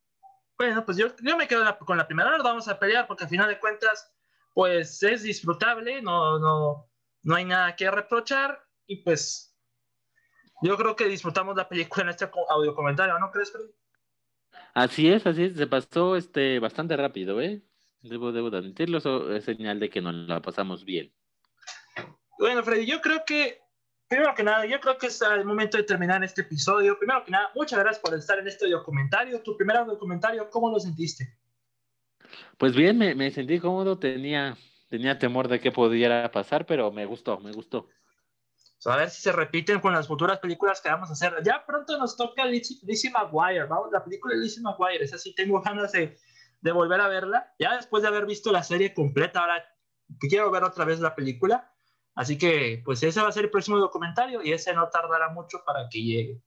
Bueno, 0.59 0.85
pues 0.85 0.99
yo, 0.99 1.15
yo 1.23 1.37
me 1.37 1.47
quedo 1.47 1.65
con 1.87 1.97
la 1.97 2.09
primera. 2.09 2.31
Ahora 2.31 2.43
vamos 2.43 2.67
a 2.67 2.81
pelear 2.81 3.07
porque 3.07 3.25
al 3.25 3.31
final 3.31 3.49
de 3.49 3.61
cuentas, 3.61 4.13
pues 4.53 5.01
es 5.05 5.23
disfrutable, 5.23 6.03
no, 6.03 6.41
no, 6.41 6.91
no 7.23 7.35
hay 7.37 7.45
nada 7.45 7.77
que 7.77 7.89
reprochar 7.89 8.61
y 8.89 8.97
pues 9.05 9.57
yo 10.63 10.77
creo 10.77 10.97
que 10.97 11.05
disfrutamos 11.05 11.57
la 11.57 11.69
película 11.69 12.03
en 12.03 12.09
este 12.09 12.29
audio 12.49 12.75
comentario, 12.75 13.17
¿no 13.21 13.31
crees, 13.31 13.53
Freddy? 13.53 13.71
Así 14.75 15.09
es, 15.09 15.25
así 15.27 15.45
es, 15.45 15.55
se 15.55 15.69
pasó 15.69 16.17
este 16.17 16.59
bastante 16.59 16.97
rápido, 16.97 17.41
¿eh? 17.41 17.63
Debo, 18.03 18.33
debo 18.33 18.49
admitirlo, 18.49 18.99
eso 18.99 19.33
es 19.35 19.45
señal 19.45 19.81
de 19.81 19.91
que 19.91 20.01
nos 20.01 20.15
la 20.15 20.41
pasamos 20.41 20.85
bien. 20.85 21.13
Bueno, 22.39 22.63
Freddy, 22.63 22.87
yo 22.87 23.01
creo 23.01 23.25
que, 23.27 23.61
primero 24.07 24.35
que 24.35 24.45
nada, 24.45 24.65
yo 24.67 24.79
creo 24.81 24.97
que 24.97 25.09
es 25.09 25.21
el 25.23 25.45
momento 25.45 25.77
de 25.77 25.83
terminar 25.83 26.23
este 26.23 26.43
episodio. 26.43 26.99
Primero 26.99 27.25
que 27.25 27.33
nada, 27.33 27.51
muchas 27.55 27.79
gracias 27.81 28.01
por 28.01 28.17
estar 28.17 28.39
en 28.39 28.47
este 28.47 28.71
documentario. 28.71 29.43
Tu 29.43 29.57
primer 29.57 29.85
documentario, 29.85 30.49
¿cómo 30.51 30.71
lo 30.71 30.79
sentiste? 30.79 31.37
Pues 32.57 32.77
bien, 32.77 32.97
me, 32.97 33.15
me 33.15 33.31
sentí 33.31 33.59
cómodo, 33.59 33.99
tenía, 33.99 34.57
tenía 34.89 35.19
temor 35.19 35.49
de 35.49 35.61
que 35.61 35.73
pudiera 35.73 36.31
pasar, 36.31 36.67
pero 36.67 36.93
me 36.93 37.05
gustó, 37.07 37.41
me 37.41 37.53
gustó 37.53 37.89
a 38.87 38.97
ver 38.97 39.11
si 39.11 39.21
se 39.21 39.33
repiten 39.33 39.81
con 39.81 39.93
las 39.93 40.07
futuras 40.07 40.39
películas 40.39 40.81
que 40.81 40.89
vamos 40.89 41.11
a 41.11 41.13
hacer. 41.13 41.35
Ya 41.45 41.65
pronto 41.67 41.99
nos 41.99 42.17
toca 42.17 42.45
Lizzie, 42.45 43.11
McGuire, 43.11 43.65
¿vamos? 43.65 43.91
La 43.93 44.05
película 44.05 44.35
de 44.35 44.43
Lizzie 44.43 44.63
McGuire, 44.63 45.05
es 45.05 45.13
así, 45.13 45.35
tengo 45.35 45.61
ganas 45.61 45.93
de, 45.93 46.17
de, 46.61 46.73
volver 46.73 47.01
a 47.01 47.09
verla. 47.09 47.55
Ya 47.59 47.77
después 47.77 48.03
de 48.03 48.09
haber 48.09 48.27
visto 48.27 48.53
la 48.53 48.63
serie 48.63 48.95
completa, 48.95 49.41
ahora 49.41 49.65
quiero 50.21 50.51
ver 50.51 50.65
otra 50.65 50.85
vez 50.85 51.01
la 51.01 51.15
película. 51.15 51.73
Así 52.15 52.37
que, 52.37 52.83
pues 52.85 53.03
ese 53.03 53.21
va 53.21 53.29
a 53.29 53.33
ser 53.33 53.45
el 53.45 53.51
próximo 53.51 53.79
documentario 53.79 54.43
y 54.43 54.53
ese 54.53 54.75
no 54.75 54.89
tardará 54.89 55.31
mucho 55.31 55.63
para 55.65 55.89
que 55.89 56.03
llegue. 56.03 56.43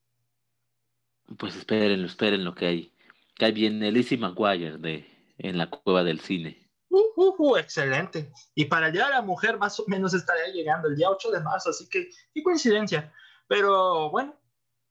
Pues 1.37 1.55
espérenlo, 1.55 2.07
espérenlo 2.07 2.53
que 2.53 2.65
hay. 2.65 2.93
Que 3.35 3.45
hay 3.45 3.51
bien 3.53 3.79
Lizzie 3.79 4.17
McGuire 4.17 4.77
de, 4.77 5.05
en 5.37 5.57
la 5.57 5.69
cueva 5.69 6.03
del 6.03 6.19
cine. 6.19 6.69
Uh, 6.89 7.13
uh, 7.15 7.35
uh, 7.37 7.57
excelente. 7.57 8.31
Y 8.53 8.65
para 8.65 8.87
el 8.87 8.93
Día 8.93 9.05
de 9.05 9.13
la 9.13 9.21
Mujer 9.21 9.57
más 9.57 9.79
o 9.79 9.85
menos 9.87 10.13
estaría 10.13 10.53
llegando 10.53 10.89
el 10.89 10.95
día 10.95 11.09
8 11.09 11.31
de 11.31 11.39
marzo, 11.39 11.69
así 11.69 11.87
que 11.89 12.09
qué 12.33 12.43
coincidencia. 12.43 13.13
Pero 13.47 14.09
bueno, 14.11 14.37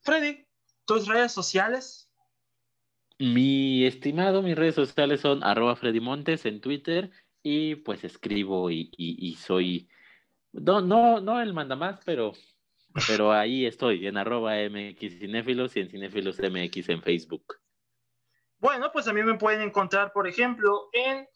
Freddy, 0.01 0.47
tus 0.85 1.07
redes 1.07 1.31
sociales. 1.31 2.10
Mi 3.21 3.85
estimado, 3.85 4.41
mis 4.41 4.55
redes 4.55 4.73
sociales 4.73 5.21
son 5.21 5.43
arroba 5.43 5.75
Freddy 5.75 5.99
Montes 5.99 6.43
en 6.47 6.59
Twitter 6.59 7.11
y 7.43 7.75
pues 7.75 8.03
escribo 8.03 8.71
y, 8.71 8.89
y, 8.97 9.35
soy, 9.35 9.87
no, 10.51 10.81
no, 10.81 11.21
no 11.21 11.39
el 11.39 11.53
manda 11.53 11.75
más, 11.75 11.99
pero, 12.03 12.31
pero 13.07 13.31
ahí 13.31 13.67
estoy 13.67 14.07
en 14.07 14.17
arroba 14.17 14.53
MX 14.67 15.19
Cinéfilos 15.19 15.77
y 15.77 15.81
en 15.81 15.89
Cinéfilos 15.89 16.39
MX 16.39 16.89
en 16.89 17.03
Facebook. 17.03 17.59
Bueno, 18.57 18.91
pues 18.91 19.07
a 19.07 19.13
mí 19.13 19.21
me 19.21 19.37
pueden 19.37 19.61
encontrar, 19.61 20.13
por 20.13 20.27
ejemplo, 20.27 20.89
en 20.91 21.27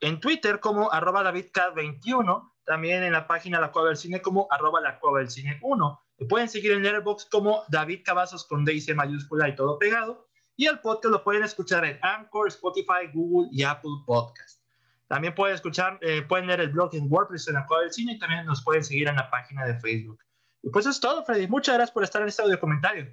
en 0.00 0.20
Twitter 0.20 0.60
como 0.60 0.92
arroba 0.92 1.22
DavidK21, 1.22 2.52
también 2.64 3.02
en 3.02 3.12
la 3.12 3.26
página 3.26 3.60
La 3.60 3.72
Cueva 3.72 3.88
del 3.88 3.96
Cine 3.96 4.20
como 4.20 4.46
arroba 4.50 4.82
La 4.82 4.98
Cueva 4.98 5.20
del 5.20 5.30
Cine 5.30 5.58
1. 5.62 6.02
Me 6.18 6.26
pueden 6.26 6.48
seguir 6.48 6.72
en 6.72 6.82
Letterboxd 6.82 7.28
como 7.30 7.64
David 7.68 8.00
Cavazos 8.04 8.44
con 8.44 8.64
D 8.64 8.74
y 8.74 8.94
mayúscula 8.94 9.48
y 9.48 9.56
todo 9.56 9.78
pegado. 9.78 10.28
Y 10.56 10.66
el 10.66 10.80
podcast 10.80 11.12
lo 11.12 11.24
pueden 11.24 11.42
escuchar 11.42 11.84
en 11.84 11.98
Anchor, 12.02 12.48
Spotify, 12.48 13.08
Google 13.12 13.48
y 13.52 13.62
Apple 13.62 13.90
Podcast. 14.06 14.62
También 15.08 15.34
pueden 15.34 15.54
escuchar, 15.54 15.98
eh, 16.02 16.22
pueden 16.22 16.46
leer 16.46 16.60
el 16.60 16.70
blog 16.70 16.94
en 16.94 17.06
WordPress 17.10 17.48
en 17.48 17.54
La 17.54 17.66
Cueva 17.66 17.82
del 17.82 17.92
Cine 17.92 18.12
y 18.12 18.18
también 18.18 18.46
nos 18.46 18.62
pueden 18.62 18.84
seguir 18.84 19.08
en 19.08 19.16
la 19.16 19.30
página 19.30 19.66
de 19.66 19.78
Facebook. 19.80 20.22
Y 20.62 20.70
pues 20.70 20.84
eso 20.84 20.90
es 20.90 21.00
todo, 21.00 21.24
Freddy. 21.24 21.48
Muchas 21.48 21.74
gracias 21.74 21.92
por 21.92 22.04
estar 22.04 22.22
en 22.22 22.28
este 22.28 22.42
audio 22.42 22.58
comentario. 22.58 23.06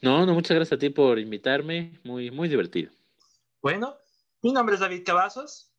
No, 0.00 0.26
no, 0.26 0.34
muchas 0.34 0.56
gracias 0.56 0.76
a 0.76 0.80
ti 0.80 0.90
por 0.90 1.18
invitarme. 1.18 2.00
Muy, 2.04 2.30
muy 2.30 2.48
divertido. 2.48 2.90
Bueno, 3.60 3.96
mi 4.40 4.52
nombre 4.52 4.74
es 4.74 4.80
David 4.80 5.04
Cavazos. 5.04 5.72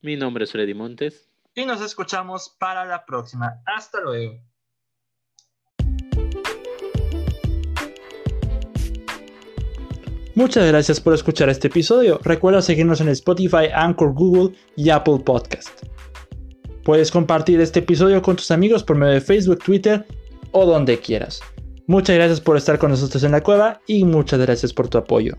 Mi 0.00 0.16
nombre 0.16 0.44
es 0.44 0.50
Freddy 0.50 0.74
Montes. 0.74 1.30
Y 1.54 1.64
nos 1.64 1.80
escuchamos 1.80 2.48
para 2.58 2.84
la 2.84 3.04
próxima. 3.04 3.62
Hasta 3.64 4.00
luego. 4.00 4.51
Muchas 10.34 10.66
gracias 10.66 10.98
por 10.98 11.12
escuchar 11.12 11.50
este 11.50 11.68
episodio. 11.68 12.18
Recuerda 12.24 12.62
seguirnos 12.62 13.02
en 13.02 13.08
Spotify, 13.08 13.66
Anchor, 13.74 14.14
Google 14.14 14.56
y 14.76 14.88
Apple 14.88 15.18
Podcast. 15.18 15.68
Puedes 16.84 17.10
compartir 17.10 17.60
este 17.60 17.80
episodio 17.80 18.22
con 18.22 18.36
tus 18.36 18.50
amigos 18.50 18.82
por 18.82 18.96
medio 18.96 19.12
de 19.12 19.20
Facebook, 19.20 19.58
Twitter 19.62 20.06
o 20.52 20.64
donde 20.64 20.98
quieras. 20.98 21.40
Muchas 21.86 22.16
gracias 22.16 22.40
por 22.40 22.56
estar 22.56 22.78
con 22.78 22.90
nosotros 22.90 23.22
en 23.24 23.32
la 23.32 23.42
cueva 23.42 23.82
y 23.86 24.04
muchas 24.04 24.40
gracias 24.40 24.72
por 24.72 24.88
tu 24.88 24.96
apoyo. 24.96 25.36